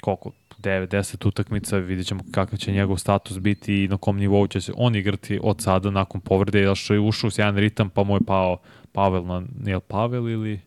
koliko, 0.00 0.30
9, 0.58 0.86
10 0.86 1.28
utakmica, 1.28 1.76
vidjet 1.76 2.06
ćemo 2.06 2.20
kakav 2.32 2.58
će 2.58 2.72
njegov 2.72 2.96
status 2.96 3.38
biti 3.38 3.84
i 3.84 3.88
na 3.88 3.96
kom 3.96 4.16
nivou 4.16 4.46
će 4.46 4.60
se 4.60 4.72
on 4.76 4.96
igrati 4.96 5.40
od 5.42 5.60
sada 5.60 5.90
nakon 5.90 6.20
povrede, 6.20 6.60
jer 6.60 6.76
što 6.76 6.94
je 6.94 7.00
ušao 7.00 7.28
u 7.28 7.30
sjajan 7.30 7.56
ritam, 7.56 7.90
pa 7.90 8.04
mu 8.04 8.16
je 8.16 8.20
pao 8.26 8.58
Pavel 8.92 9.26
na, 9.26 9.38
li 9.38 9.80
Pavel 9.88 10.28
ili, 10.28 10.60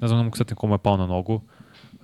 ne 0.00 0.08
znam, 0.08 0.24
mogu 0.24 0.36
setim 0.36 0.56
komu 0.56 0.74
je 0.74 0.78
pao 0.78 0.96
na 0.96 1.06
nogu, 1.06 1.42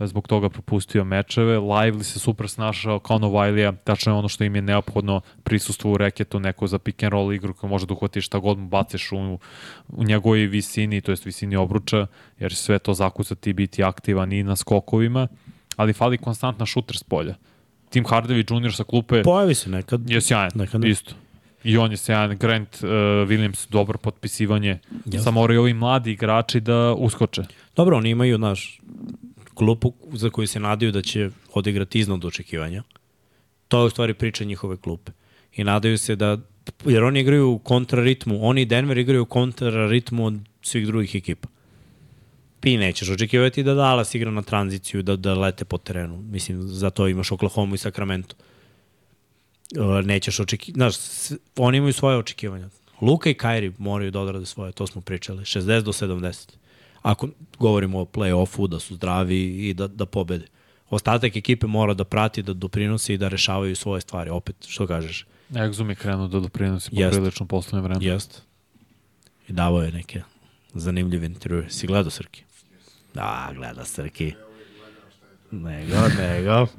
zbog 0.07 0.29
toga 0.29 0.49
propustio 0.49 1.05
mečeve. 1.05 1.59
Lively 1.59 2.03
se 2.03 2.19
super 2.19 2.49
snašao 2.49 2.99
kao 2.99 3.19
Novajlija, 3.19 3.73
tačno 3.73 4.13
je 4.13 4.19
ono 4.19 4.29
što 4.29 4.45
im 4.45 4.57
je 4.57 4.63
neophodno 4.63 5.21
prisustvo 5.45 5.93
u 5.93 5.97
reketu, 5.97 6.41
neko 6.41 6.67
za 6.67 6.79
pick 6.79 7.03
and 7.03 7.13
roll 7.13 7.33
igru 7.33 7.55
koju 7.55 7.71
može 7.71 7.87
da 7.87 7.95
uhvatiš 7.95 8.27
šta 8.27 8.39
god 8.39 8.59
mu 8.59 8.69
baciš 8.69 9.13
u, 9.13 9.39
u 9.89 10.05
njegovoj 10.05 10.47
visini, 10.47 11.01
to 11.01 11.13
jest 11.13 11.25
visini 11.25 11.57
obruča, 11.57 12.07
jer 12.39 12.55
sve 12.55 12.79
to 12.79 12.95
zakucati 12.95 13.51
i 13.51 13.53
biti 13.53 13.85
aktivan 13.85 14.33
i 14.33 14.43
na 14.43 14.57
skokovima, 14.57 15.29
ali 15.77 15.93
fali 15.93 16.19
konstantna 16.19 16.67
šuter 16.67 16.97
s 16.97 17.03
polja. 17.03 17.35
Tim 17.91 18.05
Hardaway 18.05 18.65
Jr. 18.65 18.75
sa 18.75 18.85
klupe 18.85 19.23
Pojavi 19.23 19.55
se 19.55 19.71
nekad. 19.71 20.11
je 20.11 20.21
sjajan, 20.21 20.51
Nekad 20.55 20.81
ne. 20.81 20.91
isto. 20.91 21.15
I 21.65 21.77
on 21.79 21.91
je 21.91 21.97
sjajan, 21.97 22.37
Grant 22.37 22.75
uh, 22.75 22.89
Williams, 23.29 23.71
dobro 23.71 23.99
potpisivanje. 23.99 24.79
Jasno. 25.05 25.21
Samo 25.23 25.41
moraju 25.41 25.61
ovi 25.61 25.75
mladi 25.75 26.13
igrači 26.13 26.61
da 26.61 26.95
uskoče. 26.99 27.43
Dobro, 27.77 27.97
oni 27.97 28.11
imaju 28.11 28.39
naš 28.39 28.81
klupu 29.61 29.93
za 30.13 30.31
koju 30.31 30.47
se 30.49 30.61
nadaju 30.61 30.93
da 30.93 31.03
će 31.03 31.31
odigrati 31.55 31.99
iznad 32.01 32.25
očekivanja. 32.25 32.83
To 33.69 33.81
je 33.81 33.87
u 33.87 33.91
stvari 33.91 34.15
priča 34.15 34.45
njihove 34.45 34.77
klupe. 34.77 35.13
I 35.57 35.65
nadaju 35.65 35.99
se 35.99 36.17
da, 36.17 36.39
jer 36.85 37.05
oni 37.05 37.21
igraju 37.21 37.51
u 37.51 37.59
kontraritmu, 37.59 38.39
oni 38.49 38.63
i 38.63 38.65
Denver 38.65 38.99
igraju 38.99 39.23
u 39.23 39.27
kontraritmu 39.27 40.27
od 40.27 40.39
svih 40.63 40.87
drugih 40.87 41.15
ekipa. 41.15 41.49
Ti 42.61 42.77
nećeš 42.77 43.11
očekivati 43.11 43.63
da 43.63 43.75
Dallas 43.75 44.15
igra 44.15 44.31
na 44.31 44.43
tranziciju, 44.43 45.03
da, 45.03 45.17
da 45.17 45.35
lete 45.35 45.65
po 45.65 45.79
terenu. 45.79 46.23
Mislim, 46.23 46.63
za 46.63 46.91
to 46.91 47.09
imaš 47.09 47.33
Oklahoma 47.33 47.75
i 47.75 47.79
Sacramento. 47.79 48.37
E, 49.77 50.03
Nećeš 50.03 50.41
očekivati, 50.41 50.79
znaš, 50.79 50.95
oni 51.57 51.79
imaju 51.79 51.93
svoje 51.93 52.17
očekivanja. 52.17 52.69
Luka 53.01 53.31
i 53.31 53.35
Kairi 53.35 53.73
moraju 53.79 54.11
da 54.11 54.21
odrade 54.21 54.47
svoje, 54.47 54.73
to 54.73 54.87
smo 54.87 55.01
pričali, 55.01 55.45
60 55.45 55.81
do 55.83 55.93
70. 55.93 56.60
Ako 57.03 57.29
govorimo 57.59 58.01
o 58.01 58.05
play-offu, 58.05 58.67
da 58.67 58.81
su 58.81 58.95
zdravi 58.95 59.69
i 59.69 59.75
da, 59.75 59.87
da 59.87 60.07
pobede. 60.07 60.47
Ostatak 60.91 61.37
ekipe 61.37 61.67
mora 61.67 61.95
da 61.95 62.05
prati, 62.05 62.43
da 62.43 62.53
doprinosi 62.53 63.15
i 63.15 63.19
da 63.19 63.29
rešavaju 63.29 63.77
svoje 63.77 64.01
stvari. 64.01 64.31
Opet, 64.31 64.57
što 64.69 64.87
kažeš? 64.87 65.27
Exum 65.51 65.89
je 65.89 65.95
krenuo 65.95 66.29
da 66.29 66.41
doprinosi 66.41 66.91
Jeste. 66.93 67.17
poprilično 67.17 67.47
poslednje 67.47 67.83
vreme. 67.83 68.05
Jest. 68.05 68.43
I 69.49 69.53
davao 69.53 69.83
je 69.83 69.93
neke 69.93 70.23
zanimljive 70.75 71.27
intervjue. 71.27 71.71
Si 71.71 71.87
gledao 71.87 72.11
Srki? 72.11 72.43
Da, 73.15 73.51
gleda 73.55 73.85
Srki. 73.85 74.33
Nego, 75.51 75.97
nego. 76.19 76.67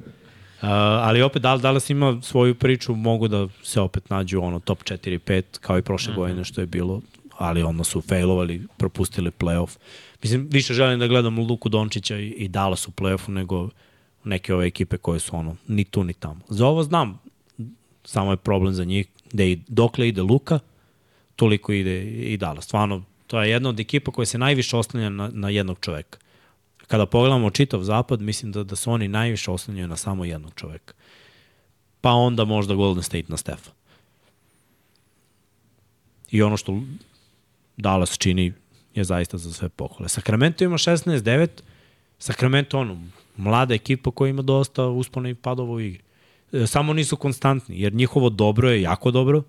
Uh, 0.62 0.68
ali 0.68 1.22
opet 1.22 1.42
Dal- 1.42 1.60
Dallas 1.60 1.90
ima 1.90 2.22
svoju 2.22 2.54
priču, 2.54 2.94
mogu 2.94 3.28
da 3.28 3.48
se 3.62 3.80
opet 3.80 4.10
nađu 4.10 4.40
ono 4.40 4.60
top 4.60 4.84
4-5 4.84 5.42
kao 5.60 5.78
i 5.78 5.82
prošle 5.82 6.12
mm 6.12 6.14
-hmm. 6.14 6.18
godine 6.18 6.44
što 6.44 6.60
je 6.60 6.66
bilo, 6.66 7.00
ali 7.38 7.62
onda 7.62 7.84
su 7.84 8.00
failovali, 8.00 8.66
propustili 8.76 9.30
playoff. 9.30 9.76
Mislim, 10.22 10.48
više 10.50 10.74
želim 10.74 10.98
da 10.98 11.06
gledam 11.06 11.38
Luku 11.38 11.68
Dončića 11.68 12.18
i, 12.18 12.28
i 12.28 12.48
Dallas 12.48 12.88
u 12.88 12.90
playoffu 12.90 13.28
nego 13.28 13.68
neke 14.24 14.54
ove 14.54 14.66
ekipe 14.66 14.96
koje 14.96 15.20
su 15.20 15.36
ono, 15.36 15.56
ni 15.68 15.84
tu 15.84 16.04
ni 16.04 16.12
tamo. 16.12 16.40
Za 16.48 16.66
ovo 16.66 16.82
znam, 16.82 17.20
samo 18.04 18.30
je 18.30 18.36
problem 18.36 18.74
za 18.74 18.84
njih, 18.84 19.06
da 19.32 19.44
i 19.44 19.58
dokle 19.68 20.08
ide 20.08 20.22
Luka, 20.22 20.58
toliko 21.36 21.72
ide 21.72 22.02
i 22.04 22.36
Dallas. 22.36 22.64
Stvarno, 22.64 23.02
to 23.26 23.42
je 23.42 23.50
jedna 23.50 23.68
od 23.68 23.80
ekipa 23.80 24.12
koja 24.12 24.26
se 24.26 24.38
najviše 24.38 24.76
oslanja 24.76 25.08
na, 25.08 25.30
na 25.32 25.48
jednog 25.48 25.78
čoveka. 25.80 26.18
Kada 26.86 27.06
pogledamo 27.06 27.50
čitav 27.50 27.82
zapad, 27.82 28.20
mislim 28.20 28.52
da, 28.52 28.64
da 28.64 28.76
se 28.76 28.90
oni 28.90 29.08
najviše 29.08 29.50
oslanjaju 29.50 29.88
na 29.88 29.96
samo 29.96 30.24
jednog 30.24 30.52
čoveka. 30.54 30.94
Pa 32.00 32.10
onda 32.10 32.44
možda 32.44 32.74
Golden 32.74 33.02
State 33.02 33.24
na 33.28 33.36
Stefa. 33.36 33.70
I 36.30 36.42
ono 36.42 36.56
što 36.56 36.82
Dallas 37.76 38.18
čini 38.18 38.52
je 38.94 39.04
zaista 39.04 39.38
za 39.38 39.52
sve 39.52 39.68
pohvale. 39.68 40.08
Sacramento 40.08 40.64
ima 40.64 40.78
16-9, 40.78 41.48
Sacramento 42.18 42.78
ono, 42.78 42.96
mlada 43.36 43.74
ekipa 43.74 44.10
koja 44.10 44.30
ima 44.30 44.42
dosta 44.42 44.84
uspona 44.84 45.28
i 45.28 45.34
padova 45.34 45.72
u 45.72 45.80
igri. 45.80 46.00
E, 46.52 46.66
Samo 46.66 46.92
nisu 46.92 47.16
konstantni, 47.16 47.80
jer 47.80 47.94
njihovo 47.94 48.30
dobro 48.30 48.70
je 48.70 48.82
jako 48.82 49.10
dobro, 49.10 49.42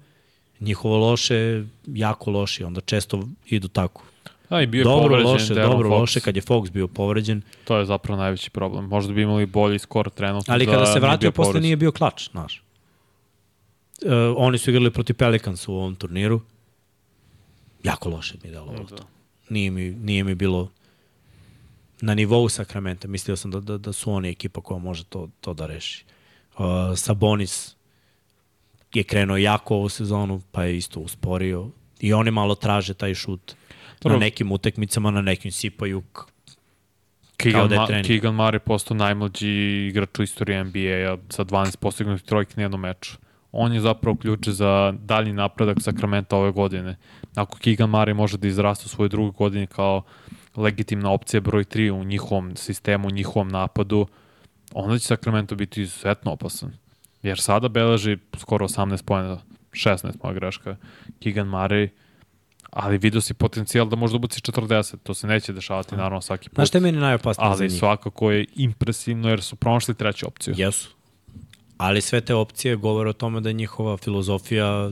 njihovo 0.60 0.98
loše 1.00 1.36
je 1.36 1.68
jako 1.88 2.32
loše, 2.32 2.66
onda 2.66 2.82
često 2.82 3.24
idu 3.46 3.68
tako. 3.68 4.04
Da, 4.50 4.62
i 4.62 4.68
bio 4.68 4.84
Dobro, 4.84 5.08
povređen 5.08 5.28
loše, 5.28 5.54
De'Aaron 5.54 5.72
dobro, 5.72 5.90
Fox. 5.90 6.00
loše, 6.00 6.20
kad 6.20 6.36
je 6.36 6.42
Fox 6.42 6.72
bio 6.72 6.88
povređen, 6.88 7.42
To 7.64 7.78
je 7.78 7.86
zapravo 7.86 8.20
najveći 8.20 8.50
problem. 8.50 8.86
Možda 8.86 9.14
bi 9.14 9.22
imali 9.22 9.46
bolji 9.46 9.80
skor 9.80 10.10
trenutno. 10.10 10.54
ali 10.54 10.66
da 10.66 10.72
kada 10.72 10.86
se 10.86 11.00
vratio, 11.00 11.32
posle 11.32 11.44
povređen. 11.46 11.64
nije 11.64 11.76
bio 11.76 11.92
klač, 11.92 12.30
znaš. 12.32 12.64
E, 14.02 14.16
oni 14.38 14.58
su 14.58 14.70
igrali 14.70 14.92
protiv 14.92 15.16
Pelicans 15.16 15.68
u 15.68 15.74
ovom 15.74 15.96
turniru. 15.96 16.42
Jako 17.84 18.10
loše 18.10 18.36
mi 18.44 18.50
je 18.50 18.54
delovalo 18.54 18.84
Da. 18.84 18.96
to. 18.96 19.04
Nije 19.54 19.72
mi, 19.72 19.90
nije 19.90 20.24
mi 20.24 20.36
bilo 20.36 20.72
na 22.02 22.16
nivou 22.16 22.50
Sakramenta. 22.50 23.08
Mislio 23.08 23.36
sam 23.36 23.52
da, 23.52 23.60
da, 23.60 23.78
da 23.78 23.94
su 23.94 24.12
oni 24.12 24.30
ekipa 24.30 24.62
koja 24.62 24.78
može 24.78 25.04
to, 25.04 25.30
to 25.42 25.54
da 25.54 25.66
reši. 25.66 26.06
Uh, 26.58 26.66
Sabonis 26.96 27.76
je 28.94 29.04
krenuo 29.04 29.38
jako 29.38 29.76
ovu 29.76 29.90
sezonu, 29.90 30.42
pa 30.52 30.64
je 30.64 30.78
isto 30.78 31.00
usporio. 31.00 31.70
I 32.00 32.14
oni 32.14 32.32
malo 32.32 32.56
traže 32.56 32.94
taj 32.94 33.14
šut. 33.14 33.56
Dobro. 34.02 34.20
Na 34.20 34.26
nekim 34.26 34.52
utekmicama, 34.52 35.12
na 35.12 35.22
nekim 35.22 35.52
sipaju. 35.52 36.04
Keegan, 37.38 37.70
da 37.70 37.76
Ma. 37.76 37.88
Keegan 37.88 38.36
Murray 38.36 38.60
postao 38.60 38.98
najmlađi 38.98 39.88
igrač 39.90 40.20
u 40.20 40.24
istoriji 40.24 40.64
NBA-a 40.64 41.18
sa 41.30 41.46
12 41.46 41.78
postignutih 41.78 42.26
trojki 42.26 42.54
na 42.56 42.64
jednom 42.64 42.82
meču. 42.82 43.18
On 43.56 43.74
je 43.74 43.82
zapravo 43.82 44.18
ključ 44.18 44.48
za 44.48 44.94
dalji 45.00 45.34
napredak 45.34 45.78
Sakramenta 45.82 46.38
ove 46.38 46.52
godine. 46.52 46.96
Ako 47.36 47.58
Keegan 47.58 47.90
Murray 47.90 48.14
može 48.14 48.38
da 48.38 48.48
izraste 48.48 48.86
u 48.86 48.90
svojoj 48.90 49.10
drugoj 49.10 49.32
godini 49.32 49.68
kao 49.68 50.02
legitimna 50.56 51.12
opcija 51.12 51.42
broj 51.42 51.64
3 51.64 51.92
u 51.92 52.04
njihovom 52.04 52.56
sistemu, 52.56 53.08
u 53.08 53.12
njihovom 53.12 53.48
napadu, 53.48 54.08
onda 54.74 55.00
će 55.00 55.06
Sacramento 55.06 55.56
biti 55.56 55.82
izuzetno 55.82 56.32
opasan. 56.32 56.72
Jer 57.24 57.40
sada 57.40 57.68
beleži 57.68 58.18
skoro 58.38 58.68
18 58.68 59.04
pojena, 59.04 59.38
16 59.72 60.14
moja 60.24 60.34
greška, 60.34 60.76
Keegan 61.20 61.48
Murray, 61.48 61.90
ali 62.70 62.98
vidio 62.98 63.22
si 63.22 63.34
potencijal 63.34 63.90
da 63.90 63.96
možda 63.96 64.16
ubaci 64.16 64.42
40, 64.42 64.98
to 65.04 65.14
se 65.14 65.28
neće 65.28 65.54
dešavati 65.54 65.96
naravno 65.96 66.22
svaki 66.22 66.50
put. 66.50 66.56
Znaš 66.56 66.74
je 66.74 66.82
meni 66.82 66.98
najopasnije 66.98 67.56
za 67.56 67.64
Ali 67.64 67.68
njih? 67.68 67.80
svakako 67.80 68.32
je 68.32 68.46
impresivno 68.56 69.30
jer 69.30 69.42
su 69.42 69.56
pronašli 69.56 69.96
treću 69.96 70.28
opciju. 70.28 70.54
Jesu. 70.58 70.90
Ali 71.78 72.02
sve 72.02 72.22
te 72.22 72.36
opcije 72.36 72.76
govore 72.76 73.10
o 73.10 73.14
tome 73.14 73.42
da 73.42 73.50
je 73.50 73.54
njihova 73.54 73.98
filozofija 73.98 74.92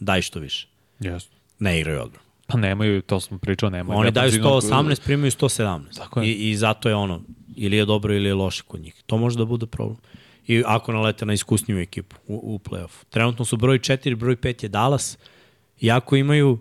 daj 0.00 0.22
što 0.22 0.38
više. 0.40 0.68
Yes. 1.00 1.26
Ne 1.58 1.80
igraju 1.80 2.02
odbranu. 2.02 2.26
Pa 2.46 2.58
nemaju, 2.58 3.02
to 3.02 3.20
smo 3.20 3.38
pričao, 3.38 3.70
nemaju. 3.70 3.98
Oni 3.98 4.10
daju 4.10 4.30
defanzivnog- 4.30 4.62
118, 4.62 5.00
primaju 5.04 5.30
117. 5.30 5.96
Tako 5.96 6.20
je. 6.20 6.28
I, 6.28 6.50
I 6.50 6.56
zato 6.56 6.88
je 6.88 6.94
ono, 6.94 7.22
ili 7.56 7.76
je 7.76 7.84
dobro 7.84 8.14
ili 8.14 8.28
je 8.28 8.34
loše 8.34 8.62
kod 8.62 8.80
njih. 8.80 9.02
To 9.06 9.18
može 9.18 9.38
da 9.38 9.44
bude 9.44 9.66
problem. 9.66 9.96
I 10.46 10.62
ako 10.66 10.92
nalete 10.92 11.26
na 11.26 11.32
iskusniju 11.32 11.80
ekipu 11.80 12.16
u, 12.26 12.54
u 12.54 12.58
play-offu. 12.58 13.04
Trenutno 13.10 13.44
su 13.44 13.56
broj 13.56 13.78
4, 13.78 14.14
broj 14.14 14.36
5 14.36 14.62
je 14.62 14.68
Dallas. 14.68 15.18
Iako 15.80 16.16
imaju, 16.16 16.58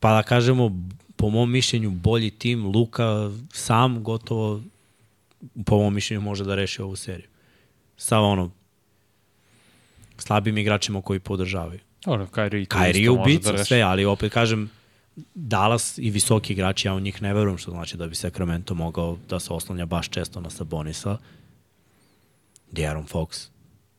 pa 0.00 0.12
da 0.12 0.22
kažemo, 0.22 0.70
po 1.16 1.30
mom 1.30 1.50
mišljenju, 1.50 1.90
bolji 1.90 2.30
tim, 2.30 2.66
Luka 2.66 3.30
sam 3.52 4.02
gotovo, 4.02 4.62
po 5.66 5.78
mom 5.78 5.94
mišljenju, 5.94 6.20
može 6.20 6.44
da 6.44 6.54
reši 6.54 6.82
ovu 6.82 6.96
seriju. 6.96 7.28
Sa 7.96 8.20
ono, 8.20 8.50
slabim 10.18 10.58
igračima 10.58 11.02
koji 11.02 11.20
podržavaju. 11.20 11.80
Kyrie, 12.06 12.66
Kairi 12.66 12.98
je 12.98 13.02
isto 13.02 13.14
može 13.14 13.22
ubica, 13.22 13.52
da 13.52 13.64
sve, 13.64 13.80
ali 13.82 14.04
opet 14.04 14.32
kažem, 14.32 14.70
Dallas 15.34 15.98
i 15.98 16.10
visoki 16.10 16.52
igrači, 16.52 16.88
ja 16.88 16.94
u 16.94 17.00
njih 17.00 17.22
ne 17.22 17.34
verujem, 17.34 17.58
što 17.58 17.70
znači 17.70 17.96
da 17.96 18.06
bi 18.06 18.14
Sacramento 18.14 18.74
mogao 18.74 19.18
da 19.28 19.40
se 19.40 19.52
oslanja 19.52 19.86
baš 19.86 20.08
često 20.08 20.40
na 20.40 20.50
Sabonisa. 20.50 21.18
De'Aaron 22.72 23.08
Fox 23.12 23.48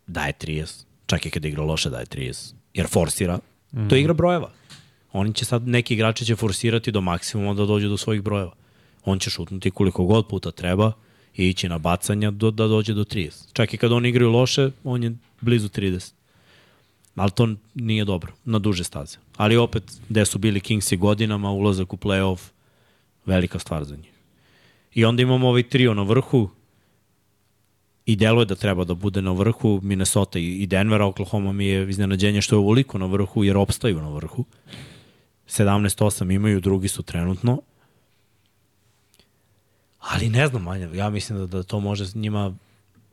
daje 0.08 0.34
30, 0.42 0.84
čak 1.06 1.26
i 1.26 1.30
kad 1.30 1.46
igra 1.46 1.64
loše 1.64 1.90
daje 1.90 2.06
30, 2.06 2.54
jer 2.74 2.88
forsira. 2.88 3.40
Mm. 3.72 3.88
To 3.88 3.96
je 3.96 4.02
igra 4.02 4.14
brojeva. 4.14 4.52
Oni 5.12 5.34
će 5.34 5.46
sad, 5.46 5.68
neki 5.68 5.94
igrači 5.94 6.26
će 6.26 6.36
forsirati 6.36 6.92
do 6.92 7.02
maksimuma 7.02 7.54
da 7.54 7.66
dođu 7.66 7.90
do 7.90 7.98
svojih 7.98 8.22
brojeva. 8.22 8.54
On 9.06 9.20
će 9.20 9.30
šutnuti 9.30 9.72
koliko 9.72 10.04
god 10.04 10.28
puta 10.28 10.52
treba 10.52 10.92
i 11.38 11.50
ići 11.50 11.70
na 11.70 11.78
bacanja 11.78 12.32
do, 12.32 12.52
da 12.52 12.68
dođe 12.68 12.94
do 12.94 13.04
30. 13.04 13.54
Čak 13.54 13.74
i 13.74 13.78
kad 13.78 13.92
oni 13.92 14.10
igraju 14.10 14.32
loše, 14.32 14.72
on 14.84 15.04
je 15.04 15.16
blizu 15.42 15.70
30. 15.70 16.14
Ali 17.16 17.32
to 17.32 17.50
nije 17.76 18.06
dobro, 18.06 18.34
na 18.46 18.60
duže 18.60 18.84
staze. 18.84 19.18
Ali 19.38 19.58
opet, 19.58 19.84
gde 20.10 20.26
su 20.26 20.38
bili 20.38 20.60
Kingsi 20.60 20.98
godinama, 20.98 21.52
ulazak 21.52 21.94
u 21.94 21.98
playoff, 21.98 22.40
velika 23.26 23.60
stvar 23.60 23.84
za 23.84 23.96
njih. 23.96 24.12
I 24.94 25.06
onda 25.06 25.22
imamo 25.22 25.48
ovaj 25.50 25.64
trio 25.64 25.94
na 25.94 26.04
vrhu, 26.04 26.50
i 28.08 28.16
deluje 28.16 28.46
da 28.46 28.56
treba 28.56 28.84
da 28.84 28.94
bude 28.94 29.22
na 29.22 29.32
vrhu 29.32 29.80
Minnesota 29.84 30.40
i 30.40 30.66
Denver, 30.68 31.02
Oklahoma 31.02 31.52
mi 31.54 31.66
je 31.66 31.90
iznenađenje 31.90 32.42
što 32.42 32.56
je 32.56 32.60
ovoliko 32.60 32.98
na 32.98 33.06
vrhu, 33.06 33.44
jer 33.44 33.58
opstaju 33.58 34.02
na 34.02 34.10
vrhu. 34.10 34.46
17-8 35.48 36.36
imaju, 36.36 36.62
drugi 36.62 36.88
su 36.88 37.04
trenutno. 37.04 37.62
Ali 40.08 40.30
ne 40.30 40.48
znam, 40.48 40.64
Manja, 40.64 40.90
ja 40.94 41.10
mislim 41.10 41.40
da, 41.40 41.46
da 41.46 41.64
to 41.64 41.80
može 41.80 42.06
njima 42.16 42.56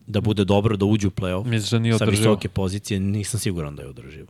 da 0.06 0.20
bude 0.20 0.44
dobro 0.44 0.76
da 0.76 0.84
uđu 0.84 1.08
u 1.08 1.10
playoff 1.10 1.46
Misliš 1.46 1.70
da 1.70 1.78
nije 1.78 1.98
sa 1.98 2.04
održivo? 2.04 2.30
visoke 2.30 2.48
pozicije, 2.48 3.00
nisam 3.00 3.40
siguran 3.40 3.76
da 3.76 3.82
je 3.82 3.88
održivo. 3.88 4.28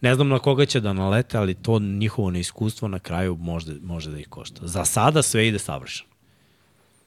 Ne 0.00 0.14
znam 0.14 0.28
na 0.28 0.38
koga 0.38 0.66
će 0.66 0.80
da 0.80 0.92
nalete, 0.92 1.38
ali 1.38 1.54
to 1.54 1.78
njihovo 1.78 2.30
neiskustvo 2.30 2.88
na 2.88 2.98
kraju 2.98 3.36
može, 3.36 3.74
može 3.82 4.10
da 4.10 4.18
ih 4.18 4.28
košta. 4.28 4.66
Za 4.66 4.84
sada 4.84 5.22
sve 5.22 5.48
ide 5.48 5.58
savršeno. 5.58 6.10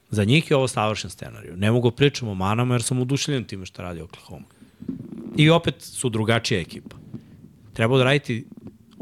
Za 0.10 0.24
njih 0.24 0.52
je 0.52 0.58
ovo 0.58 0.68
savršen 0.68 1.10
scenariju. 1.10 1.58
Ne 1.58 1.72
mogu 1.72 1.92
pričam 1.92 2.28
o 2.28 2.34
manama 2.34 2.74
jer 2.74 2.84
sam 2.84 3.00
udušljen 3.00 3.44
time 3.44 3.66
što 3.66 3.82
radi 3.82 4.02
Oklahoma. 4.02 4.46
I 5.38 5.50
opet 5.50 5.76
su 5.80 6.10
drugačija 6.10 6.60
ekipa. 6.60 6.96
Treba 7.74 7.98
da 7.98 8.04
raditi 8.04 8.46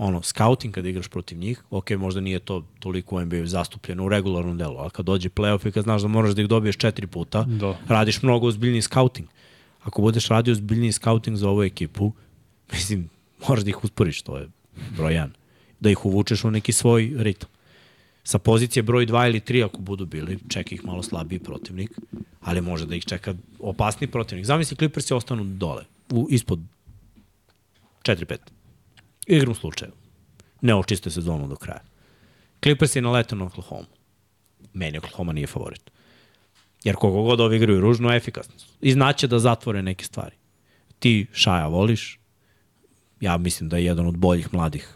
ono, 0.03 0.21
scouting 0.21 0.73
kada 0.73 0.89
igraš 0.89 1.07
protiv 1.07 1.37
njih, 1.37 1.63
ok, 1.69 1.89
možda 1.89 2.21
nije 2.21 2.39
to 2.39 2.63
toliko 2.79 3.15
u 3.15 3.25
NBA 3.25 3.45
zastupljeno 3.45 4.05
u 4.05 4.09
regularnom 4.09 4.57
delu, 4.57 4.77
ali 4.77 4.89
kad 4.89 5.05
dođe 5.05 5.29
playoff 5.29 5.67
i 5.67 5.71
kad 5.71 5.83
znaš 5.83 6.01
da 6.01 6.07
moraš 6.07 6.33
da 6.35 6.41
ih 6.41 6.47
dobiješ 6.47 6.77
četiri 6.77 7.07
puta, 7.07 7.43
Da. 7.43 7.77
radiš 7.87 8.21
mnogo 8.21 8.47
ozbiljniji 8.47 8.81
scouting. 8.81 9.27
Ako 9.83 10.01
budeš 10.01 10.27
radio 10.27 10.51
ozbiljniji 10.51 10.91
scouting 10.91 11.37
za 11.37 11.49
ovu 11.49 11.63
ekipu, 11.63 12.11
mislim, 12.73 13.09
moraš 13.47 13.63
da 13.63 13.69
ih 13.69 13.83
usporiš, 13.83 14.21
to 14.21 14.37
je 14.37 14.49
broj 14.97 15.13
jedan. 15.13 15.33
Da 15.79 15.89
ih 15.89 16.05
uvučeš 16.05 16.43
u 16.43 16.51
neki 16.51 16.71
svoj 16.71 17.13
ritam. 17.17 17.49
Sa 18.23 18.39
pozicije 18.39 18.83
broj 18.83 19.05
2 19.05 19.27
ili 19.29 19.39
3 19.39 19.65
ako 19.65 19.77
budu 19.77 20.05
bili, 20.05 20.39
čeka 20.49 20.75
ih 20.75 20.85
malo 20.85 21.03
slabiji 21.03 21.39
protivnik, 21.39 21.91
ali 22.41 22.61
može 22.61 22.85
da 22.85 22.95
ih 22.95 23.05
čeka 23.05 23.35
opasni 23.59 24.07
protivnik. 24.07 24.45
Zamisli 24.45 24.77
Clippers 24.77 25.11
je 25.11 25.15
ostanu 25.15 25.43
dole, 25.43 25.83
u, 26.09 26.27
ispod 26.29 26.59
4-5. 28.03 28.37
Igrom 29.31 29.55
slučaju. 29.55 29.91
Ne 30.61 30.75
očiste 30.75 31.09
sezonu 31.09 31.47
do 31.47 31.55
kraja. 31.55 31.81
Clippers 32.63 32.95
je 32.95 33.01
naletao 33.01 33.37
na 33.37 33.45
Oklahoma. 33.45 33.87
Meni 34.73 34.97
Oklahoma 34.97 35.33
nije 35.33 35.47
favorit. 35.47 35.91
Jer 36.83 36.95
kogo 36.95 37.21
god 37.21 37.39
ovi 37.39 37.55
igraju 37.57 37.81
ružno, 37.81 38.15
efikasni 38.15 38.59
su. 38.59 38.67
I 38.81 38.91
znaće 38.91 39.27
da 39.27 39.39
zatvore 39.39 39.81
neke 39.81 40.05
stvari. 40.05 40.35
Ti 40.99 41.27
Šaja 41.33 41.67
voliš, 41.67 42.19
ja 43.21 43.37
mislim 43.37 43.69
da 43.69 43.77
je 43.77 43.85
jedan 43.85 44.07
od 44.07 44.17
boljih 44.17 44.53
mladih 44.53 44.93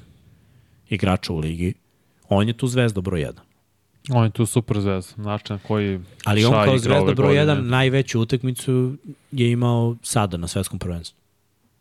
igrača 0.89 1.33
u 1.33 1.38
ligi. 1.38 1.73
On 2.29 2.47
je 2.47 2.57
tu 2.57 2.67
zvezda 2.67 3.01
broj 3.01 3.21
1. 3.21 3.33
On 4.09 4.23
je 4.23 4.31
tu 4.31 4.45
super 4.45 4.81
zvezda, 4.81 5.23
način 5.23 5.55
na 5.55 5.59
koji 5.67 5.99
Ali 6.23 6.45
on 6.45 6.51
kao 6.51 6.77
zvezda 6.77 7.13
broj 7.13 7.36
godine. 7.36 7.53
1 7.53 7.61
najveću 7.61 8.21
utakmicu 8.21 8.97
je 9.31 9.51
imao 9.51 9.95
sada 10.03 10.38
na 10.38 10.47
svetskom 10.47 10.79
prvenstvu. 10.79 11.24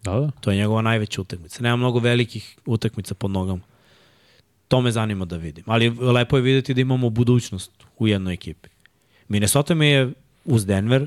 Da, 0.04 0.20
da. 0.20 0.30
To 0.40 0.50
je 0.50 0.56
njegova 0.56 0.82
najveća 0.82 1.20
utakmica. 1.20 1.62
Nema 1.62 1.76
mnogo 1.76 1.98
velikih 1.98 2.56
utakmica 2.66 3.14
pod 3.14 3.30
nogama. 3.30 3.62
To 4.68 4.80
me 4.80 4.90
zanima 4.90 5.24
da 5.24 5.36
vidim. 5.36 5.64
Ali 5.66 5.90
lepo 5.90 6.36
je 6.36 6.42
videti 6.42 6.74
da 6.74 6.80
imamo 6.80 7.10
budućnost 7.10 7.72
u 7.98 8.08
jednoj 8.08 8.34
ekipi. 8.34 8.68
Minnesota 9.28 9.74
mi 9.74 9.86
je 9.86 10.12
uz 10.44 10.66
Denver 10.66 11.06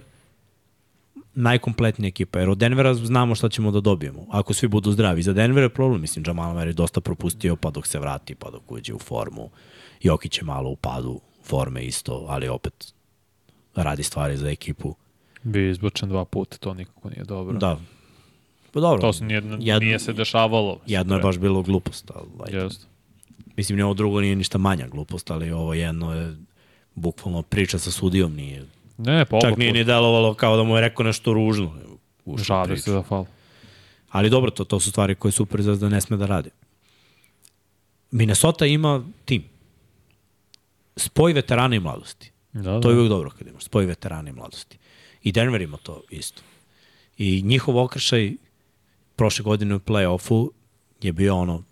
najkompletnija 1.35 2.07
ekipa, 2.07 2.39
jer 2.39 2.49
od 2.49 2.57
Denvera 2.57 2.93
znamo 2.93 3.35
šta 3.35 3.49
ćemo 3.49 3.71
da 3.71 3.79
dobijemo, 3.79 4.25
ako 4.31 4.53
svi 4.53 4.67
budu 4.67 4.91
zdravi. 4.91 5.21
Za 5.21 5.33
Denver 5.33 5.63
je 5.63 5.69
problem, 5.69 6.01
mislim, 6.01 6.23
Jamal 6.27 6.55
Murray 6.55 6.67
je 6.67 6.73
dosta 6.73 7.01
propustio, 7.01 7.55
pa 7.55 7.69
dok 7.69 7.87
se 7.87 7.99
vrati, 7.99 8.35
pa 8.35 8.49
dok 8.51 8.71
uđe 8.71 8.93
u 8.93 8.99
formu. 8.99 9.49
Jokić 10.01 10.37
je 10.37 10.43
malo 10.43 10.69
u 10.69 10.75
padu 10.75 11.21
forme 11.43 11.85
isto, 11.85 12.25
ali 12.29 12.47
opet 12.47 12.93
radi 13.75 14.03
stvari 14.03 14.37
za 14.37 14.49
ekipu. 14.49 14.95
Bio 15.43 15.65
je 15.65 15.71
izbačen 15.71 16.09
dva 16.09 16.25
puta, 16.25 16.57
to 16.57 16.73
nikako 16.73 17.09
nije 17.09 17.23
dobro. 17.23 17.57
Da. 17.57 17.79
Pa 18.71 18.79
dobro. 18.79 19.01
To 19.01 19.13
se 19.13 19.23
nije, 19.25 19.35
Jedno- 19.59 19.79
nije 19.79 19.99
se 19.99 20.13
dešavalo. 20.13 20.79
Jedno 20.85 21.15
je 21.15 21.21
baš 21.21 21.37
bilo 21.37 21.61
glupost, 21.61 22.11
ali. 22.15 22.55
Jeste. 22.55 22.85
Mislim, 23.57 23.75
ni 23.77 23.83
ovo 23.83 23.93
drugo 23.93 24.21
nije 24.21 24.35
ništa 24.35 24.57
manja 24.57 24.87
glupost, 24.87 25.31
ali 25.31 25.51
ovo 25.51 25.73
jedno 25.73 26.13
je 26.15 26.35
bukvalno 26.95 27.41
priča 27.41 27.79
sa 27.79 27.91
sudijom 27.91 28.35
nije. 28.35 28.65
Ne, 28.97 29.25
pa 29.25 29.39
Čak 29.41 29.57
nije 29.57 29.73
ni 29.73 29.83
delovalo 29.83 30.33
kao 30.33 30.57
da 30.57 30.63
mu 30.63 30.75
je 30.75 30.81
rekao 30.81 31.05
nešto 31.05 31.33
ružno. 31.33 31.73
Priču. 32.65 32.83
se 32.83 32.91
da 32.91 33.03
fal. 33.03 33.25
Ali 34.09 34.29
dobro, 34.29 34.51
to, 34.51 34.63
to 34.63 34.79
su 34.79 34.89
stvari 34.89 35.15
koje 35.15 35.31
Super 35.31 35.61
Zvezda 35.61 35.89
ne 35.89 36.01
sme 36.01 36.17
da 36.17 36.25
radi. 36.25 36.49
Minnesota 38.11 38.65
ima 38.65 39.03
tim. 39.25 39.43
Spoj 40.95 41.33
veterana 41.33 41.75
i 41.75 41.79
mladosti. 41.79 42.31
Da, 42.53 42.61
da. 42.61 42.81
To 42.81 42.89
je 42.89 42.95
uvijek 42.95 43.09
dobro 43.09 43.29
kad 43.29 43.47
imaš 43.47 43.63
spoj 43.63 43.85
veterana 43.85 44.29
i 44.29 44.33
mladosti. 44.33 44.77
I 45.23 45.31
Denver 45.31 45.61
ima 45.61 45.77
to 45.77 46.01
isto. 46.09 46.41
I 47.17 47.41
njihov 47.41 47.77
okršaj 47.77 48.33
prošle 49.17 49.43
godine 49.43 49.75
u 49.75 49.79
play-offu 49.79 50.49
je 51.01 51.13
bio 51.13 51.35
ono 51.35 51.63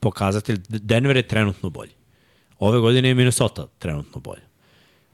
pokazatelj, 0.00 0.60
Denver 0.68 1.16
je 1.16 1.28
trenutno 1.28 1.70
bolji. 1.70 1.92
Ove 2.58 2.78
godine 2.78 3.08
je 3.08 3.14
Minnesota 3.14 3.66
trenutno 3.78 4.20
bolje. 4.20 4.42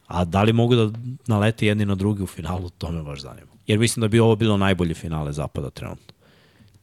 A 0.06 0.24
da 0.24 0.42
li 0.42 0.52
mogu 0.52 0.74
da 0.74 0.98
nalete 1.26 1.66
jedni 1.66 1.86
na 1.86 1.94
drugi 1.94 2.22
u 2.22 2.26
finalu, 2.26 2.70
to 2.70 2.90
me 2.92 3.02
baš 3.02 3.20
zanima. 3.20 3.52
Jer 3.66 3.78
mislim 3.78 4.00
da 4.00 4.08
bi 4.08 4.20
ovo 4.20 4.36
bilo 4.36 4.56
najbolje 4.56 4.94
finale 4.94 5.32
zapada 5.32 5.70
trenutno. 5.70 6.14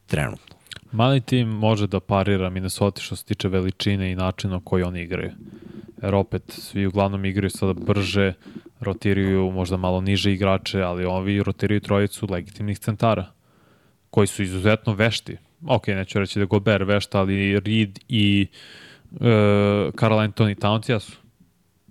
Trenutno. 0.06 0.56
Mali 0.92 1.20
tim 1.20 1.48
može 1.48 1.86
da 1.86 2.00
parira 2.00 2.50
Minnesota 2.50 3.00
što 3.00 3.16
se 3.16 3.24
tiče 3.24 3.48
veličine 3.48 4.12
i 4.12 4.14
načina 4.14 4.52
na 4.52 4.60
koji 4.64 4.82
oni 4.82 5.02
igraju. 5.02 5.32
Jer 6.02 6.14
opet, 6.14 6.42
svi 6.48 6.86
uglavnom 6.86 7.24
igraju 7.24 7.50
sada 7.50 7.72
brže, 7.72 8.32
rotiraju 8.80 9.50
možda 9.50 9.76
malo 9.76 10.00
niže 10.00 10.32
igrače, 10.32 10.82
ali 10.82 11.04
ovi 11.04 11.42
rotiraju 11.42 11.80
trojicu 11.80 12.26
legitimnih 12.30 12.78
centara, 12.78 13.26
koji 14.16 14.26
su 14.26 14.42
izuzetno 14.42 14.94
vešti. 14.94 15.36
Ok, 15.66 15.86
neću 15.86 16.18
reći 16.18 16.38
da 16.38 16.42
je 16.42 16.46
Gobert 16.46 16.88
vešta, 16.88 17.18
ali 17.18 17.60
Reed 17.60 17.98
i 18.08 18.46
e, 19.12 19.26
Karl 19.94 20.14
Anthony 20.14 20.54
Towns 20.54 20.90
jesu 20.90 21.12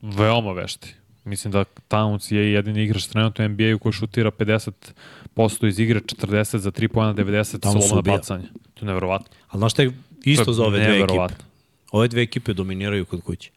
veoma 0.02 0.52
vešti. 0.52 0.96
Mislim 1.24 1.52
da 1.52 1.66
Towns 1.90 2.34
je 2.34 2.54
jedini 2.54 2.84
igrač 2.84 3.06
trenutno 3.08 3.46
u 3.46 3.50
NBA-u 3.50 3.80
koji 3.80 3.94
šutira 3.94 4.32
50% 4.32 5.68
iz 5.68 5.80
igre, 5.80 6.00
40 6.00 6.58
za 6.58 6.72
3 6.72 6.88
pojena, 6.88 7.14
90 7.14 7.60
Towns 7.60 7.72
slobodno 7.72 8.00
ubija. 8.00 8.16
bacanje. 8.16 8.48
To 8.74 8.86
je 8.86 8.88
neverovatno. 8.88 9.28
Ali 9.48 9.60
znaš 9.60 9.72
šta 9.72 9.82
je 9.82 9.92
isto 10.24 10.54
za 10.54 10.64
ove 10.64 10.80
dve 10.80 10.98
ekipe? 10.98 11.44
Ove 11.92 12.08
dve 12.08 12.22
ekipe 12.22 12.54
dominiraju 12.54 13.06
kod 13.06 13.22
kuće. 13.22 13.52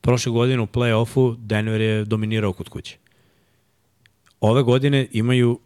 Prošle 0.00 0.32
godine 0.32 0.62
u 0.62 0.66
play-offu 0.66 1.36
Denver 1.38 1.80
je 1.80 2.04
dominirao 2.04 2.52
kod 2.52 2.68
kuće. 2.68 2.96
Ove 4.40 4.62
godine 4.62 5.06
imaju 5.12 5.58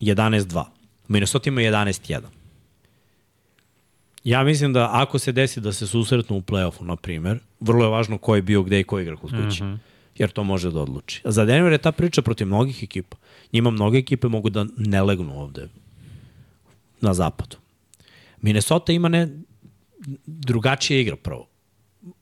11-2. 0.00 0.64
Minnesota 1.08 1.48
ima 1.48 1.60
11-1. 1.60 2.20
Ja 4.24 4.44
mislim 4.44 4.72
da 4.72 4.90
ako 4.92 5.18
se 5.18 5.32
desi 5.32 5.60
da 5.60 5.72
se 5.72 5.86
susretnu 5.86 6.36
u 6.36 6.40
play-offu, 6.40 6.82
na 6.82 6.96
primer, 6.96 7.38
vrlo 7.60 7.84
je 7.84 7.90
važno 7.90 8.18
ko 8.18 8.36
je 8.36 8.42
bio 8.42 8.62
gde 8.62 8.80
i 8.80 8.84
ko 8.84 9.00
igra 9.00 9.16
kod 9.16 9.30
kuće. 9.30 9.64
Mm 9.64 9.66
-hmm. 9.66 9.78
Jer 10.18 10.30
to 10.30 10.44
može 10.44 10.70
da 10.70 10.80
odluči. 10.80 11.22
A 11.24 11.30
za 11.30 11.44
Denver 11.44 11.72
je 11.72 11.78
ta 11.78 11.92
priča 11.92 12.22
protiv 12.22 12.46
mnogih 12.46 12.82
ekipa. 12.82 13.16
Njima 13.52 13.70
mnoge 13.70 13.98
ekipe 13.98 14.28
mogu 14.28 14.50
da 14.50 14.66
ne 14.76 15.02
legnu 15.02 15.40
ovde 15.40 15.68
na 17.00 17.14
zapadu. 17.14 17.56
Minnesota 18.40 18.92
ima 18.92 19.08
ne 19.08 19.28
drugačije 20.26 21.00
igra 21.00 21.16
prvo. 21.16 21.48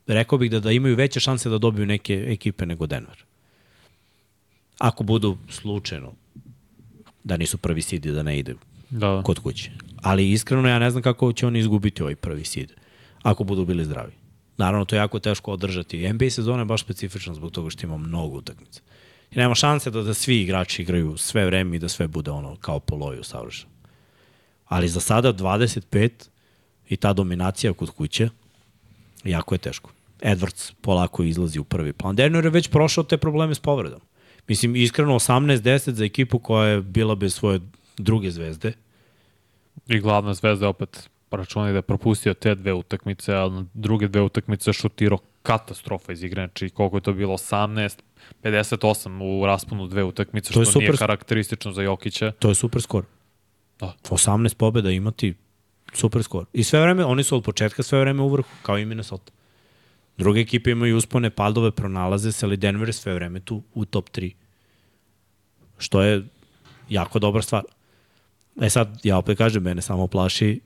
Rekao 0.06 0.38
bih 0.38 0.50
da 0.50 0.60
da 0.60 0.72
imaju 0.72 0.96
veće 0.96 1.20
šanse 1.20 1.48
da 1.48 1.58
dobiju 1.58 1.86
neke 1.86 2.24
ekipe 2.28 2.66
nego 2.66 2.86
Denver. 2.86 3.24
Ako 4.78 5.04
budu 5.04 5.38
slučajno 5.48 6.12
da 7.24 7.36
nisu 7.36 7.58
prvi 7.58 7.82
seed 7.82 8.06
i 8.06 8.12
da 8.12 8.22
ne 8.22 8.38
ide 8.38 8.54
Da, 8.92 9.08
da. 9.08 9.22
kod 9.22 9.38
kuće. 9.38 9.70
Ali 10.02 10.30
iskreno 10.30 10.68
ja 10.68 10.78
ne 10.78 10.90
znam 10.90 11.02
kako 11.02 11.32
će 11.32 11.46
oni 11.46 11.58
izgubiti 11.58 12.02
ovaj 12.02 12.16
prvi 12.16 12.44
seed 12.44 12.72
ako 13.22 13.44
budu 13.44 13.64
bili 13.64 13.84
zdravi. 13.84 14.12
Naravno, 14.56 14.84
to 14.84 14.96
je 14.96 14.98
jako 14.98 15.18
teško 15.18 15.52
održati. 15.52 16.12
NBA 16.12 16.30
sezona 16.30 16.58
je 16.58 16.64
baš 16.64 16.80
specifična 16.80 17.34
zbog 17.34 17.50
toga 17.50 17.70
što 17.70 17.86
ima 17.86 17.96
mnogo 17.96 18.36
utakmica. 18.36 18.80
I 19.30 19.38
nema 19.38 19.54
šanse 19.54 19.90
da, 19.90 20.02
da 20.02 20.14
svi 20.14 20.40
igrači 20.40 20.82
igraju 20.82 21.16
sve 21.16 21.46
vreme 21.46 21.76
i 21.76 21.78
da 21.78 21.88
sve 21.88 22.08
bude 22.08 22.30
ono 22.30 22.56
kao 22.56 22.80
po 22.80 22.96
loju 22.96 23.24
savršeno. 23.24 23.72
Ali 24.66 24.88
za 24.88 25.00
sada 25.00 25.32
25 25.32 26.10
i 26.88 26.96
ta 26.96 27.12
dominacija 27.12 27.72
kod 27.72 27.90
kuće 27.90 28.28
jako 29.24 29.54
je 29.54 29.58
teško. 29.58 29.90
Edwards 30.20 30.72
polako 30.80 31.22
izlazi 31.22 31.58
u 31.58 31.64
prvi 31.64 31.92
plan. 31.92 32.16
Denver 32.16 32.44
je 32.44 32.50
već 32.50 32.68
prošao 32.68 33.04
te 33.04 33.16
probleme 33.16 33.54
s 33.54 33.58
povredom. 33.58 34.00
Mislim, 34.48 34.76
iskreno 34.76 35.14
18-10 35.14 35.90
za 35.90 36.04
ekipu 36.04 36.38
koja 36.38 36.68
je 36.68 36.82
bila 36.82 37.14
bez 37.14 37.34
svoje 37.34 37.60
druge 37.96 38.30
zvezde. 38.30 38.72
I 39.88 40.00
glavna 40.00 40.34
zvezda 40.34 40.66
je 40.66 40.70
opet 40.70 41.10
računali 41.30 41.72
da 41.72 41.78
je 41.78 41.82
propustio 41.82 42.34
te 42.34 42.54
dve 42.54 42.72
utakmice, 42.72 43.34
a 43.34 43.48
na 43.48 43.64
druge 43.74 44.08
dve 44.08 44.20
utakmice 44.20 44.72
šutirao 44.72 45.18
katastrofa 45.42 46.12
iz 46.12 46.22
igre. 46.22 46.46
Znači, 46.46 46.70
koliko 46.70 46.96
je 46.96 47.00
to 47.00 47.12
bilo? 47.12 47.34
18, 47.34 47.98
58 48.42 49.40
u 49.42 49.46
rasponu 49.46 49.86
dve 49.86 50.04
utakmice, 50.04 50.50
što 50.50 50.60
nije 50.60 50.72
super. 50.72 50.98
karakteristično 50.98 51.72
za 51.72 51.82
Jokića. 51.82 52.32
To 52.38 52.48
je 52.48 52.54
super 52.54 52.82
skor. 52.82 53.04
Da. 53.80 53.94
18 54.10 54.54
pobjeda 54.54 54.90
imati 54.90 55.34
super 55.92 56.22
skor. 56.22 56.44
I 56.52 56.64
sve 56.64 56.80
vreme, 56.80 57.04
oni 57.04 57.24
su 57.24 57.36
od 57.36 57.42
početka 57.42 57.82
sve 57.82 58.00
vreme 58.00 58.22
u 58.22 58.28
vrhu, 58.28 58.50
kao 58.62 58.78
i 58.78 58.84
Minnesota. 58.84 59.32
Druge 60.18 60.40
ekipe 60.40 60.70
imaju 60.70 60.96
uspone, 60.96 61.30
padove, 61.30 61.70
pronalaze 61.70 62.32
se, 62.32 62.46
ali 62.46 62.56
Denver 62.56 62.88
je 62.88 62.92
sve 62.92 63.14
vreme 63.14 63.40
tu 63.40 63.62
u 63.74 63.84
top 63.84 64.10
3. 64.10 64.32
Što 65.78 66.02
je 66.02 66.22
jako 66.88 67.18
dobra 67.18 67.42
stvar. 67.42 67.62
E 68.60 68.70
sad, 68.70 69.00
ja 69.02 69.18
opet 69.18 69.38
kažem, 69.38 69.62
mene 69.62 69.82
samo 69.82 70.06
plaši 70.06 70.60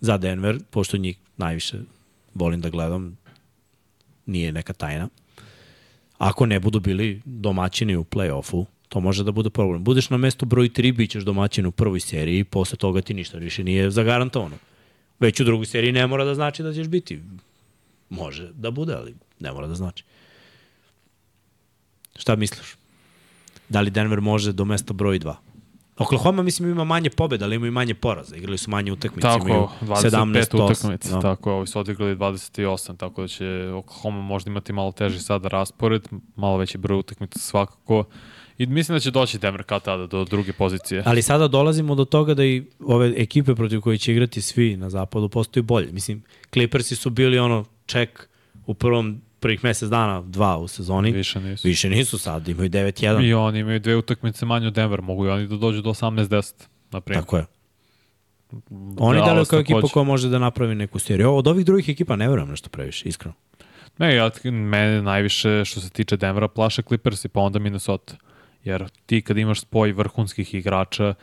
za 0.00 0.18
Denver, 0.18 0.58
pošto 0.70 0.96
njih 0.96 1.18
najviše 1.36 1.78
volim 2.34 2.60
da 2.60 2.70
gledam, 2.70 3.18
nije 4.26 4.52
neka 4.52 4.72
tajna. 4.72 5.08
Ako 6.18 6.46
ne 6.46 6.60
budu 6.60 6.80
bili 6.80 7.22
domaćini 7.24 7.96
u 7.96 8.04
play-offu, 8.04 8.64
to 8.88 9.00
može 9.00 9.24
da 9.24 9.32
bude 9.32 9.50
problem. 9.50 9.84
Budeš 9.84 10.10
na 10.10 10.16
mestu 10.16 10.46
broj 10.46 10.68
3, 10.68 10.96
bit 10.96 11.10
ćeš 11.10 11.22
domaćin 11.22 11.66
u 11.66 11.72
prvoj 11.72 12.00
seriji, 12.00 12.44
posle 12.44 12.78
toga 12.78 13.00
ti 13.00 13.14
ništa 13.14 13.38
više 13.38 13.64
nije 13.64 13.90
zagarantovano. 13.90 14.56
Već 15.20 15.40
u 15.40 15.44
drugoj 15.44 15.66
seriji 15.66 15.92
ne 15.92 16.06
mora 16.06 16.24
da 16.24 16.34
znači 16.34 16.62
da 16.62 16.72
ćeš 16.74 16.88
biti. 16.88 17.20
Može 18.10 18.52
da 18.52 18.70
bude, 18.70 18.94
ali 18.94 19.14
ne 19.40 19.52
mora 19.52 19.66
da 19.66 19.74
znači. 19.74 20.04
Šta 22.16 22.36
misliš? 22.36 22.76
Da 23.68 23.80
li 23.80 23.90
Denver 23.90 24.20
može 24.20 24.52
do 24.52 24.64
mesta 24.64 24.92
broj 24.92 25.18
2? 25.18 25.34
Oklahoma 25.98 26.42
mislim 26.42 26.70
ima 26.70 26.84
manje 26.84 27.10
pobjeda, 27.10 27.44
ali 27.44 27.56
imaju 27.56 27.72
manje 27.72 27.94
poraza. 27.94 28.36
Igrali 28.36 28.58
su 28.58 28.70
manje 28.70 28.92
utakmice. 28.92 29.28
imaju 29.28 29.68
Tako, 29.80 29.84
25 29.86 30.50
8. 30.50 30.64
utakmica, 30.64 31.14
Da. 31.14 31.20
tako, 31.20 31.52
ovi 31.52 31.66
su 31.66 31.80
odigrali 31.80 32.16
28, 32.16 32.96
tako 32.96 33.22
da 33.22 33.28
će 33.28 33.70
Oklahoma 33.74 34.22
možda 34.22 34.50
imati 34.50 34.72
malo 34.72 34.92
teži 34.92 35.20
sada 35.20 35.48
raspored, 35.48 36.08
malo 36.36 36.56
veći 36.56 36.78
broj 36.78 36.98
utakmica 36.98 37.38
svakako. 37.38 38.04
I 38.58 38.66
mislim 38.66 38.96
da 38.96 39.00
će 39.00 39.10
doći 39.10 39.38
Denver 39.38 39.62
kad 39.62 39.82
tada 39.82 40.06
do 40.06 40.24
druge 40.24 40.52
pozicije. 40.52 41.02
Ali 41.06 41.22
sada 41.22 41.48
dolazimo 41.48 41.94
do 41.94 42.04
toga 42.04 42.34
da 42.34 42.44
i 42.44 42.64
ove 42.80 43.14
ekipe 43.16 43.54
protiv 43.54 43.80
koje 43.80 43.98
će 43.98 44.12
igrati 44.12 44.42
svi 44.42 44.76
na 44.76 44.90
zapadu 44.90 45.28
postaju 45.28 45.64
bolje. 45.64 45.92
Mislim, 45.92 46.22
Clippersi 46.52 46.96
su 46.96 47.10
bili 47.10 47.38
ono 47.38 47.64
ček 47.86 48.28
u 48.66 48.74
prvom 48.74 49.20
prvih 49.40 49.64
mesec 49.64 49.88
dana, 49.88 50.22
dva 50.22 50.56
u 50.58 50.68
sezoni. 50.68 51.12
Više 51.12 51.40
nisu. 51.40 51.68
Više 51.68 51.90
nisu 51.90 52.18
sad, 52.18 52.48
imaju 52.48 52.70
9-1. 52.70 53.24
I 53.24 53.34
oni 53.34 53.58
imaju 53.58 53.80
dve 53.80 53.96
utakmice 53.96 54.46
manje 54.46 54.66
od 54.66 54.72
Denver, 54.72 55.02
mogu 55.02 55.26
i 55.26 55.28
oni 55.28 55.46
da 55.46 55.56
dođu 55.56 55.82
do 55.82 55.90
18-10, 55.90 56.52
na 56.90 57.00
primjer. 57.00 57.24
Tako 57.24 57.36
je. 57.36 57.46
Oni 58.98 59.18
Dallas 59.18 59.28
deluju 59.28 59.44
kao 59.44 59.60
ekipa 59.60 59.80
koja 59.92 60.04
može 60.04 60.28
da 60.28 60.38
napravi 60.38 60.74
neku 60.74 60.98
seriju. 60.98 61.34
Od 61.34 61.46
ovih 61.46 61.66
drugih 61.66 61.88
ekipa 61.88 62.16
ne 62.16 62.28
verujem 62.28 62.48
nešto 62.48 62.68
previše, 62.68 63.08
iskreno. 63.08 63.34
Ne, 63.98 64.14
ja, 64.14 64.30
mene 64.44 65.02
najviše 65.02 65.64
što 65.64 65.80
se 65.80 65.90
tiče 65.90 66.16
Denvera 66.16 66.48
plaše 66.48 66.82
Clippersi, 66.82 67.28
pa 67.28 67.40
onda 67.40 67.58
Minnesota. 67.58 68.14
Jer 68.64 68.88
ti 69.06 69.22
kad 69.22 69.38
imaš 69.38 69.60
spoj 69.60 69.92
vrhunskih 69.92 70.54
igrača, 70.54 71.14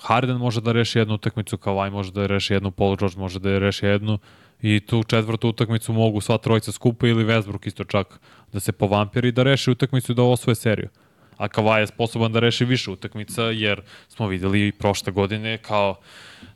Harden 0.00 0.36
može 0.36 0.60
da 0.60 0.72
reši 0.72 0.98
jednu 0.98 1.14
utakmicu, 1.14 1.56
Kawhi 1.56 1.90
može 1.90 2.12
da 2.12 2.26
reši 2.26 2.54
jednu, 2.54 2.70
Paul 2.70 2.96
George 2.96 3.18
može 3.18 3.38
da 3.38 3.58
reši 3.58 3.86
jednu 3.86 4.18
i 4.62 4.80
tu 4.80 5.02
četvrtu 5.02 5.48
utakmicu 5.48 5.92
mogu 5.92 6.20
sva 6.20 6.38
trojica 6.38 6.72
skupa 6.72 7.06
ili 7.06 7.24
Westbrook 7.24 7.66
isto 7.66 7.84
čak 7.84 8.20
da 8.52 8.60
se 8.60 8.72
povampiri 8.72 9.28
i 9.28 9.32
da 9.32 9.42
reši 9.42 9.70
utakmicu 9.70 10.12
i 10.12 10.14
da 10.14 10.22
osvoje 10.22 10.54
seriju. 10.54 10.88
A 11.36 11.48
Kawhi 11.48 11.78
je 11.78 11.86
sposoban 11.86 12.32
da 12.32 12.40
reši 12.40 12.64
više 12.64 12.90
utakmica 12.90 13.42
jer 13.42 13.80
smo 14.08 14.28
videli 14.28 14.72
prošle 14.72 15.12
godine 15.12 15.58
kao 15.58 15.96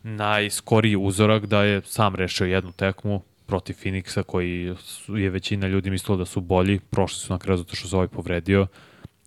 najskoriji 0.03 0.95
uzorak 0.95 1.45
da 1.45 1.63
je 1.63 1.81
sam 1.85 2.15
rešio 2.15 2.47
jednu 2.47 2.71
tekmu 2.71 3.21
protiv 3.45 3.75
Phoenixa 3.83 4.23
koji 4.23 4.75
je 5.07 5.29
većina 5.29 5.67
ljudi 5.67 5.89
mislila 5.89 6.17
da 6.17 6.25
su 6.25 6.41
bolji, 6.41 6.79
prošli 6.79 7.19
su 7.19 7.33
na 7.33 7.39
kraju 7.39 7.57
zato 7.57 7.75
što 7.75 7.87
se 7.87 7.95
ovaj 7.95 8.07
povredio, 8.07 8.67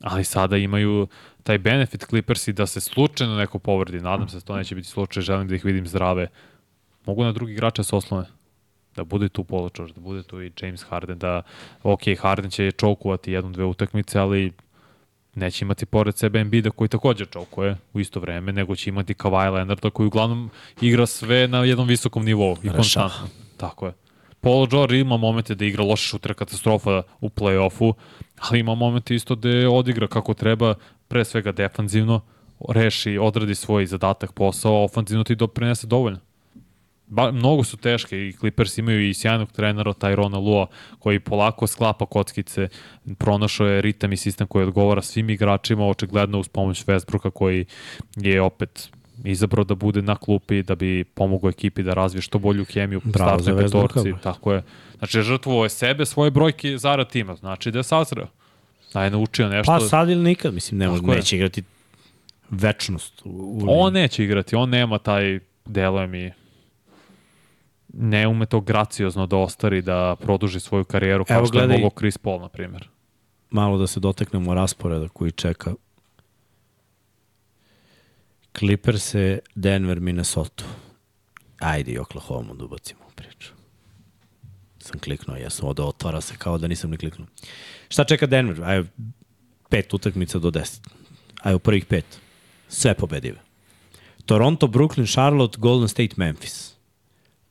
ali 0.00 0.24
sada 0.24 0.56
imaju 0.56 1.06
taj 1.42 1.58
benefit 1.58 2.04
Clippersi 2.04 2.52
da 2.52 2.66
se 2.66 2.80
slučajno 2.80 3.36
neko 3.36 3.58
povredi, 3.58 4.00
nadam 4.00 4.28
se 4.28 4.36
da 4.36 4.40
to 4.40 4.56
neće 4.56 4.74
biti 4.74 4.88
slučaj, 4.88 5.22
želim 5.22 5.48
da 5.48 5.54
ih 5.54 5.64
vidim 5.64 5.86
zdrave, 5.86 6.28
mogu 7.06 7.24
na 7.24 7.32
drugi 7.32 7.52
igrača 7.52 7.82
se 7.82 7.96
oslone 7.96 8.39
da 9.00 9.04
bude 9.04 9.28
tu 9.28 9.44
Paul 9.44 9.70
George, 9.76 9.94
da 9.94 10.00
bude 10.00 10.22
tu 10.22 10.42
i 10.42 10.52
James 10.62 10.82
Harden, 10.82 11.18
da, 11.18 11.42
ok, 11.82 12.00
Harden 12.18 12.50
će 12.50 12.72
čokovati 12.72 13.32
jednu, 13.32 13.50
dve 13.50 13.64
utakmice, 13.64 14.18
ali 14.18 14.52
neće 15.34 15.64
imati 15.64 15.86
pored 15.86 16.16
sebe 16.16 16.40
Embiida 16.40 16.70
koji 16.70 16.88
takođe 16.88 17.24
čokuje 17.26 17.76
u 17.92 18.00
isto 18.00 18.20
vreme, 18.20 18.52
nego 18.52 18.76
će 18.76 18.90
imati 18.90 19.14
Kawhi 19.14 19.52
Leonarda 19.52 19.90
koji 19.90 20.06
uglavnom 20.06 20.50
igra 20.80 21.06
sve 21.06 21.48
na 21.48 21.64
jednom 21.64 21.88
visokom 21.88 22.24
nivou 22.24 22.56
i 22.62 22.68
konstantno. 22.68 23.28
Tako 23.56 23.86
je. 23.86 23.92
Paul 24.40 24.66
George 24.66 24.98
ima 24.98 25.16
momente 25.16 25.54
da 25.54 25.64
igra 25.64 25.84
loše 25.84 26.08
šutra 26.08 26.34
katastrofa 26.34 27.02
u 27.20 27.28
play-offu, 27.28 27.92
ali 28.40 28.60
ima 28.60 28.74
momente 28.74 29.14
isto 29.14 29.34
da 29.34 29.70
odigra 29.70 30.08
kako 30.08 30.34
treba, 30.34 30.74
pre 31.08 31.24
svega 31.24 31.52
defanzivno, 31.52 32.20
reši, 32.68 33.18
odradi 33.18 33.54
svoj 33.54 33.86
zadatak, 33.86 34.32
posao, 34.32 34.84
ofanzivno 34.84 35.24
ti 35.24 35.34
doprinese 35.34 35.86
dovoljno. 35.86 36.18
Ba, 37.10 37.30
mnogo 37.32 37.64
su 37.64 37.76
teške 37.76 38.28
i 38.28 38.32
Clippers 38.32 38.78
imaju 38.78 39.08
i 39.08 39.14
sjajnog 39.14 39.52
trenera 39.52 39.92
Tyrona 39.92 40.38
Lua 40.38 40.66
koji 40.98 41.20
polako 41.20 41.66
sklapa 41.66 42.06
kockice, 42.06 42.68
pronašao 43.18 43.66
je 43.66 43.80
ritam 43.80 44.12
i 44.12 44.16
sistem 44.16 44.46
koji 44.46 44.66
odgovara 44.66 45.02
svim 45.02 45.30
igračima, 45.30 45.86
očigledno 45.86 46.38
uz 46.38 46.48
pomoć 46.48 46.84
Westbrooka 46.84 47.30
koji 47.30 47.66
je 48.16 48.42
opet 48.42 48.90
izabrao 49.24 49.64
da 49.64 49.74
bude 49.74 50.02
na 50.02 50.16
klupi 50.16 50.62
da 50.62 50.74
bi 50.74 51.04
pomogao 51.04 51.50
ekipi 51.50 51.82
da 51.82 51.94
razvije 51.94 52.22
što 52.22 52.38
bolju 52.38 52.64
hemiju 52.64 53.00
Bravo 53.04 53.38
za 53.38 53.42
startnoj 53.42 53.64
petorci, 53.64 54.22
tako 54.22 54.52
je. 54.52 54.62
Znači, 54.98 55.22
žrtvovao 55.22 55.64
je 55.64 55.68
sebe, 55.68 56.06
svoje 56.06 56.30
brojke 56.30 56.78
zarad 56.78 57.10
tima, 57.10 57.34
znači 57.34 57.70
da 57.70 57.78
je 57.78 57.82
sazreo. 57.82 58.26
Da 58.92 59.04
je 59.04 59.10
naučio 59.10 59.48
nešto. 59.48 59.72
Pa 59.72 59.80
sad 59.80 60.10
ili 60.10 60.22
nikad, 60.22 60.54
mislim, 60.54 60.78
ne 60.78 60.88
može, 60.88 61.02
neće 61.02 61.36
igrati 61.36 61.62
večnost. 62.50 63.22
U, 63.24 63.60
u 63.62 63.66
On 63.68 63.92
neće 63.92 64.24
igrati, 64.24 64.56
on 64.56 64.70
nema 64.70 64.98
taj, 64.98 65.40
deluje 65.66 66.06
mi, 66.06 66.32
ne 67.92 68.28
ume 68.28 68.46
to 68.46 68.60
graciozno 68.60 69.26
da 69.26 69.36
ostari, 69.36 69.82
da 69.82 70.16
produži 70.20 70.60
svoju 70.60 70.84
karijeru 70.84 71.24
kao 71.24 71.36
Evo, 71.36 71.46
što 71.46 71.58
je 71.58 71.60
gledaj. 71.60 71.76
mogao 71.76 71.98
Chris 71.98 72.18
Paul, 72.18 72.40
na 72.40 72.48
primjer. 72.48 72.88
Malo 73.50 73.78
da 73.78 73.86
se 73.86 74.00
doteknemo 74.00 74.54
rasporeda 74.54 75.08
koji 75.08 75.32
čeka 75.32 75.74
Clippers 78.58 79.14
je 79.14 79.38
Denver, 79.54 80.00
Minnesota. 80.00 80.64
Ajde 81.58 81.92
i 81.92 81.98
Oklahoma 81.98 82.54
da 82.54 82.64
ubacimo 82.64 83.00
u 83.08 83.10
priču. 83.14 83.52
Sam 84.78 85.00
kliknuo, 85.00 85.36
jesam, 85.36 85.68
ovde 85.68 85.82
otvara 85.82 86.20
se 86.20 86.34
kao 86.38 86.58
da 86.58 86.68
nisam 86.68 86.90
ni 86.90 86.96
kliknuo. 86.96 87.26
Šta 87.88 88.04
čeka 88.04 88.26
Denver? 88.26 88.64
Ajde, 88.64 88.88
pet 89.68 89.94
utakmica 89.94 90.38
do 90.38 90.50
deset. 90.50 90.88
Ajde, 91.42 91.56
u 91.56 91.58
prvih 91.58 91.84
pet. 91.84 92.20
Sve 92.68 92.94
pobedive. 92.94 93.38
Toronto, 94.26 94.66
Brooklyn, 94.66 95.12
Charlotte, 95.12 95.58
Golden 95.60 95.88
State, 95.88 96.14
Memphis. 96.16 96.69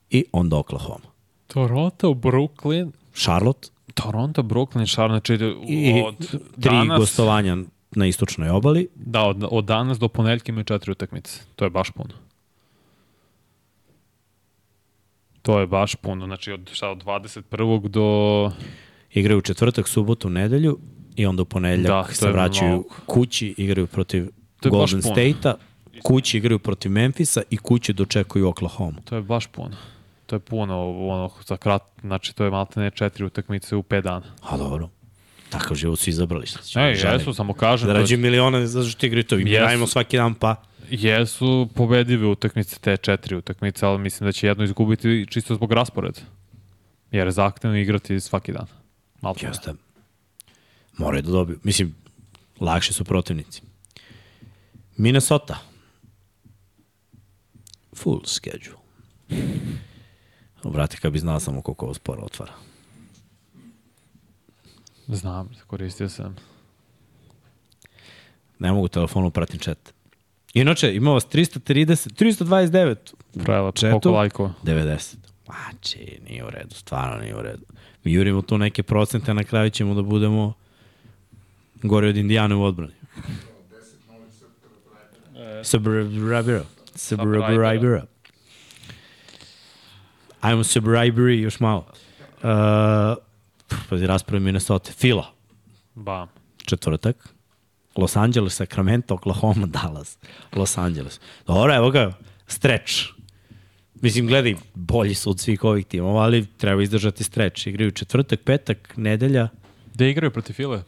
I 0.09 0.25
onda 0.31 0.57
Oklahoma. 0.57 1.09
Toronto, 1.47 2.13
Brooklyn, 2.13 2.91
Charlotte 3.13 3.69
Toronto, 3.93 4.41
Brooklyn, 4.43 4.93
Charlotte, 4.93 5.35
znači 5.37 5.55
i 5.67 6.03
od 6.07 6.27
tri 6.61 6.69
danas, 6.69 6.99
gostovanja 6.99 7.57
na 7.91 8.05
istočnoj 8.05 8.49
obali. 8.49 8.87
Da, 8.95 9.23
od, 9.23 9.43
od 9.51 9.65
danas 9.65 9.99
do 9.99 10.07
ponedeljka 10.07 10.51
imaju 10.51 10.63
četiri 10.63 10.91
utakmice. 10.91 11.41
To 11.55 11.65
je 11.65 11.69
baš 11.69 11.91
puno. 11.91 12.13
To 15.41 15.59
je 15.59 15.67
baš 15.67 15.95
puno. 15.95 16.25
Znači, 16.25 16.51
od, 16.51 16.69
šta, 16.73 16.89
od 16.89 17.03
21. 17.03 17.87
do... 17.87 18.51
Igraju 19.13 19.37
u 19.37 19.41
četvrtak, 19.41 19.87
subotu, 19.87 20.29
nedelju 20.29 20.77
i 21.15 21.25
onda 21.25 21.41
u 21.41 21.45
ponedeljak 21.45 22.07
Da, 22.07 22.13
se 22.13 22.31
vraćaju 22.31 22.71
mnogo. 22.71 22.89
kući, 23.05 23.53
igraju 23.57 23.87
protiv 23.87 24.29
Golden. 24.63 25.01
State-a, 25.01 25.55
kući 26.03 26.37
igraju 26.37 26.59
protiv 26.59 26.91
Memfisa 26.91 27.41
i 27.49 27.57
kući 27.57 27.93
dočekuju 27.93 28.47
Oklahoma. 28.47 29.01
To 29.05 29.15
je 29.15 29.21
baš 29.21 29.47
puno. 29.47 29.75
To 30.29 30.35
je 30.35 30.39
puno, 30.39 30.75
ono, 31.07 31.29
za 31.47 31.57
krat, 31.57 31.81
znači 32.01 32.35
to 32.35 32.43
je 32.43 32.51
maltene 32.51 32.91
četiri 32.91 33.25
utakmice 33.25 33.75
u 33.75 33.83
5 33.83 34.01
dana. 34.01 34.25
A 34.41 34.57
dobro, 34.57 34.89
takav 35.49 35.77
život 35.77 35.99
su 35.99 36.09
izabrali. 36.09 36.45
Šta 36.45 36.61
ću 36.61 36.79
Ej, 36.79 36.95
želim. 36.95 37.19
jesu, 37.19 37.33
samo 37.33 37.53
kažem. 37.53 37.87
Da 37.87 37.93
to 37.93 37.97
je- 37.97 38.01
rađe 38.01 38.17
miliona 38.17 38.67
za 38.67 38.83
što 38.83 39.05
igraju 39.05 39.23
to. 39.23 39.35
I 39.35 39.43
mi 39.43 39.51
Jesu. 39.51 39.63
radimo 39.63 39.87
svaki 39.87 40.17
dan 40.17 40.33
pa. 40.33 40.55
Jesu 40.89 41.69
pobedive 41.75 42.27
utakmice, 42.27 42.79
te 42.79 42.97
četiri 42.97 43.35
utakmice, 43.35 43.85
ali 43.85 43.99
mislim 43.99 44.27
da 44.27 44.31
će 44.31 44.47
jedno 44.47 44.63
izgubiti 44.63 45.25
čisto 45.29 45.55
zbog 45.55 45.71
rasporeda. 45.71 46.19
Jer 47.11 47.27
je 47.27 47.31
zahtevno 47.31 47.77
igrati 47.77 48.19
svaki 48.19 48.51
dan. 48.51 48.67
Malo 49.21 49.35
Jeste. 49.41 49.73
Moraju 50.97 51.21
da 51.23 51.31
dobiju. 51.31 51.59
Mislim, 51.63 51.95
lakše 52.59 52.93
su 52.93 53.03
protivnici. 53.03 53.61
Minnesota. 54.97 55.57
Full 57.95 58.21
schedule. 58.25 58.79
Obrati, 60.63 60.97
kad 60.97 61.13
bi 61.13 61.19
znao 61.19 61.39
samo 61.39 61.61
koliko 61.61 61.85
ovo 61.85 61.93
sporo 61.93 62.21
otvara. 62.21 62.51
Znam, 65.07 65.49
koristio 65.67 66.09
sam. 66.09 66.35
Ne 68.59 68.71
mogu 68.71 68.87
telefonu 68.87 69.31
pratim 69.31 69.59
chat. 69.59 69.93
Inače, 70.53 70.95
ima 70.95 71.11
vas 71.11 71.27
330, 71.27 72.13
329, 72.13 72.95
Prelepo, 73.43 73.71
Četu? 73.71 73.91
koliko 73.91 74.11
lajkova. 74.11 74.53
90. 74.63 75.15
Mači, 75.47 76.19
nije 76.29 76.45
u 76.45 76.49
redu, 76.49 76.75
stvarno 76.75 77.21
nije 77.21 77.35
u 77.35 77.41
redu. 77.41 77.65
Mi 78.03 78.13
jurimo 78.13 78.41
tu 78.41 78.57
neke 78.57 78.83
procente, 78.83 79.31
a 79.31 79.33
na 79.33 79.43
kraju 79.43 79.69
ćemo 79.69 79.93
da 79.93 80.01
budemo 80.01 80.53
gori 81.83 82.09
od 82.09 82.17
Indijane 82.17 82.55
u 82.55 82.63
odbrani. 82.63 82.93
Subrabira. 85.63 86.63
Subrabira. 86.95 88.05
Ajmo 90.41 90.63
Subrabira 90.63 91.33
još 91.33 91.59
malo. 91.59 91.85
Uh, 92.43 92.49
pazi, 93.89 94.07
raspravi 94.07 94.43
Minnesota. 94.43 94.91
Fila, 94.91 95.25
Bam. 95.95 96.27
četvrtak. 96.65 97.29
Los 97.95 98.15
Angeles, 98.15 98.53
Sacramento, 98.53 99.13
Oklahoma, 99.13 99.65
Dallas. 99.81 100.17
Los 100.55 100.77
Angeles. 100.77 101.19
Dobro, 101.47 101.75
evo 101.75 101.91
ga, 101.91 102.13
streč. 102.47 103.07
Mislim, 104.01 104.27
gledaj, 104.27 104.55
bolji 104.75 105.15
su 105.15 105.29
od 105.29 105.39
svih 105.39 105.63
ovih 105.63 105.85
timova, 105.85 106.21
ali 106.23 106.45
treba 106.57 106.83
izdržati 106.83 107.23
streč. 107.23 107.67
Igraju 107.67 107.91
četvrtak, 107.91 108.39
petak, 108.43 108.93
nedelja, 108.97 109.49
Gde 109.93 110.09
igraju 110.09 110.31
protiv 110.31 110.53
File? 110.53 110.83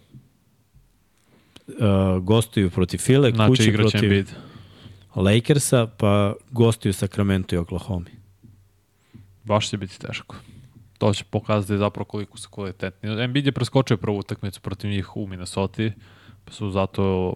uh, 1.68 2.23
gostuju 2.23 2.69
protiv 2.69 2.98
File, 2.98 3.32
Znači, 3.32 3.49
kući 3.49 3.73
protiv. 3.73 4.28
Lakersa, 5.15 5.88
pa 5.98 6.34
gostuju 6.52 6.94
Sacramento 6.94 7.56
i 7.56 7.60
Oklahoma. 7.60 8.06
Baš 9.44 9.70
će 9.70 9.78
biti 9.78 10.00
teško. 10.00 10.36
To 10.98 11.14
će 11.14 11.24
pokazati 11.24 11.78
zapravo 11.78 12.06
koliko 12.06 12.38
su 12.38 12.50
kvalitetni. 12.50 13.24
Embiid 13.24 13.46
je 13.46 13.52
preskočio 13.52 13.98
prvu 13.98 14.18
utakmicu 14.18 14.62
protiv 14.62 14.90
njih 14.90 15.18
u 15.18 15.28
Minnesota, 15.28 15.84
pa 16.46 16.52
su 16.52 16.70
zato 16.70 17.36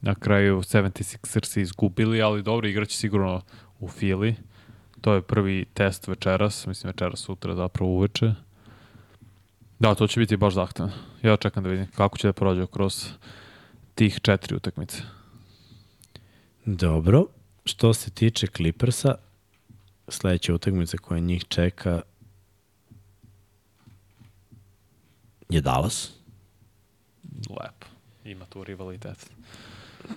na 0.00 0.14
kraju 0.14 0.58
76ers 0.58 1.60
izgubili, 1.60 2.22
ali 2.22 2.42
dobro, 2.42 2.68
igraće 2.68 2.96
sigurno 2.96 3.42
u 3.80 3.88
Fili. 3.88 4.34
To 5.00 5.14
je 5.14 5.22
prvi 5.22 5.64
test 5.74 6.08
večeras, 6.08 6.66
mislim 6.66 6.88
večeras 6.88 7.20
sutra 7.20 7.54
zapravo 7.54 7.90
uveče. 7.90 8.34
Da, 9.78 9.94
to 9.94 10.06
će 10.06 10.20
biti 10.20 10.36
baš 10.36 10.54
zahtevno. 10.54 10.92
Ja 11.22 11.36
čekam 11.36 11.62
da 11.62 11.70
vidim 11.70 11.86
kako 11.86 12.18
će 12.18 12.28
da 12.28 12.32
prođe 12.32 12.66
kroz 12.66 13.08
tih 13.94 14.20
četiri 14.22 14.56
utakmice. 14.56 15.02
Dobro. 16.64 17.26
Što 17.64 17.94
se 17.94 18.10
tiče 18.10 18.46
Clippersa, 18.46 19.14
sledeća 20.08 20.54
utakmica 20.54 20.96
koja 20.96 21.20
njih 21.20 21.44
čeka 21.48 22.02
je 25.48 25.60
Dallas. 25.60 26.12
Lepo. 27.50 27.86
Ima 28.24 28.44
tu 28.44 28.64
rivalitet. 28.64 29.30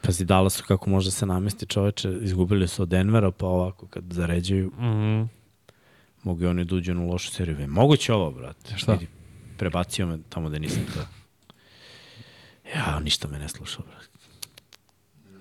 Pazi, 0.01 0.26
Dallasu 0.26 0.64
kako 0.68 0.89
može 0.89 1.11
se 1.11 1.26
namesti 1.26 1.65
čoveče. 1.65 2.18
Izgubili 2.22 2.68
su 2.68 2.81
od 2.81 2.89
Denvera, 2.89 3.31
pa 3.31 3.45
ovako 3.45 3.88
kad 3.88 4.03
zaređuju, 4.09 4.72
Mm 4.72 5.38
mogu 6.27 6.43
i 6.43 6.47
oni 6.47 6.65
da 6.65 6.76
uđu 6.76 6.93
u 6.93 7.07
lošu 7.09 7.31
seriju. 7.31 7.68
Moguće 7.68 8.14
ovo, 8.14 8.31
brate. 8.31 8.77
Šta? 8.77 8.93
Vidi, 8.93 9.07
prebacio 9.57 10.05
me 10.07 10.19
tamo 10.30 10.49
da 10.49 10.59
nisam 10.59 10.85
to. 10.93 10.99
Ja, 12.76 12.99
ništa 12.99 13.27
me 13.27 13.39
ne 13.39 13.49
slušao, 13.49 13.85
brate. 13.85 14.07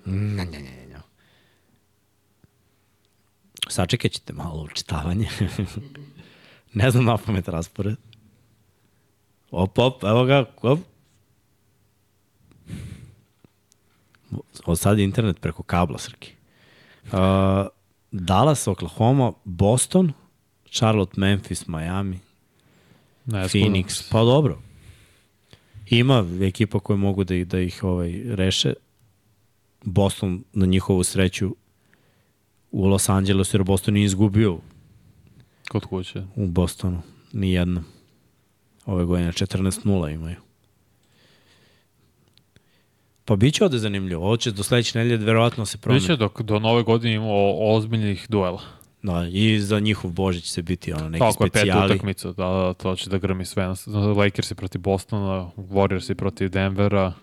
Nja, 0.05 0.43
nja, 0.43 0.59
nja, 0.59 0.85
nja. 0.85 0.86
Sačekat 3.69 4.11
ćete 4.11 4.33
malo 4.33 4.63
učitavanje. 4.63 5.29
ne 6.73 6.91
znam 6.91 7.05
na 7.05 7.17
pamet 7.17 7.47
raspored. 7.47 7.95
Op, 9.51 9.77
op, 9.77 10.03
evo 10.03 10.25
ga, 10.25 10.45
op. 10.61 10.79
Od 14.65 14.79
sad 14.79 14.97
je 14.97 15.03
internet 15.03 15.41
preko 15.41 15.63
kabla, 15.63 15.97
Srki. 15.97 16.31
Uh, 17.03 17.11
Dallas, 18.11 18.67
Oklahoma, 18.67 19.31
Boston, 19.43 20.13
Charlotte, 20.71 21.19
Memphis, 21.19 21.67
Miami, 21.67 22.19
Ne, 23.27 23.47
Phoenix. 23.47 24.11
Pa 24.11 24.23
dobro. 24.23 24.61
Ima 25.89 26.25
ekipa 26.41 26.79
koje 26.79 26.97
mogu 26.97 27.23
da 27.23 27.35
ih, 27.35 27.47
da 27.47 27.59
ih 27.59 27.83
ovaj, 27.83 28.21
reše. 28.25 28.73
Boston 29.83 30.43
na 30.53 30.65
njihovu 30.65 31.03
sreću 31.03 31.55
u 32.71 32.87
Los 32.87 33.09
Angelesu, 33.09 33.57
jer 33.57 33.63
Boston 33.63 33.93
nije 33.93 34.05
izgubio 34.05 34.57
Kod 35.69 35.85
kuće. 35.85 36.23
u 36.35 36.47
Bostonu. 36.47 37.01
Ni 37.33 37.51
jedno. 37.51 37.83
Ove 38.85 39.05
godine 39.05 39.31
14-0 39.31 40.13
imaju. 40.13 40.35
Pa 43.25 43.35
bit 43.35 43.53
će 43.53 43.63
ovde 43.63 43.77
zanimljivo. 43.77 44.25
Ovo 44.25 44.37
će 44.37 44.51
do 44.51 44.63
sledeće 44.63 44.97
nedelje 44.97 45.17
verovatno 45.25 45.65
se 45.65 45.77
promeni. 45.77 46.01
Biće 46.01 46.15
dok 46.15 46.41
do 46.41 46.59
nove 46.59 46.83
godine 46.83 47.13
imamo 47.15 47.53
ozbiljnih 47.59 48.25
duela. 48.29 48.61
Da, 49.03 49.27
I 49.31 49.59
za 49.59 49.79
njihov 49.79 50.11
Božić 50.11 50.45
će 50.53 50.61
biti 50.63 50.93
ono, 50.93 51.09
neki 51.09 51.19
Tako 51.19 51.43
je 51.43 51.49
pet 51.49 51.59
specijali. 51.61 51.93
utakmica, 51.93 52.27
da, 52.31 52.45
da, 52.47 52.73
to 52.73 52.95
će 52.95 53.09
da 53.09 53.17
grmi 53.17 53.45
sve. 53.45 53.73
Lakersi 54.17 54.55
protiv 54.55 54.81
Bostona, 54.81 55.49
Warriorsi 55.57 56.13
protiv 56.13 56.49
Denvera, 56.49 57.13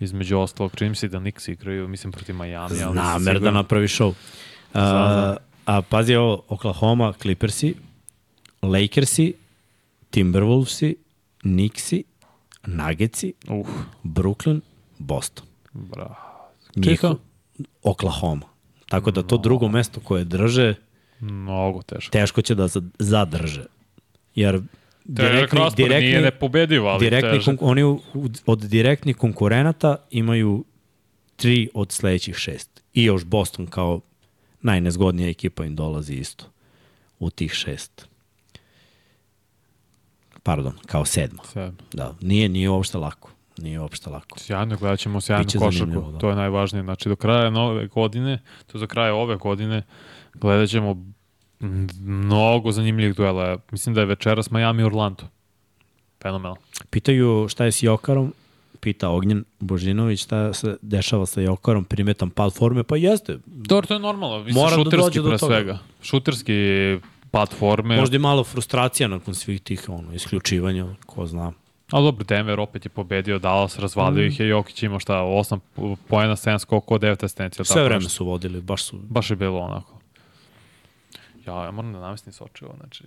između 0.00 0.38
ostalog, 0.38 0.72
čini 0.76 0.90
mi 0.90 0.96
se 0.96 1.08
da 1.08 1.18
Knicks 1.18 1.48
igraju, 1.48 1.88
mislim, 1.88 2.12
protiv 2.12 2.34
Miami. 2.34 2.56
ali 2.56 2.74
nisam 2.74 2.94
Namer 2.94 3.40
da 3.40 3.50
napravi 3.50 3.86
show. 3.88 4.12
A, 4.74 5.36
a 5.66 5.82
pazi 5.82 6.14
ovo, 6.14 6.42
Oklahoma, 6.48 7.12
Clippersi, 7.12 7.74
Lakersi, 8.62 9.34
Timberwolvesi, 10.10 10.96
Knicksi, 11.38 12.04
Nuggetsi, 12.64 13.32
Uf, 13.50 13.68
Brooklyn, 14.04 14.60
Boston. 14.98 15.46
bra. 15.72 16.14
Njihov, 16.76 17.14
Oklahoma. 17.82 18.46
Tako 18.88 19.10
da 19.10 19.22
to 19.22 19.36
drugo 19.36 19.68
mesto 19.68 20.00
koje 20.00 20.24
drže, 20.24 20.74
Mnogo 21.20 21.82
teško. 21.82 22.10
teško 22.12 22.42
će 22.42 22.54
da 22.54 22.68
za- 22.68 22.82
zadrže. 22.98 23.64
Jer 24.34 24.60
Derek 25.04 25.52
Raspor 25.54 25.88
nije 25.90 26.20
nepobediv, 26.22 26.86
ali 26.86 27.00
direktni 27.00 27.38
konk- 27.40 27.58
oni 27.60 27.82
u- 27.84 28.00
od 28.46 28.58
direktnih 28.60 29.16
konkurenata 29.16 29.96
imaju 30.10 30.64
tri 31.36 31.68
od 31.74 31.92
sledećih 31.92 32.36
šest. 32.36 32.82
I 32.94 33.04
još 33.04 33.24
Boston 33.24 33.66
kao 33.66 34.00
najnezgodnija 34.62 35.28
ekipa 35.28 35.64
im 35.64 35.76
dolazi 35.76 36.14
isto 36.14 36.44
u 37.18 37.30
tih 37.30 37.52
šest. 37.52 38.08
Pardon, 40.42 40.72
kao 40.86 41.04
sedma. 41.04 41.42
Sve. 41.44 41.72
Da, 41.92 42.14
nije, 42.20 42.48
nije 42.48 42.70
uopšte 42.70 42.98
lako. 42.98 43.30
Nije 43.58 43.80
uopšte 43.80 44.10
lako. 44.10 44.38
Sjajno, 44.38 44.76
gledat 44.76 44.98
ćemo 44.98 45.20
sjajnu 45.20 45.46
košarku. 45.58 46.12
da. 46.12 46.18
To 46.18 46.28
je 46.28 46.36
najvažnije. 46.36 46.82
Znači, 46.82 47.08
do 47.08 47.16
kraja 47.16 47.50
nove 47.50 47.86
godine, 47.86 48.42
to 48.66 48.78
za 48.78 48.86
kraja 48.86 49.14
ove 49.14 49.36
godine, 49.36 49.82
gledat 50.34 50.68
ćemo 50.68 50.96
mnogo 52.00 52.72
zanimljivih 52.72 53.16
duela. 53.16 53.58
Mislim 53.70 53.94
da 53.94 54.00
je 54.00 54.06
večeras 54.06 54.50
Miami 54.50 54.82
Orlando. 54.82 55.24
Fenomenal. 56.22 56.56
Pitaju 56.90 57.46
šta 57.48 57.64
je 57.64 57.72
s 57.72 57.82
Jokarom, 57.82 58.32
pita 58.80 59.08
Ognjen 59.08 59.44
Božinović 59.60 60.22
šta 60.22 60.52
se 60.52 60.76
dešava 60.82 61.26
sa 61.26 61.40
Jokarom, 61.40 61.84
primetan 61.84 62.30
pad 62.30 62.54
forme, 62.54 62.84
pa 62.84 62.96
jeste. 62.96 63.38
Dobro, 63.46 63.86
to 63.86 63.94
je 63.94 64.00
normalno. 64.00 64.38
Mislim, 64.38 64.54
Mora 64.54 64.76
da 64.76 64.84
šuterski 64.84 65.18
do 65.18 65.28
pre 65.28 65.38
svega. 65.38 65.78
Šuterski 66.02 66.52
pad 67.30 67.50
forme. 67.58 67.96
Možda 67.96 68.16
i 68.16 68.18
malo 68.18 68.44
frustracija 68.44 69.08
nakon 69.08 69.34
svih 69.34 69.60
tih 69.60 69.88
ono, 69.88 70.14
isključivanja, 70.14 70.86
ko 71.06 71.26
zna. 71.26 71.52
Ali 71.90 72.04
dobro, 72.04 72.24
Denver 72.24 72.60
opet 72.60 72.84
je 72.86 72.88
pobedio, 72.88 73.38
Dallas 73.38 73.78
razvalio 73.78 74.26
ih 74.26 74.40
je, 74.40 74.48
Jokić 74.48 74.82
ima 74.82 74.98
šta, 74.98 75.14
8 75.14 75.58
pojena, 76.08 76.36
7 76.36 76.58
skoko, 76.58 76.98
9 76.98 77.24
asistencija. 77.24 77.64
Sve 77.64 77.84
vreme 77.84 78.08
su 78.08 78.26
vodili, 78.26 78.60
baš 78.60 78.84
su... 78.84 78.98
Baš 78.98 79.30
je 79.30 79.36
bilo 79.36 79.58
onako. 79.58 79.98
Ja, 81.46 81.64
ja 81.64 81.70
moram 81.70 81.92
da 81.92 82.00
namestim 82.00 82.32
sočivo, 82.32 82.74
znači... 82.80 83.04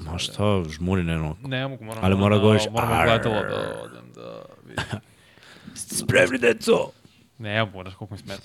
Ma 0.00 0.18
šta, 0.18 0.64
žmuri 0.68 1.02
ne 1.02 1.16
no. 1.16 1.36
Ne 1.42 1.68
mogu, 1.68 1.84
moram, 1.84 2.04
Ali 2.04 2.16
mora 2.16 2.36
da, 2.36 2.42
govoriš, 2.42 2.62
Moram 2.70 2.92
"Arr." 2.92 3.06
gledalo 3.06 3.42
da 3.42 3.82
odem 3.84 4.12
da 4.14 4.42
vidim. 4.64 4.84
Spremni, 5.74 6.38
deco! 6.38 6.90
Ne, 7.38 7.64
moraš 7.64 7.94
koliko 7.94 8.14
mi 8.14 8.20
smeta. 8.20 8.42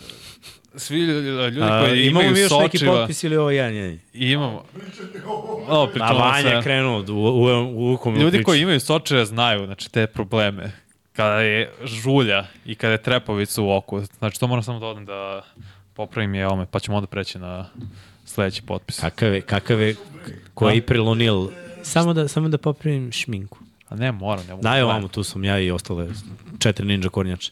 Svi 0.76 1.00
ljudi 1.00 1.62
A, 1.62 1.82
koji 1.86 2.06
imamo 2.06 2.22
imaju 2.22 2.34
mi 2.34 2.40
još 2.40 2.52
neki 2.52 2.78
sočiva, 2.78 2.96
potpis 2.98 3.24
ili 3.24 3.38
ovo 3.38 3.52
jedan 3.52 3.74
jedin? 3.74 4.00
imamo. 4.14 4.64
Pričate 4.74 5.26
ovo. 5.28 5.66
O, 5.68 5.84
A 5.84 5.88
pričamo 5.88 6.20
Vanja 6.20 6.50
je 6.50 6.62
se. 6.62 6.64
krenuo 6.64 7.00
u, 7.00 7.14
u, 7.14 7.94
u, 7.94 8.00
u, 8.06 8.18
Ljudi 8.18 8.44
koji 8.44 8.62
imaju 8.62 8.80
sočive 8.80 9.26
znaju, 9.26 9.66
znači, 9.66 9.92
te 9.92 10.08
probleme. 10.08 10.72
Kada 11.14 11.40
je 11.40 11.72
žulja 11.84 12.46
i 12.66 12.76
kada 12.76 12.92
je 12.92 13.02
trepavica 13.02 13.62
u 13.62 13.72
oku. 13.72 14.02
Znači, 14.18 14.40
to 14.40 14.48
moram 14.48 14.64
samo 14.64 14.80
da 14.80 14.86
odem 14.86 15.06
da 15.06 15.42
popravim 15.94 16.36
je 16.36 16.48
ome, 16.48 16.66
pa 16.72 16.80
ćemo 16.80 16.98
onda 16.98 17.08
preći 17.08 17.40
na 17.40 17.66
sledeći 18.26 18.62
potpis. 18.62 19.00
Kakav 19.00 19.34
je, 19.34 19.42
kakav 19.42 19.82
je, 19.82 19.96
koji 20.54 20.76
je 20.76 20.80
April? 20.80 21.04
Samo 21.84 22.14
da, 22.14 22.28
samo 22.28 22.50
da 22.50 22.58
popravim 22.58 23.12
šminku. 23.12 23.58
A 23.90 23.96
ne, 23.96 24.12
moram, 24.12 24.46
ne 24.46 24.52
mogu. 24.52 24.64
Daj 24.64 24.80
da 24.80 24.86
ovamo, 24.86 25.08
tu 25.08 25.24
sam 25.24 25.44
ja 25.44 25.60
i 25.60 25.72
ostale 25.72 26.10
četiri 26.60 26.86
ninja 26.86 27.10
kornjače. 27.10 27.52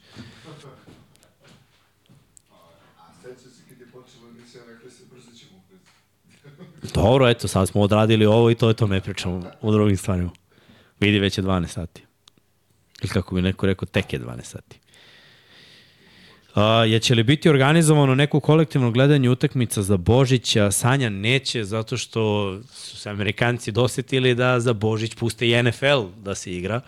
Dobro, 6.93 7.27
eto, 7.27 7.47
sad 7.47 7.68
smo 7.68 7.81
odradili 7.81 8.26
ovo 8.26 8.51
i 8.51 8.55
to 8.55 8.68
je 8.68 8.73
to, 8.73 8.88
ne 8.88 9.01
pričamo 9.01 9.43
o 9.61 9.72
drugim 9.72 9.97
stvarima. 9.97 10.30
Vidi, 10.99 11.19
već 11.19 11.38
je 11.38 11.43
12 11.43 11.68
sati. 11.68 12.03
Ili 13.01 13.09
kako 13.09 13.35
bi 13.35 13.41
neko 13.41 13.65
rekao, 13.65 13.85
tek 13.85 14.14
je 14.14 14.19
12 14.19 14.43
sati. 14.43 14.80
A, 16.57 16.85
je 16.85 16.99
će 16.99 17.15
li 17.15 17.23
biti 17.23 17.49
organizovano 17.49 18.15
neko 18.15 18.39
kolektivno 18.39 18.91
gledanje 18.91 19.29
utakmica 19.29 19.81
za 19.81 19.97
Božića? 19.97 20.71
Sanja 20.71 21.09
neće, 21.09 21.63
zato 21.63 21.97
što 21.97 22.53
su 22.73 22.97
se 22.97 23.09
Amerikanci 23.09 23.71
dosetili 23.71 24.35
da 24.35 24.59
za 24.59 24.73
Božić 24.73 25.15
puste 25.15 25.49
i 25.49 25.63
NFL 25.63 26.01
da 26.23 26.35
se 26.35 26.53
igra. 26.53 26.81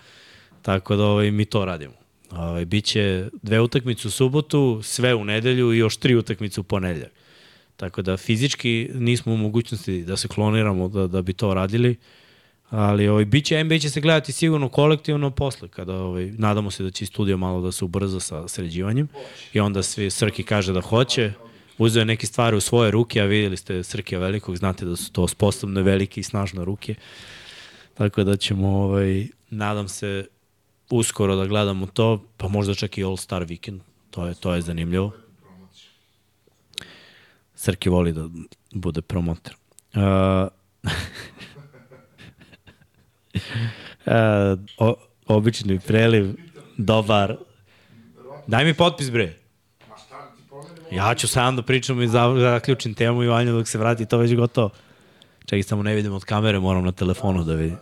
Tako 0.62 0.96
da 0.96 1.04
ovaj, 1.04 1.32
mi 1.32 1.46
to 1.46 1.66
radimo. 1.66 1.94
Ovaj, 2.32 2.66
biće 2.66 3.30
dve 3.42 3.62
utakmice 3.62 4.08
u 4.08 4.12
subotu, 4.12 4.80
sve 4.84 5.16
u 5.16 5.26
nedelju 5.26 5.74
i 5.74 5.78
još 5.78 5.98
tri 5.98 6.16
utakmice 6.16 6.62
u 6.62 6.64
ponedeljak. 6.64 7.12
Tako 7.78 8.02
da 8.02 8.18
fizički 8.18 8.90
nismo 8.94 9.34
u 9.34 9.38
mogućnosti 9.38 10.04
da 10.04 10.18
se 10.18 10.28
kloniramo 10.28 10.88
da, 10.88 11.08
da 11.08 11.22
bi 11.22 11.34
to 11.34 11.54
radili. 11.54 11.96
Ali 12.70 13.08
ovaj, 13.08 13.26
biće, 13.26 13.64
NBA 13.64 13.80
će 13.80 13.90
se 13.90 14.02
gledati 14.02 14.32
sigurno 14.32 14.70
kolektivno 14.70 15.32
posle, 15.32 15.68
kada 15.68 15.94
ovaj, 15.94 16.32
nadamo 16.38 16.72
se 16.72 16.84
da 16.84 16.92
će 16.92 17.06
studio 17.06 17.38
malo 17.38 17.62
da 17.62 17.72
se 17.72 17.86
ubrza 17.86 18.20
sa 18.20 18.48
sređivanjem. 18.48 19.08
I 19.54 19.60
onda 19.60 19.84
svi, 19.84 20.10
Srki 20.10 20.44
kaže 20.44 20.74
da 20.74 20.82
hoće, 20.82 21.34
uzeo 21.78 22.06
neke 22.06 22.28
stvari 22.28 22.58
u 22.58 22.62
svoje 22.62 22.92
ruke, 22.92 23.22
a 23.22 23.26
vidjeli 23.26 23.58
ste 23.58 23.84
Srkija 23.84 24.20
velikog, 24.20 24.58
znate 24.58 24.86
da 24.86 24.96
su 24.96 25.12
to 25.12 25.28
sposobne, 25.28 25.82
velike 25.82 26.20
i 26.20 26.24
snažne 26.24 26.66
ruke. 26.66 26.96
Tako 27.94 28.24
da 28.24 28.38
ćemo, 28.38 28.70
ovaj, 28.70 29.28
nadam 29.50 29.88
se, 29.88 30.28
uskoro 30.90 31.36
da 31.36 31.46
gledamo 31.46 31.86
to, 31.86 32.24
pa 32.38 32.48
možda 32.48 32.74
čak 32.74 32.98
i 32.98 33.04
All 33.04 33.18
Star 33.18 33.46
Weekend, 33.46 33.80
to 34.12 34.28
je, 34.28 34.36
to 34.36 34.54
je 34.54 34.62
zanimljivo. 34.62 35.12
Srki 37.56 37.90
voli 37.90 38.12
da 38.12 38.30
bude 38.74 39.02
promoter. 39.02 39.56
Uh, 39.94 40.02
o, 44.78 44.96
obični 45.28 45.80
preliv, 45.80 46.36
dobar. 46.78 47.36
Daj 48.48 48.66
mi 48.66 48.74
potpis, 48.74 49.12
bre. 49.12 49.34
Ja 50.92 51.16
ću 51.16 51.28
sam 51.28 51.56
da 51.56 51.62
pričam 51.62 52.02
i 52.02 52.08
za, 52.08 52.36
zaključim 52.40 52.94
temu 52.94 53.24
i 53.24 53.28
Vanja 53.28 53.52
dok 53.52 53.68
se 53.68 53.78
vrati, 53.78 54.06
to 54.06 54.18
već 54.18 54.36
gotovo. 54.36 54.70
Čekaj, 55.46 55.64
samo 55.64 55.84
ne 55.84 55.96
vidim 55.96 56.14
od 56.14 56.26
kamere, 56.26 56.60
moram 56.60 56.86
na 56.86 56.92
telefonu 56.92 57.44
da 57.44 57.54
vidim. 57.54 57.78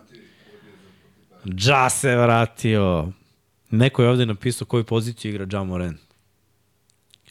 Dža 1.45 1.89
se 1.89 2.15
vratio. 2.15 3.11
Neko 3.71 4.03
je 4.03 4.09
ovde 4.09 4.25
napisao 4.25 4.65
koju 4.65 4.83
poziciju 4.83 5.31
igra 5.31 5.45
Ja 5.51 5.63
Moran. 5.63 5.97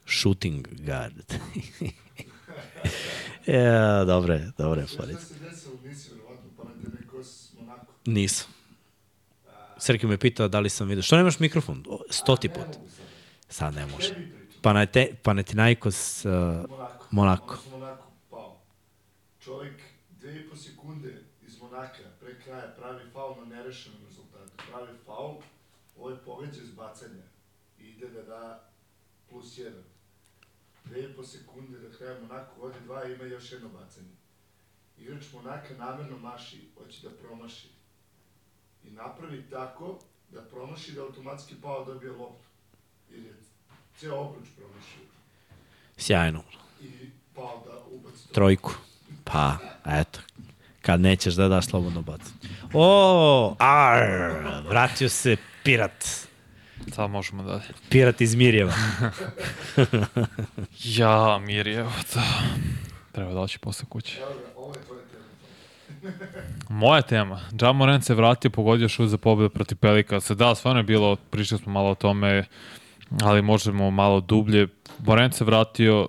Shooting 0.07 0.67
guard. 0.87 1.33
ja, 3.47 4.05
dobre, 4.13 4.51
dobre, 4.59 4.87
Šta 4.87 4.97
Floric. 4.97 5.19
se 5.19 5.35
desilo, 5.35 5.75
nisi 5.85 6.11
verovatno, 6.11 6.51
pa 6.57 6.65
na 6.65 6.71
tebe 6.83 7.07
ko 7.11 7.25
s 7.25 7.53
Monako. 7.61 7.93
Nisam. 8.07 8.47
Srki 9.79 10.07
me 10.07 10.19
pitao 10.19 10.49
da 10.49 10.61
li 10.61 10.71
sam 10.71 10.89
vidio. 10.89 11.03
Što 11.03 11.17
nemaš 11.17 11.39
mikrofon? 11.39 11.85
Stoti 12.11 12.49
put. 12.49 12.77
Sad 13.49 13.75
ne 13.75 13.87
može. 13.87 14.15
Panate, 14.63 15.15
Panathinaikos 15.23 16.25
uh, 16.25 16.33
Monako. 17.11 17.53
Onda 17.55 17.63
smo 17.63 17.77
onako 17.77 18.11
pao. 18.31 18.61
Čovjek 19.41 19.83
dve 20.11 20.41
i 20.41 20.49
po 20.51 20.57
sekunde 20.57 21.23
iz 21.43 21.61
Monaka 21.61 22.03
pre 22.21 22.41
kraja 22.41 22.75
pravi 22.79 23.11
faul 23.13 23.35
na 23.41 23.57
nerešenom 23.57 23.99
rezultatu. 24.09 24.65
Pravi 24.71 24.99
faul, 25.07 25.37
ovo 25.97 26.11
je 26.11 26.17
pogađa 26.25 26.63
iz 26.63 26.71
bacanja 26.71 27.25
i 27.79 27.85
ide 27.85 28.09
da 28.09 28.23
da 28.23 28.71
plus 29.31 29.59
jedan. 29.59 29.85
Dve 30.85 31.03
i 31.03 31.13
po 31.17 31.23
sekunde 31.23 31.79
do 31.79 31.99
kraja 31.99 32.21
Monako 32.21 32.61
vodi 32.61 32.79
dva 32.85 33.09
i 33.09 33.13
ima 33.13 33.25
još 33.25 33.53
jedno 33.53 33.69
bacanje. 33.69 34.15
Igrač 34.99 35.25
Monaka 35.33 35.75
namerno 35.79 36.19
maši, 36.19 36.69
hoće 36.79 37.09
da 37.09 37.15
promaši. 37.15 37.76
I 38.87 38.91
napravi 38.91 39.43
tako 39.51 39.99
da 40.33 40.41
promaši 40.43 40.93
da 40.93 41.03
automatski 41.03 41.55
pao 41.63 41.85
dobije 41.85 42.13
loptu. 42.13 42.47
Jer 43.11 43.25
je 43.25 43.35
ceo 43.99 44.15
obruč 44.21 44.49
promašio. 44.57 45.03
Sjajno. 45.97 46.43
I 46.83 46.91
pao 47.35 47.63
da 47.67 47.97
ubaci 47.97 48.29
to. 48.29 48.35
Trojku. 48.35 48.73
Pa, 49.25 49.57
eto. 49.87 50.21
Kad 50.83 51.01
nećeš 51.01 51.35
da 51.35 51.49
daš 51.49 51.67
slobodno 51.67 52.03
baci. 52.03 52.33
O, 52.73 53.57
ar, 53.59 54.03
vratio 54.69 55.09
se 55.09 55.37
pirat. 55.65 56.05
Sad 56.95 57.11
možemo 57.11 57.43
dalje. 57.43 57.65
Pirat 57.91 58.21
iz 58.21 58.35
Mirjeva. 58.35 58.73
Ja, 60.85 61.39
Mirjevo, 61.39 61.93
da. 62.15 62.23
Treba 63.13 63.33
doći 63.33 63.59
posle 63.59 63.87
kuće. 63.89 64.19
Evo 64.21 64.29
ga, 64.31 64.61
ovo 64.61 64.75
je 64.75 64.81
tema. 64.81 64.96
Moja 66.69 67.03
tema. 67.03 67.41
Ja 67.61 67.73
Morant 67.73 68.05
se 68.05 68.15
vratio, 68.15 68.51
pogodio 68.51 68.89
šut 68.89 69.09
za 69.09 69.19
pobedu 69.19 69.51
protiv 69.51 69.79
Pelikasa. 69.79 70.35
Da, 70.35 70.55
stvarno 70.55 70.81
je 70.81 70.85
bilo, 70.85 71.17
pričali 71.17 71.61
smo 71.61 71.73
malo 71.73 71.91
o 71.91 71.95
tome, 71.95 72.45
ali 73.23 73.43
možemo 73.43 73.91
malo 73.91 74.21
dublje. 74.21 74.69
Morant 74.99 75.35
se 75.35 75.45
vratio, 75.45 76.09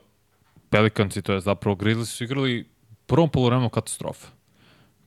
Pelikanci, 0.70 1.22
to 1.22 1.34
je 1.34 1.40
zapravo 1.40 1.76
Grizzlies, 1.76 2.10
su 2.10 2.24
igrali 2.24 2.66
prvom 3.06 3.30
polovremenu 3.30 3.70
katastrofa. 3.70 4.28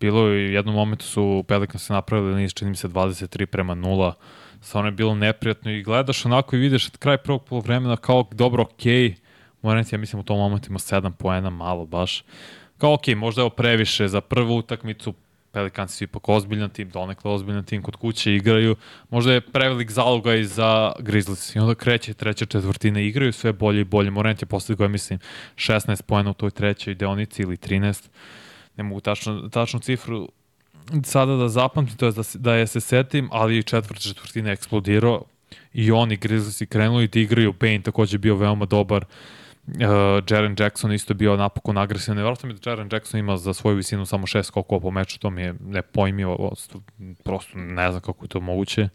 Bilo 0.00 0.26
je 0.28 0.48
u 0.48 0.52
jednom 0.52 0.74
momentu 0.74 1.04
su 1.04 1.44
Pelikansi 1.48 1.92
napravili 1.92 2.42
niz, 2.42 2.54
čini 2.54 2.70
mi 2.70 2.76
se 2.76 2.88
23 2.88 3.46
prema 3.46 3.74
0. 3.74 4.12
Stvarno 4.60 4.88
je 4.88 4.92
bilo 4.92 5.14
neprijatno 5.14 5.70
i 5.70 5.82
gledaš 5.82 6.26
onako 6.26 6.56
i 6.56 6.58
vidiš 6.58 6.86
od 6.86 6.96
kraj 6.96 7.18
prvog 7.18 7.44
polovremena 7.44 7.96
kao 7.96 8.28
dobro, 8.32 8.62
okej, 8.62 8.92
okay. 8.92 9.14
Morant, 9.62 9.92
ja 9.92 9.98
mislim 9.98 10.20
u 10.20 10.22
tom 10.22 10.38
momentu 10.38 10.68
ima 10.70 10.78
7 10.78 11.12
poena, 11.12 11.50
malo 11.50 11.86
baš. 11.86 12.24
Kao 12.80 12.96
okay, 12.96 13.14
možda 13.14 13.40
je 13.40 13.44
ovo 13.44 13.50
previše 13.50 14.08
za 14.08 14.20
prvu 14.20 14.56
utakmicu, 14.56 15.14
Pelikanci 15.52 15.96
su 15.96 16.04
ipak 16.04 16.28
ozbiljan 16.28 16.70
tim, 16.70 16.90
donekle 16.90 17.30
ozbiljan 17.30 17.64
tim, 17.64 17.82
kod 17.82 17.96
kuće 17.96 18.34
igraju. 18.34 18.76
Možda 19.10 19.32
je 19.32 19.40
prevelik 19.40 19.90
zaloga 19.90 20.34
i 20.34 20.44
za 20.44 20.92
Grizzlies. 20.98 21.56
I 21.56 21.58
onda 21.58 21.74
kreće 21.74 22.14
treća 22.14 22.46
četvrtina, 22.46 23.00
igraju 23.00 23.32
sve 23.32 23.52
bolje 23.52 23.80
i 23.80 23.84
bolje. 23.84 24.10
Morant 24.10 24.42
je 24.42 24.46
postigao, 24.46 24.88
mislim, 24.88 25.18
16 25.56 26.02
poena 26.02 26.30
u 26.30 26.34
toj 26.34 26.50
trećoj 26.50 26.94
deonici 26.94 27.42
ili 27.42 27.56
13. 27.56 28.08
Ne 28.76 28.84
mogu 28.84 29.00
tačno, 29.00 29.48
tačnu 29.48 29.80
cifru 29.80 30.28
sada 31.04 31.36
da 31.36 31.48
zapamtim, 31.48 31.96
to 31.96 32.06
je 32.06 32.12
da, 32.12 32.22
da 32.34 32.54
je 32.54 32.66
se 32.66 32.80
setim, 32.80 33.28
ali 33.32 33.58
i 33.58 33.62
četvrta 33.62 34.00
četvrtina 34.00 34.48
je 34.48 34.52
eksplodirao 34.52 35.24
i 35.72 35.90
oni 35.90 36.16
Grizzliesi 36.16 36.66
krenuli 36.66 37.08
da 37.08 37.20
igraju. 37.20 37.54
Bane 37.60 37.82
takođe 37.82 38.18
bio 38.18 38.36
veoma 38.36 38.66
dobar. 38.66 39.02
Uh, 39.02 39.39
Jaren 40.30 40.56
Jackson 40.58 40.92
isto 40.92 41.10
je 41.10 41.14
bio 41.14 41.36
napokon 41.36 41.78
agresivan. 41.78 42.16
Nevjerojatno 42.16 42.46
mi 42.46 42.54
je 42.54 42.58
da 42.64 42.70
Jaren 42.70 42.88
Jackson 42.92 43.20
ima 43.20 43.36
za 43.36 43.54
svoju 43.54 43.76
visinu 43.76 44.06
samo 44.06 44.26
šest 44.26 44.48
skokova 44.48 44.80
po 44.80 44.90
meču, 44.90 45.18
to 45.18 45.30
mi 45.30 45.42
je 45.42 45.54
nepojmljivo, 45.60 46.52
prosto 47.24 47.58
ne 47.58 47.90
znam 47.90 48.02
kako 48.02 48.24
je 48.24 48.28
to 48.28 48.40
moguće. 48.40 48.88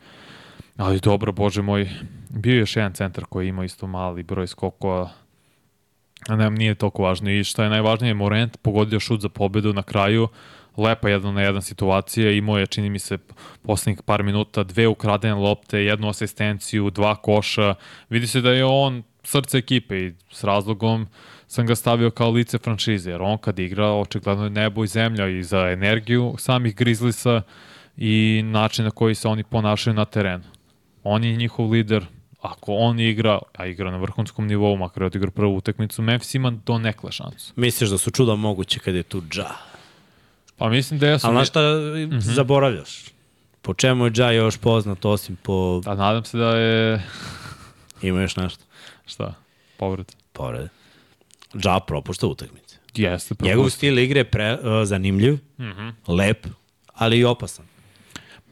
Ali 0.77 0.99
dobro, 0.99 1.31
bože 1.31 1.61
moj, 1.61 1.89
bio 2.29 2.53
je 2.53 2.59
još 2.59 2.75
jedan 2.75 2.93
centar 2.93 3.25
koji 3.25 3.47
ima 3.47 3.65
isto 3.65 3.87
mali 3.87 4.23
broj 4.23 4.47
skokova, 4.47 5.09
a 6.27 6.35
ne, 6.35 6.49
nije 6.49 6.75
toliko 6.75 7.03
važno. 7.03 7.29
I 7.29 7.43
što 7.43 7.63
je 7.63 7.69
najvažnije, 7.69 8.13
Morant 8.13 8.57
pogodio 8.61 8.99
šut 8.99 9.21
za 9.21 9.29
pobedu 9.29 9.73
na 9.73 9.83
kraju, 9.83 10.27
lepa 10.77 11.09
jedan 11.09 11.33
na 11.33 11.41
jedan 11.41 11.61
situacija, 11.61 12.31
imao 12.31 12.57
je, 12.57 12.67
čini 12.67 12.89
mi 12.89 12.99
se, 12.99 13.17
poslednjih 13.63 14.01
par 14.05 14.23
minuta, 14.23 14.63
dve 14.63 14.87
ukradene 14.87 15.33
lopte, 15.33 15.83
jednu 15.83 16.09
asistenciju, 16.09 16.89
dva 16.89 17.15
koša, 17.15 17.75
vidi 18.09 18.27
se 18.27 18.41
da 18.41 18.51
je 18.51 18.65
on 18.65 19.03
srce 19.26 19.57
ekipe 19.57 19.97
i 19.97 20.14
s 20.31 20.43
razlogom 20.43 21.07
sam 21.47 21.65
ga 21.65 21.76
stavio 21.76 22.11
kao 22.11 22.30
lice 22.30 22.57
franšize, 22.57 23.11
jer 23.11 23.22
on 23.22 23.38
kad 23.38 23.60
igra, 23.60 23.91
očigledno 23.91 24.43
je 24.43 24.49
nebo 24.49 24.84
i 24.84 24.88
zemlja 24.88 25.27
i 25.27 25.43
za 25.43 25.60
energiju 25.60 26.35
samih 26.38 26.76
Grizzlisa 26.76 27.41
i 27.97 28.41
način 28.45 28.85
na 28.85 28.91
koji 28.91 29.15
se 29.15 29.27
oni 29.27 29.43
ponašaju 29.43 29.93
na 29.93 30.06
terenu. 30.06 30.43
On 31.03 31.23
je 31.23 31.35
njihov 31.35 31.69
lider, 31.69 32.06
ako 32.41 32.73
on 32.73 32.99
igra, 32.99 33.39
a 33.53 33.65
igra 33.65 33.91
na 33.91 33.97
vrhunskom 33.97 34.47
nivou, 34.47 34.77
makar 34.77 35.03
je 35.03 35.07
odigra 35.07 35.31
prvu 35.31 35.56
utakmicu, 35.56 36.02
Memphis 36.02 36.35
ima 36.35 36.52
do 36.65 36.77
nekle 36.77 37.11
šansu. 37.11 37.53
Misliš 37.56 37.89
da 37.89 37.97
su 37.97 38.11
čuda 38.11 38.35
moguće 38.35 38.80
kad 38.80 38.95
je 38.95 39.03
tu 39.03 39.22
dža. 39.30 39.49
Pa 40.57 40.69
mislim 40.69 40.99
da 40.99 41.07
jesu... 41.07 41.27
Ali 41.27 41.35
znaš 41.35 41.47
šta 41.47 41.61
zaboravljaš? 42.10 43.06
Po 43.61 43.73
čemu 43.73 44.06
je 44.06 44.11
dža 44.11 44.31
još 44.31 44.57
poznat 44.57 45.06
osim 45.06 45.35
po... 45.35 45.81
A 45.85 45.95
nadam 45.95 46.23
se 46.26 46.38
da 46.38 46.57
je... 46.57 47.03
Ima 48.02 48.22
još 48.22 48.35
nešto. 48.35 48.64
Šta? 49.06 49.34
Povred. 49.77 50.11
Povrede. 50.34 50.69
Dža 51.56 51.80
propušta 51.80 52.27
utakmice. 52.27 52.76
Jeste. 52.95 53.36
Njegov 53.41 53.56
propustio. 53.56 53.77
stil 53.77 53.99
igre 53.99 54.19
je 54.19 54.23
pre, 54.26 54.53
uh, 54.53 54.60
zanimljiv, 54.84 55.38
Mhm. 55.57 55.90
lep, 56.07 56.48
ali 56.94 57.18
i 57.18 57.26
opasan. 57.26 57.65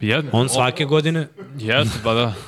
Jed, 0.01 0.25
On 0.31 0.49
svake 0.49 0.85
godine 0.85 1.27
Jeste, 1.57 1.99
ba 2.03 2.13
da. 2.13 2.33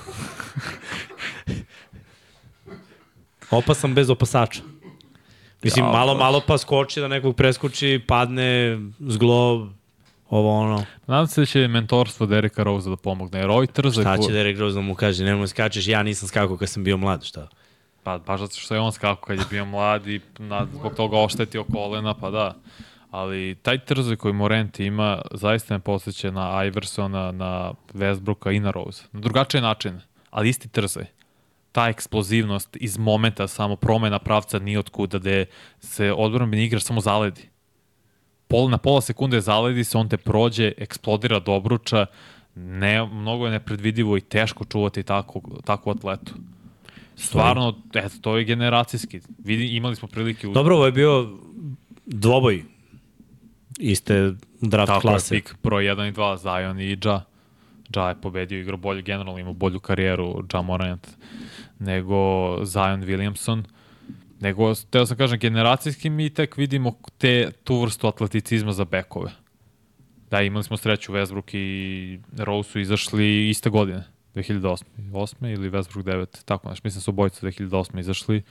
opasan 3.52 3.94
bez 3.94 4.10
opasača. 4.10 4.61
Mislim, 5.64 5.86
Ja, 5.86 5.91
malo, 5.91 6.15
malo 6.15 6.41
pa 6.41 6.57
skoči 6.57 6.99
da 6.99 7.07
nekog 7.07 7.36
preskoči, 7.36 8.02
padne, 8.07 8.77
zglob, 9.02 9.69
ovo 10.30 10.60
ono. 10.60 10.86
Nadam 11.07 11.27
se 11.27 11.41
da 11.41 11.45
će 11.45 11.68
mentorstvo 11.68 12.26
Dereka 12.26 12.64
Rose 12.64 12.90
da 12.90 12.95
pomogne, 12.95 13.40
jer 13.40 13.68
trzak... 13.68 13.94
Šta 13.94 14.18
će 14.18 14.32
Derek 14.32 14.60
Rose 14.60 14.76
da 14.76 14.82
mu 14.82 14.95
kaže, 14.95 15.23
nemoj 15.23 15.48
skačeš, 15.48 15.88
ja 15.88 16.03
nisam 16.03 16.27
skakao 16.27 16.57
kad 16.57 16.69
sam 16.69 16.84
bio 16.84 16.98
mlad, 16.98 17.23
šta? 17.23 17.48
Pa 18.06 18.18
baš 18.18 18.40
zato 18.40 18.56
što 18.56 18.76
je 18.76 18.82
on 18.82 18.91
skakao 18.91 19.26
kad 19.26 19.40
je 19.40 19.45
bio 19.49 19.65
mlad 19.65 20.07
i 20.07 20.22
na, 20.38 20.68
zbog 20.73 20.95
toga 20.95 21.18
oštetio 21.18 21.64
kolena, 21.64 22.14
pa 22.14 22.30
da. 22.30 22.56
Ali 23.11 23.56
taj 23.61 23.86
trzaj 23.86 24.15
koji 24.15 24.34
Morant 24.34 24.80
ima 24.80 25.22
zaista 25.32 25.73
me 25.73 25.80
posjeća 25.80 26.32
na 26.32 26.65
Iversona, 26.65 27.32
na 27.32 27.73
Westbrooka 27.94 28.56
i 28.56 28.60
na 28.60 28.72
Rose. 28.72 29.03
Na 29.11 29.19
drugačije 29.19 29.61
načine, 29.61 30.02
ali 30.30 30.49
isti 30.49 30.68
trzaj. 30.68 31.06
Ta 31.72 31.88
eksplozivnost 31.88 32.77
iz 32.80 32.98
momenta, 32.98 33.48
samo 33.48 33.76
promena 33.76 34.19
pravca 34.19 34.60
ni 34.60 34.77
od 34.77 34.90
kuda, 34.90 35.18
gde 35.18 35.45
se 35.80 36.14
odbranbeni 36.14 36.64
igrač 36.64 36.84
samo 36.84 37.02
zaledi. 37.02 37.49
Pol, 38.48 38.69
na 38.69 38.77
pola 38.77 39.02
sekunde 39.02 39.41
zaledi 39.41 39.84
se, 39.84 39.98
on 39.98 40.10
te 40.10 40.18
prođe, 40.18 40.72
eksplodira 40.77 41.40
do 41.40 41.53
obruča, 41.53 42.06
ne, 42.56 43.06
mnogo 43.06 43.45
je 43.45 43.52
nepredvidivo 43.52 44.18
i 44.18 44.22
teško 44.22 44.65
čuvati 44.65 45.03
takvu, 45.03 45.41
takvu 45.64 45.91
atletu. 45.91 46.34
Stvarno, 47.15 47.81
eto, 47.93 48.15
to 48.21 48.37
je 48.37 48.43
generacijski. 48.43 49.21
Vidi, 49.37 49.75
imali 49.75 49.95
smo 49.95 50.07
prilike 50.07 50.47
u 50.47 50.53
Dobro, 50.53 50.75
ovo 50.75 50.85
je 50.85 50.91
bio 50.91 51.29
dvoboj 52.05 52.63
iste 53.79 54.33
draft 54.61 54.87
tako 54.87 55.01
klase. 55.01 55.35
je 55.35 55.41
pik 55.41 55.55
broj 55.63 55.83
1 55.83 56.09
i 56.09 56.11
2, 56.11 56.37
Zion 56.37 56.79
i 56.79 56.97
Ja. 57.05 57.25
Ja 57.95 58.09
je 58.09 58.21
pobedio, 58.21 58.59
igrao 58.59 58.77
bolje, 58.77 59.01
generalno 59.01 59.39
ima 59.39 59.53
bolju 59.53 59.79
karijeru, 59.79 60.43
Ja 60.53 60.61
Morant, 60.61 61.07
nego 61.79 62.15
Zion 62.65 63.03
Williamson. 63.03 63.63
Nego, 64.39 64.73
teo 64.89 65.05
sam 65.05 65.17
kažem, 65.17 65.39
generacijski 65.39 66.09
mi 66.09 66.29
tek 66.29 66.57
vidimo 66.57 66.93
te, 67.17 67.51
tu 67.63 67.81
vrstu 67.81 68.07
atleticizma 68.07 68.71
za 68.71 68.85
bekove. 68.85 69.31
Da, 70.29 70.41
imali 70.41 70.63
smo 70.63 70.77
sreću, 70.77 71.13
Westbrook 71.13 71.55
i 71.55 72.19
Rose 72.37 72.71
su 72.71 72.79
izašli 72.79 73.49
iste 73.49 73.69
godine, 73.69 74.03
2008. 74.36 74.84
8. 74.98 75.53
ili 75.53 75.70
Westbrook 75.70 76.03
9, 76.03 76.45
tako 76.45 76.70
nešto. 76.70 76.82
Mislim 76.84 76.99
da 76.99 77.03
su 77.03 77.12
obojica 77.12 77.48
2008. 77.48 77.99
izašli. 77.99 78.44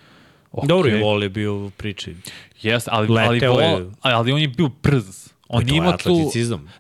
Okay. 0.52 0.66
Dobro, 0.66 0.90
i 0.90 0.92
Wall 0.92 1.22
je 1.22 1.28
bio 1.28 1.66
u 1.66 1.70
priči. 1.70 2.16
Jeste, 2.62 2.90
ali, 2.92 3.08
ali, 3.10 3.28
Leteo 3.28 3.52
ali, 3.52 3.64
je. 3.64 3.90
ali, 4.00 4.32
on 4.32 4.40
je 4.40 4.48
bio 4.48 4.70
brz. 4.82 5.28
On 5.48 5.66
to 5.66 5.74
je 5.74 5.76
imao 5.76 5.96
tu... 5.96 6.30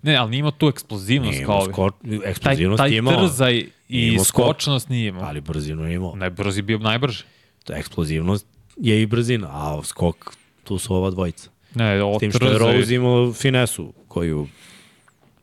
Ne, 0.02 0.16
ali 0.16 0.36
imao 0.38 0.50
tu 0.50 0.68
eksplozivnost 0.68 1.32
Nije 1.32 1.44
kao 1.46 1.54
imao 1.54 1.62
ovi. 1.62 1.72
sko... 1.72 1.90
Taj, 1.90 2.30
eksplozivnost 2.30 2.78
taj 2.78 2.90
je 2.90 2.98
imao, 2.98 3.28
trzaj 3.28 3.52
Nije 3.52 3.70
i 3.88 4.08
imao 4.08 4.24
skočnost 4.24 4.88
nije 4.88 5.08
imao. 5.08 5.24
ali 5.24 5.40
brzinu 5.40 5.86
je 5.86 5.94
imao. 5.94 6.16
Najbrži 6.16 6.62
bio 6.62 6.78
najbrži. 6.78 7.24
Eksplozivnost 7.68 8.46
je 8.76 9.02
i 9.02 9.06
brzina, 9.06 9.48
a 9.50 9.80
skok, 9.84 10.36
tu 10.64 10.78
su 10.78 10.94
ova 10.94 11.10
dvojica. 11.10 11.50
Ne, 11.74 12.02
ovo 12.02 12.18
S 12.18 12.20
tim 12.20 12.32
što 12.32 12.46
je 12.46 12.54
trzaj, 12.54 12.76
Rose 12.76 12.94
imao 12.94 13.32
finesu, 13.32 13.92
koju 14.08 14.46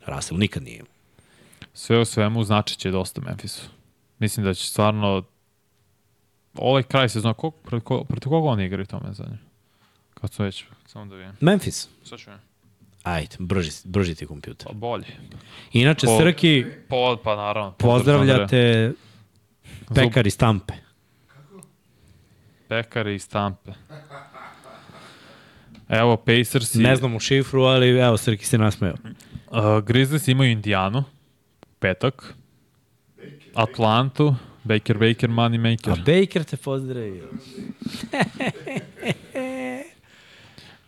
Russell 0.06 0.40
nikad 0.40 0.64
nije 0.64 0.76
imao. 0.76 0.90
Sve 1.73 1.99
u 1.99 2.06
svemu 2.06 2.43
značit 2.43 2.77
će 2.77 2.91
dosta 2.91 3.22
Memphisu. 3.22 3.61
Mislim 4.19 4.45
da 4.45 4.53
će 4.53 4.65
stvarno 4.65 5.23
ovaj 6.56 6.84
kraj 6.84 7.10
sezona, 7.10 7.34
kog, 7.34 7.53
protiv, 7.56 7.80
ko, 7.80 8.03
protiv 8.03 8.30
koga 8.30 8.49
oni 8.49 8.65
igraju 8.65 8.85
tome 8.85 9.14
za 9.14 9.23
nje? 9.23 9.38
Kad 10.14 10.34
su 10.34 10.43
već, 10.43 10.65
samo 10.85 11.06
da 11.06 11.15
vidim. 11.15 11.34
Memphis. 11.41 11.88
Sad 12.03 12.19
ću 12.19 12.30
vidim. 12.30 12.45
Ajde, 13.03 13.35
brži, 13.39 13.72
brži 13.84 14.15
ti 14.15 14.26
kompjuter. 14.26 14.68
Pa 14.68 14.73
bolje. 14.73 15.06
Inače, 15.73 16.06
Po- 16.07 16.18
Srki, 16.19 16.65
Po, 16.89 17.18
pa 17.23 17.35
naravno. 17.35 17.72
pozdravljate 17.72 18.93
pekari 19.95 20.30
stampe. 20.30 20.73
Pekari 22.68 23.15
i 23.15 23.19
stampe. 23.19 23.72
Evo, 25.89 26.18
Pacers 26.18 26.76
i 26.76 26.80
Ne 26.80 26.95
znam 26.95 27.15
u 27.15 27.19
šifru, 27.19 27.61
ali 27.61 27.89
evo, 27.89 28.18
Srki 28.18 28.45
se 28.45 28.57
nasmeo. 28.57 28.93
uh, 28.93 29.57
Grizzlies 29.80 30.27
imaju 30.27 30.52
Indijanu, 30.52 31.03
petak, 31.82 32.36
Atlantu, 33.56 34.36
Baker, 34.64 34.98
Baker, 34.98 35.30
Money 35.30 35.58
A 35.58 35.62
Maker. 35.62 36.03
Baker 36.06 36.45
te 36.45 36.58
pozdravio. 36.58 37.28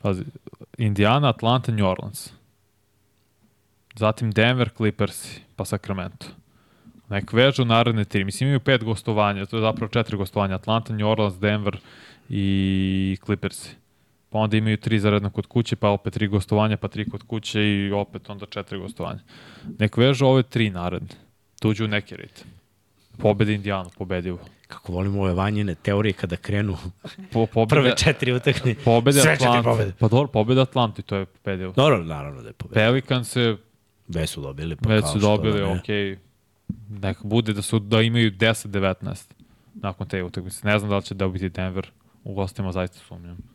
Pazi, 0.02 0.26
Indiana, 0.78 1.30
Atlanta, 1.30 1.72
New 1.72 1.86
Orleans. 1.86 2.32
Zatim 3.98 4.32
Denver, 4.32 4.70
Clippers, 4.70 5.40
pa 5.56 5.65
Sacramento. 5.65 6.28
Nek 7.10 7.34
vežu 7.34 7.65
naredne 7.65 8.06
tri. 8.06 8.24
Mislim, 8.26 8.49
imaju 8.49 8.60
pet 8.65 8.84
gostovanja, 8.84 9.45
to 9.45 9.57
je 9.57 9.61
zapravo 9.61 9.91
četiri 9.91 10.18
gostovanja. 10.18 10.56
Atlanta, 10.56 10.94
New 10.94 11.07
Orleans, 11.07 11.38
Denver 11.40 11.78
i 12.30 13.18
Clippers. 13.26 13.70
Pa 14.34 14.39
onda 14.39 14.57
imaju 14.57 14.77
tri 14.77 14.99
zaredno 14.99 15.30
kod 15.30 15.47
kuće, 15.47 15.76
pa 15.76 15.89
opet 15.89 16.14
tri 16.14 16.27
gostovanja, 16.27 16.77
pa 16.77 16.88
tri 16.88 17.10
kod 17.10 17.23
kuće 17.23 17.61
i 17.64 17.91
opet 17.91 18.30
onda 18.30 18.45
četiri 18.45 18.80
gostovanja. 18.80 19.19
Nek 19.80 19.97
vežu 19.97 20.26
ove 20.26 20.43
tri 20.43 20.69
naredne. 20.69 21.07
Tuđu 21.61 21.88
neki 21.88 22.15
ritam. 22.15 22.47
Pobedi 23.18 23.53
Indijanu, 23.53 23.89
pobedivo. 23.97 24.39
Kako 24.68 24.91
volim 24.91 25.19
ove 25.19 25.34
vanjine 25.34 25.76
teorije 25.76 26.14
kada 26.14 26.35
krenu 26.35 26.77
Po, 27.31 27.45
pobede, 27.45 27.69
prve 27.69 27.95
četiri 27.97 28.34
utakne. 28.34 28.76
pobede 28.85 29.22
Sve 29.22 29.38
četiri 29.38 29.64
pobede. 29.64 29.93
Pa 29.99 30.07
dobro, 30.07 30.27
pobeda 30.27 30.61
Atlanti, 30.61 31.01
to 31.01 31.15
je 31.15 31.26
pobedivo. 31.26 31.73
Dobro, 31.76 32.03
naravno 32.03 32.41
da 32.41 32.47
je 32.47 32.53
pobedio. 32.53 32.81
Pelicans 32.81 33.30
se 33.30 33.57
Već 34.07 34.30
su 34.30 34.41
dobili. 34.41 34.76
Pa 34.76 34.89
Već 34.89 35.05
su 35.11 35.19
dobili, 35.19 35.60
da 35.60 35.72
okej. 35.72 36.18
Nek 36.89 37.18
bude 37.23 37.53
da 37.53 37.61
su 37.61 37.80
da 37.80 38.01
imaju 38.01 38.31
10-19 38.31 39.34
nakon 39.73 40.07
te 40.07 40.23
utakmice. 40.23 40.68
Ne 40.68 40.80
znam 40.80 40.89
da 40.89 40.97
li 40.97 41.03
će 41.03 41.14
dobiti 41.14 41.49
Denver. 41.49 41.91
U 42.23 42.34
gostima 42.34 42.72
zaista 42.72 42.97
sumnjam. 42.97 43.52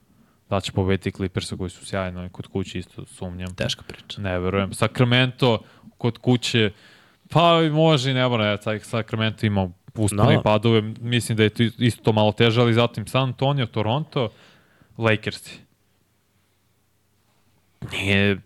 Da 0.51 0.61
će 0.61 0.73
pobediti 0.73 1.11
Clippersa 1.13 1.57
koji 1.57 1.71
su 1.71 1.87
sjajno 1.87 2.29
kod 2.33 2.47
kuće 2.47 2.79
isto 2.79 3.07
sumnjam. 3.07 3.55
Teška 3.55 3.83
priča. 3.83 4.21
Ne 4.21 4.39
verujem. 4.39 4.75
Sacramento 4.75 5.59
kod 5.99 6.19
kuće 6.19 6.71
pa 7.31 7.63
i 7.67 7.71
može 7.71 8.11
i 8.11 8.15
ne 8.15 8.29
mora. 8.29 8.57
Taj 8.57 8.81
Sacramento 8.81 9.47
ima 9.47 9.71
uspone 9.95 10.35
Da. 10.35 10.41
i 10.41 10.43
padove. 10.43 10.83
Mislim 11.01 11.37
da 11.37 11.43
je 11.43 11.49
to 11.51 11.63
isto 11.63 12.03
to 12.03 12.13
malo 12.13 12.33
teže, 12.33 12.61
ali 12.61 12.75
zatim 12.75 13.07
San 13.07 13.23
Antonio, 13.23 13.67
Toronto, 13.67 14.29
Lakersi. 14.99 15.59
Nije 17.93 18.41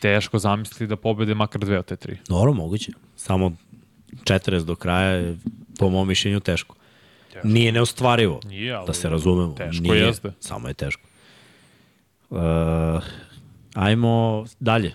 teško 0.00 0.38
zamisliti 0.38 0.86
da 0.86 0.96
pobede 0.96 1.34
makar 1.34 1.60
dve 1.60 1.78
od 1.78 1.84
te 1.84 1.96
tri. 1.96 2.18
Dobro, 2.28 2.52
moguće. 2.52 2.92
Samo 3.16 3.52
40 4.12 4.64
do 4.64 4.74
kraja 4.74 5.10
je, 5.10 5.36
po 5.78 5.90
mom 5.90 6.08
mišljenju, 6.08 6.40
teško. 6.40 6.74
Teško. 7.32 7.48
Nije 7.48 7.72
neostvarivo, 7.72 8.40
Nije, 8.44 8.72
ali 8.74 8.86
da 8.86 8.92
se 8.92 9.08
razumemo. 9.08 9.54
teško 9.54 9.82
Nije, 9.82 9.96
jeste. 9.96 10.32
Samo 10.40 10.68
je 10.68 10.74
teško. 10.74 11.02
Uh, 12.30 12.38
ajmo 13.74 14.44
dalje. 14.60 14.94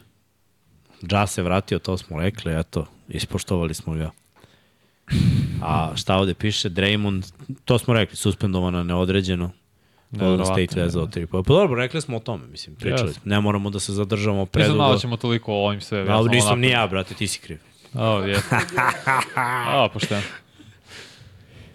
Ja 1.12 1.28
se 1.28 1.44
vratio, 1.44 1.80
to 1.80 1.98
smo 1.98 2.20
rekli, 2.20 2.60
eto, 2.60 2.86
ispoštovali 3.10 3.74
smo 3.74 3.94
ga. 3.94 4.12
A 5.62 5.92
šta 5.96 6.16
ovde 6.16 6.34
piše? 6.34 6.70
Draymond, 6.70 7.34
to 7.66 7.80
smo 7.80 7.94
rekli, 7.94 8.16
suspendovano 8.16 8.84
neodređeno. 8.84 9.52
Golden 10.12 10.46
State 10.46 10.82
vezao 10.82 11.08
tri. 11.08 11.28
Pa 11.28 11.42
dobro, 11.42 11.76
rekli 11.76 12.02
smo 12.02 12.18
o 12.18 12.20
tome, 12.20 12.48
mislim, 12.48 12.76
pričali. 12.76 13.10
Jeste. 13.10 13.22
Ne 13.26 13.42
moramo 13.42 13.70
da 13.70 13.80
se 13.80 13.94
zadržamo 13.94 14.46
predugo. 14.46 14.78
malo 14.78 14.98
ćemo 14.98 15.18
toliko 15.18 15.54
o 15.54 15.66
ovim 15.66 15.82
sve. 15.82 16.02
A, 16.02 16.06
samo 16.06 16.28
nisam 16.28 16.60
ni 16.60 16.70
ja, 16.70 16.88
brate, 16.88 17.14
ti 17.14 17.28
si 17.28 17.40
kriv. 17.40 17.60
O, 17.94 18.20
je. 18.20 18.38
A, 19.36 19.88
pošteno. 19.94 20.22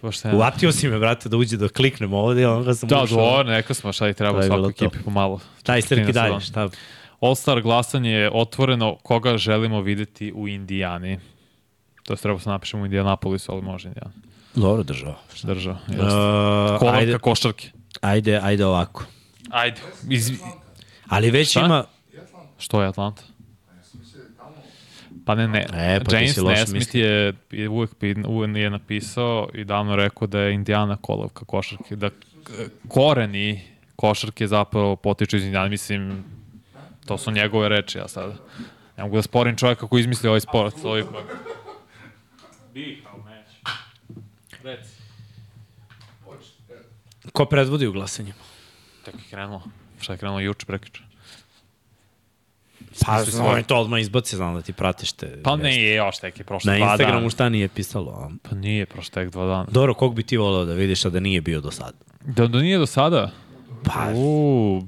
Pošteno. 0.00 0.36
Uvatio 0.36 0.72
si 0.72 0.88
me, 0.88 0.98
brate, 0.98 1.28
da 1.28 1.36
uđe 1.36 1.56
da 1.56 1.68
kliknemo 1.68 2.18
ovde, 2.18 2.44
a 2.44 2.52
onda 2.52 2.74
sam 2.74 2.88
Da, 2.88 3.02
ušao. 3.02 3.16
dobro, 3.16 3.42
neka 3.44 3.74
smo 3.74 3.92
šta 3.92 4.08
i 4.08 4.12
To 4.12 4.16
treba 4.16 4.38
je 4.38 4.46
svakoj 4.46 4.70
ekipi 4.70 4.98
pomalo. 5.04 5.40
Taj 5.62 5.82
Srki 5.82 6.02
14 6.02 6.12
dalje, 6.12 6.40
šta? 6.40 6.68
All-Star 7.20 7.62
glasanje 7.62 8.10
je 8.10 8.30
otvoreno 8.32 8.96
koga 8.96 9.36
želimo 9.36 9.80
videti 9.80 10.32
u 10.32 10.48
Indijani. 10.48 11.18
To 12.02 12.16
se 12.16 12.22
treba 12.22 12.38
se 12.38 12.48
napišemo 12.48 12.82
u 12.82 12.86
Indianapolisu, 12.86 13.52
ali 13.52 13.62
može 13.62 13.88
Indijana. 13.88 14.10
Dobro 14.54 14.82
držao. 14.82 15.14
Držao. 15.42 15.72
Uh, 15.74 15.98
Kolarka 16.78 16.98
ajde, 16.98 17.18
košarke. 17.18 17.70
ajde, 18.00 18.40
ajde 18.42 18.66
ovako. 18.66 19.04
Ajde. 19.50 19.80
Iz... 20.10 20.32
Ali 21.08 21.30
već 21.30 21.50
Šta? 21.50 21.60
ima... 21.60 21.84
Što 22.58 22.82
je 22.82 22.88
Atlanta? 22.88 23.22
Pa 25.30 25.34
ne, 25.34 25.48
ne. 25.48 25.66
E, 25.72 26.00
pa 26.04 26.16
James 26.16 26.36
Nesmith 26.36 26.94
je, 26.94 27.34
je 27.50 27.68
uvek 27.68 27.90
je 28.56 28.70
napisao 28.70 29.48
i 29.54 29.64
davno 29.64 29.96
rekao 29.96 30.26
da 30.26 30.40
je 30.40 30.54
Indijana 30.54 30.96
kolovka 30.96 31.44
košarke. 31.44 31.96
Da 31.96 32.10
koreni 32.88 33.60
košarke 33.96 34.46
zapravo 34.46 34.96
potiču 34.96 35.36
iz 35.36 35.44
Indijana. 35.44 35.68
Mislim, 35.68 36.24
to 37.06 37.18
su 37.18 37.30
njegove 37.30 37.68
reči, 37.68 37.98
ja 37.98 38.08
sada. 38.08 38.34
Ne 38.96 39.02
mogu 39.04 39.16
da 39.16 39.22
sporim 39.22 39.56
čovjeka 39.56 39.86
koji 39.86 40.00
izmisli 40.00 40.28
ovaj 40.28 40.40
sport. 40.40 40.74
Ipak... 40.78 41.24
Bih, 42.74 43.02
ali 43.12 43.22
neću. 43.22 44.20
Reci. 44.62 44.90
Ko 47.32 47.44
predvodi 47.44 47.86
u 47.86 47.92
glasanju? 47.92 48.32
Tek 49.04 49.14
je 49.14 49.30
krenulo. 49.30 49.62
Šta 50.00 50.12
je 50.12 50.18
krenulo 50.18 50.40
juče, 50.40 50.66
prekriče? 50.66 51.09
Pa, 52.96 53.24
svoje. 53.24 53.50
oni 53.50 53.62
to 53.62 53.76
odmah 53.76 54.00
izbaci, 54.00 54.36
znam 54.36 54.54
da 54.54 54.62
ti 54.62 54.72
pratiš 54.72 55.12
te. 55.12 55.42
Pa 55.42 55.50
vesti. 55.52 55.62
ne, 55.64 55.82
je 55.82 55.94
još 55.94 56.18
tek 56.18 56.38
je 56.38 56.44
prošlo 56.44 56.72
Na 56.72 56.78
dva 56.78 56.86
Instagramu 56.86 57.18
dana. 57.18 57.30
šta 57.30 57.48
nije 57.48 57.68
pisalo? 57.68 58.10
A? 58.12 58.30
Pa 58.42 58.54
nije 58.54 58.86
prošlo 58.86 59.10
tek 59.12 59.30
dva 59.30 59.46
dana. 59.46 59.66
Dobro, 59.70 59.94
kog 59.94 60.14
bi 60.14 60.22
ti 60.22 60.36
voleo 60.36 60.64
da 60.64 60.74
vidiš, 60.74 61.04
a 61.04 61.10
da 61.10 61.20
nije 61.20 61.40
bio 61.40 61.60
do 61.60 61.70
sada? 61.70 61.98
Da, 62.22 62.46
da 62.46 62.58
nije 62.58 62.78
do 62.78 62.86
sada? 62.86 63.30
Pa, 63.84 64.12
Uuu. 64.14 64.86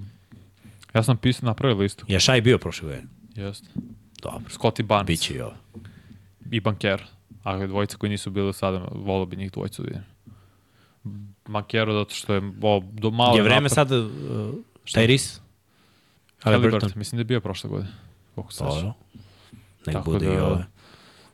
Ja 0.94 1.02
sam 1.02 1.16
pisao, 1.16 1.46
napravio 1.46 1.76
listu. 1.76 2.04
je 2.08 2.20
Šaj 2.20 2.40
bio 2.40 2.58
prošle 2.58 2.88
godine? 2.88 3.08
Jeste. 3.36 3.68
Dobro, 4.22 4.40
Scotty 4.50 4.82
Barnes 4.82 5.06
biće 5.08 5.34
i 5.34 5.40
ovo. 5.40 5.54
i 6.50 6.60
Banker. 6.60 7.02
A 7.44 7.66
dvojice 7.66 7.96
koji 7.96 8.10
nisu 8.10 8.30
bili 8.30 8.46
do 8.46 8.52
sada, 8.52 8.86
volio 8.92 9.26
bi 9.26 9.36
njih 9.36 9.52
dvojicu 9.52 9.82
da 9.82 9.86
vidim. 9.86 10.02
Bankero 11.46 11.92
zato 11.94 12.14
što 12.14 12.34
je 12.34 12.42
o, 12.62 12.82
do 12.92 13.10
malo 13.10 13.36
Je 13.36 13.42
vreme 13.42 13.60
napad. 13.60 13.72
sada 13.72 13.98
uh, 13.98 14.06
Tyrese? 14.86 15.38
Halliburton. 16.42 16.90
Mislim 16.96 17.16
da 17.16 17.20
je 17.20 17.24
bio 17.24 17.40
prošle 17.40 17.70
godine. 17.70 17.92
Koliko 18.34 18.52
se. 18.52 18.64
Dobro. 18.64 18.92
Nek 19.86 19.96
Tako 19.96 20.10
bude 20.10 20.26
da- 20.26 20.34
i 20.34 20.36
ove. 20.36 20.66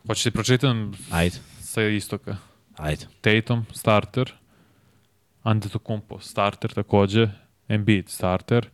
Hoćeš 0.06 0.22
ti 0.24 0.30
pročitam 0.30 0.92
Ajde, 1.10 1.36
sa 1.60 1.82
istoka. 1.82 2.36
ajde. 2.76 3.06
Tatum, 3.20 3.66
starter. 3.72 4.32
Antetokounmpo, 5.42 6.20
starter 6.20 6.72
takođe. 6.72 7.28
Embiid, 7.68 8.08
starter. 8.08 8.68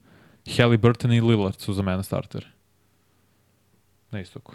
Halliburton 0.56 1.12
i 1.12 1.20
Lillard 1.20 1.61
su 1.61 1.73
za 1.73 1.82
mene 1.82 2.02
starteri. 2.02 2.47
Na 4.11 4.20
istoku. 4.20 4.55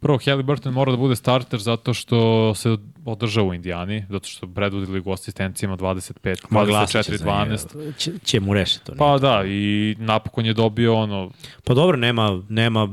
Prvo, 0.00 0.18
Halliburton 0.24 0.72
mora 0.72 0.90
da 0.90 0.96
bude 0.96 1.16
starter 1.16 1.60
zato 1.60 1.94
što 1.94 2.54
se 2.54 2.76
održava 3.04 3.46
u 3.48 3.54
Indijani, 3.54 4.04
zato 4.10 4.28
što 4.28 4.46
predvodi 4.46 4.92
ligu 4.92 5.12
asistencijama 5.12 5.76
25, 5.76 6.36
Ma 6.50 6.64
glasat 6.64 7.04
će 7.04 7.12
24, 7.12 7.16
za 7.16 7.24
12. 7.24 7.76
njega. 7.76 7.92
Će, 7.98 8.12
će 8.24 8.40
mu 8.40 8.54
rešiti 8.54 8.84
to. 8.86 8.92
Pa 8.98 9.18
da, 9.18 9.42
i 9.46 9.96
napokon 9.98 10.46
je 10.46 10.54
dobio 10.54 10.94
ono, 10.94 11.30
Pa 11.64 11.74
dobro, 11.74 11.96
nema, 11.96 12.42
nema 12.48 12.88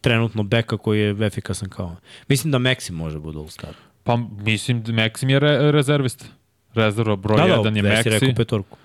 trenutno 0.00 0.42
beka 0.42 0.76
koji 0.76 1.00
je 1.00 1.26
efikasan 1.26 1.68
kao. 1.68 1.96
Mislim 2.28 2.52
da 2.52 2.58
Maxi 2.58 2.92
može 2.92 3.18
bude 3.18 3.38
All-Star. 3.38 3.72
pa 4.04 4.16
mislim 4.30 4.82
da 4.82 4.92
Maxim 4.92 5.30
je 5.30 5.38
re, 5.40 5.72
rezervista. 5.72 6.24
Rezerva 6.74 7.16
broj 7.16 7.38
1 7.38 7.76
je 7.76 7.82
Vesi 7.82 8.10
rekao 8.10 8.28
Maxi, 8.28 8.36
petorku. 8.36 8.78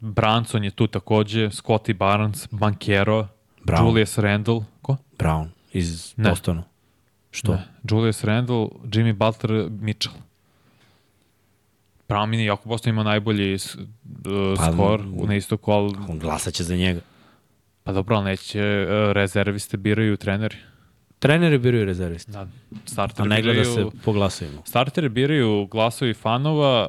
Branson 0.00 0.64
je 0.64 0.70
tu 0.70 0.86
takođe, 0.86 1.48
Scotty 1.48 1.94
Barnes, 1.94 2.48
Bankero, 2.50 3.28
Brown. 3.64 3.86
Julius 3.86 4.18
Randle, 4.18 4.60
ko? 4.82 4.96
Brown 5.18 5.48
iz 5.72 6.14
Ne. 6.16 6.30
Bostona. 6.30 6.62
Što? 7.30 7.52
Ne. 7.52 7.62
Julius 7.90 8.24
Randle, 8.24 8.66
Jimmy 8.84 9.12
Butler, 9.12 9.68
Mitchell. 9.80 10.14
Brown 12.08 12.26
mini, 12.26 12.44
jako 12.44 12.68
Boston 12.68 12.90
ima 12.90 13.02
najbolji 13.02 13.54
uh, 13.54 13.60
Pa, 14.56 14.72
skor 14.72 15.00
m, 15.00 15.26
na 15.26 15.36
istoku, 15.36 15.70
ali 15.72 15.94
On 16.08 16.18
glasaće 16.18 16.64
za 16.64 16.76
njega. 16.76 17.00
pa 17.82 17.92
dobro, 17.92 18.16
ali 18.16 18.24
neće 18.24 18.60
uh, 18.88 19.12
rezerviste 19.12 19.76
biraju 19.76 20.16
treneri. 20.16 20.56
Treneri 21.18 21.58
biraju 21.58 21.84
rezervisti. 21.84 22.32
Da, 22.32 22.40
A 22.40 22.46
starteri 22.84 23.28
ne 23.28 23.42
gleda 23.42 23.60
biraju, 23.60 23.90
se 23.90 23.98
po 24.04 24.12
glasovima. 24.12 24.58
Starteri 24.64 25.08
biraju 25.08 25.66
glasovi 25.70 26.14
fanova, 26.14 26.88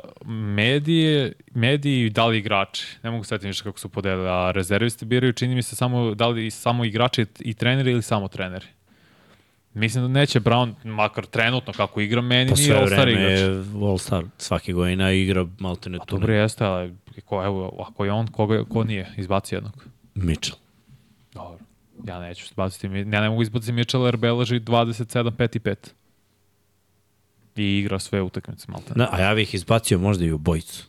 medije, 0.55 1.33
mediji 1.53 2.05
i 2.05 2.09
da 2.09 2.25
li 2.25 2.37
igrači. 2.37 2.97
Ne 3.03 3.11
mogu 3.11 3.23
setiti 3.23 3.47
više 3.47 3.63
kako 3.63 3.79
su 3.79 3.89
podelili, 3.89 4.29
a 4.29 4.51
rezervisti 4.51 5.05
biraju, 5.05 5.33
čini 5.33 5.55
mi 5.55 5.61
se, 5.63 5.75
samo, 5.75 6.15
da 6.15 6.27
li 6.27 6.51
samo 6.51 6.85
igrači 6.85 7.25
i 7.39 7.53
treneri 7.53 7.91
ili 7.91 8.01
samo 8.01 8.27
treneri. 8.27 8.65
Mislim 9.77 10.03
da 10.03 10.07
neće 10.07 10.39
Brown, 10.39 10.73
makar 10.83 11.25
trenutno 11.25 11.73
kako 11.73 12.01
igra, 12.01 12.21
meni 12.21 12.49
Pa 12.49 12.55
nije 12.55 12.65
sve 12.65 12.75
All-Star 12.75 13.01
vreme 13.01 13.21
igrač. 13.21 13.39
je 13.39 13.47
All-Star. 13.73 14.23
Svake 14.37 14.73
godine 14.73 15.21
igra 15.21 15.47
maltene 15.59 15.97
tu. 15.99 16.15
dobro 16.15 16.33
jeste, 16.33 16.65
ali 16.65 16.95
ko, 17.25 17.43
evo, 17.43 17.85
ako 17.89 18.05
je 18.05 18.11
on, 18.11 18.27
koga, 18.27 18.63
ko 18.63 18.83
nije? 18.83 19.13
Izbaci 19.17 19.55
jednog. 19.55 19.85
Mitchell. 20.15 20.57
Dobro. 21.33 21.59
Ja 22.07 22.19
neću 22.19 22.45
izbaciti, 22.45 22.87
ja 22.87 23.21
ne 23.21 23.29
mogu 23.29 23.41
izbaciti 23.41 23.71
Mitchell 23.71 24.05
jer 24.05 24.17
beleži 24.17 24.59
27, 24.59 25.31
5 25.31 25.55
i 25.55 25.59
5. 25.59 25.75
I 27.55 27.79
igra 27.79 27.99
sve 27.99 28.21
utakmice, 28.21 28.65
malte. 28.71 28.93
Da, 28.95 29.09
a 29.11 29.21
ja 29.21 29.35
bih 29.35 29.53
izbacio 29.53 29.99
možda 29.99 30.25
i 30.25 30.31
u 30.31 30.37
bojicu. 30.37 30.85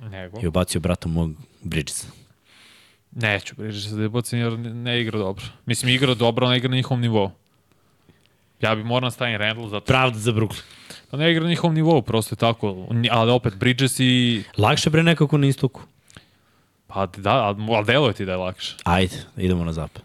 Nego. 0.00 0.40
I 0.42 0.46
ubacio 0.46 0.80
brata 0.80 1.08
mog 1.08 1.30
Bridgesa. 1.62 2.06
Neću, 3.10 3.54
priđe 3.54 3.88
se 3.88 3.96
da 3.96 4.04
izbacim 4.04 4.38
jer 4.38 4.58
ne, 4.58 4.74
ne 4.74 5.00
igra 5.00 5.18
dobro. 5.18 5.44
Mislim, 5.66 5.94
igra 5.94 6.14
dobro, 6.14 6.48
ne 6.48 6.56
igra 6.56 6.70
na 6.70 6.76
njihovom 6.76 7.00
nivou. 7.00 7.30
Ja 8.64 8.74
bi 8.74 8.84
moram 8.84 9.06
da 9.06 9.10
stavim 9.10 9.36
Randall 9.36 9.68
zato 9.68 9.84
Pravda 9.84 10.18
za 10.18 10.32
Brooklyn. 10.32 10.62
što 11.14 11.16
ne 11.16 11.30
igra 11.30 11.42
na 11.42 11.48
njihovom 11.48 11.74
nivou, 11.74 12.02
prosto 12.02 12.32
je 12.32 12.36
tako. 12.36 12.86
Ali 13.10 13.30
opet, 13.30 13.56
Bridges 13.56 14.00
i... 14.00 14.42
Lakše 14.58 14.90
bre 14.90 15.02
nekako 15.02 15.38
na 15.38 15.46
istoku. 15.46 15.82
Pa 16.86 17.06
da, 17.06 17.30
ali, 17.30 17.84
deluje 17.86 18.12
ti 18.12 18.24
da 18.24 18.32
je 18.32 18.38
lakše. 18.38 18.76
Ajde, 18.84 19.16
idemo 19.36 19.64
na 19.64 19.72
zapad. 19.72 20.02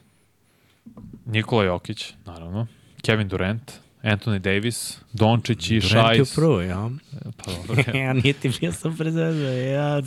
Nikola 1.26 1.64
Jokić, 1.64 2.14
naravno. 2.26 2.68
Kevin 3.02 3.28
Durant, 3.28 3.72
Anthony 4.04 4.40
Davis, 4.40 4.98
Dončić 5.14 5.70
i 5.70 5.80
Durant 5.80 6.12
je 6.12 6.18
Šajs. 6.18 6.36
prvo, 6.36 6.62
ja. 6.62 6.90
Pa 7.38 7.52
dobro, 7.52 7.84
ja 8.00 8.14
nije 8.14 8.34
ti 8.34 8.52
bio 8.60 8.72
sam 8.72 8.98
prezvezao, 8.98 9.52
ja. 9.52 10.02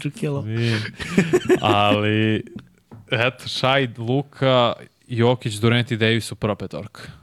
Nije. 0.45 0.81
Ali, 1.61 2.45
eto, 3.11 3.49
Šaj, 3.49 3.89
Luka, 3.99 4.73
Jokić, 5.09 5.55
Durant 5.55 5.91
i 5.91 5.97
Davis 5.97 6.33
u 6.33 6.35
prva 6.35 6.55
petorka. 6.55 7.22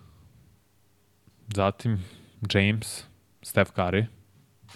Zatim, 1.50 2.04
James, 2.54 3.04
Steph 3.42 3.72
Curry, 3.72 4.06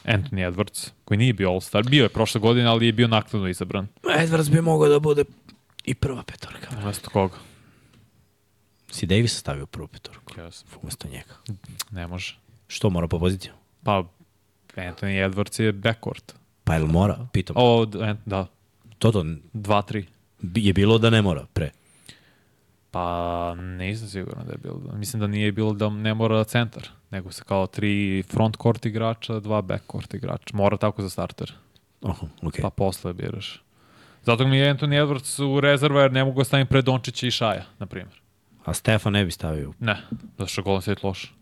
Anthony 0.05 0.41
Edwards, 0.43 0.91
koji 1.05 1.17
nije 1.17 1.33
bio 1.33 1.49
All-Star, 1.49 1.83
bio 1.83 2.03
je 2.03 2.09
prošle 2.09 2.41
godine, 2.41 2.65
ali 2.65 2.85
je 2.85 2.91
bio 2.93 3.07
naknadno 3.07 3.47
izabran. 3.47 3.87
Edwards 4.03 4.49
bi 4.49 4.61
mogao 4.61 4.89
da 4.89 4.99
bude 4.99 5.23
i 5.83 5.93
prva 5.95 6.23
petorka. 6.23 6.67
Umesto 6.77 7.09
koga? 7.09 7.35
Si 8.91 9.05
Davis 9.05 9.37
stavio 9.37 9.63
u 9.63 9.67
prvu 9.67 9.87
petorku. 9.87 10.33
Yes. 10.33 10.63
Umesto 10.81 11.07
njega. 11.07 11.33
Ne 11.91 12.07
može. 12.07 12.37
Što 12.67 12.89
mora 12.89 13.07
po 13.07 13.19
poziciju? 13.19 13.53
Pa, 13.83 14.03
Anthony 14.75 15.29
Edwards 15.29 15.61
je 15.61 15.71
backcourt. 15.71 16.33
Pa 16.63 16.73
jel 16.73 16.85
mora? 16.85 17.27
Pitam. 17.33 17.55
O, 17.59 17.85
da, 17.85 18.47
To 18.99 19.11
to 19.11 19.23
2-3. 19.53 20.05
bi- 20.39 20.65
je 20.65 20.73
bilo 20.73 20.97
da 20.97 21.09
ne 21.09 21.21
mora 21.21 21.45
pre. 21.53 21.71
Pa 22.93 23.55
nisam 23.55 24.07
siguran 24.07 24.45
da 24.45 24.51
je 24.51 24.57
bilo. 24.57 24.81
Mislim 24.93 25.19
da 25.19 25.27
nije 25.27 25.51
bilo 25.51 25.73
da 25.73 25.89
ne 25.89 26.13
mora 26.13 26.43
centar, 26.43 26.89
nego 27.11 27.31
se 27.31 27.43
kao 27.43 27.67
tri 27.67 28.23
front 28.23 28.57
court 28.61 28.85
igrača, 28.85 29.39
dva 29.39 29.61
back 29.61 29.83
court 29.91 30.13
igrača. 30.13 30.57
Mora 30.57 30.77
tako 30.77 31.01
za 31.01 31.09
starter, 31.09 31.53
Oho, 32.01 32.27
okej. 32.41 32.61
pa 32.61 32.69
posle 32.69 33.13
biraš. 33.13 33.63
Zato 34.23 34.47
mi 34.47 34.57
je 34.57 34.73
Anthony 34.75 35.05
Edwards 35.05 35.43
u 35.43 35.59
rezerva 35.59 36.01
jer 36.01 36.11
ne 36.11 36.23
mogu 36.25 36.39
da 36.39 36.43
stavim 36.43 36.67
pred 36.67 36.85
Dončića 36.85 37.27
i 37.27 37.31
Šaja, 37.31 37.65
na 37.79 37.85
primjer. 37.85 38.21
A 38.65 38.73
Stefa 38.73 39.09
ne 39.09 39.25
bi 39.25 39.31
stavio. 39.31 39.73
Ne, 39.79 39.97
zato 40.37 40.47
što 40.47 40.61
Golden 40.61 40.81
State 40.81 41.07
loš. 41.07 41.33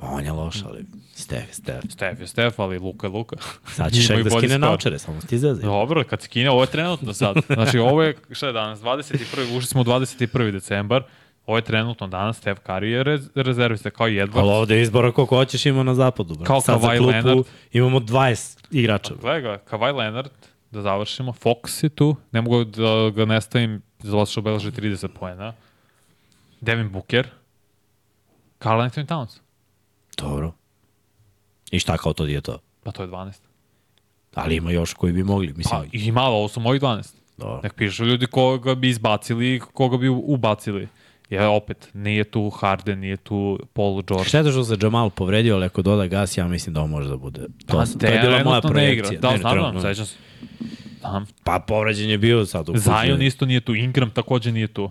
Pa 0.00 0.06
on 0.06 0.24
je 0.24 0.32
loš, 0.32 0.62
ali 0.64 0.84
Stef, 1.14 1.52
Stef. 1.52 1.84
Steph 1.88 2.20
je 2.20 2.26
Steph, 2.26 2.60
ali 2.60 2.78
Luka 2.78 3.06
je 3.06 3.10
Luka. 3.10 3.36
Sad 3.66 3.92
će 3.92 4.00
šek 4.00 4.22
da 4.24 4.30
skine 4.30 4.48
skor. 4.48 4.60
naučare, 4.60 4.98
samo 4.98 5.20
ti 5.28 5.38
zezaj. 5.38 5.62
Dobro, 5.62 6.04
kad 6.04 6.22
skine, 6.22 6.50
ovo 6.50 6.60
je 6.62 6.66
trenutno 6.66 7.12
sad. 7.12 7.36
Znači, 7.54 7.78
ovo 7.78 8.02
je, 8.02 8.16
šta 8.30 8.46
je 8.46 8.52
danas, 8.52 8.80
21. 8.80 9.56
Ušli 9.56 9.66
smo 9.66 9.80
u 9.80 9.84
21. 9.84 10.50
decembar. 10.52 11.02
Ovo 11.46 11.58
je 11.58 11.62
trenutno 11.62 12.06
danas, 12.06 12.36
Steph 12.38 12.60
Curry 12.66 12.84
je 12.84 13.04
rez, 13.04 13.28
rezervista, 13.34 13.90
kao 13.90 14.08
i 14.08 14.12
Edwards. 14.14 14.38
Ali 14.38 14.50
ovde 14.50 14.76
je 14.76 14.82
izbora 14.82 15.12
koliko 15.12 15.36
hoćeš 15.36 15.66
ima 15.66 15.82
na 15.82 15.94
zapadu. 15.94 16.34
Bro. 16.34 16.44
Kao 16.44 16.60
Sad 16.60 16.80
za 16.80 16.86
Kawhi 16.88 16.98
klupu 16.98 17.10
Leonard. 17.12 17.46
imamo 17.72 17.98
20 18.00 18.58
igrača. 18.70 19.14
Gledaj 19.20 19.40
ga, 19.40 19.58
Kawhi 19.70 19.96
Leonard, 19.96 20.30
da 20.70 20.82
završimo, 20.82 21.32
Fox 21.32 21.84
je 21.84 21.88
tu, 21.88 22.16
ne 22.32 22.40
mogu 22.40 22.64
da 22.64 23.10
ga 23.14 23.24
ne 23.24 23.40
stavim, 23.40 23.82
zato 23.98 24.26
što 24.26 24.40
obeleži 24.40 24.70
30 24.70 25.08
poena. 25.08 25.52
Devin 26.60 26.90
Booker, 26.90 27.28
Carl 28.58 28.80
Anthony 28.80 29.06
Towns, 29.06 29.38
Dobro. 30.16 30.52
I 31.70 31.78
šta 31.78 31.96
kao 31.96 32.12
to 32.12 32.26
je 32.26 32.40
to? 32.40 32.58
pa 32.86 32.92
to 32.92 33.02
je 33.02 33.08
12. 33.08 33.32
Ali 34.34 34.56
ima 34.56 34.70
još 34.70 34.94
koji 34.94 35.12
bi 35.12 35.24
mogli, 35.24 35.52
mislim. 35.56 35.80
Pa 35.80 35.86
i 35.92 36.12
malo, 36.12 36.36
ovo 36.36 36.48
su 36.48 36.60
mojih 36.60 36.82
12. 36.82 37.14
Dobro. 37.36 37.60
Nek 37.62 37.74
pišu 37.74 38.04
ljudi 38.04 38.26
koga 38.26 38.74
bi 38.74 38.88
izbacili 38.88 39.54
i 39.54 39.60
koga 39.60 39.96
bi 39.96 40.08
ubacili. 40.08 40.88
Jer 41.30 41.42
opet, 41.42 41.88
nije 41.92 42.24
tu 42.24 42.50
Harden, 42.50 42.98
nije 42.98 43.16
tu 43.16 43.58
Paul 43.72 44.02
George. 44.02 44.28
Šteta 44.28 44.50
što 44.50 44.64
se 44.64 44.76
Jamal 44.82 45.10
povredio, 45.10 45.54
ali 45.54 45.64
ako 45.64 45.82
doda 45.82 46.06
gas, 46.06 46.38
ja 46.38 46.48
mislim 46.48 46.74
da 46.74 46.80
on 46.80 46.90
može 46.90 47.08
da 47.08 47.16
bude. 47.16 47.40
To, 47.40 47.76
Pa, 47.76 47.84
to 48.00 48.06
je 48.06 48.20
bila 48.20 48.44
moja 48.44 48.60
projekcija. 48.60 49.20
Da, 49.20 49.36
znam, 49.40 49.58
znam, 49.58 49.82
sećam 49.82 50.06
se. 50.06 50.16
Znam. 51.00 51.26
Pa 51.44 51.64
povređen 51.66 52.10
je 52.10 52.18
bio 52.18 52.46
sad. 52.46 52.68
u 52.68 52.76
Zion 52.76 53.22
isto 53.22 53.46
nije 53.46 53.60
tu, 53.60 53.74
Ingram 53.74 54.10
takođe 54.10 54.52
nije 54.52 54.68
tu. 54.68 54.90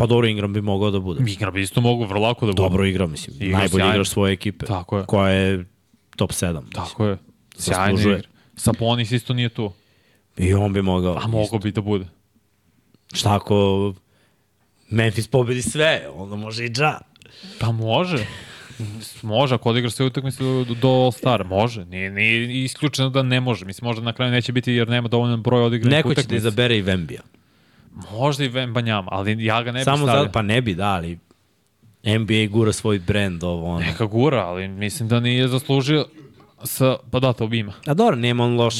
Pa 0.00 0.06
dobro, 0.06 0.26
Ingram 0.26 0.52
bi 0.52 0.60
mogao 0.60 0.90
da 0.90 1.00
bude. 1.00 1.30
Ingram 1.32 1.54
bi 1.54 1.62
isto 1.62 1.80
mogu 1.80 2.04
vrlo 2.04 2.20
lako 2.20 2.46
da 2.46 2.52
bude. 2.52 2.62
Dobro 2.62 2.86
igra, 2.86 3.06
mislim. 3.06 3.36
Igra 3.40 3.58
Najbolji 3.58 3.80
sjajno. 3.80 3.94
igrač 3.94 4.08
svoje 4.08 4.32
ekipe. 4.32 4.66
Tako 4.66 4.98
je. 4.98 5.04
Koja 5.06 5.30
je 5.30 5.64
top 6.16 6.30
7. 6.30 6.60
Tako 6.74 7.06
je. 7.06 7.18
Sjajno 7.56 8.00
igra. 8.00 8.20
Saponis 8.56 9.12
isto 9.12 9.34
nije 9.34 9.48
tu. 9.48 9.72
I 10.36 10.54
on 10.54 10.72
bi 10.72 10.82
mogao. 10.82 11.18
A 11.22 11.26
mogo 11.26 11.58
bi 11.58 11.72
da 11.72 11.80
bude. 11.80 12.06
Šta 13.12 13.34
ako 13.36 13.94
Memphis 14.90 15.28
pobedi 15.28 15.62
sve, 15.62 16.08
onda 16.14 16.36
može 16.36 16.64
i 16.64 16.70
dža. 16.70 16.98
Pa 17.58 17.72
može. 17.72 18.26
može, 19.22 19.54
ako 19.54 19.70
odigra 19.70 19.90
sve 19.90 20.06
utakmice 20.06 20.42
do, 20.44 20.64
do 20.82 20.88
All-Star, 20.88 21.44
može. 21.44 21.84
Nije, 21.84 22.10
nije 22.10 22.64
isključeno 22.64 23.10
da 23.10 23.22
ne 23.22 23.40
može. 23.40 23.64
Mislim, 23.64 23.86
možda 23.86 24.02
na 24.02 24.12
kraju 24.12 24.32
neće 24.32 24.52
biti 24.52 24.72
jer 24.72 24.88
nema 24.88 25.08
dovoljno 25.08 25.36
broj 25.36 25.62
odigranih 25.62 25.96
Neko 25.96 26.08
će 26.08 26.14
da 26.14 26.20
utakmica. 26.20 26.36
izabere 26.36 26.78
i 26.78 26.82
Vembija. 26.82 27.20
Možda 28.12 28.44
i 28.44 28.48
Vembanjama, 28.48 29.08
ali 29.12 29.44
ja 29.44 29.62
ga 29.62 29.72
ne 29.72 29.78
bih 29.78 29.84
Samo 29.84 30.06
stavio. 30.06 30.22
za, 30.24 30.30
pa 30.30 30.42
ne 30.42 30.60
bi, 30.62 30.74
da, 30.74 30.86
ali 30.88 31.18
NBA 32.04 32.46
gura 32.50 32.72
svoj 32.72 32.98
brand, 32.98 33.44
ovo 33.44 33.66
ono. 33.66 33.80
Neka 33.80 34.04
gura, 34.06 34.46
ali 34.46 34.68
mislim 34.68 35.08
da 35.08 35.20
nije 35.20 35.48
zaslužio 35.48 36.06
sa, 36.64 36.96
pa 37.10 37.20
da, 37.20 37.32
to 37.32 37.46
bi 37.46 37.58
ima. 37.58 37.72
A 37.86 37.94
dobro, 37.94 38.16
nema 38.16 38.44
on 38.44 38.56
loš, 38.56 38.74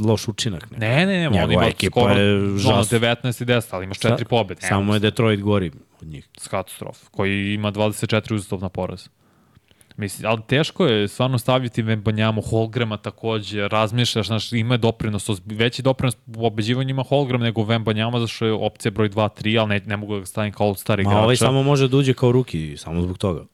loš 0.00 0.28
učinak. 0.28 0.70
Ne. 0.70 0.78
Ne, 0.78 1.06
ne, 1.06 1.30
ne, 1.30 1.44
on 1.44 1.52
ima 1.52 1.66
ekipa 1.66 2.00
skoro 2.00 2.14
je 2.14 2.58
žas. 2.58 2.92
19 2.92 3.42
i 3.42 3.46
10, 3.46 3.62
ali 3.70 3.84
imaš 3.84 3.98
četiri 3.98 4.24
pobjede. 4.24 4.60
Samo 4.66 4.94
je 4.94 5.00
Detroit 5.00 5.40
gori 5.40 5.70
od 6.00 6.08
njih. 6.08 6.28
katastrof, 6.50 6.98
koji 7.10 7.54
ima 7.54 7.72
24 7.72 8.34
uzastopna 8.34 8.68
poraz. 8.68 9.08
Mislim, 9.96 10.30
ali 10.30 10.42
teško 10.46 10.86
je 10.86 11.08
stvarno 11.08 11.38
staviti 11.38 11.82
Vembanjamu, 11.82 12.40
Holgrama 12.40 12.96
takođe, 12.96 13.68
razmišljaš, 13.68 14.26
znaš, 14.26 14.52
ima 14.52 14.74
je 14.74 14.78
doprinos, 14.78 15.30
veći 15.44 15.82
doprinos 15.82 16.16
u 16.36 16.46
obeđivanju 16.46 16.90
ima 16.90 17.02
Holgram 17.02 17.40
nego 17.40 17.64
Vembanjama, 17.64 18.18
zato 18.18 18.28
što 18.28 18.46
je 18.46 18.52
opcija 18.52 18.90
broj 18.90 19.10
2, 19.10 19.28
3, 19.42 19.60
ali 19.60 19.68
ne, 19.68 19.80
ne 19.86 19.96
mogu 19.96 20.14
da 20.14 20.20
ga 20.20 20.26
stavim 20.26 20.52
kao 20.52 20.66
all-star 20.66 21.00
igrača. 21.00 21.16
Ma 21.16 21.22
ovaj 21.22 21.36
samo 21.36 21.62
može 21.62 21.88
da 21.88 21.96
uđe 21.96 22.14
kao 22.14 22.32
ruki, 22.32 22.76
samo 22.76 23.02
zbog 23.02 23.18
toga. 23.18 23.44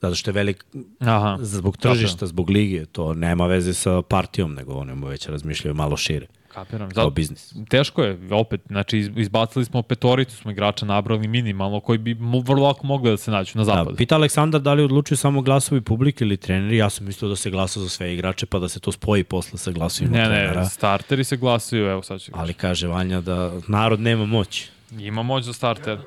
Zato 0.00 0.14
što 0.14 0.30
je 0.30 0.34
velik, 0.34 0.64
Aha, 1.00 1.38
zbog 1.40 1.76
tržišta, 1.76 2.26
zbog 2.26 2.50
lige, 2.50 2.86
to 2.86 3.14
nema 3.14 3.46
veze 3.46 3.74
sa 3.74 4.02
partijom, 4.02 4.54
nego 4.54 4.74
oni 4.74 4.94
mu 4.94 5.06
već 5.06 5.28
razmišljaju 5.28 5.74
malo 5.74 5.96
šire, 5.96 6.26
kapiram. 6.54 6.90
kao 6.90 6.94
Zato, 6.96 7.10
biznis. 7.10 7.54
teško 7.68 8.02
je, 8.02 8.18
opet, 8.32 8.60
znači 8.66 8.98
iz- 8.98 9.10
izbacili 9.16 9.64
smo 9.64 9.82
petoricu, 9.82 10.36
smo 10.36 10.50
igrača 10.50 10.86
nabrali 10.86 11.28
minimalno, 11.28 11.80
koji 11.80 11.98
bi 11.98 12.16
vrlo 12.44 12.62
lako 12.62 12.86
mogli 12.86 13.10
da 13.10 13.16
se 13.16 13.30
nađu 13.30 13.52
na 13.54 13.60
Da, 13.60 13.72
zapadu. 13.72 13.96
pita 13.96 14.14
Aleksandar 14.14 14.60
da 14.60 14.74
li 14.74 14.82
odlučuju 14.82 15.18
samo 15.18 15.42
glasovi 15.42 15.80
publike 15.80 16.24
ili 16.24 16.36
treneri, 16.36 16.76
ja 16.76 16.90
sam 16.90 17.06
mislio 17.06 17.28
da 17.28 17.36
se 17.36 17.50
glasa 17.50 17.80
za 17.80 17.88
sve 17.88 18.14
igrače, 18.14 18.46
pa 18.46 18.58
da 18.58 18.68
se 18.68 18.80
to 18.80 18.92
spoji 18.92 19.24
posle 19.24 19.58
sa 19.58 19.70
glasovima 19.72 20.16
ne, 20.18 20.24
trenera. 20.24 20.60
ne, 20.60 20.68
starteri 20.68 21.24
se 21.24 21.36
glasuju, 21.36 21.86
evo 21.86 22.02
sad 22.02 22.20
ću 22.20 22.32
ga- 22.32 22.38
Ali 22.38 22.54
kaže 22.54 22.86
Vanja 22.88 23.20
da 23.20 23.52
narod 23.68 24.00
nema 24.00 24.26
moć. 24.26 24.68
Ima 24.92 25.22
moć 25.22 25.44
za 25.44 25.52
starter. 25.52 25.98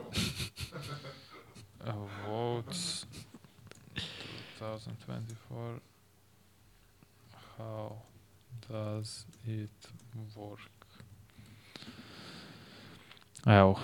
Votes 2.27 3.05
2024. 4.59 5.79
How 7.57 7.89
does 8.63 9.25
it 9.45 9.76
Evo. 13.47 13.79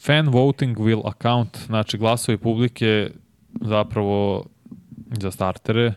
Fan 0.00 0.28
voting 0.28 0.78
will 0.78 1.02
account, 1.06 1.58
znači 1.66 1.98
glasovi 1.98 2.38
publike 2.38 3.10
zapravo 3.60 4.46
za 5.20 5.30
startere 5.30 5.94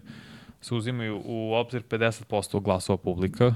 se 0.61 0.75
uzimaju 0.75 1.21
u 1.25 1.53
obzir 1.53 1.83
50% 1.89 2.61
glasova 2.61 2.97
publika, 2.97 3.55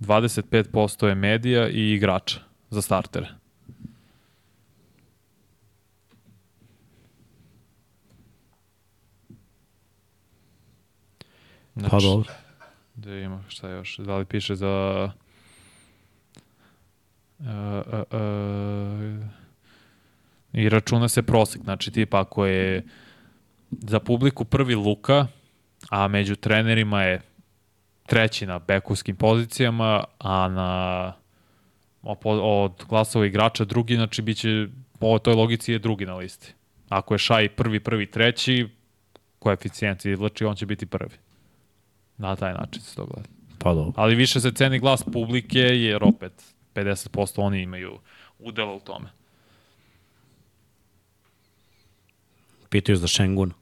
25% 0.00 1.06
je 1.06 1.14
medija 1.14 1.68
i 1.68 1.92
igrača 1.92 2.40
za 2.70 2.82
startere. 2.82 3.28
Znači, 11.74 11.90
Pa 11.90 12.00
dobro. 12.00 12.32
Da 12.94 13.16
ima 13.16 13.42
šta 13.48 13.68
još? 13.68 13.98
Da 13.98 14.16
li 14.16 14.24
piše 14.24 14.54
za... 14.54 15.12
Uh, 17.38 17.46
uh, 17.46 18.02
uh, 18.10 19.26
I 20.52 20.68
računa 20.68 21.08
se 21.08 21.22
prosek. 21.22 21.62
Znači, 21.62 21.90
tipa 21.90 22.20
ako 22.20 22.46
je 22.46 22.82
za 23.70 24.00
publiku 24.00 24.44
prvi 24.44 24.74
Luka, 24.74 25.26
a 25.90 26.08
među 26.08 26.36
trenerima 26.36 27.02
je 27.02 27.20
treći 28.06 28.46
na 28.46 28.58
bekovskim 28.58 29.16
pozicijama, 29.16 30.04
a 30.18 30.48
na 30.48 31.12
od 32.02 32.84
glasova 32.88 33.26
igrača 33.26 33.64
drugi, 33.64 33.94
znači 33.94 34.22
biće 34.22 34.66
po 34.98 35.18
toj 35.18 35.34
logici 35.34 35.72
je 35.72 35.78
drugi 35.78 36.06
na 36.06 36.14
listi. 36.14 36.54
Ako 36.88 37.14
je 37.14 37.18
Šaj 37.18 37.48
prvi, 37.48 37.80
prvi, 37.80 38.10
treći, 38.10 38.68
koeficijent 39.38 40.04
izvlači, 40.04 40.44
on 40.44 40.56
će 40.56 40.66
biti 40.66 40.86
prvi. 40.86 41.16
Na 42.18 42.36
taj 42.36 42.52
način 42.52 42.82
se 42.82 42.96
to 42.96 43.06
gleda. 43.06 43.28
Pa 43.58 43.74
dobro. 43.74 43.92
Ali 43.96 44.14
više 44.14 44.40
se 44.40 44.52
ceni 44.52 44.78
glas 44.78 45.02
publike, 45.12 45.58
jer 45.58 46.04
opet 46.04 46.53
50% 46.74 47.32
oni 47.36 47.62
imaju 47.62 47.98
udela 48.38 48.72
u 48.72 48.80
tome. 48.80 49.08
Pitaju 52.68 52.96
za 52.96 53.06
Šengun. 53.06 53.52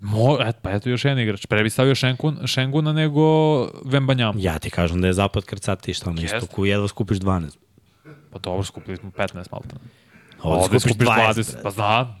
Mo, 0.00 0.38
et, 0.40 0.56
pa 0.62 0.70
eto 0.70 0.90
još 0.90 1.04
jedan 1.04 1.18
igrač. 1.18 1.46
Pre 1.46 1.62
bi 1.62 1.70
stavio 1.70 1.94
Šengun, 1.94 2.46
Šenguna 2.46 2.92
nego 2.92 3.22
Vembanjama. 3.84 4.40
Ja 4.40 4.58
ti 4.58 4.70
kažem 4.70 5.00
da 5.00 5.06
je 5.06 5.12
zapad 5.12 5.44
krcati 5.44 5.94
šta 5.94 6.12
na 6.12 6.22
istoku, 6.22 6.66
jedva 6.66 6.88
skupiš 6.88 7.18
12. 7.18 7.56
Pa 8.30 8.38
dobro, 8.38 8.64
skupili 8.64 8.96
smo 8.96 9.10
15 9.10 9.34
malo. 9.34 9.64
Ovde, 10.42 10.64
Ovde 10.64 10.80
skupiš 10.80 11.06
20. 11.06 11.34
20 11.34 11.62
pa 11.62 11.70
zna. 11.70 12.16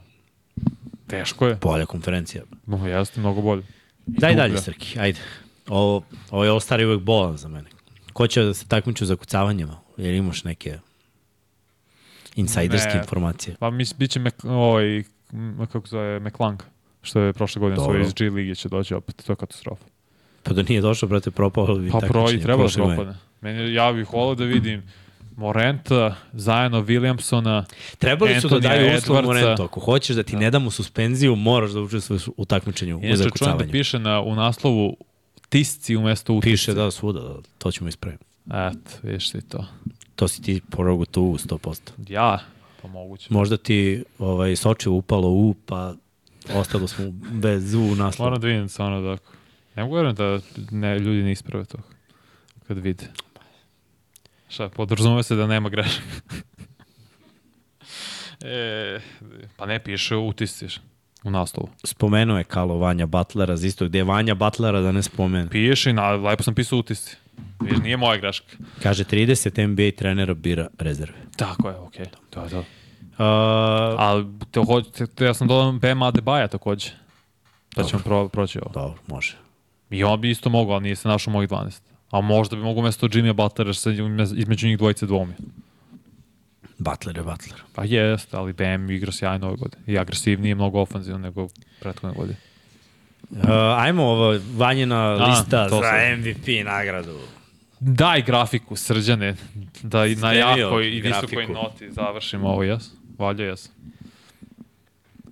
Teško 1.06 1.46
je. 1.46 1.54
Bolja 1.54 1.86
konferencija. 1.86 2.42
No, 2.66 2.86
jeste, 2.86 3.20
mnogo 3.20 3.42
bolje. 3.42 3.62
Daj 4.06 4.34
dalje, 4.34 4.58
Srki, 4.58 5.00
ajde. 5.00 5.20
Ovo, 5.68 6.02
ovo 6.30 6.44
je 6.44 6.52
ostari 6.52 6.84
uvek 6.84 7.00
bolan 7.00 7.36
za 7.36 7.48
mene. 7.48 7.68
Ko 8.12 8.26
će 8.26 8.42
da 8.42 8.54
se 8.54 8.68
takmiču 8.68 9.06
za 9.06 9.16
kucavanjima? 9.16 9.80
Jer 10.00 10.14
imaš 10.14 10.44
neke 10.44 10.78
insajderske 12.36 12.98
informacije. 12.98 13.56
Pa 13.58 13.70
mislim, 13.70 13.98
bit 13.98 14.10
će 14.10 14.20
Mek, 14.20 14.44
ovaj, 14.44 15.02
kako 15.72 15.88
zove, 15.88 16.20
McClung, 16.20 16.62
što 17.02 17.20
je 17.20 17.32
prošle 17.32 17.60
godine 17.60 17.76
svoj 17.84 18.02
iz 18.02 18.12
G 18.12 18.30
lige 18.30 18.54
će 18.54 18.68
doći 18.68 18.94
opet, 18.94 19.22
to 19.26 19.32
je 19.32 19.36
katastrofa. 19.36 19.84
Pa 20.42 20.52
da 20.52 20.62
nije 20.62 20.80
došao, 20.80 21.08
brate, 21.08 21.30
propao 21.30 21.74
bi 21.74 21.90
Pa 21.90 21.98
pro 21.98 22.30
i 22.30 22.40
treba 22.40 22.64
da 22.64 22.70
propadne. 22.72 23.14
Meni, 23.40 23.74
ja 23.74 23.92
bih 23.92 24.12
volao 24.12 24.34
da 24.34 24.44
vidim 24.44 24.82
Morenta, 25.36 26.16
zajedno 26.32 26.82
Williamsona, 26.82 27.64
Trebali 27.98 28.40
su 28.40 28.48
da 28.48 28.58
daju 28.58 28.96
uslov 28.98 29.24
Morentu. 29.24 29.62
Ako 29.62 29.80
hoćeš 29.80 30.16
da 30.16 30.22
ti 30.22 30.32
da. 30.32 30.38
ne 30.38 30.50
damo 30.50 30.70
suspenziju, 30.70 31.36
moraš 31.36 31.70
da 31.70 31.80
učestvuješ 31.80 32.28
u 32.36 32.44
takmičenju, 32.44 32.98
u 32.98 33.16
zakucavanju. 33.16 33.58
čujem 33.58 33.58
da 33.58 33.72
piše 33.72 33.98
na, 33.98 34.20
u 34.20 34.34
naslovu 34.34 34.96
tisci 35.48 35.96
umesto 35.96 36.34
utisci. 36.34 36.52
Piše 36.52 36.74
da 36.74 36.90
svuda, 36.90 37.20
da, 37.20 37.34
to 37.58 37.70
ćemo 37.70 37.88
ispraviti. 37.88 38.29
Eto, 38.50 38.90
vidiš 39.02 39.30
ti 39.30 39.40
to. 39.48 39.66
To 40.16 40.28
si 40.28 40.42
ti 40.42 40.60
porogu 40.70 41.04
tu 41.04 41.20
100%. 41.20 41.78
Ja, 42.08 42.38
pa 42.82 42.88
moguće. 42.88 43.26
Možda 43.30 43.56
ti 43.56 44.04
ovaj, 44.18 44.56
soče 44.56 44.88
upalo 44.88 45.28
u, 45.28 45.54
pa 45.66 45.94
ostalo 46.54 46.88
smo 46.88 47.04
bez 47.32 47.74
u 47.74 47.94
naslovu. 47.94 48.26
Moram 48.26 48.40
da 48.40 48.46
vidim 48.46 48.68
stvarno 48.68 49.00
da... 49.00 49.16
Ne 49.76 49.84
mogu 49.84 50.12
da 50.12 50.40
ne, 50.70 50.98
ljudi 50.98 51.22
ne 51.22 51.32
isprave 51.32 51.64
to 51.64 51.78
kad 52.70 52.78
vide. 52.78 53.06
Šta, 54.48 54.68
podrazumeva 54.68 55.22
se 55.22 55.34
da 55.34 55.46
nema 55.46 55.68
grešaka. 55.68 56.06
e, 58.44 59.00
pa 59.56 59.66
ne 59.66 59.84
piše, 59.84 60.16
utisciš 60.16 60.80
u 61.24 61.30
naslovu. 61.30 61.68
Spomenuo 61.84 62.38
je 62.38 62.44
Kalo 62.44 62.78
Vanja 62.78 63.06
Butlera 63.06 63.56
za 63.56 63.66
isto, 63.66 63.84
gde 63.84 63.98
je 63.98 64.04
Vanja 64.04 64.34
Butlera 64.34 64.80
da 64.80 64.92
ne 64.92 65.02
spomene. 65.02 65.50
Piše 65.50 65.90
i 65.90 65.92
na, 65.92 66.10
lepo 66.10 66.42
sam 66.42 66.54
pisao 66.54 66.78
utisci. 66.78 67.16
Viš, 67.60 67.78
nije 67.82 67.96
moja 67.96 68.16
greška. 68.16 68.56
Kaže 68.82 69.04
30 69.04 69.66
NBA 69.66 69.96
trenera 69.98 70.34
bira 70.34 70.68
rezerve. 70.78 71.16
Tako 71.36 71.68
je, 71.68 71.76
okej. 71.76 72.06
Okay. 72.06 72.10
To 72.30 72.44
je 72.44 72.50
to. 72.50 72.58
Uh, 72.58 72.66
Ali 73.98 74.26
to, 75.14 75.24
ja 75.24 75.34
sam 75.34 75.48
dodao 75.48 75.72
Bema 75.72 76.06
Adebaja 76.06 76.48
takođe. 76.48 76.90
Da 77.76 77.84
ćemo 77.84 78.02
pro, 78.02 78.28
proći 78.28 78.58
ovo. 78.58 78.72
Dobro, 78.72 79.00
može. 79.06 79.36
I 79.90 80.04
on 80.04 80.20
bi 80.20 80.30
isto 80.30 80.50
mogao, 80.50 80.74
ali 80.74 80.82
nije 80.82 80.96
se 80.96 81.08
našao 81.08 81.32
mojih 81.32 81.50
12. 81.50 81.80
A 82.10 82.20
možda 82.20 82.56
bi 82.56 82.62
mogo 82.62 82.82
mesto 82.82 83.08
Jimmy 83.08 83.32
Butlera 83.32 83.74
se 83.74 83.90
između 84.36 84.66
njih 84.66 84.78
dvojice 84.78 85.06
dvomi. 85.06 85.34
Butler 86.78 87.16
je 87.16 87.22
Butler. 87.22 87.62
Pa 87.74 87.84
jest, 87.84 88.34
ali 88.34 88.52
Bam 88.52 88.90
igra 88.90 89.12
sjajno 89.12 89.46
ove 89.46 89.56
godine. 89.56 89.82
I 89.86 89.98
agresivnije, 89.98 90.54
mnogo 90.54 90.80
ofenzivno 90.80 91.18
nego 91.18 91.48
prethodne 91.80 92.16
godine. 92.16 92.36
Uh, 93.30 93.38
ajmo 93.78 94.04
ovo, 94.04 94.38
vanjena 94.56 95.12
lista 95.12 95.68
za 95.68 95.80
sam. 95.80 96.20
MVP 96.20 96.64
nagradu. 96.64 97.18
Daj 97.80 98.22
grafiku, 98.22 98.76
srđane, 98.76 99.36
da 99.82 100.06
i 100.06 100.16
na 100.16 100.32
jakoj 100.32 100.88
i 100.88 101.00
visokoj 101.00 101.46
noti 101.46 101.90
završimo 101.90 102.48
ovo, 102.48 102.62
jes? 102.62 102.90
Valja, 103.18 103.44
jes. 103.44 103.70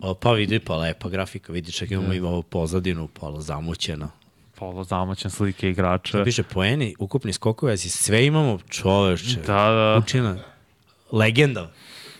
O, 0.00 0.14
pa 0.14 0.32
vidi, 0.32 0.58
pa 0.58 0.76
lepa 0.76 1.08
grafika, 1.08 1.52
vidi 1.52 1.72
čak 1.72 1.90
imamo, 1.90 2.12
imamo 2.12 2.42
pozadinu, 2.42 3.08
pola 3.08 3.40
zamućena 3.40 4.10
polo 4.58 4.84
zamoćen 4.84 5.30
slike 5.30 5.70
igrača. 5.70 6.24
Piše 6.24 6.42
poeni, 6.42 6.94
ukupni 6.98 7.32
skokovi, 7.32 7.72
asi 7.72 7.88
sve 7.88 8.26
imamo 8.26 8.58
čoveče. 8.68 9.36
Da, 9.46 9.70
da. 9.70 10.00
Učina. 10.02 10.36
Legenda. 11.12 11.70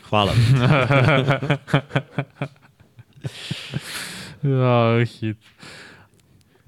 Hvala. 0.08 0.32
ja, 4.42 5.04
hit. 5.04 5.36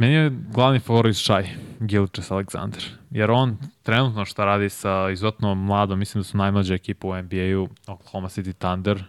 Meni 0.01 0.15
je 0.15 0.31
glavni 0.31 0.81
favorit 0.81 1.17
Šaj, 1.17 1.49
Gilčes 1.81 2.31
Aleksandar. 2.31 2.83
Jer 3.11 3.31
on 3.31 3.59
trenutno 3.83 4.25
šta 4.25 4.45
radi 4.45 4.69
sa 4.69 5.11
izuzetno 5.13 5.55
mladom, 5.55 5.99
mislim 5.99 6.21
da 6.21 6.25
su 6.25 6.37
najmlađa 6.37 6.75
ekipa 6.75 7.09
u 7.09 7.23
NBA-u, 7.23 7.69
Oklahoma 7.87 8.29
City 8.29 8.53
Thunder, 8.53 9.05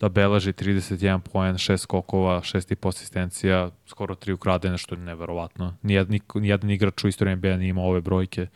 da 0.00 0.08
beleži 0.08 0.52
31 0.52 1.18
poen, 1.18 1.54
6 1.54 1.76
skokova, 1.76 2.40
6 2.40 2.88
asistencija, 2.88 3.70
skoro 3.86 4.14
3 4.14 4.32
ukradene, 4.32 4.78
što 4.78 4.94
je 4.94 5.00
neverovatno. 5.00 5.74
Nijedan, 5.82 6.18
nijedan 6.34 6.70
igrač 6.70 7.04
u 7.04 7.08
istoriji 7.08 7.36
NBA 7.36 7.56
nije 7.56 7.68
imao 7.68 7.88
ove 7.88 8.00
brojke 8.00 8.46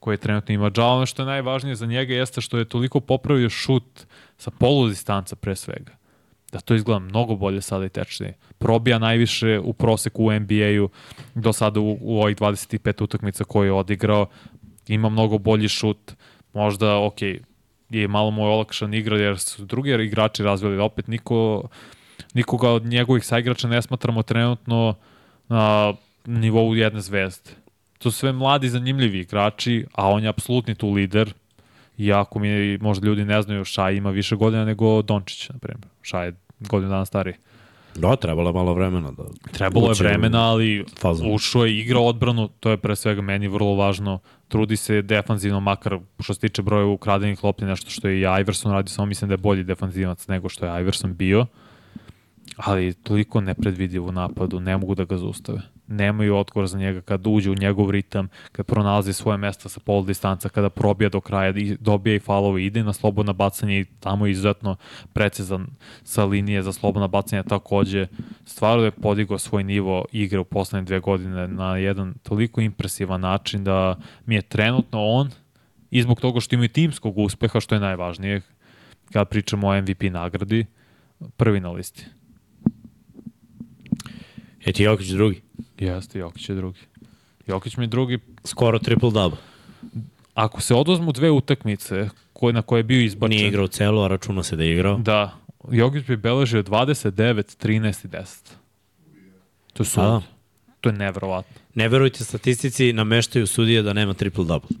koje 0.00 0.16
trenutno 0.16 0.54
ima. 0.54 0.70
Žao 0.74 0.96
ono 0.96 1.06
što 1.06 1.22
je 1.22 1.26
najvažnije 1.26 1.74
za 1.74 1.86
njega 1.86 2.14
jeste 2.14 2.40
što 2.40 2.58
je 2.58 2.64
toliko 2.64 3.00
popravio 3.00 3.50
šut 3.50 4.06
sa 4.38 4.50
polu 4.50 4.88
distanca 4.88 5.36
pre 5.36 5.56
svega. 5.56 5.92
Da 6.54 6.60
to 6.60 6.74
izgleda 6.74 6.98
mnogo 6.98 7.34
bolje 7.36 7.60
sada 7.60 7.84
i 7.84 7.88
tečnije. 7.88 8.34
Probija 8.58 8.98
najviše 8.98 9.58
u 9.58 9.72
proseku 9.72 10.24
u 10.24 10.32
NBA-u 10.32 10.88
do 11.34 11.52
sada 11.52 11.80
u, 11.80 11.98
u 12.00 12.20
ovih 12.22 12.36
25 12.36 13.02
utakmica 13.02 13.44
koje 13.44 13.68
je 13.68 13.72
odigrao. 13.72 14.26
Ima 14.88 15.08
mnogo 15.08 15.38
bolji 15.38 15.68
šut. 15.68 16.12
Možda, 16.52 16.86
okay, 16.86 17.40
je 17.90 18.08
malo 18.08 18.30
moj 18.30 18.50
olakšan 18.50 18.94
igra, 18.94 19.18
jer 19.18 19.38
su 19.38 19.64
drugi 19.64 19.90
igrači 19.90 20.42
razvili. 20.42 20.78
Opet 20.78 21.08
niko, 21.08 21.68
nikoga 22.34 22.70
od 22.70 22.84
njegovih 22.84 23.26
saigrača 23.26 23.68
ne 23.68 23.82
smatramo 23.82 24.22
trenutno 24.22 24.94
na 25.48 25.94
nivou 26.24 26.74
jedne 26.74 27.00
zvezde. 27.00 27.50
To 27.98 28.10
su 28.10 28.18
sve 28.18 28.32
mladi, 28.32 28.68
zanimljivi 28.68 29.20
igrači, 29.20 29.86
a 29.92 30.10
on 30.10 30.22
je 30.22 30.28
apsolutni 30.28 30.74
tu 30.74 30.90
lider. 30.90 31.34
Iako 31.98 32.38
mi 32.38 32.78
možda 32.78 33.06
ljudi 33.06 33.24
ne 33.24 33.42
znaju, 33.42 33.64
Šaj 33.64 33.96
ima 33.96 34.10
više 34.10 34.36
godina 34.36 34.64
nego 34.64 35.02
Dončić, 35.02 35.48
na 35.48 35.58
primjer. 35.58 35.88
Šaj 36.02 36.26
je 36.26 36.43
godinu 36.68 36.90
dana 36.90 37.04
stariji. 37.04 37.34
Da, 37.94 38.16
trebalo 38.16 38.48
je 38.48 38.54
malo 38.54 38.74
vremena. 38.74 39.10
Da 39.10 39.24
trebalo 39.52 39.88
je 39.88 39.94
vremena, 39.98 40.50
ali 40.50 40.84
fazom. 40.98 41.32
ušao 41.32 41.64
je 41.64 41.78
igra 41.78 42.00
odbranu, 42.00 42.48
to 42.48 42.70
je 42.70 42.76
pre 42.76 42.96
svega 42.96 43.22
meni 43.22 43.48
vrlo 43.48 43.74
važno. 43.74 44.18
Trudi 44.48 44.76
se 44.76 45.02
defanzivno, 45.02 45.60
makar 45.60 45.98
što 46.20 46.34
se 46.34 46.40
tiče 46.40 46.62
broja 46.62 46.86
ukradenih 46.86 47.44
lopti, 47.44 47.64
nešto 47.64 47.90
što 47.90 48.08
je 48.08 48.18
i 48.18 48.40
Iverson 48.40 48.72
radio, 48.72 48.88
samo 48.88 49.06
mislim 49.06 49.28
da 49.28 49.32
je 49.32 49.38
bolji 49.38 49.64
defanzivac 49.64 50.26
nego 50.28 50.48
što 50.48 50.66
je 50.66 50.80
Iverson 50.80 51.16
bio. 51.16 51.46
Ali 52.56 52.94
toliko 52.94 53.40
nepredvidiv 53.40 54.04
u 54.04 54.12
napadu, 54.12 54.60
ne 54.60 54.76
mogu 54.76 54.94
da 54.94 55.04
ga 55.04 55.16
zaustave 55.16 55.73
nemaju 55.86 56.36
odgovor 56.36 56.66
za 56.66 56.78
njega 56.78 57.00
kad 57.00 57.26
uđe 57.26 57.50
u 57.50 57.54
njegov 57.54 57.90
ritam, 57.90 58.28
kad 58.52 58.66
pronalazi 58.66 59.12
svoje 59.12 59.38
mesto 59.38 59.68
sa 59.68 59.80
pol 59.80 60.04
distanca, 60.04 60.48
kada 60.48 60.70
probija 60.70 61.08
do 61.08 61.20
kraja, 61.20 61.52
dobija 61.80 62.14
i 62.14 62.18
falove, 62.18 62.64
ide 62.64 62.82
na 62.82 62.92
slobodna 62.92 63.32
bacanje 63.32 63.80
i 63.80 63.84
tamo 64.00 64.26
je 64.26 64.32
izuzetno 64.32 64.76
precizan 65.12 65.66
sa 66.02 66.24
linije 66.24 66.62
za 66.62 66.72
slobodna 66.72 67.08
bacanja 67.08 67.42
takođe. 67.42 68.06
Stvarno 68.44 68.84
je 68.84 68.90
podigao 68.90 69.38
svoj 69.38 69.64
nivo 69.64 70.04
igre 70.12 70.38
u 70.38 70.44
poslednje 70.44 70.86
dve 70.86 71.00
godine 71.00 71.48
na 71.48 71.76
jedan 71.76 72.14
toliko 72.22 72.60
impresivan 72.60 73.20
način 73.20 73.64
da 73.64 73.96
mi 74.26 74.34
je 74.34 74.42
trenutno 74.42 75.04
on 75.04 75.30
i 75.90 76.02
zbog 76.02 76.20
toga 76.20 76.40
što 76.40 76.54
ima 76.54 76.64
i 76.64 76.68
timskog 76.68 77.18
uspeha, 77.18 77.60
što 77.60 77.74
je 77.74 77.80
najvažnije 77.80 78.40
kada 79.12 79.24
pričamo 79.24 79.68
o 79.68 79.80
MVP 79.80 80.02
nagradi, 80.02 80.66
prvi 81.36 81.60
na 81.60 81.70
listi. 81.70 82.06
Je 84.66 84.72
ti 84.72 84.82
Jokić 84.82 85.08
drugi? 85.08 85.42
Jeste, 85.78 86.18
Jokić 86.18 86.48
je 86.48 86.54
drugi. 86.54 86.80
Jokić 87.46 87.76
mi 87.76 87.84
je 87.84 87.88
drugi... 87.88 88.18
Skoro 88.44 88.78
triple-double. 88.78 89.36
Ako 90.34 90.60
se 90.60 90.74
oduzmu 90.74 91.12
dve 91.12 91.30
utakmice 91.30 92.08
koje, 92.32 92.52
na 92.52 92.62
koje 92.62 92.78
je 92.78 92.84
bio 92.84 93.00
izbačen... 93.00 93.36
Nije 93.36 93.48
igrao 93.48 93.66
celo, 93.66 94.02
a 94.02 94.08
računa 94.08 94.42
se 94.42 94.56
da 94.56 94.62
je 94.62 94.72
igrao. 94.72 94.98
Da. 94.98 95.38
Jokić 95.70 96.06
bi 96.06 96.16
beležio 96.16 96.62
29, 96.62 97.66
13 97.66 98.04
i 98.04 98.08
10. 98.08 98.52
To 99.72 99.82
je 99.82 99.86
sud. 99.86 100.22
To 100.80 100.88
je 100.88 100.92
neverovatno. 100.92 101.60
Ne 101.74 101.88
verujte 101.88 102.24
statistici, 102.24 102.92
nameštaju 102.92 103.46
sudije 103.46 103.82
da 103.82 103.92
nema 103.92 104.14
triple-double. 104.14 104.76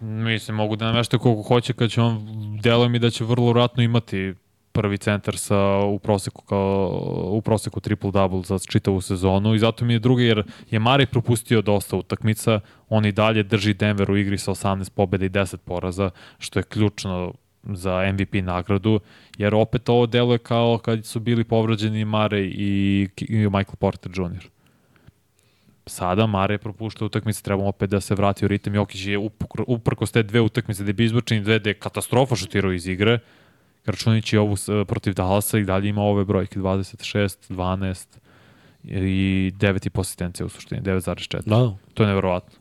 Mislim, 0.00 0.56
mogu 0.56 0.76
da 0.76 0.84
nameštaju 0.84 1.20
koliko 1.20 1.42
hoće 1.42 1.72
kad 1.72 1.90
će 1.90 2.00
on, 2.00 2.58
deluje 2.62 2.88
mi 2.88 2.98
da 2.98 3.10
će 3.10 3.24
vrlo 3.24 3.52
vratno 3.52 3.82
imati 3.82 4.34
prvi 4.78 4.98
centar 4.98 5.36
sa 5.38 5.58
u 5.84 5.98
proseku 5.98 6.42
kao 6.42 7.00
u 7.32 7.40
proseku 7.42 7.80
triple 7.80 8.10
double 8.10 8.42
za 8.42 8.58
čitavu 8.58 9.00
sezonu 9.00 9.54
i 9.54 9.58
zato 9.58 9.84
mi 9.84 9.92
je 9.92 9.98
drugi 9.98 10.24
jer 10.24 10.42
je 10.70 10.78
Mari 10.78 11.06
propustio 11.06 11.62
dosta 11.62 11.96
utakmica, 11.96 12.60
on 12.88 13.06
i 13.06 13.12
dalje 13.12 13.42
drži 13.42 13.74
Denver 13.74 14.10
u 14.10 14.16
igri 14.16 14.38
sa 14.38 14.52
18 14.52 14.90
pobeda 14.94 15.24
i 15.26 15.28
10 15.28 15.56
poraza, 15.56 16.10
što 16.38 16.58
je 16.58 16.62
ključno 16.62 17.32
za 17.62 18.12
MVP 18.12 18.34
nagradu, 18.42 19.00
jer 19.38 19.54
opet 19.54 19.88
ovo 19.88 20.06
deluje 20.06 20.38
kao 20.38 20.78
kad 20.78 21.06
su 21.06 21.20
bili 21.20 21.44
povrađeni 21.44 22.04
Mare 22.04 22.40
i, 22.40 23.08
Michael 23.28 23.76
Porter 23.78 24.12
Jr. 24.14 24.46
Sada 25.86 26.26
Mare 26.26 26.58
propušta 26.58 27.04
utakmice, 27.04 27.42
treba 27.42 27.64
opet 27.64 27.90
da 27.90 28.00
se 28.00 28.14
vrati 28.14 28.44
u 28.44 28.48
ritam. 28.48 28.74
Jokić 28.74 29.06
je 29.06 29.18
uprkos 29.66 30.12
te 30.12 30.22
dve 30.22 30.40
utakmice 30.40 30.84
da 30.84 30.92
bi 30.92 31.04
izbačeni 31.04 31.40
dve 31.40 31.58
da 31.58 31.70
je 31.70 31.74
katastrofa 31.74 32.36
šutirao 32.36 32.72
iz 32.72 32.86
igre, 32.86 33.18
računajući 33.86 34.36
ovu 34.36 34.56
protiv 34.86 35.14
Dallasa 35.14 35.58
i 35.58 35.64
dalje 35.64 35.88
ima 35.88 36.02
ove 36.02 36.24
brojke 36.24 36.60
26, 36.60 37.52
12 37.52 38.06
i 38.84 39.52
9 39.56 40.00
asistencija 40.00 40.46
u 40.46 40.48
suštini, 40.48 40.82
9,4. 40.82 41.42
Da. 41.46 41.76
To 41.94 42.02
je 42.02 42.06
neverovatno. 42.06 42.58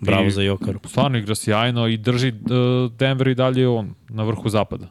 Bravo 0.00 0.26
I, 0.26 0.30
za 0.30 0.42
Jokaru. 0.42 0.80
Stvarno 0.84 1.18
igra 1.18 1.34
sjajno 1.34 1.88
i 1.88 1.96
drži 1.96 2.28
uh, 2.28 2.92
Denver 2.92 3.28
i 3.28 3.34
dalje 3.34 3.68
on 3.68 3.94
na 4.08 4.22
vrhu 4.22 4.48
zapada. 4.48 4.90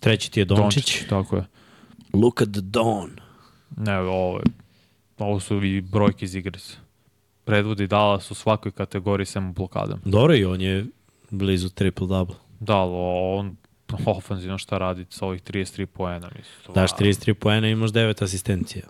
Treći 0.00 0.30
ti 0.30 0.40
je 0.40 0.44
Dončić. 0.44 0.84
Dončić 0.84 1.08
tako 1.08 1.36
je. 1.36 1.44
Look 2.12 2.42
at 2.42 2.48
the 2.48 2.60
dawn. 2.60 3.08
Ne, 3.76 3.98
ovo, 3.98 4.40
ovo 5.18 5.40
su 5.40 5.64
i 5.64 5.80
brojke 5.80 6.24
iz 6.24 6.34
igre. 6.34 6.58
Predvodi 7.44 7.86
Dallas 7.86 8.30
u 8.30 8.34
svakoj 8.34 8.72
kategoriji 8.72 9.26
sem 9.26 9.50
u 9.50 9.52
blokadama. 9.52 10.00
Dobro 10.04 10.34
i 10.34 10.44
on 10.44 10.60
je 10.60 10.86
blizu 11.30 11.68
triple-double. 11.68 12.34
Da, 12.60 12.76
on 12.76 13.56
ofenzivno 14.06 14.58
šta 14.58 14.78
radi 14.78 15.06
sa 15.10 15.26
ovih 15.26 15.42
33 15.42 15.86
poena. 15.86 16.30
Mislim, 16.36 16.74
Daš 16.74 16.90
33 16.92 17.34
poena 17.34 17.68
i 17.68 17.70
imaš 17.70 17.90
9 17.90 18.24
asistencija. 18.24 18.84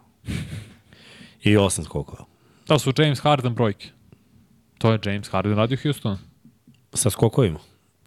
I 1.42 1.56
8 1.56 1.84
skokova. 1.84 2.24
Da 2.68 2.78
su 2.78 2.92
James 2.98 3.20
Harden 3.20 3.54
brojke. 3.54 3.88
To 4.78 4.92
je 4.92 4.98
James 5.04 5.28
Harden 5.28 5.56
radio 5.56 5.78
Houston. 5.82 6.18
Sa 6.92 7.10
skokovima? 7.10 7.58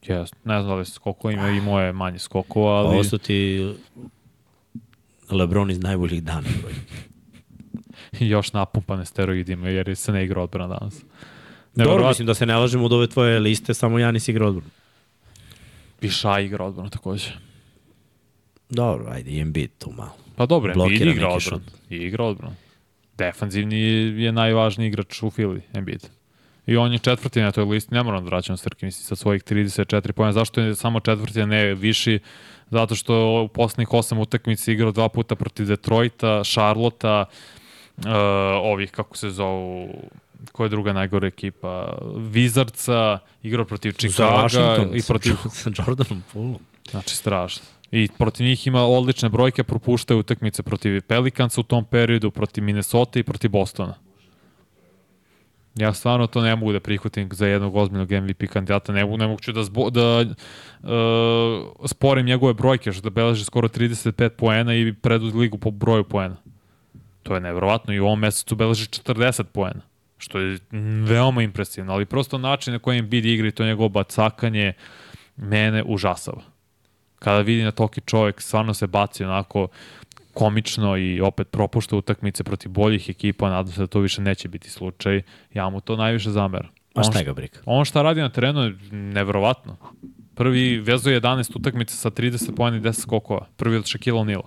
Jes, 0.08 0.32
ne 0.44 0.62
znam 0.62 0.68
da 0.68 0.76
li 0.76 0.86
sa 0.86 0.92
skokovima 0.92 1.50
i 1.50 1.62
moje 1.62 1.94
manje 1.94 2.20
skokova, 2.20 2.72
ali... 2.72 2.88
Ovo 2.88 3.04
su 3.04 3.18
ti 3.18 3.72
Lebron 5.30 5.72
iz 5.72 5.80
najboljih 5.80 6.24
dana. 6.24 6.48
Još 8.20 8.54
napumpane 8.54 9.06
steroidima 9.06 9.70
jer 9.70 9.96
se 9.96 10.12
ne 10.12 10.24
igra 10.26 10.42
odbrana 10.42 10.78
danas. 10.80 11.04
Ne, 11.76 11.84
Dobro, 11.84 12.08
mislim 12.08 12.26
da 12.26 12.34
se 12.34 12.46
ne 12.46 12.56
lažemo 12.56 12.86
od 12.86 12.94
ove 12.94 13.08
tvoje 13.08 13.40
liste, 13.40 13.74
samo 13.74 14.00
Janis 14.00 14.28
igra 14.28 14.48
odbranu. 14.48 14.72
I 16.02 16.10
Ša 16.10 16.40
igra 16.40 16.66
odbranu 16.66 16.90
takođe. 16.90 17.32
Dobro, 18.70 19.12
ajde, 19.12 19.32
i 19.32 19.40
Embiid 19.40 19.72
tu 19.78 19.92
malo. 19.92 20.16
Pa 20.36 20.46
dobro, 20.46 20.74
Embiid 20.74 21.02
igra 21.02 21.30
odbranu. 21.30 21.64
I 21.90 21.96
igra 21.96 22.24
odbranu. 22.24 22.56
Defanzivni 23.18 23.80
je 24.24 24.32
najvažniji 24.32 24.88
igrač 24.88 25.24
u 25.24 25.30
Fili, 25.30 25.62
Embiid. 25.74 26.10
I 26.66 26.78
on 26.78 26.94
je 26.94 27.00
četvrti 27.00 27.42
na 27.42 27.52
toj 27.52 27.66
listi, 27.66 27.94
ne 27.94 28.04
moram 28.04 28.24
da 28.24 28.30
vraćam 28.30 28.58
Srki, 28.58 28.86
misli, 28.86 29.04
sa 29.04 29.16
svojih 29.16 29.44
34 29.44 30.12
pojena. 30.12 30.32
Zašto 30.32 30.62
je 30.62 30.76
samo 30.76 31.00
četvrti, 31.00 31.42
a 31.42 31.46
ne 31.46 31.74
viši? 31.74 32.20
Zato 32.70 32.96
što 32.96 33.42
u 33.42 33.48
poslednjih 33.48 33.94
osam 33.94 34.20
utakmica 34.20 34.72
igrao 34.72 34.92
dva 34.92 35.10
puta 35.10 35.36
protiv 35.36 35.66
Detroita, 35.68 36.44
Charlotta, 36.44 37.26
uh, 37.98 38.06
ovih, 38.62 38.92
kako 38.92 39.18
se 39.18 39.30
zovu, 39.30 39.90
koja 40.52 40.66
je 40.66 40.70
druga 40.70 40.94
najgore 40.94 41.28
ekipa? 41.28 41.98
Vizarca, 42.18 43.20
igrao 43.44 43.66
protiv 43.66 43.92
Chicaga 43.92 44.88
i 44.94 45.02
protiv... 45.08 45.36
Sa 45.64 45.70
Jordanom 45.78 46.24
Poolom. 46.34 46.60
Znači, 46.92 47.16
strašno. 47.16 47.64
I 47.92 48.10
protiv 48.18 48.46
njih 48.46 48.68
ima 48.68 48.82
odlične 48.82 49.30
brojke, 49.30 49.64
propuštaju 49.64 50.20
utakmice 50.20 50.64
protiv 50.64 51.02
Pelicansa 51.02 51.62
u 51.62 51.64
tom 51.64 51.86
periodu, 51.86 52.32
protiv 52.32 52.64
Minnesota 52.64 53.20
i 53.20 53.24
protiv 53.24 53.52
Bostona. 53.52 53.94
Ja 55.76 55.94
stvarno 55.94 56.28
to 56.28 56.42
ne 56.42 56.56
mogu 56.56 56.72
da 56.72 56.80
prihvatim 56.80 57.30
za 57.32 57.48
jednog 57.48 57.76
ozbiljnog 57.76 58.12
MVP 58.12 58.44
kandidata. 58.54 58.94
Ne, 58.94 59.06
ne 59.06 59.28
mogu 59.28 59.52
da, 59.54 59.64
zbo, 59.64 59.90
da 59.90 60.20
uh, 60.20 60.28
sporim 61.86 62.26
njegove 62.26 62.54
brojke, 62.54 62.92
što 62.92 63.02
da 63.02 63.10
beleži 63.10 63.46
skoro 63.46 63.68
35 63.68 64.30
poena 64.30 64.76
i 64.76 64.94
predu 64.94 65.26
ligu 65.26 65.58
po 65.58 65.72
broju 65.72 66.04
poena. 66.04 66.36
To 67.24 67.34
je 67.34 67.42
nevrovatno 67.42 67.94
i 67.94 68.00
u 68.00 68.06
ovom 68.06 68.20
mesecu 68.20 68.56
beleži 68.56 68.86
40 68.86 69.44
poena, 69.44 69.82
što 70.22 70.40
je 70.40 70.60
veoma 71.06 71.44
impresivno, 71.44 71.94
ali 71.94 72.06
prosto 72.06 72.38
način 72.38 72.74
na 72.74 72.80
kojem 72.80 73.06
Embiid 73.06 73.26
igra 73.26 73.48
i 73.48 73.52
to 73.52 73.66
njegovo 73.66 73.90
bacakanje 73.90 74.74
mene 75.38 75.84
užasava. 75.84 76.42
Kada 77.20 77.42
vidi 77.42 77.64
na 77.64 77.72
toki 77.72 78.02
čovjek, 78.06 78.42
stvarno 78.42 78.74
se 78.74 78.88
baci 78.88 79.24
onako 79.24 79.68
komično 80.34 80.98
i 80.98 81.22
opet 81.22 81.52
propušta 81.52 81.96
utakmice 81.96 82.44
protiv 82.44 82.72
boljih 82.72 83.10
ekipa, 83.10 83.50
nadam 83.50 83.74
se 83.74 83.82
da 83.82 83.88
to 83.88 84.00
više 84.00 84.22
neće 84.22 84.48
biti 84.48 84.70
slučaj. 84.70 85.22
Ja 85.54 85.70
mu 85.70 85.82
to 85.82 85.96
najviše 85.96 86.30
zameram. 86.30 86.70
A 86.96 87.04
šta 87.04 87.24
ga 87.24 87.34
briga? 87.34 87.60
On 87.66 87.86
šta 87.86 88.02
radi 88.02 88.22
na 88.22 88.30
terenu 88.30 88.62
je 88.62 88.76
neverovatno. 88.92 89.78
Prvi 90.36 90.80
vezuje 90.80 91.22
11 91.22 91.58
utakmica 91.58 91.96
sa 91.96 92.10
30 92.10 92.56
pojena 92.56 92.78
i 92.78 92.82
10 92.82 93.02
skokova. 93.02 93.48
Prvi 93.58 93.78
od 93.78 93.84
Shaquille 93.84 94.20
O'Neal. 94.20 94.42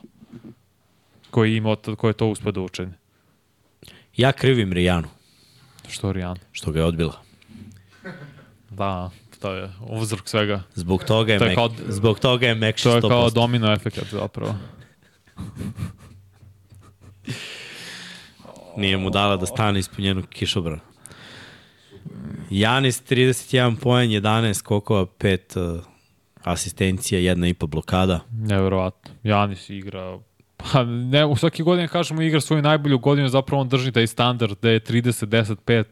Koji, 1.30 1.56
ima, 1.56 1.76
koji 1.76 2.10
je 2.10 2.16
to 2.16 2.28
uspio 2.28 2.52
da 2.52 2.60
učini. 2.60 2.92
Ja 4.16 4.32
krivim 4.32 4.72
Rijanu. 4.72 5.08
Što 5.88 6.12
Rijan? 6.12 6.36
Što 6.52 6.72
ga 6.72 6.78
je 6.78 6.84
odbila. 6.84 7.22
Da, 8.70 9.10
to 9.40 9.52
je 9.52 9.70
uzrok 9.80 10.28
svega. 10.28 10.62
Zbog 10.74 11.04
toga 11.04 11.32
je, 11.32 11.38
to 11.38 11.44
je 11.44 11.48
mek, 11.48 11.56
kao, 11.56 11.70
zbog 11.88 12.18
toga 12.18 12.46
je 12.46 12.54
Mekši 12.54 12.88
100%. 12.88 13.00
To 13.00 13.06
je 13.06 13.10
kao 13.10 13.30
domino 13.30 13.72
efekt 13.72 13.98
zapravo. 14.12 14.54
Nije 18.76 18.96
mu 18.96 19.10
dala 19.10 19.36
da 19.36 19.46
stane 19.46 19.78
ispod 19.78 20.00
njenog 20.00 20.26
kišobrana. 20.26 20.80
Janis 22.50 23.02
31 23.02 23.76
poen, 23.76 24.10
11 24.10 24.54
skokova, 24.54 25.06
5 25.06 25.76
uh, 25.78 25.84
asistencija, 26.42 27.20
jedna 27.20 27.48
i 27.48 27.54
po 27.54 27.66
blokada. 27.66 28.20
Neverovatno. 28.32 29.10
Janis 29.22 29.70
igra 29.70 30.18
Pa 30.56 30.84
ne, 30.84 31.24
u 31.24 31.36
svaki 31.36 31.62
godin 31.62 31.88
kažemo 31.88 32.22
igra 32.22 32.40
svoju 32.40 32.62
najbolju 32.62 32.98
godinu, 32.98 33.28
zapravo 33.28 33.60
on 33.60 33.68
drži 33.68 33.92
taj 33.92 34.06
standard 34.06 34.56
da 34.62 34.70
je 34.70 34.80
30, 34.80 35.26
10, 35.26 35.56
5 35.66 35.84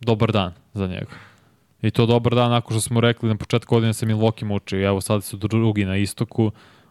dobar 0.00 0.32
dan 0.32 0.52
za 0.74 0.86
njega. 0.86 1.10
I 1.82 1.90
to 1.90 2.06
dobar 2.06 2.34
dan, 2.34 2.52
ako 2.52 2.72
što 2.72 2.80
smo 2.80 3.00
rekli 3.00 3.28
na 3.28 3.36
početku 3.36 3.74
godine 3.74 3.94
se 3.94 4.06
Milwaukee 4.06 4.44
muči, 4.44 4.76
evo 4.76 5.00
sad 5.00 5.24
su 5.24 5.36
drugi 5.36 5.84
na 5.84 5.96
istoku, 5.96 6.50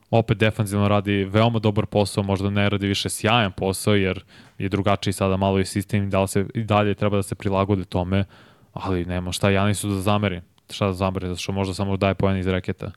opet 0.10 0.38
defanzivno 0.38 0.88
radi 0.88 1.24
veoma 1.24 1.60
dobar 1.60 1.86
posao, 1.86 2.24
možda 2.24 2.50
ne 2.50 2.70
radi 2.70 2.88
više 2.88 3.10
sjajan 3.10 3.52
posao, 3.52 3.96
jer 3.96 4.24
je 4.58 4.70
drugačiji 4.70 5.14
sada 5.14 5.38
malo 5.38 5.60
i 5.60 5.66
sistem 5.66 6.04
i, 6.04 6.10
da 6.10 6.28
se, 6.28 6.46
i 6.54 6.64
dalje 6.64 6.94
treba 6.94 7.18
da 7.18 7.24
se 7.24 7.36
prilagode 7.36 7.86
tome, 7.86 8.26
ali 8.74 9.06
nema 9.06 9.32
šta 9.32 9.50
Janisu 9.50 9.90
da 9.90 10.02
zameri. 10.02 10.42
Šta 10.70 10.86
da 10.86 10.94
zameri, 10.94 11.28
zato 11.28 11.40
što 11.40 11.52
možda 11.52 11.74
samo 11.74 11.98
daje 11.98 12.16
pojen 12.16 12.38
iz 12.38 12.48
reketa. 12.48 12.92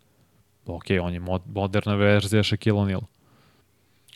Ok, 0.66 0.85
on 1.03 1.12
je 1.12 1.20
mod, 1.20 1.43
moderna 1.55 1.95
verzija 1.95 2.43
Shaquille 2.43 2.78
O'Neal. 2.78 3.03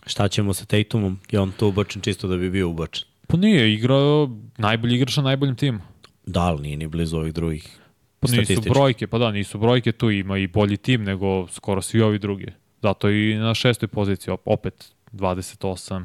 Šta 0.07 0.29
ćemo 0.29 0.55
sa 0.55 0.65
Tatumom? 0.65 1.19
Je 1.31 1.41
on 1.41 1.53
to 1.53 1.69
ubačen 1.69 2.03
čisto 2.03 2.29
da 2.29 2.37
bi 2.37 2.51
bio 2.51 2.69
ubačen? 2.69 3.09
Pa 3.27 3.37
nije, 3.37 3.75
igrao 3.75 4.31
najbolji 4.59 4.95
igrač 4.95 5.17
na 5.17 5.23
najboljim 5.23 5.57
timu. 5.57 5.79
Da, 6.27 6.41
ali 6.41 6.63
nije 6.63 6.77
ni 6.77 6.87
blizu 6.87 7.17
ovih 7.17 7.35
drugih 7.35 7.79
Pa 8.25 8.37
nisu 8.37 8.61
brojke, 8.61 9.07
pa 9.07 9.19
da, 9.19 9.31
nisu 9.31 9.59
brojke, 9.59 9.93
tu 9.93 10.11
ima 10.11 10.39
i 10.39 10.47
bolji 10.47 10.77
tim 10.77 11.05
nego 11.05 11.49
skoro 11.49 11.83
svi 11.83 12.01
ovi 12.03 12.19
drugi. 12.19 12.47
Zato 12.83 13.11
i 13.11 13.35
na 13.35 13.55
šestoj 13.55 13.89
poziciji 13.89 14.35
opet 14.45 14.93
28, 15.13 16.05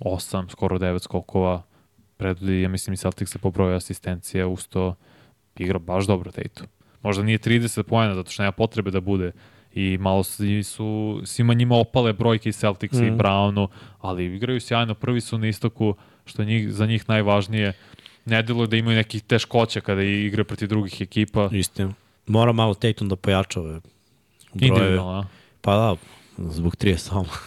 8, 0.00 0.50
skoro 0.50 0.78
9 0.78 1.02
skokova. 1.02 1.62
Predvodi, 2.16 2.60
ja 2.62 2.68
mislim, 2.68 2.94
i 2.94 2.96
Celtic 2.96 3.28
se 3.28 3.38
po 3.38 3.50
broju 3.50 3.76
asistencija 3.76 4.46
usto 4.46 4.94
igra 5.58 5.78
baš 5.78 6.06
dobro 6.06 6.30
Tatum. 6.30 6.66
Možda 7.02 7.22
nije 7.22 7.38
30 7.38 7.82
pojena, 7.82 8.14
zato 8.14 8.30
što 8.30 8.42
nema 8.42 8.52
potrebe 8.52 8.90
da 8.90 9.00
bude 9.00 9.32
i 9.74 9.98
malo 10.00 10.22
su 10.64 11.20
svima 11.24 11.54
njima 11.54 11.76
opale 11.76 12.12
brojke 12.12 12.48
i 12.48 12.52
Celtics 12.52 12.98
mm. 12.98 13.04
i 13.04 13.10
Brownu, 13.10 13.68
ali 14.00 14.24
igraju 14.24 14.60
sjajno, 14.60 14.94
prvi 14.94 15.20
su 15.20 15.38
na 15.38 15.48
istoku, 15.48 15.94
što 16.24 16.42
je 16.42 16.46
njih, 16.46 16.72
za 16.72 16.86
njih 16.86 17.08
najvažnije. 17.08 17.72
Ne 18.24 18.42
delo 18.42 18.66
da 18.66 18.76
imaju 18.76 18.96
nekih 18.96 19.22
teškoća 19.22 19.80
kada 19.80 20.02
igra 20.02 20.44
protiv 20.44 20.68
drugih 20.68 21.00
ekipa. 21.00 21.48
Istina. 21.52 21.92
Mora 22.26 22.52
malo 22.52 22.74
Tatum 22.74 23.08
da 23.08 23.16
pojača 23.16 23.60
ove 23.60 23.80
brojeve. 24.54 25.00
Pa 25.60 25.76
da, 25.76 25.96
zbog 26.38 26.76
30 26.76 26.96
samo. 26.96 27.28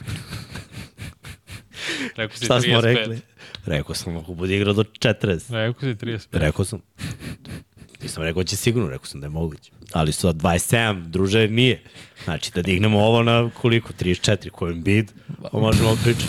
Rekao 2.15 2.37
si 2.37 2.45
Šta 2.45 2.59
35. 2.59 2.69
smo 2.71 2.81
rekli? 2.81 3.19
Rekao 3.65 3.95
sam, 3.95 4.17
ako 4.17 4.33
bude 4.33 4.55
igrao 4.55 4.73
do 4.73 4.83
40. 4.83 5.53
Rekao 5.53 5.81
si 5.81 5.95
35. 5.95 6.27
Rekao 6.31 6.65
sam. 6.65 6.79
Nisam 8.01 8.23
rekao 8.23 8.43
da 8.43 8.47
će 8.47 8.55
sigurno, 8.55 8.89
rekao 8.89 9.05
sam 9.05 9.19
da 9.21 9.25
je 9.25 9.31
moguće. 9.31 9.71
Ali 9.93 10.11
su 10.11 10.27
27, 10.27 11.07
druže, 11.07 11.47
nije. 11.47 11.83
Znači, 12.23 12.51
da 12.55 12.61
dignemo 12.61 12.99
ovo 12.99 13.23
na 13.23 13.49
koliko? 13.61 13.93
34, 13.93 14.49
kojem 14.49 14.83
bid, 14.83 15.11
pa 15.51 15.59
možemo 15.59 15.97
pričati. 16.03 16.27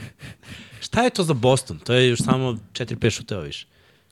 šta 0.86 1.02
je 1.02 1.10
to 1.10 1.24
za 1.24 1.34
Boston? 1.34 1.78
To 1.78 1.92
je 1.92 2.08
još 2.08 2.18
samo 2.18 2.58
4-5 2.72 3.10
šuteva 3.10 3.42
više. 3.42 3.66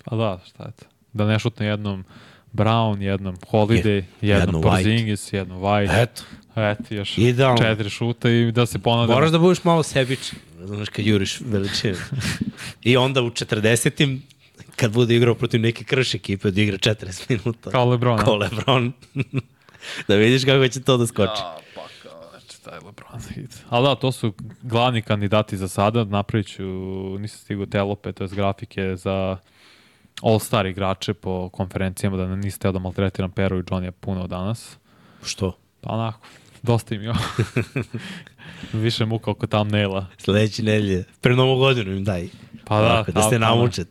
Pa 0.05 0.17
da, 0.17 0.41
šta 0.49 0.65
je 0.65 0.71
to? 0.73 0.85
Da 1.13 1.27
ne 1.27 1.39
šutne 1.39 1.67
jednom 1.67 2.05
Brown, 2.53 3.03
jednom 3.03 3.37
Holiday, 3.37 4.03
jednom 4.21 4.41
jednom 4.41 4.63
White. 4.63 4.71
Porzingis, 4.71 5.33
jednom 5.33 5.59
White. 5.61 6.03
Eto, 6.03 6.23
Eto, 6.57 6.95
još 6.95 7.19
Idealno. 7.19 7.59
četiri 7.63 7.91
šuta 7.91 8.31
i 8.31 8.53
da 8.53 8.67
se 8.67 8.79
ponade. 8.79 9.13
moraš 9.13 9.31
da 9.31 9.39
budeš 9.39 9.65
malo 9.65 9.83
sebičan, 9.83 10.39
znaš, 10.65 10.89
kad 10.89 11.07
juriš 11.07 11.41
veličine. 11.41 11.95
I 12.83 12.97
onda 12.97 13.23
u 13.23 13.31
40-im, 13.31 14.23
kad 14.81 14.93
bude 14.93 15.17
igrao 15.17 15.35
protiv 15.35 15.61
neke 15.61 15.85
krš 15.85 16.15
ekipe, 16.15 16.51
da 16.51 16.61
igra 16.61 16.79
40 16.79 17.25
minuta. 17.29 17.71
Kao 17.71 17.85
LeBron? 17.85 18.19
Kao 18.19 18.37
Lebron. 18.37 18.93
da 20.09 20.15
vidiš 20.15 20.45
kako 20.45 20.69
će 20.69 20.81
to 20.83 20.97
da 20.97 21.07
skoči. 21.07 21.41
Ja, 21.41 21.57
pa 21.75 21.81
kao, 22.03 22.31
znači, 22.31 22.63
taj 22.63 22.75
LeBron 22.75 23.21
hit. 23.35 23.65
Ali 23.69 23.87
da, 23.87 23.95
to 23.95 24.13
su 24.13 24.33
glavni 24.63 25.03
kandidati 25.03 25.57
za 25.57 25.69
sada. 25.69 26.05
Napravit 26.05 26.47
ću, 26.47 26.63
nisam 27.19 27.39
stigao 27.39 27.67
telope, 27.67 28.13
to 28.13 28.25
je 28.25 28.29
grafike 28.29 28.97
za 28.97 29.37
all-star 30.23 30.67
igrače 30.67 31.15
po 31.15 31.49
konferencijama, 31.49 32.17
da 32.17 32.37
niste 32.37 32.59
teo 32.63 32.73
da 32.73 32.79
maltretiram 32.79 33.31
Peru 33.31 33.59
i 33.59 33.63
Johnny 33.63 33.91
puno 33.91 34.27
danas. 34.27 34.77
Što? 35.25 35.57
Pa 35.81 35.91
onako, 35.93 36.27
dosta 36.63 36.95
im 36.95 37.03
je 37.03 37.11
ovo. 37.11 37.19
Više 38.83 39.05
muka 39.07 39.31
oko 39.31 39.47
thumbnaila. 39.47 40.07
Sledeće 40.19 40.63
nedelje, 40.63 41.05
pre 41.21 41.37
novu 41.37 41.59
godinu 41.59 41.93
im 41.97 42.05
daj. 42.05 42.29
Pa 42.65 42.81
da, 42.81 42.87
Ovako, 42.87 43.13
da 43.13 43.23
ste 43.23 43.39
kao- 43.39 43.49
namuče. 43.57 43.85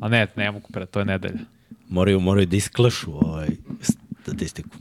A 0.00 0.08
ne, 0.08 0.26
ne 0.36 0.50
mogu 0.50 0.68
pre, 0.72 0.86
to 0.86 0.98
je 0.98 1.04
nedelja. 1.04 1.40
Moraju, 1.88 2.20
moraju 2.20 2.46
da 2.46 2.56
isklašu 2.56 3.12
ovaj 3.14 3.48
statistiku. 4.22 4.76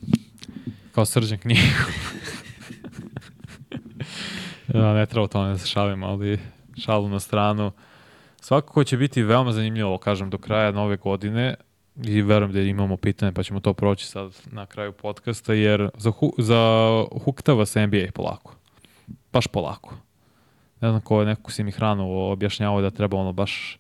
Kao 0.92 1.06
srđan 1.06 1.38
knjigu. 1.38 1.62
ja, 4.74 4.94
ne 5.00 5.06
treba 5.06 5.24
o 5.24 5.28
tome 5.28 5.50
da 5.50 5.58
se 5.58 5.68
šalim, 5.68 6.04
ali 6.04 6.40
šalu 6.78 7.10
na 7.10 7.20
stranu. 7.20 7.72
Svakako 8.42 8.84
će 8.84 8.98
biti 8.98 9.24
veoma 9.24 9.52
zanimljivo, 9.52 9.98
kažem, 9.98 10.30
do 10.30 10.38
kraja 10.38 10.72
nove 10.72 10.98
godine 10.98 11.56
i 12.04 12.22
verujem 12.22 12.52
da 12.52 12.62
imamo 12.62 12.98
pitanje, 12.98 13.32
pa 13.32 13.44
ćemo 13.44 13.60
to 13.60 13.74
proći 13.74 14.08
sad 14.08 14.32
na 14.52 14.66
kraju 14.66 14.92
podcasta, 14.92 15.54
jer 15.54 15.90
za, 15.98 16.12
hu, 16.12 16.34
za 16.38 16.60
huktava 17.24 17.66
se 17.66 17.88
NBA 17.88 18.12
polako. 18.14 18.56
Baš 19.34 19.48
polako. 19.48 19.96
Ne 20.82 20.90
znam 20.90 21.02
ko 21.02 21.20
je, 21.20 21.26
neko 21.26 21.52
si 21.52 21.64
mi 21.64 21.72
hranu 21.72 22.32
objašnjavao 22.32 22.82
da 22.82 22.90
treba 22.90 23.18
ono 23.18 23.32
baš 23.32 23.80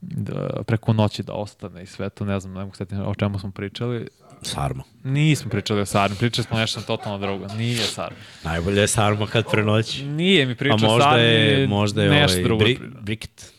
da, 0.00 0.62
preko 0.66 0.92
noći 0.92 1.22
da 1.22 1.32
ostane 1.32 1.82
i 1.82 1.86
sve 1.86 2.08
to, 2.08 2.24
ne 2.24 2.40
znam, 2.40 2.54
ne 2.54 2.60
mogu 2.60 2.76
setiti 2.76 3.00
o 3.06 3.14
čemu 3.14 3.38
smo 3.38 3.50
pričali. 3.50 4.08
Sarma. 4.42 4.82
Nismo 5.04 5.50
pričali 5.50 5.80
o 5.80 5.86
Sarmi, 5.86 6.16
pričali 6.16 6.46
smo 6.46 6.58
nešto 6.58 6.80
totalno 6.80 7.18
drugo. 7.18 7.46
Nije 7.54 7.82
Sarmi. 7.82 8.16
Najbolje 8.44 8.80
je 8.80 8.88
Sarma 8.88 9.26
kad 9.26 9.50
prenoći. 9.50 10.04
Nije 10.04 10.46
mi 10.46 10.52
A 10.52 10.56
pričao 10.56 10.78
možda 10.78 11.10
Sarmi, 11.10 11.24
je, 11.24 11.66
možda 11.66 12.02
je 12.02 12.10
nešto 12.10 12.34
ovaj, 12.34 12.44
drugo. 12.44 12.64
bri, 12.64 12.78
briket. 13.00 13.52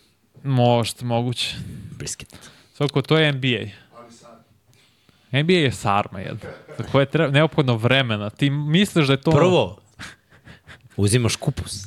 Možda, 0.44 1.06
moguće. 1.06 1.56
Brisket. 1.98 2.49
Svako, 2.74 3.02
to 3.02 3.18
je 3.18 3.32
NBA. 3.32 3.66
NBA 5.32 5.53
je 5.53 5.72
sarma 5.72 6.20
jedna. 6.20 6.49
Za 6.78 6.84
koje 6.84 7.02
je 7.02 7.06
treba, 7.06 7.32
neophodno 7.32 7.76
vremena. 7.76 8.30
Ti 8.30 8.49
misliš 8.49 9.07
da 9.07 9.14
je 9.14 9.22
to... 9.22 9.32
Prvo, 9.32 9.78
uzimaš 10.98 11.36
kupus. 11.36 11.84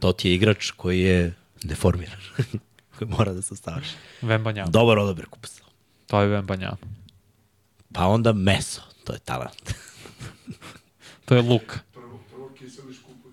To 0.00 0.12
ti 0.12 0.28
je 0.28 0.34
igrač 0.34 0.70
koji 0.70 1.00
je 1.00 1.34
deformiran. 1.62 2.18
koji 2.98 3.10
mora 3.10 3.32
da 3.32 3.42
se 3.42 3.56
staviš. 3.56 3.88
Vembanjama. 4.22 4.70
Dobar 4.70 4.98
odabir 4.98 5.26
kupusa. 5.26 5.62
To 6.06 6.20
je 6.20 6.28
Vembanjama. 6.28 6.76
Pa 7.92 8.06
onda 8.06 8.32
meso. 8.32 8.82
To 9.04 9.12
je 9.12 9.18
talent. 9.18 9.74
To 11.24 11.34
je 11.34 11.42
luk. 11.42 11.78
Prvo, 11.92 12.20
prvo 12.30 12.50
kiseliš 12.58 12.96
kupus. 13.06 13.32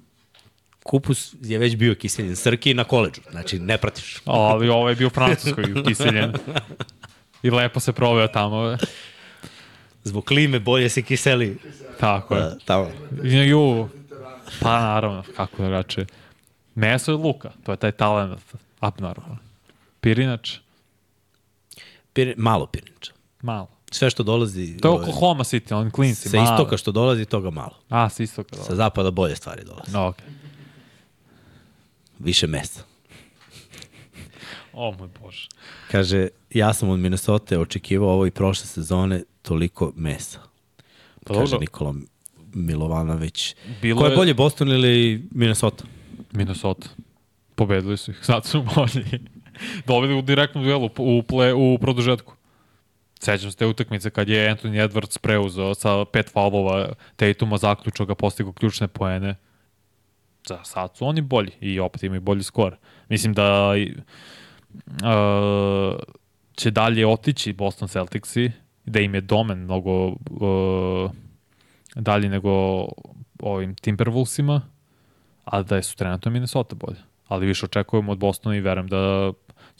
Kupus 0.83 1.33
je 1.41 1.57
već 1.57 1.75
bio 1.75 1.95
kiseljen 1.95 2.35
Srki 2.35 2.73
na 2.73 2.83
koleđu. 2.83 3.21
Znači, 3.31 3.59
ne 3.59 3.77
pratiš. 3.77 4.17
Ali 4.25 4.69
ovo 4.69 4.89
je 4.89 4.95
bio 4.95 5.07
u 5.07 5.09
Francuskoj 5.09 5.79
ukiseljen. 5.81 6.33
I 7.43 7.49
lepo 7.49 7.79
se 7.79 7.93
proveo 7.93 8.27
tamo. 8.27 8.77
Zbog 10.03 10.25
klime 10.25 10.59
bolje 10.59 10.89
se 10.89 11.01
kiseli. 11.01 11.57
Tako 11.99 12.35
je. 12.35 12.41
Da, 12.41 12.57
tamo. 12.65 12.91
Ju, 13.23 13.89
pa 14.59 14.81
naravno, 14.81 15.23
kako 15.35 15.63
drugačije. 15.63 16.05
Meso 16.75 17.11
je 17.11 17.15
luka, 17.15 17.51
to 17.63 17.71
je 17.71 17.77
taj 17.77 17.91
talent, 17.91 18.39
abnormalan. 18.79 19.50
Pirinač, 20.01 20.57
Pir, 22.13 22.33
malo 22.37 22.65
pirniča. 22.65 23.11
malo. 23.41 23.67
Sve 23.91 24.09
što 24.09 24.23
dolazi... 24.23 24.77
To 24.77 24.87
je 24.87 24.91
ovaj, 24.91 25.03
Oklahoma 25.03 25.43
City, 25.43 25.73
on 25.73 25.91
klinci, 25.91 26.29
Sa 26.29 26.37
malo. 26.37 26.51
istoka 26.51 26.77
što 26.77 26.91
dolazi, 26.91 27.25
toga 27.25 27.49
malo. 27.49 27.75
A, 27.89 28.09
sa 28.09 28.23
istoka. 28.23 28.55
Sa 28.55 28.69
Da. 28.69 28.75
zapada 28.75 29.11
bolje 29.11 29.35
stvari 29.35 29.63
dolaze. 29.65 29.91
No, 29.91 29.99
okay. 30.01 30.29
Više 32.19 32.47
mesa. 32.47 32.83
O 34.73 34.91
moj 34.91 35.09
Bože. 35.21 35.47
Kaže, 35.91 36.27
ja 36.49 36.73
sam 36.73 36.89
od 36.89 36.99
Minnesota 36.99 37.59
očekivao 37.59 38.09
ovo 38.09 38.25
i 38.25 38.31
prošle 38.31 38.65
sezone 38.65 39.23
toliko 39.41 39.93
mesa. 39.95 40.39
Pa 41.25 41.33
Kaže 41.33 41.51
dobro. 41.51 41.59
Nikola 41.59 41.93
Milovanović. 42.53 43.55
Bilo 43.81 43.99
Ko 43.99 44.05
je 44.05 44.11
je- 44.11 44.15
bolje, 44.15 44.33
Boston 44.33 44.69
ili 44.69 45.27
Minnesota? 45.31 45.83
Minnesota. 46.31 46.87
Pobedili 47.55 47.97
su 47.97 48.11
ih, 48.11 48.19
sad 48.21 48.45
su 48.45 48.65
bolji. 48.65 49.19
Dobili 49.87 50.13
u 50.13 50.21
direktnom 50.21 50.63
duelu 50.63 50.89
u, 50.97 51.23
ple, 51.23 51.53
u 51.53 51.77
produžetku. 51.81 52.33
Sećam 53.19 53.51
se 53.51 53.57
te 53.57 53.65
utakmice 53.65 54.09
kad 54.09 54.29
je 54.29 54.55
Anthony 54.55 54.87
Edwards 54.87 55.17
preuzeo 55.17 55.73
sa 55.73 56.05
pet 56.05 56.29
faulova 56.29 56.89
Tatuma, 57.15 57.57
zaključao 57.57 58.05
ga, 58.05 58.15
postigao 58.15 58.53
ključne 58.53 58.87
poene. 58.87 59.35
Za 60.47 60.63
sad 60.63 60.97
su 60.97 61.05
oni 61.05 61.21
bolji 61.21 61.51
i 61.59 61.79
opet 61.79 62.03
imaju 62.03 62.21
bolji 62.21 62.43
skor. 62.43 62.75
Mislim 63.09 63.33
da 63.33 63.71
uh, 63.71 63.77
će 66.55 66.71
dalje 66.71 67.07
otići 67.07 67.53
Boston 67.53 67.87
Celticsi, 67.87 68.51
da 68.85 68.99
im 68.99 69.15
je 69.15 69.21
domen 69.21 69.57
mnogo 69.57 70.07
uh, 70.07 71.11
dalje 71.95 72.29
nego 72.29 72.87
ovim 73.39 73.75
Timberwolvesima, 73.75 74.61
a 75.43 75.61
da 75.61 75.75
je 75.75 75.83
su 75.83 75.95
trenutno 75.95 76.31
Minnesota 76.31 76.75
bolje. 76.75 76.99
Ali 77.27 77.45
više 77.45 77.65
očekujemo 77.65 78.11
od 78.11 78.17
Bostona 78.17 78.55
i 78.55 78.61
verujem 78.61 78.87
da 78.87 79.31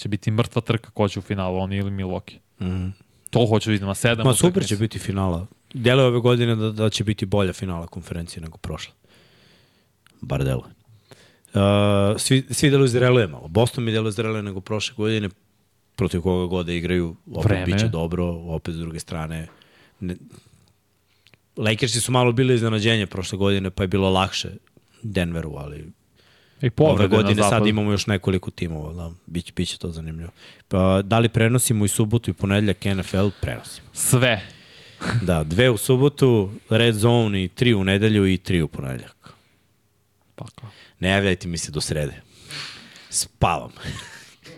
će 0.02 0.10
biti 0.10 0.32
mrtva 0.32 0.62
trka 0.62 0.90
ko 0.90 1.08
će 1.08 1.20
u 1.20 1.22
finalu, 1.22 1.58
oni 1.58 1.78
ili 1.78 1.92
Milwaukee. 1.92 2.40
Mm. 2.60 2.92
To 3.30 3.46
hoću 3.46 3.70
vidjeti 3.70 3.86
na 3.86 3.96
sedam. 3.96 4.26
Ma 4.28 4.34
super 4.34 4.66
će 4.66 4.76
biti 4.76 5.00
finala. 5.00 5.48
Delo 5.74 6.04
ove 6.04 6.20
godine 6.20 6.56
da, 6.56 6.72
da 6.72 6.90
će 6.90 7.04
biti 7.04 7.26
bolja 7.26 7.54
finala 7.54 7.88
konferencije 7.88 8.42
nego 8.44 8.58
prošla. 8.58 8.94
Bar 10.22 10.44
delo. 10.44 10.64
Uh, 11.54 11.62
svi, 12.18 12.44
svi 12.50 12.70
delo 12.70 12.86
izreluje 12.86 13.28
malo. 13.28 13.48
Boston 13.48 13.84
mi 13.84 13.92
delo 13.92 14.10
izreluje 14.10 14.44
nego 14.44 14.62
prošle 14.62 14.96
godine 14.96 15.30
protiv 15.96 16.22
koga 16.22 16.46
god 16.46 16.66
da 16.66 16.74
igraju, 16.74 17.16
opet 17.32 17.52
Vreme. 17.52 17.66
biće 17.66 17.88
dobro, 17.88 18.26
opet 18.28 18.76
s 18.76 18.78
druge 18.78 19.00
strane. 19.00 19.48
Ne, 20.00 20.16
Lakersi 21.58 22.02
su 22.02 22.12
malo 22.12 22.32
bili 22.32 22.56
iznenađenje 22.56 23.06
prošle 23.06 23.38
godine, 23.38 23.70
pa 23.70 23.84
je 23.84 23.88
bilo 23.88 24.10
lakše 24.10 24.50
Denveru, 25.04 25.54
ali 25.58 25.92
I 26.62 26.66
ove 26.66 26.70
povrede 26.70 27.16
na 27.16 27.22
godine 27.22 27.44
sad 27.44 27.68
imamo 27.68 27.92
još 27.92 28.08
nekoliko 28.08 28.52
timova, 28.52 28.94
da, 28.94 29.12
biće, 29.26 29.54
biće 29.56 29.78
to 29.78 29.92
zanimljivo. 29.92 30.32
Pa, 30.68 31.02
da 31.02 31.20
li 31.20 31.30
prenosimo 31.30 31.86
i 31.86 31.88
subotu 31.88 32.32
i 32.32 32.34
ponedeljak 32.34 32.86
NFL? 32.86 33.28
Prenosimo. 33.42 33.88
Sve. 33.94 34.42
Da, 35.22 35.44
dve 35.44 35.70
u 35.70 35.78
subotu, 35.78 36.52
red 36.70 36.96
zone 36.96 37.44
i 37.44 37.48
tri 37.48 37.74
u 37.74 37.84
nedelju 37.84 38.28
i 38.28 38.38
tri 38.38 38.62
u 38.62 38.68
ponedeljak. 38.68 39.34
Pa 40.36 40.46
kao. 40.56 40.70
Ne 41.00 41.10
javljajte 41.10 41.48
mi 41.48 41.58
se 41.58 41.72
do 41.72 41.82
srede. 41.82 42.22
Spavam. 43.10 43.72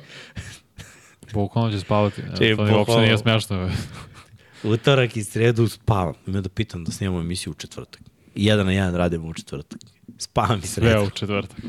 Bukvalno 1.33 1.71
će 1.71 1.79
spavati. 1.79 2.21
Če, 2.37 2.55
to 2.55 2.65
ni 2.65 2.73
uopšte 2.73 3.01
nije 3.01 3.17
smešno. 3.17 3.71
Utorak 4.73 5.17
i 5.17 5.23
sredu 5.23 5.67
spavam. 5.67 6.13
Ima 6.27 6.41
da 6.41 6.49
pitam 6.49 6.83
da 6.83 6.91
snimamo 6.91 7.19
emisiju 7.19 7.51
u 7.51 7.53
četvrtak. 7.53 8.01
Jedan 8.35 8.65
na 8.65 8.71
jedan 8.71 8.95
radimo 8.95 9.27
u 9.27 9.33
četvrtak. 9.33 9.79
Spavam 10.23 10.59
i 10.59 10.67
Sve 10.67 10.83
sredu. 10.89 11.03
u 11.03 11.09
četvrtak. 11.09 11.59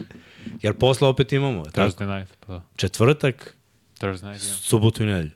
Jer 0.63 0.75
posle 0.75 1.09
opet 1.09 1.33
imamo. 1.33 1.65
Tako, 1.65 1.81
Thursday 1.81 2.19
night. 2.19 2.37
Pa 2.41 2.53
da. 2.53 2.63
četvrtak, 2.77 3.57
Thursday 3.95 4.31
night, 4.31 4.45
ja. 4.45 4.55
subotu 4.55 5.03
i 5.03 5.07
nedelju. 5.07 5.31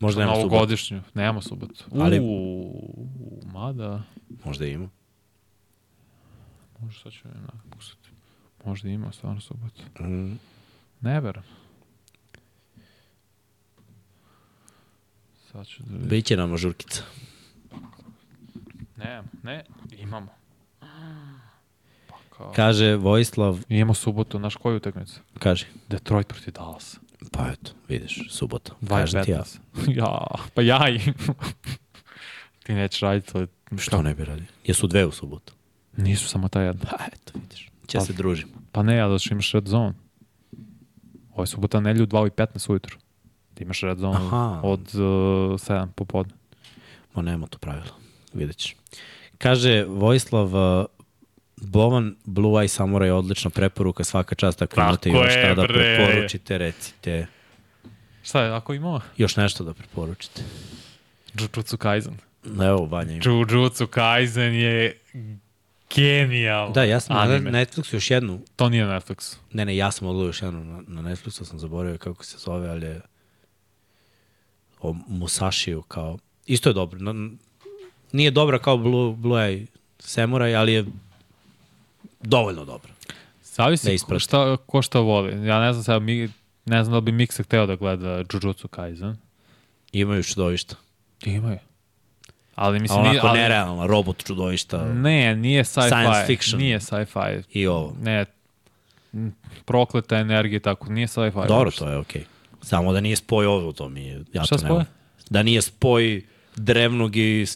Možda 0.00 0.20
nema 0.20 0.34
subotu. 0.34 0.48
Novogodišnju. 0.48 1.02
Nemamo 1.14 1.42
subotu. 1.42 1.84
Ali- 1.92 2.20
Uuu, 2.20 3.42
mada. 3.44 4.02
Možda 4.44 4.66
ima. 4.66 4.88
Može 6.80 7.00
sad 7.00 7.12
ću 7.12 7.28
ne 7.28 7.34
napustiti. 7.54 8.08
Možda 8.64 8.88
ima 8.88 9.12
stvarno 9.12 9.40
subotu. 9.40 9.82
Mm. 10.00 10.38
Ne 11.00 11.20
verujem. 11.20 11.44
Sad 15.52 15.66
ću 15.66 15.82
da 15.82 15.92
vidim. 15.92 16.08
Biće 16.08 16.36
nam 16.36 16.56
žurkica. 16.56 17.02
Ne, 18.96 19.22
ne, 19.42 19.64
imamo. 19.92 20.28
Kao... 22.36 22.52
Kaže 22.56 22.96
Vojislav, 22.96 23.58
Imamo 23.68 23.94
subotu, 23.94 24.38
naš 24.38 24.56
koju 24.56 24.76
utakmicu? 24.76 25.20
kaže. 25.38 25.66
Detroit 25.88 26.26
protiv 26.28 26.54
Dallas. 26.54 26.98
Pa 27.32 27.48
eto, 27.48 27.72
vidiš, 27.88 28.28
subota. 28.30 28.72
2 28.80 28.88
Kažem 28.88 29.24
ti 29.24 29.30
ja. 29.30 29.42
ja, 30.04 30.18
pa 30.54 30.62
ja 30.62 30.88
im. 30.88 31.14
Ti 32.64 32.72
nećeš 32.74 33.00
raditi, 33.00 33.30
ali 33.34 33.46
Što 33.78 34.02
ne 34.02 34.14
bi 34.14 34.24
radio? 34.24 34.44
Jesu 34.64 34.86
dve 34.86 35.06
u 35.06 35.12
subotu. 35.12 35.52
Nisu 35.96 36.28
samo 36.28 36.48
ta 36.48 36.60
jedna. 36.62 36.90
Pa 36.90 37.04
eto, 37.12 37.32
vidiš. 37.38 37.68
Će 37.86 37.98
Pa- 37.98 38.04
se 38.04 38.12
družimo. 38.12 38.52
Pa 38.72 38.82
ne, 38.82 39.00
ali 39.00 39.18
što 39.18 39.34
imaš 39.34 39.52
red 39.52 39.66
zone. 39.68 39.92
Ovo 41.32 41.42
je 41.42 41.46
subota 41.46 41.80
nelju 41.80 42.06
2 42.06 42.26
i 42.26 42.30
15 42.30 42.70
ujutru. 42.70 42.98
Ti 43.54 43.62
imaš 43.62 43.80
red 43.80 43.98
zone 43.98 44.16
Aha. 44.16 44.60
od 44.62 44.80
uh, 44.80 45.00
7 45.00 45.86
popodne. 45.92 46.34
Ma 47.14 47.22
nema 47.22 47.46
to 47.46 47.58
pravilo. 47.58 47.94
Vidjet 48.32 48.56
ćeš. 48.56 48.76
Kaže 49.38 49.84
Vojislav 49.88 50.46
uh, 50.80 50.86
Bovan 51.56 52.16
Blue 52.24 52.62
Eye 52.64 52.68
Samurai 52.68 53.08
je 53.08 53.12
odlična 53.12 53.50
preporuka 53.50 54.04
svaka 54.04 54.34
čast 54.34 54.62
ako 54.62 54.76
Tako 54.76 54.88
imate 54.88 55.10
još 55.10 55.32
šta 55.32 55.54
da 55.54 55.66
preporučite, 55.66 56.58
recite. 56.58 57.26
Šta 58.22 58.42
je, 58.42 58.52
ako 58.52 58.74
imamo? 58.74 59.00
Još 59.16 59.36
nešto 59.36 59.64
da 59.64 59.74
preporučite. 59.74 60.42
Jujutsu 61.40 61.76
Kaisen. 61.76 62.14
Evo, 62.62 62.86
Vanja 62.86 63.12
ima. 63.12 63.22
Jujutsu 63.24 63.86
Kaisen 63.86 64.54
je 64.54 65.00
genijalno. 65.94 66.72
Da, 66.72 66.84
ja 66.84 67.00
sam 67.00 67.16
na 67.16 67.22
anime. 67.22 67.50
Netflixu 67.50 67.94
još 67.94 68.10
jednu, 68.10 68.40
To 68.56 68.68
nije 68.68 68.84
na 68.86 69.00
Netflixu. 69.00 69.36
ne 69.52 69.64
ne, 69.64 69.76
ja 69.76 69.90
sam 69.90 70.08
odgledao 70.08 70.28
još 70.28 70.42
jednu 70.42 70.64
na, 70.64 70.82
na 70.86 71.10
Netflixu, 71.10 71.44
sam 71.44 71.58
zaboravio 71.58 71.98
kako 71.98 72.24
se 72.24 72.38
zove, 72.38 72.68
ali 72.68 72.86
je 72.86 73.00
o 74.80 74.92
Musashiju 75.08 75.82
kao, 75.82 76.18
isto 76.46 76.70
je 76.70 76.72
dobro. 76.74 76.98
No, 77.00 77.30
nije 78.12 78.30
dobra 78.30 78.58
kao 78.58 78.76
Blue, 78.76 79.14
Blue 79.16 79.40
Eye 79.42 79.66
Samurai, 79.98 80.54
ali 80.54 80.72
je 80.72 80.84
dovoljno 82.24 82.64
dobra. 82.64 82.92
Zavisi 83.42 83.90
Da 83.90 84.04
ko 84.06 84.18
šta, 84.18 84.56
ko 84.56 84.82
šta 84.82 84.98
voli. 84.98 85.46
Ja 85.46 85.60
ne 85.60 85.72
znam 85.72 85.84
sad, 85.84 86.02
mi, 86.02 86.28
ne 86.64 86.84
znam 86.84 86.92
da 86.92 86.96
li 86.96 87.02
bi 87.02 87.12
Miksa 87.12 87.42
hteo 87.42 87.66
da 87.66 87.76
gleda 87.76 88.22
Jujutsu 88.32 88.68
Kaisen. 88.68 89.16
Imaju 89.92 90.22
čudovišta. 90.22 90.76
Imaju. 91.24 91.58
Ali 92.54 92.78
A 92.78 92.80
mislim, 92.80 93.02
nije, 93.02 93.10
onako 93.10 93.26
ali, 93.26 93.38
nerealna, 93.38 93.86
robot 93.86 94.24
čudovišta 94.24 94.84
Ne, 94.84 95.36
nije 95.36 95.64
sci-fi. 95.64 95.88
Science 95.88 96.26
fiction. 96.26 96.60
Nije 96.60 96.80
sci-fi. 96.80 97.42
i 97.52 97.66
ovo. 97.66 97.96
Ne, 98.02 98.24
prokleta 99.64 100.16
energija 100.16 100.56
i 100.56 100.60
tako, 100.60 100.92
nije 100.92 101.08
sci-fi. 101.08 101.48
Dobro, 101.48 101.70
to 101.70 101.88
je 101.88 101.96
okej. 101.96 102.24
Samo 102.62 102.92
da 102.92 103.00
nije 103.00 103.16
spoj 103.16 103.46
ovo, 103.46 103.72
to 103.72 103.88
mi 103.88 104.04
je, 104.04 104.24
ja 104.32 104.44
Šta 104.44 104.56
to 104.56 104.64
spoj? 104.64 104.84
Da 105.30 105.42
nije 105.42 105.62
spoj 105.62 106.22
drevnog 106.56 107.16
i 107.16 107.46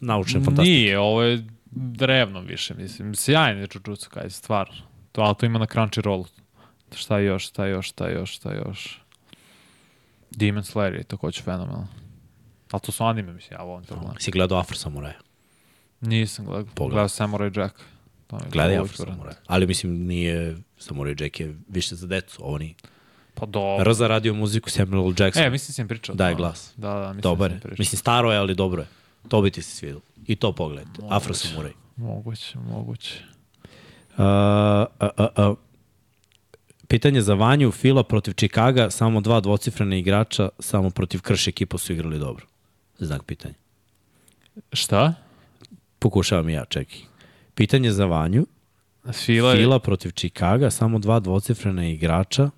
naučne 0.00 0.40
fantastike. 0.40 0.70
Nije, 0.70 0.98
ovo 0.98 1.22
je 1.22 1.44
drevno 1.72 2.40
više, 2.40 2.74
mislim. 2.74 3.14
Sjajan 3.14 3.58
je 3.58 3.68
Jujutsu 3.86 4.10
Kaisen, 4.10 4.30
stvarno. 4.30 4.74
To, 5.12 5.20
ali 5.20 5.34
to 5.38 5.46
ima 5.46 5.58
na 5.58 5.66
Crunchyrollu. 5.66 6.26
Šta 6.94 7.18
još, 7.18 7.48
šta 7.48 7.66
još, 7.66 7.88
šta 7.88 8.08
još, 8.08 8.34
šta 8.34 8.54
još. 8.54 9.00
Demon 10.30 10.62
Slayer 10.62 10.94
je 10.94 11.04
takođe 11.04 11.42
fenomenalno. 11.42 11.88
Ali 12.70 12.80
to 12.80 12.92
su 12.92 13.04
anime, 13.04 13.32
mislim, 13.32 13.58
ja 13.60 13.64
volim 13.64 13.84
to 13.84 13.94
gledam. 13.94 14.16
Si 14.18 14.30
gledao 14.30 14.58
Afro 14.58 14.76
Samuraja? 14.76 15.18
Nisam 16.00 16.44
gledao, 16.44 16.64
Pogledaj. 16.74 16.94
gledao 16.94 17.08
Samurai 17.08 17.50
Jack. 17.56 17.74
To 18.26 18.36
je 18.36 18.42
Gledaj 18.50 18.78
Afro 18.78 19.06
Samuraja. 19.06 19.36
Ali 19.46 19.66
mislim, 19.66 20.06
nije 20.06 20.56
Samurai 20.78 21.16
Jack 21.18 21.40
je 21.40 21.56
više 21.68 21.94
za 21.94 22.06
decu, 22.06 22.44
ovo 22.44 22.58
nije. 22.58 22.74
Pa 23.34 23.46
dobro. 23.46 23.84
Rza 23.84 24.06
radio 24.06 24.34
muziku 24.34 24.70
Samuel 24.70 25.12
Jackson. 25.18 25.42
E, 25.42 25.50
mislim 25.50 25.74
sam 25.74 25.88
pričao. 25.88 26.14
Daje 26.14 26.34
to. 26.34 26.36
glas. 26.36 26.72
Da, 26.76 26.88
da, 26.94 27.12
mislim 27.12 27.20
Dobar 27.20 27.50
sam 27.50 27.60
pričao. 27.60 27.76
Mislim, 27.78 27.98
staro 27.98 28.32
je, 28.32 28.38
ali 28.38 28.54
dobro 28.54 28.82
je. 28.82 28.88
To 29.28 29.42
bi 29.42 29.50
ti 29.50 29.62
se 29.62 29.70
svidelo. 29.70 30.00
I 30.26 30.36
to 30.36 30.52
pogledajte. 30.52 31.02
Afro 31.10 31.34
Samuraj. 31.34 31.72
Moguće, 31.96 32.58
moguće. 32.60 33.22
Uh, 34.10 34.24
uh, 35.00 35.08
uh, 35.18 35.48
uh. 35.48 35.56
Pitanje 36.88 37.20
za 37.20 37.34
Vanju, 37.34 37.70
Fila 37.70 38.02
protiv 38.02 38.32
Čikaga, 38.32 38.90
samo 38.90 39.20
dva 39.20 39.40
dvocifrene 39.40 39.98
igrača, 39.98 40.48
samo 40.58 40.90
protiv 40.90 41.20
Krš 41.20 41.48
ekipa 41.48 41.78
su 41.78 41.92
igrali 41.92 42.18
dobro. 42.18 42.46
Znak 42.98 43.22
pitanja. 43.22 43.54
Šta? 44.72 45.14
Pokušavam 45.98 46.48
i 46.48 46.52
ja, 46.52 46.64
čekaj. 46.64 46.98
Pitanje 47.54 47.92
za 47.92 48.04
Vanju, 48.06 48.46
Fila, 49.14 49.50
je- 49.50 49.56
Fila 49.56 49.78
protiv 49.78 50.10
Čikaga, 50.10 50.70
samo 50.70 50.98
dva 50.98 51.20
dvocifrena 51.20 51.86
igrača, 51.86 52.50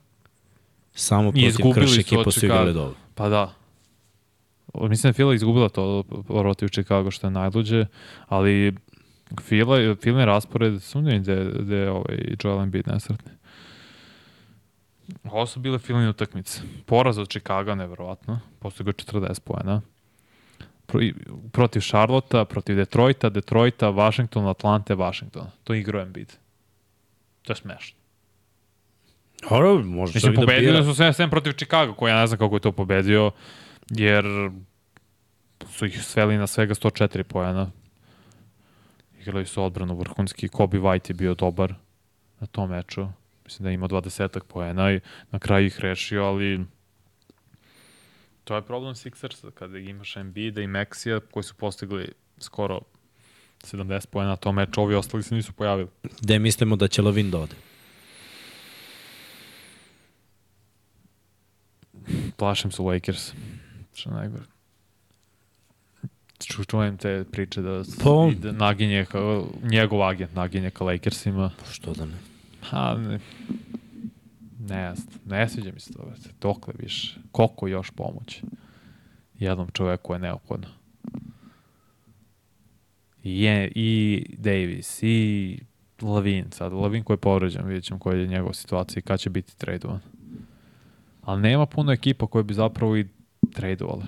samo 0.94 1.32
protiv 1.32 1.72
Krš 1.74 1.98
ekipa 1.98 2.30
su 2.30 2.44
igrali 2.46 2.72
dobro. 2.72 2.96
Pa 3.14 3.28
da. 3.28 3.54
Mislim 4.80 5.02
da 5.02 5.08
je 5.08 5.12
Fila 5.12 5.34
izgubila 5.34 5.68
to 5.68 6.02
protiv 6.26 6.68
Chicago 6.68 7.10
što 7.10 7.26
je 7.26 7.30
najluđe, 7.30 7.86
ali 8.26 8.74
Fila, 9.42 9.78
je 9.78 10.26
raspored, 10.26 10.82
sumnjam 10.82 11.22
gde, 11.22 11.50
gde 11.60 11.76
je 11.76 11.90
ovaj 11.90 12.18
Joel 12.44 12.62
Embiid 12.62 12.88
nesretni. 12.88 13.32
Ovo 15.24 15.46
su 15.46 15.60
bile 15.60 15.78
Filine 15.78 16.08
utakmice. 16.08 16.60
Poraz 16.86 17.18
od 17.18 17.28
Chicaga, 17.28 17.74
nevjerovatno. 17.74 18.40
Postigao 18.58 18.92
40 18.92 19.40
poena. 19.40 19.80
Pro, 20.86 21.00
protiv 21.52 21.80
Charlotta, 21.80 22.44
protiv 22.44 22.76
Detroita, 22.76 23.28
Detroita, 23.28 23.88
Washington, 23.88 24.46
Atlante, 24.48 24.94
Washington. 24.94 25.46
To 25.64 25.74
je 25.74 25.80
igrao 25.80 26.02
Embiid. 26.02 26.32
To 27.42 27.52
je 27.52 27.56
smešno. 27.56 27.98
Dobro, 29.50 29.82
može 29.84 30.12
Mislim, 30.14 30.34
čovjek 30.34 30.72
da 30.72 30.84
su 30.84 31.02
7-7 31.02 31.30
protiv 31.30 31.52
Chicago, 31.52 31.94
koji 31.94 32.10
ja 32.10 32.20
ne 32.20 32.26
znam 32.26 32.38
kako 32.38 32.56
je 32.56 32.60
to 32.60 32.72
pobedio, 32.72 33.30
jer 33.90 34.24
su 35.70 35.86
ih 35.86 36.04
sveli 36.04 36.36
na 36.36 36.46
svega 36.46 36.74
104 36.74 37.22
pojena. 37.22 37.70
Igrali 39.20 39.46
su 39.46 39.64
odbranu 39.64 39.98
vrhunski, 39.98 40.48
Kobe 40.48 40.78
White 40.78 41.10
je 41.10 41.14
bio 41.14 41.34
dobar 41.34 41.74
na 42.40 42.46
tom 42.46 42.70
meču. 42.70 43.06
Mislim 43.44 43.64
da 43.64 43.70
je 43.70 43.74
imao 43.74 43.88
20 43.88 44.40
pojena 44.48 44.92
i 44.92 45.00
na 45.30 45.38
kraju 45.38 45.66
ih 45.66 45.80
rešio, 45.80 46.24
ali 46.24 46.64
to 48.44 48.56
je 48.56 48.62
problem 48.62 48.94
Sixersa, 48.94 49.50
kada 49.50 49.78
imaš 49.78 50.16
Embiida 50.16 50.62
i 50.62 50.66
Maxija 50.66 51.20
koji 51.30 51.44
su 51.44 51.54
postigli 51.54 52.12
skoro 52.38 52.80
70 53.62 54.06
pojena 54.06 54.30
na 54.30 54.36
tom 54.36 54.54
meču, 54.54 54.80
ovi 54.80 54.94
ostali 54.94 55.22
se 55.22 55.34
nisu 55.34 55.52
pojavili. 55.52 55.88
Gde 56.20 56.38
mislimo 56.38 56.76
da 56.76 56.88
će 56.88 57.02
Lavin 57.02 57.30
da 57.30 57.38
ode? 57.38 57.54
Plašim 62.36 62.70
se 62.70 62.82
Lakers. 62.82 63.32
Što 63.94 64.10
najgore. 64.10 64.42
Ču, 66.38 66.64
čujem 66.64 66.96
te 66.96 67.24
priče 67.32 67.62
da, 67.62 67.82
Pa 68.02 68.10
on- 68.10 68.34
da 68.40 68.52
naginje, 68.52 69.04
ka, 69.04 69.18
njegov 69.62 70.02
agent 70.02 70.34
naginje 70.34 70.70
ka 70.70 70.84
Lakersima. 70.84 71.50
Što 71.72 71.92
da 71.92 72.04
ne? 72.04 72.14
Ha, 72.62 72.94
ne, 72.98 73.18
ne, 74.60 74.94
znam, 74.94 75.18
ne 75.26 75.48
sviđa 75.48 75.70
mi 75.74 75.80
se 75.80 75.92
to. 75.92 76.02
brate. 76.06 76.28
Dokle 76.40 76.74
više? 76.78 77.18
Koliko 77.32 77.68
još 77.68 77.90
pomoći? 77.90 78.42
Jednom 79.38 79.68
čoveku 79.72 80.12
je 80.12 80.18
neophodno. 80.18 80.68
I, 83.22 83.42
je, 83.42 83.72
i 83.74 84.26
Davis, 84.38 84.98
i 85.02 85.58
Lavin 86.02 86.50
sad. 86.50 86.72
Lavin 86.72 87.04
koji 87.04 87.14
je 87.14 87.20
povređen, 87.20 87.66
vidjet 87.66 87.84
ćemo 87.84 87.98
koja 88.00 88.16
je 88.18 88.26
njegova 88.26 88.54
situacija 88.54 88.98
i 88.98 89.02
kada 89.02 89.16
će 89.18 89.30
biti 89.30 89.56
tradovan. 89.56 90.00
Ali 91.22 91.42
nema 91.42 91.66
puno 91.66 91.92
ekipa 91.92 92.26
koje 92.26 92.44
bi 92.44 92.54
zapravo 92.54 92.96
i 92.96 93.06
tradovale. 93.52 94.04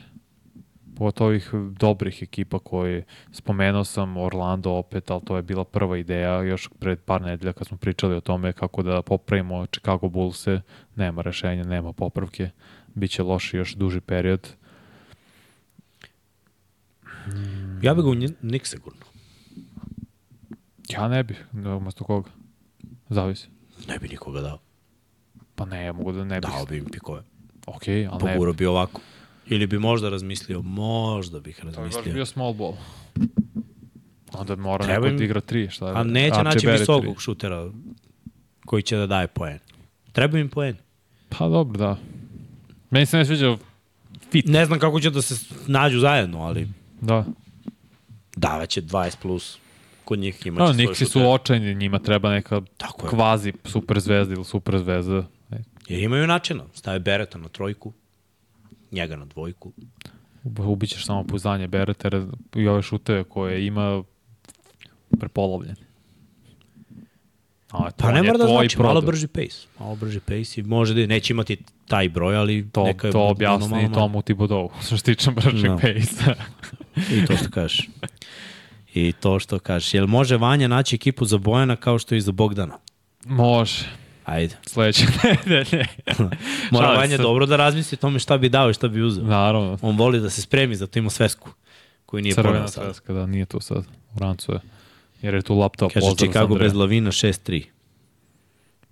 Pogotovo 0.96 1.28
ovih 1.28 1.50
dobrih 1.78 2.22
ekipa 2.22 2.58
koje 2.58 3.04
spomenuo 3.32 3.84
sam 3.84 4.16
Orlando 4.16 4.70
opet, 4.70 5.10
ali 5.10 5.20
to 5.24 5.36
je 5.36 5.42
bila 5.42 5.64
prva 5.64 5.98
ideja 5.98 6.42
još 6.42 6.68
pred 6.78 7.00
par 7.00 7.22
nedelja 7.22 7.52
kad 7.52 7.66
smo 7.66 7.76
pričali 7.76 8.14
o 8.14 8.20
tome 8.20 8.52
kako 8.52 8.82
da 8.82 9.02
popravimo 9.02 9.66
Chicago 9.66 10.08
Bullse. 10.08 10.60
Nema 10.94 11.22
rešenja, 11.22 11.64
nema 11.64 11.92
popravke. 11.92 12.50
Biće 12.94 13.22
loši 13.22 13.56
još 13.56 13.74
duži 13.74 14.00
period. 14.00 14.48
Ja 17.82 17.94
bih 17.94 18.04
ga 18.04 18.10
u 18.10 18.14
Nick 18.42 18.66
sigurno. 18.66 19.04
Ja 20.88 21.08
ne 21.08 21.22
bih, 21.22 21.44
da 21.52 21.76
umesto 21.76 22.04
koga. 22.04 22.30
Zavisi. 23.08 23.48
Ne 23.88 23.98
bi 23.98 24.08
nikoga 24.08 24.40
dao. 24.40 24.58
Pa 25.54 25.64
ne, 25.64 25.84
ja 25.84 25.92
mogu 25.92 26.12
da 26.12 26.24
ne 26.24 26.40
bih. 26.40 26.50
Dao 26.50 26.66
bi 26.66 26.76
im 26.76 26.84
pikove. 26.84 27.22
Ok, 27.66 27.88
ali 27.88 28.24
ne. 28.24 28.32
Poguro 28.32 28.52
bi 28.52 28.66
ovako. 28.66 29.00
Ili 29.48 29.66
bi 29.66 29.78
možda 29.78 30.09
razmislio, 30.09 30.62
možda 30.62 31.40
bih 31.40 31.56
To 31.56 31.60
je 31.60 31.66
baš 31.66 31.77
razmislio. 31.77 32.14
bio 32.14 32.27
small 32.27 32.52
ball. 32.52 32.74
Onda 34.32 34.56
mora 34.56 34.85
Treba 34.85 34.98
neko 34.98 35.06
im- 35.09 35.18
da 35.18 35.24
igra 35.24 35.40
tri. 35.40 35.68
Šta 35.70 35.89
je? 35.89 35.94
A 35.94 36.02
neće 36.05 36.35
Archie 36.35 36.44
naći 36.44 36.81
visokog 36.81 37.20
šutera 37.20 37.70
koji 38.66 38.82
će 38.82 38.97
da 38.97 39.06
daje 39.06 39.27
poen. 39.27 39.59
Treba 40.12 40.39
im 40.39 40.48
poen. 40.48 40.77
Pa 41.28 41.48
dobro, 41.48 41.78
da. 41.78 41.97
Meni 42.90 43.06
se 43.06 43.16
ne 43.16 43.24
sviđa 43.24 43.56
fit. 44.31 44.47
Ne 44.47 44.66
znam 44.66 44.78
kako 44.78 45.01
će 45.01 45.10
da 45.10 45.23
se 45.23 45.35
nađu 45.66 45.98
zajedno, 45.98 46.39
ali 46.40 46.68
Da. 47.01 47.24
davaće 48.36 48.82
20 48.82 49.16
plus. 49.16 49.59
Kod 50.05 50.18
njih 50.18 50.47
ima 50.47 50.59
No, 50.59 50.66
svoj 50.66 50.86
Nixi 50.86 51.05
su 51.05 51.20
očajni, 51.24 51.74
njima 51.74 51.98
treba 51.98 52.31
neka 52.31 52.62
Tako 52.77 53.06
je. 53.06 53.10
kvazi 53.10 53.52
super 53.64 54.01
zvezda 54.01 54.35
ili 54.35 54.44
super 54.44 54.78
zvezda. 54.78 55.27
Jer 55.89 56.02
imaju 56.02 56.27
načina. 56.27 56.64
Stave 56.74 56.98
Bereta 56.98 57.39
na 57.39 57.48
trojku, 57.48 57.93
njega 58.97 59.16
na 59.16 59.24
dvojku. 59.24 59.73
ub- 60.44 60.64
Ubićeš 60.64 61.06
samo 61.06 61.24
pouzdanje 61.24 61.68
Beretera 61.68 62.27
i 62.55 62.68
ove 62.68 62.82
šuteve 62.82 63.24
koje 63.24 63.66
ima 63.66 64.02
prepolovljene. 65.10 65.74
A, 67.70 67.90
to 67.90 67.97
Pa 67.98 68.12
ne 68.12 68.23
mora 68.23 68.39
da 68.39 68.47
znači, 68.47 68.78
malo 68.78 69.01
brži 69.01 69.27
pace. 69.27 69.66
Malo 69.78 69.97
brži 69.97 70.20
pace 70.20 70.60
i 70.60 70.64
može 70.64 70.94
da 70.94 71.06
neće 71.06 71.32
imati 71.32 71.56
taj 71.86 72.09
broj, 72.09 72.36
ali 72.36 72.68
To, 72.70 72.85
neka 72.85 73.06
je 73.06 73.12
to 73.12 73.23
objasni 73.23 73.68
malo 73.68 73.82
manje. 73.82 73.94
Tomu 73.94 74.23
Tibodovu, 74.23 74.70
što 74.86 74.97
se 74.97 75.05
tiče 75.05 75.31
bržeg 75.31 75.62
Da. 75.62 75.77
pace. 75.77 76.35
I 77.12 77.27
to 77.27 77.36
što 77.36 77.51
kažeš. 77.51 77.89
I 78.94 79.12
to 79.12 79.39
što 79.39 79.59
kažeš. 79.59 79.94
Jel 79.94 80.06
može 80.06 80.36
Vanja 80.36 80.68
naći 80.68 80.97
ekipu 80.97 81.24
za 81.24 81.39
Bojana 81.39 81.77
kao 81.77 81.98
što 81.98 82.14
i 82.14 82.20
za 82.20 82.32
Bogdana? 82.32 82.78
Može. 83.24 83.85
Ajde. 84.26 84.56
Sledeće 84.66 85.06
nedelje. 85.46 85.86
Mora 86.70 86.88
Vanja 86.88 87.16
dobro 87.16 87.46
da 87.46 87.56
razmisli 87.56 87.96
o 87.96 88.00
tome 88.00 88.18
šta 88.18 88.38
bi 88.38 88.48
dao 88.48 88.70
i 88.70 88.74
šta 88.74 88.88
bi 88.88 89.02
uzeo. 89.02 89.24
Naravno. 89.24 89.78
On 89.82 89.96
voli 89.96 90.20
da 90.20 90.30
se 90.30 90.42
spremi, 90.42 90.76
zato 90.76 90.98
ima 90.98 91.10
svesku. 91.10 91.50
koji 92.06 92.22
nije 92.22 92.34
Crvena 92.34 92.52
ponao 92.52 92.68
sad. 92.68 92.84
sveska, 92.84 93.12
da, 93.12 93.26
nije 93.26 93.46
tu 93.46 93.60
sad. 93.60 93.84
U 94.14 94.18
rancu 94.18 94.52
je. 94.52 94.58
Jer 95.22 95.34
je 95.34 95.42
tu 95.42 95.54
laptop. 95.58 95.92
Kaže 95.92 96.06
pozdrav 96.06 96.28
Chicago 96.28 96.54
bez 96.54 96.74
Lavina 96.74 97.10
6-3. 97.10 97.64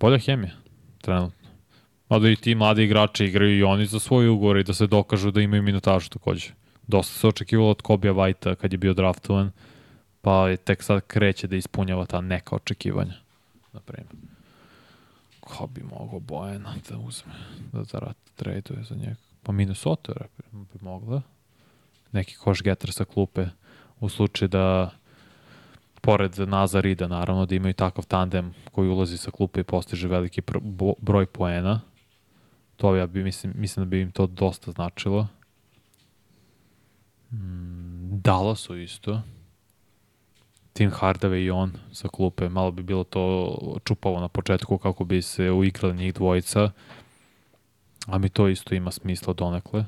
Bolja 0.00 0.18
hemija, 0.18 0.52
trenutno. 1.00 1.48
Mada 2.08 2.28
i 2.30 2.36
ti 2.36 2.54
mladi 2.54 2.82
igrači 2.82 3.24
igraju 3.24 3.58
i 3.58 3.62
oni 3.62 3.86
za 3.86 3.98
svoje 3.98 4.28
ugovore 4.30 4.60
i 4.60 4.64
da 4.64 4.74
se 4.74 4.86
dokažu 4.86 5.30
da 5.30 5.40
imaju 5.40 5.62
minutažu 5.62 6.10
takođe. 6.10 6.50
Dosta 6.86 7.18
se 7.18 7.26
očekivalo 7.26 7.70
od 7.70 7.82
Kobija 7.82 8.12
Vajta 8.12 8.54
kad 8.54 8.72
je 8.72 8.78
bio 8.78 8.94
draftovan, 8.94 9.50
pa 10.20 10.48
je 10.48 10.56
tek 10.56 10.82
sad 10.82 11.00
kreće 11.06 11.46
da 11.46 11.56
ispunjava 11.56 12.06
ta 12.06 12.20
neka 12.20 12.56
očekivanja, 12.56 13.14
na 13.72 13.80
primjer. 13.80 14.33
Ko 15.44 15.66
bi 15.66 15.82
mogao 15.82 16.20
Bojana 16.20 16.74
da 16.90 16.98
uzme, 16.98 17.32
da 17.72 17.84
zarad 17.84 18.14
traduje 18.34 18.84
za 18.84 18.94
njega? 18.94 19.16
Pa 19.42 19.52
Minnesota 19.52 20.12
bi 20.52 20.78
mogla. 20.80 21.22
Neki 22.12 22.36
koš 22.36 22.62
getter 22.62 22.92
sa 22.92 23.04
klupe 23.04 23.46
u 24.00 24.08
slučaju 24.08 24.48
da 24.48 24.90
pored 26.00 26.38
Nazar 26.38 26.82
Rida, 26.82 27.08
naravno, 27.08 27.46
da 27.46 27.54
imaju 27.54 27.74
takav 27.74 28.06
tandem 28.06 28.54
koji 28.72 28.88
ulazi 28.88 29.16
sa 29.16 29.30
klupe 29.30 29.60
i 29.60 29.64
postiže 29.64 30.08
veliki 30.08 30.42
broj 30.98 31.26
poena. 31.26 31.80
To 32.76 32.96
ja 32.96 33.06
bi, 33.06 33.24
mislim, 33.24 33.52
mislim 33.56 33.86
da 33.86 33.90
bi 33.90 34.00
im 34.00 34.12
to 34.12 34.26
dosta 34.26 34.70
značilo. 34.70 35.28
Mm, 37.32 38.20
Dallasu 38.20 38.76
isto. 38.76 39.22
Tim 40.74 40.90
Hardaway 40.90 41.46
i 41.46 41.50
on 41.50 41.72
sa 41.92 42.08
klupe. 42.08 42.48
Malo 42.48 42.70
bi 42.70 42.82
bilo 42.82 43.04
to 43.04 43.56
čupavo 43.84 44.20
na 44.20 44.28
početku 44.28 44.78
kako 44.78 45.04
bi 45.04 45.22
se 45.22 45.50
uigrali 45.50 45.96
njih 45.96 46.14
dvojica. 46.14 46.70
A 48.06 48.18
mi 48.18 48.28
to 48.28 48.48
isto 48.48 48.74
ima 48.74 48.90
smisla 48.90 49.32
donekle. 49.32 49.84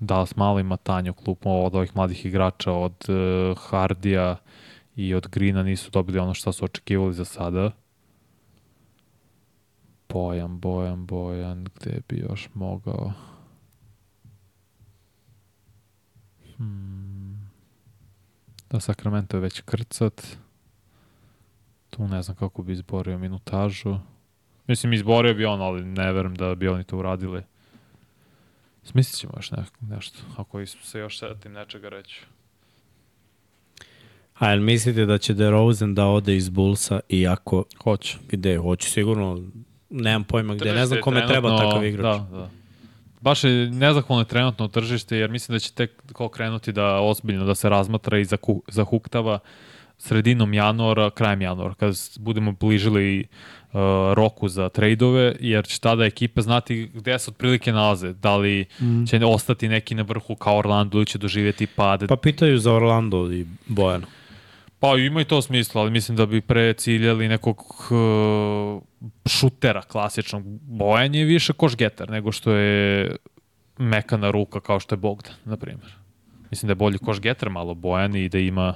Dallas 0.00 0.36
malo 0.36 0.60
ima 0.60 0.76
tanju 0.76 1.14
klupu 1.14 1.50
od 1.50 1.74
ovih 1.74 1.96
mladih 1.96 2.26
igrača, 2.26 2.72
od 2.72 3.06
uh, 3.08 3.58
Hardija, 3.58 4.36
i 4.96 5.14
od 5.14 5.28
Grina 5.28 5.62
nisu 5.62 5.90
dobili 5.90 6.18
ono 6.18 6.34
što 6.34 6.52
su 6.52 6.64
očekivali 6.64 7.14
za 7.14 7.24
sada. 7.24 7.70
Bojan, 10.08 10.60
Bojan, 10.60 11.06
Bojan, 11.06 11.64
gde 11.64 12.00
bi 12.08 12.16
još 12.18 12.48
mogao? 12.54 13.12
Hmm. 16.56 17.15
Da, 18.70 18.80
Sacramento 18.80 19.36
je 19.36 19.40
već 19.40 19.60
krcat. 19.60 20.36
Tu 21.90 22.08
ne 22.08 22.22
znam 22.22 22.36
kako 22.36 22.62
bi 22.62 22.72
izborio 22.72 23.18
minutažu. 23.18 23.98
Mislim, 24.66 24.92
izborio 24.92 25.34
bi 25.34 25.44
on, 25.44 25.60
ali 25.60 25.84
ne 25.84 26.12
verujem 26.12 26.34
da 26.34 26.54
bi 26.54 26.68
oni 26.68 26.84
to 26.84 26.98
uradili. 26.98 27.42
Smislit 28.82 29.20
ćemo 29.20 29.32
još 29.36 29.50
ne, 29.50 29.64
nešto, 29.80 30.18
ako 30.36 30.66
se 30.66 30.98
još 30.98 31.18
setim 31.18 31.52
nečega 31.52 31.88
reći. 31.88 32.20
A 34.38 34.50
jel 34.50 34.60
mislite 34.60 35.06
da 35.06 35.18
će 35.18 35.34
DeRozan 35.34 35.94
da 35.94 36.06
ode 36.06 36.36
iz 36.36 36.48
Bullsa 36.48 37.00
iako 37.08 37.64
Hoće. 37.82 38.18
gde 38.28 38.58
hoće 38.58 38.90
sigurno 38.90 39.42
nemam 39.90 40.24
pojma 40.24 40.54
gde, 40.54 40.72
ne 40.72 40.86
znam 40.86 41.00
kome 41.00 41.26
treba 41.26 41.58
takav 41.58 41.84
igrač. 41.84 42.20
Da, 42.20 42.36
da. 42.36 42.50
Baš 43.26 43.44
je 43.44 43.70
nezahvalno 43.70 44.24
trenutno 44.24 44.68
tržište, 44.68 45.16
jer 45.16 45.30
mislim 45.30 45.54
da 45.54 45.58
će 45.58 45.72
tek 45.72 45.90
ko 46.12 46.28
krenuti 46.28 46.72
da 46.72 47.00
ozbiljno 47.00 47.44
da 47.44 47.54
se 47.54 47.68
razmatra 47.68 48.18
i 48.18 48.24
zaku, 48.24 48.62
zahuktava 48.68 49.38
sredinom 49.98 50.54
januara, 50.54 51.10
krajem 51.10 51.42
januara, 51.42 51.74
kada 51.74 51.92
s- 51.94 52.18
budemo 52.18 52.52
bližili 52.52 53.20
uh, 53.72 53.80
roku 54.14 54.48
za 54.48 54.68
trejdove, 54.68 55.36
jer 55.40 55.66
će 55.66 55.80
tada 55.80 56.04
ekipe 56.04 56.42
znati 56.42 56.90
gde 56.94 57.18
se 57.18 57.30
otprilike 57.30 57.72
nalaze. 57.72 58.12
Da 58.12 58.36
li 58.36 58.64
mm. 58.80 59.04
će 59.06 59.24
ostati 59.24 59.68
neki 59.68 59.94
na 59.94 60.02
vrhu 60.02 60.34
kao 60.34 60.58
Orlando 60.58 60.98
ili 60.98 61.06
će 61.06 61.18
doživjeti 61.18 61.66
pad. 61.66 62.08
Pa 62.08 62.16
pitaju 62.16 62.58
za 62.58 62.72
Orlando 62.72 63.32
i 63.32 63.46
Bojana. 63.66 64.06
Pa 64.86 64.98
ima 64.98 65.20
i 65.20 65.24
to 65.24 65.42
smisla, 65.42 65.80
ali 65.80 65.90
mislim 65.90 66.16
da 66.16 66.26
bi 66.26 66.40
pre 66.40 66.74
ciljali 66.74 67.28
nekog 67.28 67.56
uh, 67.90 68.82
šutera 69.26 69.82
klasičnog. 69.82 70.42
Bojan 70.60 71.14
je 71.14 71.24
više 71.24 71.52
košgetar 71.52 72.10
nego 72.10 72.32
što 72.32 72.52
je 72.52 73.16
mekana 73.78 74.30
ruka 74.30 74.60
kao 74.60 74.80
što 74.80 74.94
je 74.94 74.96
Bogdan, 74.96 75.34
na 75.44 75.56
primjer. 75.56 75.94
Mislim 76.50 76.66
da 76.66 76.70
je 76.70 76.74
bolji 76.74 76.98
košgetar 76.98 77.50
malo 77.50 77.74
Bojan 77.74 78.16
i 78.16 78.28
da 78.28 78.38
ima 78.38 78.74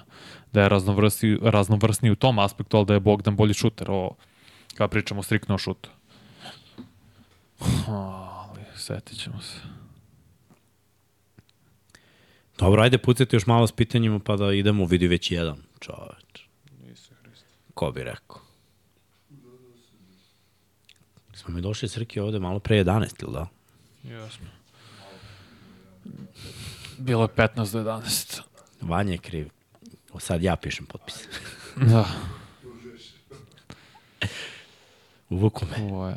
da 0.53 0.63
je 0.63 0.69
raznovrsni, 0.69 1.39
raznovrsni 1.43 2.11
u 2.11 2.17
tom 2.17 2.39
aspektu, 2.39 2.77
ali 2.77 2.87
da 2.87 2.95
je 2.95 3.01
Bogdan 3.01 3.37
bolji 3.37 3.55
šuter. 3.55 3.91
O, 3.91 4.11
kada 4.75 4.89
pričamo 4.89 5.23
striktno 5.23 5.55
o 5.55 5.59
šutu. 5.59 5.91
Ali, 7.87 8.61
setit 8.77 9.19
ćemo 9.19 9.41
se. 9.41 9.80
Dobro, 12.61 12.83
ajde 12.83 12.99
pucati 12.99 13.37
još 13.37 13.47
malo 13.47 13.67
s 13.67 13.73
pitanjima 13.73 14.19
pa 14.19 14.37
da 14.37 14.53
idemo, 14.53 14.85
vidi 14.85 15.07
već 15.07 15.31
jedan 15.31 15.57
čoveč. 15.79 16.47
Ko 17.75 17.91
bi 17.91 18.05
rekao? 18.05 18.41
Smo 21.35 21.55
mi 21.55 21.61
došli 21.61 21.89
Srki 21.89 22.21
ovde 22.21 22.39
malo 22.39 22.59
pre 22.59 22.85
11, 22.85 23.23
ili 23.23 23.33
da? 23.33 23.47
Jasno. 24.03 24.47
Bilo 26.99 27.23
je 27.23 27.29
15 27.29 27.73
do 27.73 27.91
11. 27.91 28.41
Vanja 28.81 29.13
je 29.13 29.19
kriv. 29.19 29.49
O, 30.13 30.21
sad 30.21 30.43
ja 30.43 30.57
pišem 30.57 30.87
potpis. 30.87 31.25
Da. 31.77 32.05
Uvuku 35.29 35.67
me. 35.67 35.85
Ovo 35.85 36.09
je... 36.09 36.15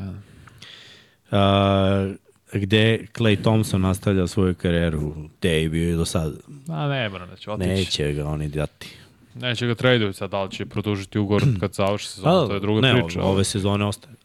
Uh, 1.32 2.16
gde 2.54 3.06
Clay 3.18 3.42
Thompson 3.42 3.82
nastavlja 3.82 4.28
svoju 4.28 4.56
karijeru, 4.56 5.14
gde 5.40 5.62
je 5.62 5.70
bio 5.70 5.90
i 5.94 5.96
do 5.96 6.06
sada. 6.06 6.36
A 6.70 6.88
ne, 6.88 7.10
moram 7.10 7.30
da 7.30 7.36
će 7.36 7.52
otići. 7.52 7.70
Neće 7.70 8.14
ga 8.14 8.26
oni 8.28 8.50
dati. 8.50 8.90
Neće 9.36 9.68
ga 9.68 9.76
traduju 9.76 10.14
sad, 10.14 10.32
da 10.32 10.44
li 10.44 10.52
će 10.52 10.66
produžiti 10.66 11.20
ugovor 11.20 11.44
kad 11.60 11.74
završi 11.74 12.08
sezona, 12.08 12.48
to 12.48 12.54
je 12.54 12.60
druga 12.60 12.82
ne, 12.82 12.94
priča. 13.04 13.22
Ove, 13.22 13.30
ove 13.32 13.44
sezone 13.44 13.86
ostaje. 13.86 14.16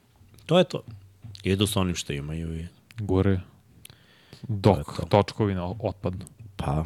To 0.46 0.58
je 0.58 0.64
to. 0.64 0.82
Idu 1.42 1.66
sa 1.66 1.80
onim 1.80 1.94
što 1.94 2.12
imaju 2.12 2.58
i 2.60 2.66
Gore. 2.98 3.40
Dok 4.42 4.76
To 4.96 5.02
to. 5.02 5.06
točkovi 5.08 5.54
na 5.54 5.74
otpadnu. 5.80 6.24
pa 6.56 6.84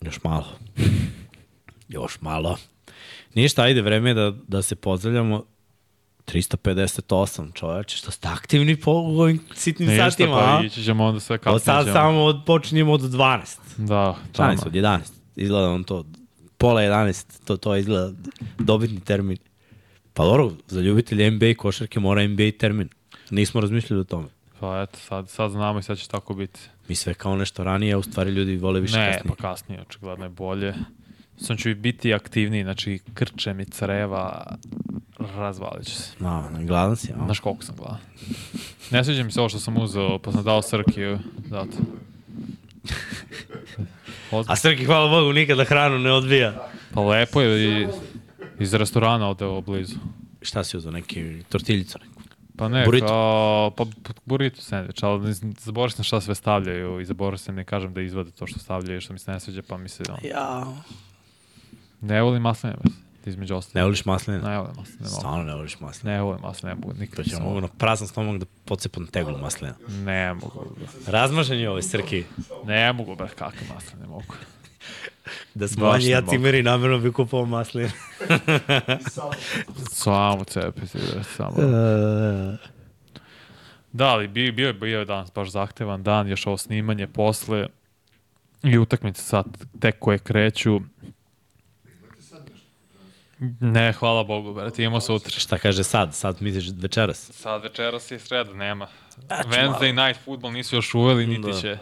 još 0.00 0.24
malo. 0.24 0.46
još 1.88 2.20
malo. 2.20 2.56
Ništa, 3.34 3.62
ajde, 3.62 3.82
vreme 3.82 4.10
je 4.10 4.14
da, 4.14 4.32
da 4.48 4.62
se 4.62 4.76
pozdravljamo. 4.76 5.44
358 6.34 7.52
čoveče, 7.54 7.96
što 7.96 8.10
ste 8.10 8.28
aktivni 8.28 8.76
po 8.76 8.90
ovim 8.90 9.40
sitnim 9.54 9.88
Ništa, 9.88 10.10
satima, 10.10 10.36
pa 10.36 10.66
ići 10.66 10.84
ćemo 10.84 11.04
onda 11.04 11.20
sve 11.20 11.38
kasnije. 11.38 11.54
Od 11.54 11.62
sad 11.62 11.84
ćemo. 11.84 11.94
samo 11.94 12.24
od, 12.24 12.42
počinjemo 12.46 12.92
od 12.92 13.00
12. 13.00 13.58
Da, 13.76 14.16
tamo. 14.32 14.56
od 14.66 14.72
11. 14.72 15.00
Izgleda 15.36 15.68
on 15.68 15.84
to. 15.84 16.04
Pola 16.58 16.80
11, 16.80 17.40
to, 17.44 17.56
to 17.56 17.76
izgleda 17.76 18.12
dobitni 18.58 19.00
termin. 19.00 19.36
Pa 20.14 20.24
dobro, 20.24 20.52
za 20.66 20.80
ljubitelje 20.80 21.30
NBA 21.30 21.54
košarke 21.56 22.00
mora 22.00 22.28
NBA 22.28 22.50
termin. 22.58 22.88
Nismo 23.30 23.60
razmišljali 23.60 24.00
o 24.00 24.04
tome. 24.04 24.28
Pa 24.60 24.82
eto, 24.82 24.98
sad, 24.98 25.28
sad 25.28 25.50
znamo 25.50 25.78
i 25.78 25.82
sad 25.82 25.98
će 25.98 26.08
tako 26.08 26.34
biti. 26.34 26.60
Mi 26.88 26.94
sve 26.94 27.14
kao 27.14 27.36
nešto 27.36 27.64
ranije, 27.64 27.92
a 27.92 27.98
u 27.98 28.02
stvari 28.02 28.30
ljudi 28.30 28.56
vole 28.56 28.80
više 28.80 28.98
ne, 28.98 29.12
kasnije. 29.12 29.36
pa 29.36 29.42
kasnije, 29.42 29.80
očigledno 29.80 30.24
je 30.24 30.28
bolje. 30.28 30.74
Sam 31.36 31.56
ću 31.56 31.74
biti 31.74 32.14
aktivniji, 32.14 32.62
znači 32.62 32.98
krče 33.14 33.54
mi 33.54 33.64
creva, 33.64 34.56
razvalit 35.36 35.86
će 35.86 35.94
se. 35.94 36.12
No, 36.18 36.48
gladan 36.60 36.96
si, 36.96 37.12
a? 37.12 37.24
Znaš 37.24 37.40
koliko 37.40 37.62
sam 37.64 37.76
gladan. 37.76 37.98
Ne 38.90 39.04
sviđa 39.04 39.22
mi 39.22 39.32
se 39.32 39.40
ovo 39.40 39.48
što 39.48 39.58
sam 39.58 39.76
uzeo, 39.78 40.18
pa 40.18 40.32
sam 40.32 40.44
dao 40.44 40.62
Srkiju, 40.62 41.18
zato. 41.48 41.76
A 44.46 44.56
Srki, 44.56 44.84
hvala 44.84 45.08
Bogu, 45.10 45.32
nikada 45.32 45.64
hranu 45.64 45.98
ne 45.98 46.12
odbija. 46.12 46.68
Pa 46.94 47.00
lepo 47.00 47.40
je 47.40 47.80
i 47.82 47.86
iz 48.58 48.74
restorana 48.74 49.28
ovde 49.28 49.44
ovo 49.44 49.60
blizu. 49.60 49.96
Šta 50.42 50.64
si 50.64 50.76
uzao, 50.76 50.92
neki 50.92 51.42
tortiljicu 51.48 51.98
neku? 51.98 52.20
Pa 52.56 52.68
ne, 52.68 52.84
Burrito? 52.84 53.06
kao, 53.06 53.70
pa 53.76 53.84
burrito 54.24 54.60
sandvič, 54.62 55.02
ali 55.02 55.34
zaboravio 55.58 55.90
sam 55.90 56.04
šta 56.04 56.20
sve 56.20 56.34
stavljaju 56.34 57.00
i 57.00 57.04
zaboravio 57.04 57.38
sam 57.38 57.54
ne 57.54 57.64
kažem 57.64 57.94
da 57.94 58.00
izvade 58.00 58.30
to 58.30 58.46
što 58.46 58.58
stavljaju, 58.58 59.00
što 59.00 59.12
mi 59.12 59.18
se 59.18 59.30
ne 59.32 59.40
sviđa, 59.40 59.62
pa 59.68 59.76
mi 59.76 59.88
se, 59.88 60.02
on, 60.08 60.18
Ja. 60.30 60.66
ne 62.00 62.22
volim 62.22 62.42
masline, 62.42 62.74
između 63.26 63.54
Ne 63.54 63.58
ostalih. 63.58 63.84
voliš 63.84 64.04
masline? 64.04 64.38
Ne 64.40 64.58
volim 64.58 64.72
masline, 64.76 64.98
ne 64.98 65.04
mogu. 65.04 65.10
Stvarno 65.10 65.44
ne 65.44 65.54
voliš 65.54 65.80
masline. 65.80 66.12
Ne 66.12 66.22
volim 66.22 66.40
masline, 66.42 66.70
ne 66.70 66.80
mogu, 66.80 66.94
nikad 66.94 67.16
To 67.16 67.22
će 67.22 67.30
nisam 67.30 67.44
mogu 67.44 67.60
na 67.60 67.68
prazan 67.68 68.08
stomak 68.08 68.38
da 68.38 68.46
pocepam 68.64 69.06
teglu 69.06 69.38
maslina. 69.38 69.74
Ne 69.88 70.34
mogu, 70.34 70.66
Razmažen 71.06 71.58
je 71.58 71.70
ovaj 71.70 71.82
Srki. 71.82 72.24
ne 72.64 72.92
mogu, 72.92 73.16
bre, 73.16 73.28
kakve 73.28 73.66
masline, 73.74 74.00
ne 74.00 74.08
mogu. 74.08 74.24
Da 75.54 75.68
smo 75.68 75.80
Baš 75.82 76.04
ja 76.04 76.08
ne 76.10 76.20
mogu. 76.20 76.30
cimeri, 76.30 76.62
namjerno 76.62 76.98
bi 76.98 77.12
kupao 77.12 77.46
masline. 77.46 77.90
Samo 79.92 80.44
cepi 80.44 80.86
se, 80.86 80.98
bre, 81.00 81.24
samo. 81.26 81.54
Da, 83.92 84.06
ali 84.06 84.28
bio, 84.28 84.52
bio, 84.52 84.66
je- 84.66 84.72
bio 84.74 84.98
je 84.98 85.04
danas 85.04 85.32
baš 85.32 85.48
zahtevan 85.48 86.02
dan, 86.02 86.28
još 86.28 86.46
ovo 86.46 86.56
snimanje 86.56 87.06
posle 87.06 87.66
i 88.62 88.78
utakmice 88.78 89.22
sad 89.22 89.44
tek 89.80 89.98
koje 89.98 90.18
kreću. 90.18 90.80
Ne, 93.60 93.92
hvala 93.92 94.24
Bogu, 94.24 94.54
brate, 94.54 94.82
imamo 94.82 95.00
sutra. 95.00 95.30
Šta 95.30 95.58
kaže 95.58 95.84
sad? 95.84 96.14
Sad 96.14 96.42
misliš 96.42 96.64
večeras? 96.76 97.30
Sad 97.32 97.62
večeras 97.62 98.10
je 98.10 98.18
sreda, 98.18 98.52
nema. 98.54 98.86
Ću 99.16 99.48
Wednesday 99.48 100.06
night 100.06 100.24
football 100.24 100.52
nisu 100.52 100.76
još 100.76 100.94
uveli, 100.94 101.26
niti 101.26 101.50
Da. 101.52 101.60
će. 101.60 101.78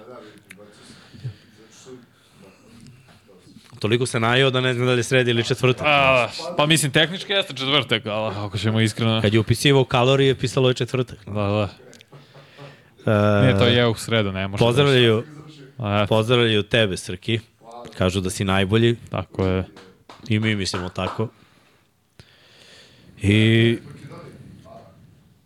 Toliko 3.78 4.06
se 4.06 4.20
najao 4.20 4.50
da 4.50 4.60
ne 4.60 4.74
zna 4.74 4.84
da 4.84 4.92
li 4.92 4.98
je 4.98 5.02
sredi 5.02 5.30
ili 5.30 5.44
četvrtak. 5.44 5.86
A, 5.86 6.28
pa 6.56 6.66
mislim, 6.66 6.92
tehnički 6.92 7.32
jeste 7.32 7.54
četvrtak, 7.56 8.06
ali 8.06 8.34
ako 8.36 8.58
ćemo 8.58 8.80
iskreno... 8.80 9.20
Kad 9.22 9.34
je 9.34 9.40
upisivao 9.40 9.84
kalorije, 9.84 10.34
pisalo 10.34 10.68
je 10.68 10.74
četvrtak. 10.74 11.18
Da, 11.26 11.32
da. 11.32 11.68
E, 13.12 13.42
Nije, 13.42 13.58
to 13.58 13.64
je 13.64 13.86
u 13.86 13.94
sredu, 13.94 14.32
ne 14.32 14.48
može. 14.48 14.58
Pozdravljaju, 14.58 15.24
A, 15.78 15.96
eto, 15.96 16.06
pozdravljaju 16.08 16.62
tebe, 16.62 16.96
Srki. 16.96 17.40
Kažu 17.98 18.20
da 18.20 18.30
si 18.30 18.44
najbolji. 18.44 18.96
tako 19.10 19.44
je. 19.46 19.64
I 20.28 20.38
mi 20.38 20.54
mislimo 20.56 20.88
tako. 20.88 21.28
I... 23.22 23.78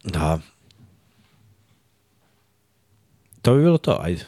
Da. 0.05 0.39
To 3.43 3.55
bi 3.55 3.63
bilo 3.63 3.79
to, 3.79 3.99
ajde. 4.03 4.25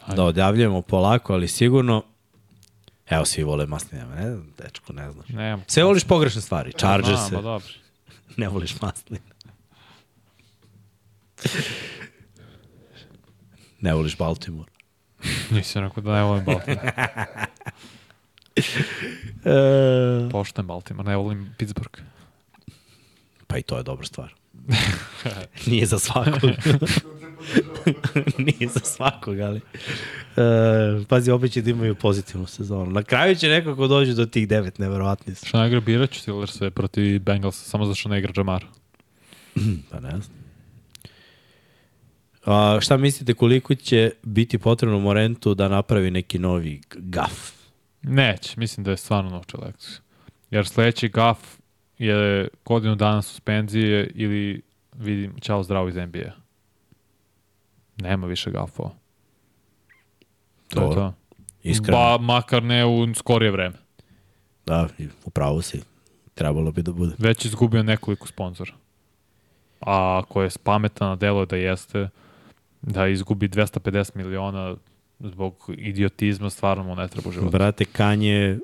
Ajde. 0.00 0.16
Da 0.16 0.24
odjavljujemo 0.24 0.82
polako, 0.82 1.32
ali 1.32 1.48
sigurno. 1.48 2.04
Evo, 3.10 3.24
svi 3.24 3.42
vole 3.42 3.66
masline, 3.66 4.04
ne 4.04 4.30
znam, 4.30 4.52
dečko, 4.58 4.92
ne 4.92 5.12
znaš. 5.12 5.28
Nemam. 5.28 5.64
Sve 5.66 5.84
voliš 5.84 6.04
pogrešne 6.04 6.40
stvari, 6.40 6.72
charger 6.72 7.16
Znam, 7.16 7.28
se, 7.28 7.34
Pa 7.34 7.42
dobro. 7.42 7.68
ne 8.36 8.48
voliš 8.48 8.80
masline. 8.80 9.20
ne 13.80 13.94
voliš 13.94 14.18
Baltimore. 14.18 14.70
Nisam 15.50 15.82
rekao 15.82 16.02
da 16.02 16.14
ne 16.14 16.22
volim 16.22 16.44
Baltimore. 16.44 16.92
E... 19.44 20.28
Pošten 20.30 20.66
Baltimore, 20.66 21.10
ne 21.10 21.16
volim 21.16 21.54
Pittsburgh. 21.58 22.00
Pa 23.46 23.58
i 23.58 23.62
to 23.62 23.76
je 23.76 23.82
dobra 23.82 24.06
stvar. 24.06 24.34
Nije 25.66 25.86
za 25.86 25.98
svakog. 25.98 26.50
Nije 28.38 28.68
za 28.68 28.80
svakog, 28.80 29.40
ali... 29.40 29.60
E, 30.36 31.04
pazi, 31.08 31.30
opet 31.30 31.52
će 31.52 31.62
da 31.62 31.70
imaju 31.70 31.94
pozitivnu 31.94 32.46
sezonu. 32.46 32.90
Na 32.90 33.02
kraju 33.02 33.34
će 33.36 33.48
nekako 33.48 33.86
dođu 33.86 34.14
do 34.14 34.26
tih 34.26 34.48
devet, 34.48 34.78
neverovatni 34.78 35.34
su. 35.34 35.46
Što 35.46 35.60
ne 35.60 35.66
igra 35.66 35.80
Biraću 35.80 36.20
Steelers 36.20 36.52
sve 36.52 36.70
protiv 36.70 37.22
Bengalsa, 37.22 37.64
samo 37.64 37.84
zato 37.84 37.94
što 37.94 38.08
ne 38.08 38.18
igra 38.18 38.32
Jamar. 38.36 38.64
Pa 39.90 40.00
ne 40.00 40.10
znam. 40.10 40.38
A, 42.44 42.78
šta 42.80 42.96
mislite 42.96 43.34
koliko 43.34 43.74
će 43.74 44.10
biti 44.22 44.58
potrebno 44.58 44.98
Morentu 44.98 45.54
da 45.54 45.68
napravi 45.68 46.10
neki 46.10 46.38
novi 46.38 46.80
gaf? 46.90 47.57
Neće, 48.08 48.54
mislim 48.56 48.84
da 48.84 48.90
je 48.90 48.96
stvarno 48.96 49.30
naučio 49.30 49.60
lekciju. 49.60 49.98
Jer 50.50 50.66
sledeći 50.66 51.08
gaf 51.08 51.38
je 51.98 52.48
godinu 52.64 52.94
dana 52.94 53.22
suspenzije 53.22 54.10
ili 54.14 54.62
vidim, 54.96 55.34
čao 55.40 55.62
zdravo 55.62 55.88
iz 55.88 55.96
NBA. 55.96 56.32
Nema 57.96 58.26
više 58.26 58.50
gafova. 58.50 58.90
To 60.68 60.80
je 60.80 60.86
Dobro. 60.86 61.00
to. 61.00 61.14
Iskreno. 61.62 61.98
Ba, 61.98 62.18
makar 62.18 62.62
ne 62.62 62.86
u 62.86 63.14
skorije 63.14 63.50
vreme. 63.50 63.76
Da, 64.66 64.88
upravo 65.24 65.62
si. 65.62 65.82
Trebalo 66.34 66.72
bi 66.72 66.82
da 66.82 66.92
bude. 66.92 67.14
Već 67.18 67.44
je 67.44 67.48
izgubio 67.48 67.82
nekoliko 67.82 68.26
sponzora. 68.26 68.72
A 69.80 70.20
ako 70.24 70.42
je 70.42 70.50
pametan, 70.62 71.12
a 71.12 71.16
delo 71.16 71.40
je 71.40 71.46
da 71.46 71.56
jeste, 71.56 72.08
da 72.82 73.08
izgubi 73.08 73.48
250 73.48 74.16
miliona 74.16 74.76
zbog 75.20 75.70
idiotizma, 75.76 76.50
stvarno 76.50 76.84
mu 76.84 76.94
ne 76.94 77.08
treba 77.08 77.28
u 77.28 77.32
životu. 77.32 77.50
Brate, 77.50 77.84
Kanje 77.84 78.58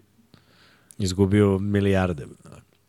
izgubio 0.98 1.58
milijarde. 1.58 2.26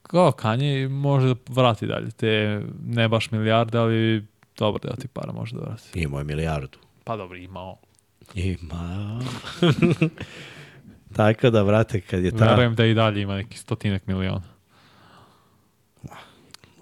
Kao 0.03 0.31
Kanye 0.31 0.89
može 0.89 1.27
da 1.27 1.35
vrati 1.47 1.87
dalje 1.87 2.11
te 2.11 2.61
ne 2.85 3.07
baš 3.07 3.31
milijarde, 3.31 3.77
ali 3.77 4.25
dobro 4.57 4.89
da 4.89 4.95
ti 4.95 5.07
para 5.07 5.31
može 5.31 5.55
da 5.55 5.61
vrati. 5.61 5.99
Imao 5.99 6.19
je 6.19 6.23
milijardu. 6.23 6.77
Pa 7.03 7.17
dobro, 7.17 7.37
imao. 7.37 7.77
Ima. 8.33 9.19
Tako 11.15 11.49
da, 11.49 11.63
brate, 11.63 12.01
kad 12.01 12.23
je 12.23 12.31
ta... 12.31 12.45
Verujem 12.45 12.75
da 12.75 12.85
i 12.85 12.93
dalje 12.93 13.21
ima 13.21 13.35
neki 13.35 13.57
stotinak 13.57 14.07
miliona. 14.07 14.55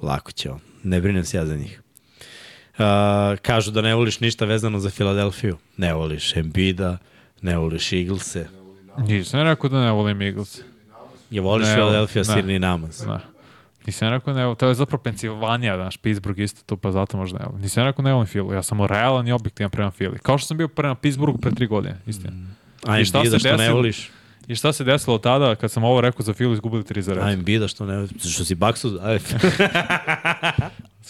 Lako 0.02 0.32
će 0.32 0.52
on. 0.52 0.60
Ne 0.84 1.02
brinem 1.02 1.26
se 1.26 1.38
ja 1.38 1.46
za 1.46 1.56
njih. 1.56 1.83
Uh, 2.74 2.80
kažu 3.42 3.72
da 3.72 3.82
ne 3.82 3.96
voliš 3.96 4.20
ništa 4.20 4.46
vezano 4.46 4.80
za 4.80 4.90
Filadelfiju. 4.90 5.58
Ne 5.78 5.94
voliš 5.94 6.36
Embida, 6.36 6.98
ne 7.42 7.58
voliš 7.58 7.94
Eaglese. 7.94 8.48
Nisam 8.98 9.42
rekao 9.42 9.70
da 9.70 9.82
ne 9.86 9.92
volim 9.92 10.22
Eagles. 10.22 10.62
Je 11.30 11.42
voliš 11.42 11.68
Ne, 11.68 11.76
Filadelfija, 11.76 12.24
ne. 12.28 12.34
Sirni 12.34 12.60
Namaz. 12.60 13.06
Ne. 13.08 13.18
Nisam 13.86 14.10
rekao 14.10 14.34
ne 14.34 14.44
volim, 14.46 14.56
to 14.58 14.68
je 14.68 14.74
zapravo 14.76 15.04
Pensilvanija, 15.04 15.76
znaš, 15.76 15.98
Pittsburgh 15.98 16.40
isto 16.40 16.62
tu, 16.66 16.78
pa 16.78 16.92
zato 16.92 17.18
možda 17.18 17.40
ne 17.40 17.46
volim. 17.46 17.62
Nisam 17.62 17.84
rekao 17.84 18.04
ne 18.04 18.14
volim 18.14 18.28
Philly, 18.28 18.54
ja 18.54 18.64
sam 18.64 18.86
realan 18.86 19.28
i 19.28 19.32
objektivan 19.32 19.70
prema 19.72 19.92
Philly. 19.92 20.18
Kao 20.18 20.38
što 20.38 20.48
sam 20.48 20.58
bio 20.58 20.68
prema 20.68 20.96
Pittsburghu 20.96 21.38
pre 21.38 21.52
tri 21.52 21.68
godine, 21.68 21.98
istina. 22.08 22.34
A 22.86 23.00
I 23.00 23.06
šta 23.06 23.18
Embida 23.18 23.40
što 23.40 23.48
ne 23.50 23.58
desilo? 23.58 23.76
voliš? 23.76 24.10
I 24.48 24.56
šta 24.56 24.74
se 24.74 24.84
desilo 24.84 25.18
tada 25.18 25.56
kad 25.56 25.72
sam 25.72 25.84
ovo 25.84 26.02
rekao 26.02 26.24
za 26.26 26.34
Philly, 26.34 26.54
izgubili 26.54 26.84
tri 26.84 27.02
za 27.02 27.14
red? 27.14 27.24
A 27.24 27.32
Embida 27.32 27.68
što 27.68 27.86
ne 27.86 27.96
voliš? 27.96 28.12
Što 28.34 28.46
si 28.46 28.56
baksu? 28.56 29.00
Aj. 29.04 29.20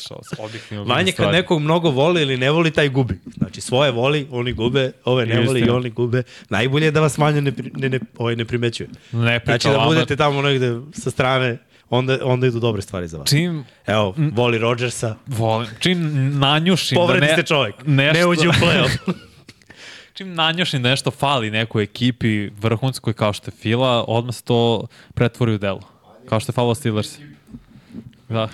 Što, 0.01 0.19
objektivno 0.37 0.85
Manje 0.85 1.11
kad 1.11 1.13
stvari. 1.13 1.37
nekog 1.37 1.61
mnogo 1.61 1.89
voli 1.89 2.21
ili 2.21 2.37
ne 2.37 2.51
voli, 2.51 2.71
taj 2.71 2.89
gubi. 2.89 3.19
Znači, 3.37 3.61
svoje 3.61 3.91
voli, 3.91 4.27
oni 4.31 4.53
gube, 4.53 4.91
ove 5.05 5.25
ne 5.25 5.39
voli 5.39 5.59
i 5.59 5.69
oni 5.69 5.89
gube. 5.89 6.23
Najbolje 6.49 6.85
je 6.85 6.91
da 6.91 7.01
vas 7.01 7.17
manje 7.17 7.41
ne, 7.41 7.53
ne, 7.73 7.89
ne, 7.89 7.99
ovaj 8.17 8.35
ne 8.35 8.45
primećuje. 8.45 8.89
Ne 9.11 9.41
Znači, 9.45 9.67
da 9.67 9.83
budete 9.87 10.15
tamo 10.15 10.41
negde 10.41 10.79
sa 10.93 11.11
strane, 11.11 11.57
onda, 11.89 12.17
onda 12.23 12.47
idu 12.47 12.59
dobre 12.59 12.81
stvari 12.81 13.07
za 13.07 13.17
vas. 13.17 13.29
Čim 13.29 13.65
Evo, 13.87 14.13
voli 14.17 14.57
Rodgersa, 14.57 15.15
volim, 15.27 15.69
čim 15.79 16.29
nanjušim 16.39 16.95
povredi 16.95 17.19
da 17.19 17.25
ne, 17.25 17.33
ste 17.33 17.43
čovjek, 17.43 17.75
nešto, 17.85 18.19
ne 18.19 18.25
uđe 18.27 18.49
u 18.49 18.51
play-off. 18.51 18.97
čim 20.13 20.33
nanjušim 20.33 20.83
da 20.83 20.89
nešto 20.89 21.11
fali 21.11 21.51
nekoj 21.51 21.83
ekipi 21.83 22.49
vrhunskoj 22.49 23.13
kao 23.13 23.33
što 23.33 23.51
je 23.51 23.55
Fila, 23.61 24.05
odmah 24.07 24.35
se 24.35 24.43
to 24.43 24.87
pretvori 25.13 25.53
u 25.53 25.57
delo. 25.57 25.81
Kao 26.29 26.39
što 26.39 26.49
je 26.49 26.53
falilo 26.53 26.75
Steelers. 26.75 27.17
Da, 28.29 28.49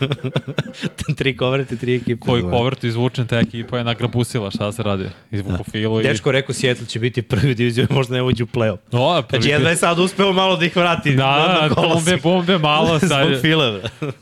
tri 1.18 1.36
kovrati, 1.36 1.78
tri 1.78 1.94
ekipe. 1.94 2.20
koji 2.20 2.42
povrt 2.42 2.84
izvučen, 2.84 3.26
ta 3.26 3.38
ekipa 3.38 3.78
je 3.78 3.84
nagrabusila, 3.84 4.50
šta 4.50 4.72
se 4.72 4.82
radi? 4.82 5.08
Izvuku 5.30 5.64
Filu 5.64 6.00
i... 6.00 6.02
Dečko 6.02 6.32
rekao, 6.32 6.54
Seattle 6.54 6.86
će 6.86 6.98
biti 6.98 7.22
prvi 7.22 7.54
diviziju, 7.54 7.86
možda 7.90 8.14
ne 8.14 8.22
uđe 8.22 8.44
u 8.44 8.46
play-off. 8.46 8.78
O, 8.92 9.22
Znači, 9.30 9.48
jedva 9.48 9.70
je 9.70 9.76
sad 9.76 9.98
uspeo 9.98 10.32
malo 10.32 10.56
da 10.56 10.64
ih 10.64 10.76
vrati. 10.76 11.14
Da, 11.16 11.68
da, 11.68 11.74
bombe, 11.82 12.16
bombe, 12.22 12.58
malo 12.58 12.86
Zbog 12.98 13.08
sad. 13.08 13.40
file, 13.40 13.72
bre. 13.72 14.12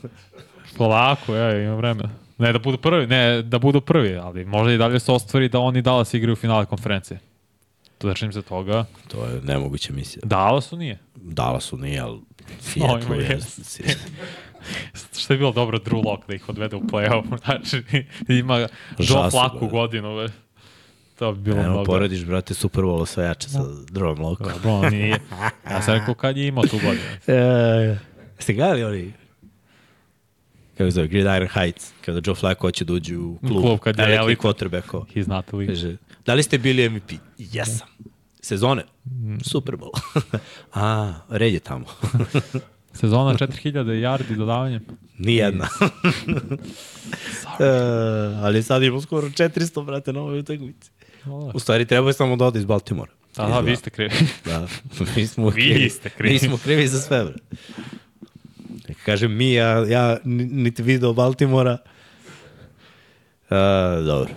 Polako, 0.77 1.35
ja, 1.35 1.63
ima 1.63 1.75
vremena. 1.75 2.09
Ne 2.37 2.53
da 2.53 2.59
budu 2.59 2.77
prvi, 2.77 3.07
ne 3.07 3.41
da 3.41 3.59
budu 3.59 3.81
prvi, 3.81 4.15
ali 4.15 4.45
možda 4.45 4.73
i 4.73 4.77
dalje 4.77 4.99
se 4.99 5.11
ostvari 5.11 5.49
da 5.49 5.59
oni 5.59 5.81
Dallas 5.81 6.13
igraju 6.13 6.33
u 6.33 6.35
finale 6.35 6.65
konferencije. 6.65 7.19
Držim 8.01 8.33
se 8.33 8.41
toga. 8.41 8.85
To 9.07 9.25
je 9.25 9.41
nemoguća 9.43 9.93
misija. 9.93 10.21
Dallasu 10.25 10.77
nije. 10.77 10.99
Dallasu 11.15 11.77
nije, 11.77 11.99
ali 11.99 12.19
Seattle 12.59 13.17
je. 13.17 13.29
jest. 13.29 13.81
Što 15.19 15.33
je 15.33 15.37
bilo 15.37 15.51
dobro 15.51 15.77
Drew 15.77 16.05
Lock 16.05 16.27
da 16.27 16.35
ih 16.35 16.49
odvede 16.49 16.75
u 16.75 16.81
play-off. 16.81 17.37
Znači, 17.45 17.83
ima 18.27 18.57
Joe 18.99 19.29
Flacco 19.31 19.59
bre. 19.59 19.67
godinu. 19.67 20.15
Be. 20.17 20.27
To 21.19 21.31
bi 21.33 21.41
bilo 21.41 21.57
Evo, 21.57 21.69
mnogo. 21.69 21.83
porediš, 21.85 22.25
brate, 22.25 22.53
Super 22.53 22.83
Bowl 22.83 23.01
osvajača 23.01 23.49
sa 23.49 23.59
drugom 23.91 24.19
lokom. 24.19 24.47
Dobro, 24.47 24.71
on 24.71 24.91
nije. 24.91 25.19
Ja 25.69 25.81
sam 25.81 25.93
rekao 25.93 26.13
kad 26.13 26.37
je 26.37 26.47
imao 26.47 26.63
tu 26.63 26.77
godinu. 26.77 27.03
E, 27.27 27.97
ste 28.39 28.53
gledali 28.53 28.83
oni 28.83 29.13
kako 30.77 30.91
zove, 30.91 31.07
Gridiron 31.07 31.47
Heights, 31.47 31.91
kada 32.05 32.21
Joe 32.25 32.35
Flacco 32.35 32.61
hoće 32.61 32.85
da 32.85 32.93
uđe 32.93 33.17
u 33.17 33.37
klub, 33.39 33.61
klub, 33.61 33.79
kad 33.79 33.97
je 33.99 34.03
elitni 34.05 34.17
elita. 34.17 34.41
quarterbackova. 34.41 35.05
He's 35.15 35.27
not 35.27 35.45
the. 35.45 35.67
Kaže, 35.67 35.97
da 36.25 36.33
li 36.33 36.43
ste 36.43 36.57
bili 36.57 36.89
MVP? 36.89 37.11
Jesam. 37.37 37.87
Sezone? 38.39 38.83
Super 39.43 39.75
Bowl. 39.75 39.91
A, 40.73 41.13
red 41.29 41.53
je 41.53 41.59
tamo. 41.59 41.85
Sezona 42.93 43.33
4000 43.33 43.91
yardi 43.93 44.35
dodavanjem. 44.35 44.85
Nijedna. 45.17 45.67
e, 47.59 47.65
ali 48.37 48.63
sad 48.63 48.83
imamo 48.83 49.01
skoro 49.01 49.27
400, 49.27 49.85
brate, 49.85 50.13
na 50.13 50.21
ovoj 50.21 50.39
utakmici. 50.39 50.91
U 51.53 51.59
stvari, 51.59 51.85
treba 51.85 52.09
je 52.09 52.13
samo 52.13 52.35
da 52.35 52.45
ode 52.45 52.59
iz 52.59 52.65
Baltimora. 52.65 53.11
Da, 53.35 53.45
da, 53.45 53.59
vi 53.59 53.75
ste 53.75 53.89
krivi. 53.89 54.11
Da, 54.45 54.67
mi 55.15 55.27
smo 55.27 55.45
Vi 55.45 55.51
krivi. 55.53 55.89
ste 55.89 56.09
krivi. 56.09 56.33
Mi 56.33 56.39
smo 56.39 56.57
krivi 56.57 56.87
za 56.87 56.99
sve, 56.99 57.23
bre. 57.23 57.33
Neka 58.87 59.01
kažem 59.05 59.35
mi, 59.35 59.53
ja, 59.53 59.67
ja 59.79 60.17
ni- 60.23 60.45
niti 60.45 60.83
video 60.83 61.13
Baltimora. 61.13 61.77
Uh, 63.43 63.57
dobro. 64.05 64.33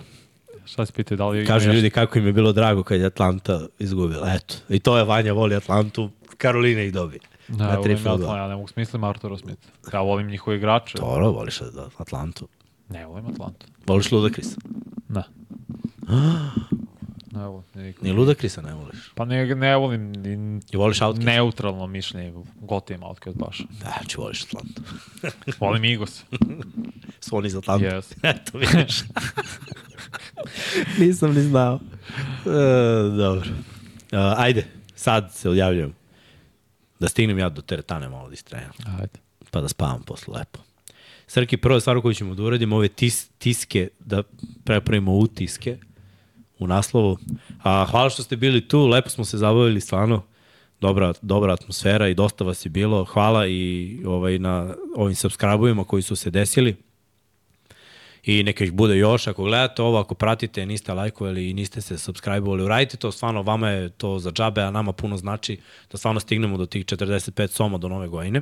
Šta 0.73 0.85
se 0.85 0.93
pitaju, 0.93 1.17
da 1.17 1.27
li 1.27 1.45
Kažu 1.45 1.71
ljudi 1.71 1.89
kako 1.89 2.19
im 2.19 2.25
je 2.25 2.33
bilo 2.33 2.51
drago 2.51 2.83
kad 2.83 2.99
je 2.99 3.05
Atlanta 3.05 3.59
izgubila. 3.79 4.33
Eto. 4.35 4.55
I 4.69 4.79
to 4.79 4.97
je 4.97 5.03
Vanja 5.03 5.33
voli 5.33 5.55
Atlantu. 5.55 6.09
Karolina 6.37 6.81
ih 6.81 6.93
dobi. 6.93 7.19
Da, 7.47 7.65
Na 7.67 7.73
ja 7.73 7.81
tri. 7.81 7.93
Atlanta, 7.93 8.37
ja 8.37 8.47
ne 8.47 8.55
mogu 8.55 8.67
smislim 8.67 9.03
Arturo 9.03 9.37
Smith. 9.37 9.67
Ja 9.93 10.01
volim 10.01 10.27
njihove 10.27 10.57
igrače. 10.57 10.97
Dobro, 10.97 11.31
voliš 11.31 11.59
da, 11.59 11.89
Atlantu. 11.97 12.47
Ne 12.89 13.05
volim 13.05 13.27
Atlantu. 13.27 13.65
Voliš 13.87 14.11
Ludakrisa. 14.11 14.57
Ne. 15.09 15.23
ne 17.33 17.45
volim. 17.47 17.63
nikog. 17.75 18.03
Ni 18.03 18.11
Ludakrisa 18.11 18.61
ne 18.61 18.73
voliš. 18.73 19.11
Pa 19.15 19.25
ne, 19.25 19.55
ne 19.55 19.75
volim 19.75 20.11
ni 20.11 20.61
I 20.71 20.77
voliš 20.77 21.01
Outkiss? 21.01 21.25
neutralno 21.25 21.87
mišljenje. 21.87 22.33
Gotivim 22.61 23.03
Outcast 23.03 23.37
baš. 23.37 23.57
Da, 23.57 23.93
znači 23.99 24.17
voliš 24.17 24.43
Atlantu. 24.43 24.81
Volim 25.59 25.83
Igos. 25.83 26.23
Su 27.25 27.37
oni 27.37 27.47
iz 27.47 27.55
Atlantu. 27.55 27.85
Yes. 27.85 28.13
Eto, 28.35 28.57
vidiš. 28.57 29.03
Nisam 30.99 31.33
ni 31.33 31.41
znao. 31.41 31.79
E, 32.45 33.17
dobro. 33.17 33.49
ajde, 34.37 34.65
sad 34.95 35.33
se 35.33 35.49
odjavljujem. 35.49 35.93
Da 36.99 37.07
stignem 37.09 37.39
ja 37.39 37.49
do 37.49 37.61
teretane 37.61 38.09
malo 38.09 38.27
da 38.27 38.33
istrajem. 38.33 38.69
Ajde. 38.99 39.19
Pa 39.51 39.61
da 39.61 39.67
spavam 39.67 40.03
posle 40.03 40.37
lepo. 40.37 40.59
Srki, 41.27 41.57
prva 41.57 41.79
stvar 41.79 42.01
koju 42.01 42.13
ćemo 42.13 42.35
da 42.35 42.43
uradimo, 42.43 42.75
ove 42.75 42.87
tis, 42.87 43.29
tiske, 43.37 43.87
da 43.99 44.23
prepravimo 44.63 45.13
utiske 45.15 45.77
u 46.59 46.67
naslovu. 46.67 47.17
A, 47.63 47.85
hvala 47.85 48.09
što 48.09 48.23
ste 48.23 48.35
bili 48.35 48.67
tu, 48.67 48.87
lepo 48.87 49.09
smo 49.09 49.25
se 49.25 49.37
zabavili, 49.37 49.81
stvarno. 49.81 50.23
Dobra, 50.81 51.13
dobra 51.21 51.53
atmosfera 51.53 52.07
i 52.07 52.13
dosta 52.13 52.43
vas 52.43 52.65
je 52.65 52.69
bilo. 52.69 53.05
Hvala 53.05 53.47
i 53.47 53.97
ovaj, 54.05 54.39
na 54.39 54.75
ovim 54.95 55.15
subscribe-ovima 55.15 55.83
koji 55.83 56.03
su 56.03 56.15
se 56.15 56.29
desili 56.29 56.75
i 58.23 58.43
neka 58.43 58.63
ih 58.63 58.73
bude 58.73 58.97
još. 58.97 59.27
Ako 59.27 59.43
gledate 59.43 59.81
ovo, 59.81 59.99
ako 59.99 60.15
pratite, 60.15 60.65
niste 60.65 60.93
lajkovali 60.93 61.49
i 61.49 61.53
niste 61.53 61.81
se 61.81 61.97
subscribe-ovali, 61.97 62.63
uradite 62.63 62.97
to, 62.97 63.11
stvarno 63.11 63.41
vama 63.41 63.69
je 63.69 63.89
to 63.89 64.19
za 64.19 64.31
džabe, 64.31 64.61
a 64.61 64.71
nama 64.71 64.93
puno 64.93 65.17
znači 65.17 65.57
da 65.91 65.97
stvarno 65.97 66.19
stignemo 66.19 66.57
do 66.57 66.65
tih 66.65 66.85
45 66.85 67.47
soma 67.47 67.77
do 67.77 67.89
nove 67.89 68.07
godine. 68.07 68.41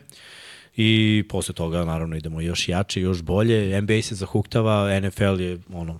I 0.75 1.23
posle 1.29 1.55
toga 1.55 1.85
naravno 1.85 2.17
idemo 2.17 2.41
još 2.41 2.69
jače, 2.69 3.01
još 3.01 3.21
bolje. 3.21 3.81
NBA 3.81 4.01
se 4.01 4.15
zahuktava, 4.15 4.99
NFL 4.99 5.41
je 5.41 5.59
ono, 5.73 5.99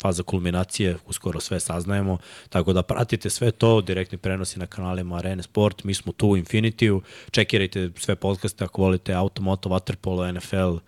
faza 0.00 0.22
kulminacije, 0.22 0.96
uskoro 1.06 1.40
sve 1.40 1.60
saznajemo, 1.60 2.18
tako 2.48 2.72
da 2.72 2.82
pratite 2.82 3.30
sve 3.30 3.50
to, 3.50 3.80
direktni 3.80 4.18
prenosi 4.18 4.58
na 4.58 4.66
kanalima 4.66 5.16
Arene 5.16 5.42
Sport, 5.42 5.84
mi 5.84 5.94
smo 5.94 6.12
tu 6.12 6.28
u 6.28 6.36
Infinitiju, 6.36 7.02
čekirajte 7.30 7.90
sve 7.96 8.16
podcaste 8.16 8.64
ako 8.64 8.82
volite 8.82 9.14
Automoto, 9.14 9.68
Waterpolo, 9.68 10.32
NFL 10.32 10.84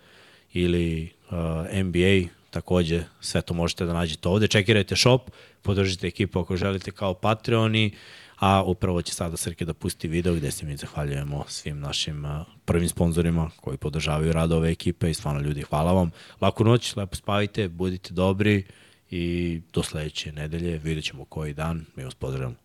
ili 0.53 1.11
uh, 1.31 1.37
NBA, 1.83 2.29
takođe 2.49 3.03
sve 3.21 3.41
to 3.41 3.53
možete 3.53 3.85
da 3.85 3.93
nađete 3.93 4.29
ovde. 4.29 4.47
Čekirajte 4.47 4.95
shop, 4.95 5.21
podržite 5.61 6.07
ekipu 6.07 6.39
ako 6.39 6.57
želite 6.57 6.91
kao 6.91 7.13
Patreoni, 7.13 7.91
a 8.39 8.63
upravo 8.63 9.01
će 9.01 9.13
sada 9.13 9.37
Srke 9.37 9.65
da 9.65 9.73
pusti 9.73 10.07
video 10.07 10.33
gde 10.33 10.51
se 10.51 10.65
mi 10.65 10.77
zahvaljujemo 10.77 11.45
svim 11.47 11.79
našim 11.79 12.25
uh, 12.25 12.31
prvim 12.65 12.89
sponzorima 12.89 13.49
koji 13.61 13.77
podržavaju 13.77 14.33
rad 14.33 14.51
ove 14.51 14.71
ekipe 14.71 15.09
i 15.09 15.13
stvarno 15.13 15.41
ljudi 15.41 15.61
hvala 15.61 15.93
vam. 15.93 16.11
Laku 16.41 16.63
noć, 16.63 16.95
lepo 16.95 17.15
spavajte, 17.15 17.67
budite 17.67 18.13
dobri 18.13 18.63
i 19.11 19.61
do 19.73 19.83
sledeće 19.83 20.31
nedelje 20.31 20.77
vidjet 20.77 21.05
ćemo 21.05 21.25
koji 21.25 21.53
dan. 21.53 21.85
Mi 21.95 22.03
vas 22.03 22.15
pozdravljamo. 22.15 22.62